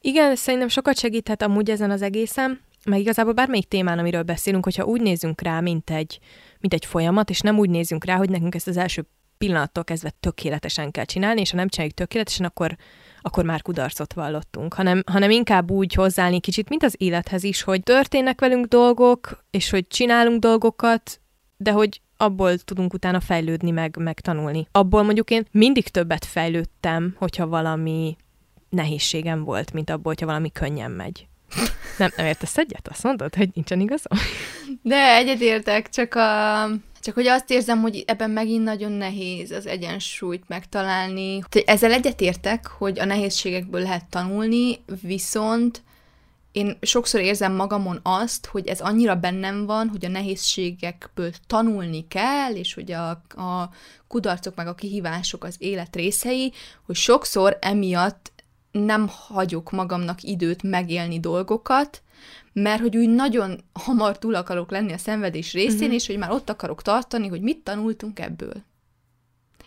Igen, 0.00 0.36
szerintem 0.36 0.68
sokat 0.68 0.98
segíthet 0.98 1.42
amúgy 1.42 1.70
ezen 1.70 1.90
az 1.90 2.02
egészen, 2.02 2.60
meg 2.84 3.00
igazából 3.00 3.32
bármelyik 3.32 3.68
témán, 3.68 3.98
amiről 3.98 4.22
beszélünk, 4.22 4.64
hogyha 4.64 4.84
úgy 4.84 5.00
nézünk 5.00 5.40
rá, 5.40 5.60
mint 5.60 5.90
egy, 5.90 6.18
mint 6.60 6.74
egy 6.74 6.84
folyamat, 6.84 7.30
és 7.30 7.40
nem 7.40 7.58
úgy 7.58 7.70
nézünk 7.70 8.04
rá, 8.04 8.16
hogy 8.16 8.30
nekünk 8.30 8.54
ezt 8.54 8.68
az 8.68 8.76
első 8.76 9.06
pillanattól 9.38 9.84
kezdve 9.84 10.12
tökéletesen 10.20 10.90
kell 10.90 11.04
csinálni, 11.04 11.40
és 11.40 11.50
ha 11.50 11.56
nem 11.56 11.68
csináljuk 11.68 11.96
tökéletesen, 11.96 12.46
akkor, 12.46 12.76
akkor 13.20 13.44
már 13.44 13.62
kudarcot 13.62 14.12
vallottunk, 14.12 14.74
hanem, 14.74 15.02
hanem 15.06 15.30
inkább 15.30 15.70
úgy 15.70 15.94
hozzáállni 15.94 16.40
kicsit, 16.40 16.68
mint 16.68 16.82
az 16.82 16.94
élethez 16.98 17.42
is, 17.42 17.62
hogy 17.62 17.82
történnek 17.82 18.40
velünk 18.40 18.66
dolgok, 18.66 19.44
és 19.50 19.70
hogy 19.70 19.86
csinálunk 19.86 20.40
dolgokat, 20.40 21.20
de 21.56 21.70
hogy 21.70 22.00
abból 22.16 22.58
tudunk 22.58 22.92
utána 22.92 23.20
fejlődni, 23.20 23.70
meg, 23.70 23.96
meg 23.96 24.20
tanulni. 24.20 24.68
Abból 24.72 25.02
mondjuk 25.02 25.30
én 25.30 25.46
mindig 25.50 25.88
többet 25.88 26.24
fejlődtem, 26.24 27.14
hogyha 27.18 27.46
valami 27.46 28.16
nehézségem 28.68 29.44
volt, 29.44 29.72
mint 29.72 29.90
abból, 29.90 30.04
hogyha 30.12 30.26
valami 30.26 30.52
könnyen 30.52 30.90
megy. 30.90 31.26
Nem, 31.98 32.10
nem 32.16 32.26
értesz 32.26 32.58
egyet? 32.58 32.88
Azt 32.88 33.02
mondod, 33.02 33.34
hogy 33.34 33.48
nincsen 33.54 33.80
igazam? 33.80 34.18
De 34.82 35.14
egyetértek, 35.14 35.88
csak 35.88 36.14
a 36.14 36.68
csak 37.06 37.14
hogy 37.14 37.26
azt 37.26 37.50
érzem, 37.50 37.80
hogy 37.80 38.04
ebben 38.06 38.30
megint 38.30 38.64
nagyon 38.64 38.92
nehéz 38.92 39.50
az 39.50 39.66
egyensúlyt 39.66 40.48
megtalálni. 40.48 41.42
Ezzel 41.64 41.92
egyetértek, 41.92 42.66
hogy 42.66 42.98
a 42.98 43.04
nehézségekből 43.04 43.80
lehet 43.80 44.04
tanulni, 44.10 44.78
viszont 45.02 45.82
én 46.52 46.78
sokszor 46.80 47.20
érzem 47.20 47.52
magamon 47.52 48.00
azt, 48.02 48.46
hogy 48.46 48.66
ez 48.66 48.80
annyira 48.80 49.14
bennem 49.14 49.66
van, 49.66 49.88
hogy 49.88 50.04
a 50.04 50.08
nehézségekből 50.08 51.30
tanulni 51.46 52.08
kell, 52.08 52.54
és 52.54 52.74
hogy 52.74 52.92
a, 52.92 53.10
a 53.10 53.70
kudarcok 54.08 54.54
meg 54.54 54.66
a 54.66 54.74
kihívások 54.74 55.44
az 55.44 55.56
élet 55.58 55.96
részei, 55.96 56.52
hogy 56.86 56.96
sokszor 56.96 57.58
emiatt 57.60 58.32
nem 58.78 59.08
hagyok 59.08 59.70
magamnak 59.70 60.22
időt 60.22 60.62
megélni 60.62 61.20
dolgokat, 61.20 62.02
mert 62.52 62.80
hogy 62.80 62.96
úgy 62.96 63.08
nagyon 63.08 63.60
hamar 63.72 64.18
túl 64.18 64.34
akarok 64.34 64.70
lenni 64.70 64.92
a 64.92 64.98
szenvedés 64.98 65.52
részén, 65.52 65.78
uh-huh. 65.78 65.94
és 65.94 66.06
hogy 66.06 66.18
már 66.18 66.30
ott 66.30 66.50
akarok 66.50 66.82
tartani, 66.82 67.28
hogy 67.28 67.40
mit 67.40 67.58
tanultunk 67.58 68.18
ebből. 68.18 68.54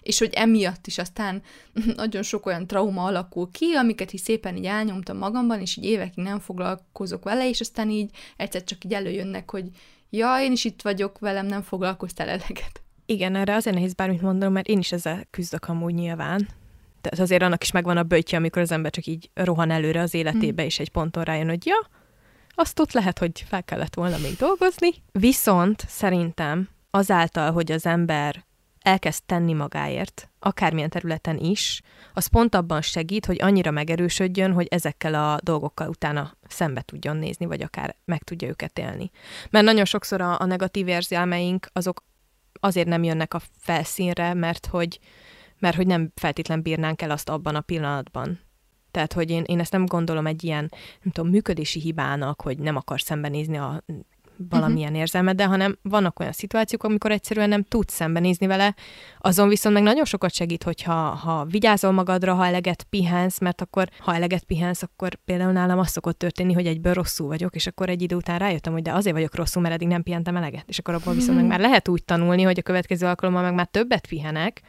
És 0.01 0.19
hogy 0.19 0.33
emiatt 0.33 0.87
is 0.87 0.97
aztán 0.97 1.41
nagyon 1.95 2.23
sok 2.23 2.45
olyan 2.45 2.67
trauma 2.67 3.03
alakul 3.03 3.51
ki, 3.51 3.73
amiket 3.73 4.13
is 4.13 4.21
szépen 4.21 4.55
így 4.55 4.65
elnyomtam 4.65 5.17
magamban, 5.17 5.59
és 5.59 5.77
így 5.77 5.85
évekig 5.85 6.23
nem 6.23 6.39
foglalkozok 6.39 7.23
vele, 7.23 7.49
és 7.49 7.59
aztán 7.59 7.89
így 7.89 8.09
egyszer 8.37 8.63
csak 8.63 8.83
így 8.83 8.93
előjönnek, 8.93 9.51
hogy 9.51 9.69
ja, 10.09 10.41
én 10.41 10.51
is 10.51 10.65
itt 10.65 10.81
vagyok, 10.81 11.19
velem 11.19 11.45
nem 11.45 11.61
foglalkoztál 11.61 12.27
eleget. 12.27 12.81
Igen, 13.05 13.35
erre 13.35 13.55
azért 13.55 13.75
nehéz 13.75 13.93
bármit 13.93 14.21
mondanom, 14.21 14.53
mert 14.53 14.67
én 14.67 14.79
is 14.79 14.91
ezzel 14.91 15.27
küzdök 15.29 15.65
amúgy 15.65 15.93
nyilván. 15.93 16.47
Tehát 17.01 17.19
azért 17.19 17.41
annak 17.41 17.63
is 17.63 17.71
megvan 17.71 17.97
a 17.97 18.03
böjtje, 18.03 18.37
amikor 18.37 18.61
az 18.61 18.71
ember 18.71 18.91
csak 18.91 19.05
így 19.05 19.29
rohan 19.33 19.71
előre 19.71 20.01
az 20.01 20.13
életébe, 20.13 20.63
mm. 20.63 20.65
és 20.65 20.79
egy 20.79 20.89
ponton 20.89 21.23
rájön, 21.23 21.47
hogy 21.47 21.65
ja, 21.65 21.89
azt 22.49 22.79
ott 22.79 22.91
lehet, 22.91 23.19
hogy 23.19 23.45
fel 23.47 23.63
kellett 23.63 23.93
volna 23.93 24.17
még 24.17 24.35
dolgozni. 24.35 24.89
Viszont 25.11 25.85
szerintem 25.87 26.69
azáltal, 26.91 27.51
hogy 27.51 27.71
az 27.71 27.85
ember 27.85 28.47
elkezd 28.79 29.23
tenni 29.23 29.53
magáért, 29.53 30.29
akármilyen 30.39 30.89
területen 30.89 31.37
is, 31.37 31.81
az 32.13 32.27
pont 32.27 32.55
abban 32.55 32.81
segít, 32.81 33.25
hogy 33.25 33.41
annyira 33.41 33.71
megerősödjön, 33.71 34.53
hogy 34.53 34.67
ezekkel 34.69 35.13
a 35.13 35.39
dolgokkal 35.43 35.89
utána 35.89 36.33
szembe 36.47 36.81
tudjon 36.81 37.17
nézni, 37.17 37.45
vagy 37.45 37.61
akár 37.61 37.95
meg 38.05 38.23
tudja 38.23 38.47
őket 38.47 38.79
élni. 38.79 39.11
Mert 39.49 39.65
nagyon 39.65 39.85
sokszor 39.85 40.21
a, 40.21 40.39
a 40.39 40.45
negatív 40.45 40.87
érzelmeink 40.87 41.67
azok 41.73 42.03
azért 42.59 42.87
nem 42.87 43.03
jönnek 43.03 43.33
a 43.33 43.41
felszínre, 43.57 44.33
mert 44.33 44.65
hogy, 44.65 44.99
mert 45.59 45.75
hogy 45.75 45.87
nem 45.87 46.11
feltétlen 46.15 46.61
bírnánk 46.61 47.01
el 47.01 47.11
azt 47.11 47.29
abban 47.29 47.55
a 47.55 47.61
pillanatban. 47.61 48.39
Tehát, 48.91 49.13
hogy 49.13 49.29
én, 49.29 49.43
én 49.45 49.59
ezt 49.59 49.71
nem 49.71 49.85
gondolom 49.85 50.25
egy 50.25 50.43
ilyen, 50.43 50.71
nem 51.01 51.13
tudom, 51.13 51.29
működési 51.29 51.79
hibának, 51.79 52.41
hogy 52.41 52.57
nem 52.57 52.75
akar 52.75 53.01
szembenézni 53.01 53.57
a 53.57 53.83
valamilyen 54.49 54.87
uh-huh. 54.87 54.99
érzelmeddel, 54.99 55.47
hanem 55.47 55.77
vannak 55.81 56.19
olyan 56.19 56.31
szituációk, 56.31 56.83
amikor 56.83 57.11
egyszerűen 57.11 57.49
nem 57.49 57.63
tudsz 57.63 57.93
szembenézni 57.93 58.47
vele, 58.47 58.75
azon 59.19 59.47
viszont 59.47 59.75
meg 59.75 59.83
nagyon 59.83 60.05
sokat 60.05 60.33
segít, 60.33 60.63
hogyha 60.63 60.93
ha 60.93 61.45
vigyázol 61.45 61.91
magadra, 61.91 62.33
ha 62.33 62.45
eleget 62.45 62.83
pihensz, 62.83 63.39
mert 63.39 63.61
akkor, 63.61 63.89
ha 63.99 64.15
eleget 64.15 64.43
pihensz, 64.43 64.83
akkor 64.83 65.15
például 65.25 65.51
nálam 65.51 65.79
az 65.79 65.89
szokott 65.89 66.17
történni, 66.17 66.53
hogy 66.53 66.67
egyből 66.67 66.93
rosszul 66.93 67.27
vagyok, 67.27 67.55
és 67.55 67.67
akkor 67.67 67.89
egy 67.89 68.01
idő 68.01 68.15
után 68.15 68.39
rájöttem, 68.39 68.73
hogy 68.73 68.81
de 68.81 68.93
azért 68.93 69.15
vagyok 69.15 69.35
rosszul, 69.35 69.61
mert 69.61 69.73
eddig 69.73 69.87
nem 69.87 70.03
pihentem 70.03 70.35
eleget. 70.35 70.63
És 70.67 70.79
akkor 70.79 70.93
abból 70.93 71.13
viszont 71.13 71.37
meg 71.37 71.47
már 71.47 71.59
lehet 71.59 71.87
úgy 71.87 72.03
tanulni, 72.03 72.41
hogy 72.41 72.59
a 72.59 72.61
következő 72.61 73.05
alkalommal 73.05 73.43
meg 73.43 73.53
már 73.53 73.67
többet 73.67 74.07
pihenek, 74.07 74.61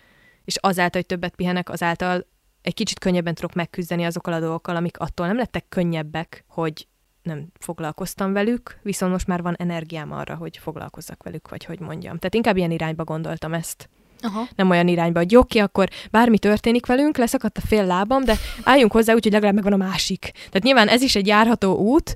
és 0.50 0.56
azáltal, 0.56 1.00
hogy 1.00 1.06
többet 1.06 1.34
pihenek, 1.34 1.70
azáltal 1.70 2.26
egy 2.62 2.74
kicsit 2.74 2.98
könnyebben 2.98 3.34
tudok 3.34 3.54
megküzdeni 3.54 4.04
azokkal 4.04 4.32
a 4.32 4.40
dolgokkal, 4.40 4.76
amik 4.76 4.98
attól 4.98 5.26
nem 5.26 5.36
lettek 5.36 5.64
könnyebbek, 5.68 6.44
hogy 6.48 6.86
nem 7.22 7.46
foglalkoztam 7.58 8.32
velük, 8.32 8.78
viszont 8.82 9.12
most 9.12 9.26
már 9.26 9.42
van 9.42 9.54
energiám 9.58 10.12
arra, 10.12 10.34
hogy 10.34 10.56
foglalkozzak 10.56 11.22
velük, 11.22 11.48
vagy 11.48 11.64
hogy 11.64 11.80
mondjam. 11.80 12.16
Tehát 12.16 12.34
inkább 12.34 12.56
ilyen 12.56 12.70
irányba 12.70 13.04
gondoltam 13.04 13.54
ezt. 13.54 13.88
Aha. 14.20 14.42
Nem 14.56 14.70
olyan 14.70 14.88
irányba, 14.88 15.18
hogy 15.18 15.36
oké, 15.36 15.58
akkor 15.58 15.88
bármi 16.10 16.38
történik 16.38 16.86
velünk, 16.86 17.16
leszakadt 17.16 17.58
a 17.58 17.66
fél 17.66 17.86
lábam, 17.86 18.24
de 18.24 18.36
álljunk 18.62 18.92
hozzá 18.92 19.14
úgy, 19.14 19.22
hogy 19.22 19.32
legalább 19.32 19.54
megvan 19.54 19.72
a 19.72 19.84
másik. 19.84 20.30
Tehát 20.34 20.62
nyilván 20.62 20.88
ez 20.88 21.02
is 21.02 21.16
egy 21.16 21.26
járható 21.26 21.76
út, 21.76 22.14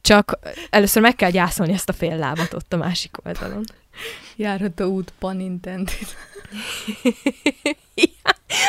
csak 0.00 0.38
először 0.70 1.02
meg 1.02 1.14
kell 1.14 1.30
gyászolni 1.30 1.72
ezt 1.72 1.88
a 1.88 1.92
fél 1.92 2.16
lábat 2.16 2.54
ott 2.54 2.72
a 2.72 2.76
másik 2.76 3.16
oldalon. 3.24 3.64
Járható 4.36 4.84
út, 4.84 5.12
pan 5.18 5.40
intended. 5.40 5.98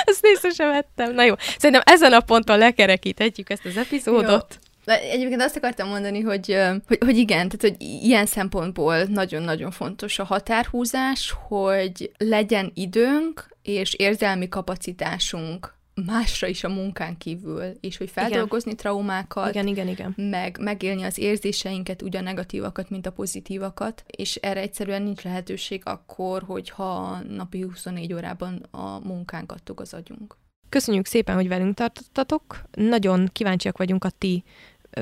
Azt 0.05 0.21
nézve 0.21 0.49
sem 0.49 0.69
vettem. 0.69 1.13
Na 1.13 1.23
jó, 1.23 1.33
szerintem 1.57 1.81
ezen 1.85 2.13
a 2.13 2.19
ponton 2.19 2.57
lekerekíthetjük 2.57 3.49
ezt 3.49 3.65
az 3.65 3.77
epizódot. 3.77 4.59
Jó. 4.85 4.93
Egyébként 4.93 5.41
azt 5.41 5.55
akartam 5.55 5.87
mondani, 5.87 6.21
hogy, 6.21 6.57
hogy, 6.87 6.97
hogy 6.99 7.17
igen, 7.17 7.49
tehát 7.49 7.61
hogy 7.61 7.75
ilyen 7.79 8.25
szempontból 8.25 9.03
nagyon-nagyon 9.03 9.71
fontos 9.71 10.19
a 10.19 10.23
határhúzás, 10.23 11.33
hogy 11.47 12.11
legyen 12.17 12.71
időnk 12.73 13.47
és 13.61 13.93
érzelmi 13.93 14.49
kapacitásunk 14.49 15.76
másra 16.05 16.47
is 16.47 16.63
a 16.63 16.69
munkán 16.69 17.17
kívül, 17.17 17.63
és 17.79 17.97
hogy 17.97 18.09
feldolgozni 18.09 18.71
igen. 18.71 18.83
traumákat, 18.83 19.49
igen, 19.49 19.67
igen, 19.67 19.87
igen. 19.87 20.13
meg 20.15 20.57
megélni 20.59 21.03
az 21.03 21.17
érzéseinket, 21.17 22.01
úgy 22.01 22.15
a 22.15 22.21
negatívakat, 22.21 22.89
mint 22.89 23.05
a 23.05 23.11
pozitívakat, 23.11 24.03
és 24.07 24.35
erre 24.35 24.61
egyszerűen 24.61 25.01
nincs 25.01 25.23
lehetőség 25.23 25.81
akkor, 25.85 26.43
hogyha 26.43 27.19
napi 27.27 27.61
24 27.61 28.13
órában 28.13 28.65
a 28.71 28.99
munkánk 28.99 29.51
adtuk 29.51 29.79
az 29.79 29.93
agyunk. 29.93 30.37
Köszönjük 30.69 31.05
szépen, 31.05 31.35
hogy 31.35 31.47
velünk 31.47 31.75
tartottatok. 31.75 32.61
Nagyon 32.71 33.29
kíváncsiak 33.31 33.77
vagyunk 33.77 34.03
a 34.03 34.09
ti 34.09 34.43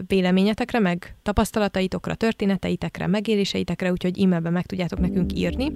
véleményetekre, 0.08 0.80
meg 0.80 1.16
tapasztalataitokra, 1.24 2.16
történeteitekre, 2.16 3.08
megéléseitekre, 3.08 3.92
úgyhogy 3.92 4.22
e-mailben 4.22 4.54
meg 4.54 4.66
tudjátok 4.66 5.00
nekünk 5.00 5.34
írni 5.34 5.74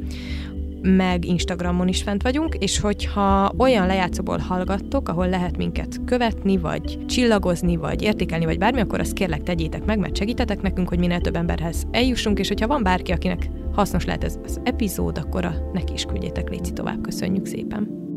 meg 0.81 1.25
Instagramon 1.25 1.87
is 1.87 2.03
fent 2.03 2.21
vagyunk, 2.21 2.55
és 2.55 2.79
hogyha 2.79 3.51
olyan 3.57 3.87
lejátszóból 3.87 4.37
hallgattok, 4.37 5.09
ahol 5.09 5.29
lehet 5.29 5.57
minket 5.57 6.03
követni, 6.05 6.57
vagy 6.57 7.05
csillagozni, 7.05 7.75
vagy 7.75 8.01
értékelni, 8.01 8.45
vagy 8.45 8.57
bármi, 8.57 8.79
akkor 8.79 8.99
azt 8.99 9.13
kérlek 9.13 9.43
tegyétek 9.43 9.85
meg, 9.85 9.99
mert 9.99 10.17
segítetek 10.17 10.61
nekünk, 10.61 10.89
hogy 10.89 10.99
minél 10.99 11.21
több 11.21 11.35
emberhez 11.35 11.83
eljussunk, 11.91 12.39
és 12.39 12.47
hogyha 12.47 12.67
van 12.67 12.83
bárki, 12.83 13.11
akinek 13.11 13.49
hasznos 13.73 14.05
lehet 14.05 14.23
ez 14.23 14.39
az 14.43 14.59
epizód, 14.63 15.17
akkor 15.17 15.45
a 15.45 15.69
neki 15.73 15.93
is 15.93 16.03
küldjétek 16.03 16.49
léci 16.49 16.73
tovább. 16.73 17.01
Köszönjük 17.01 17.45
szépen! 17.45 18.08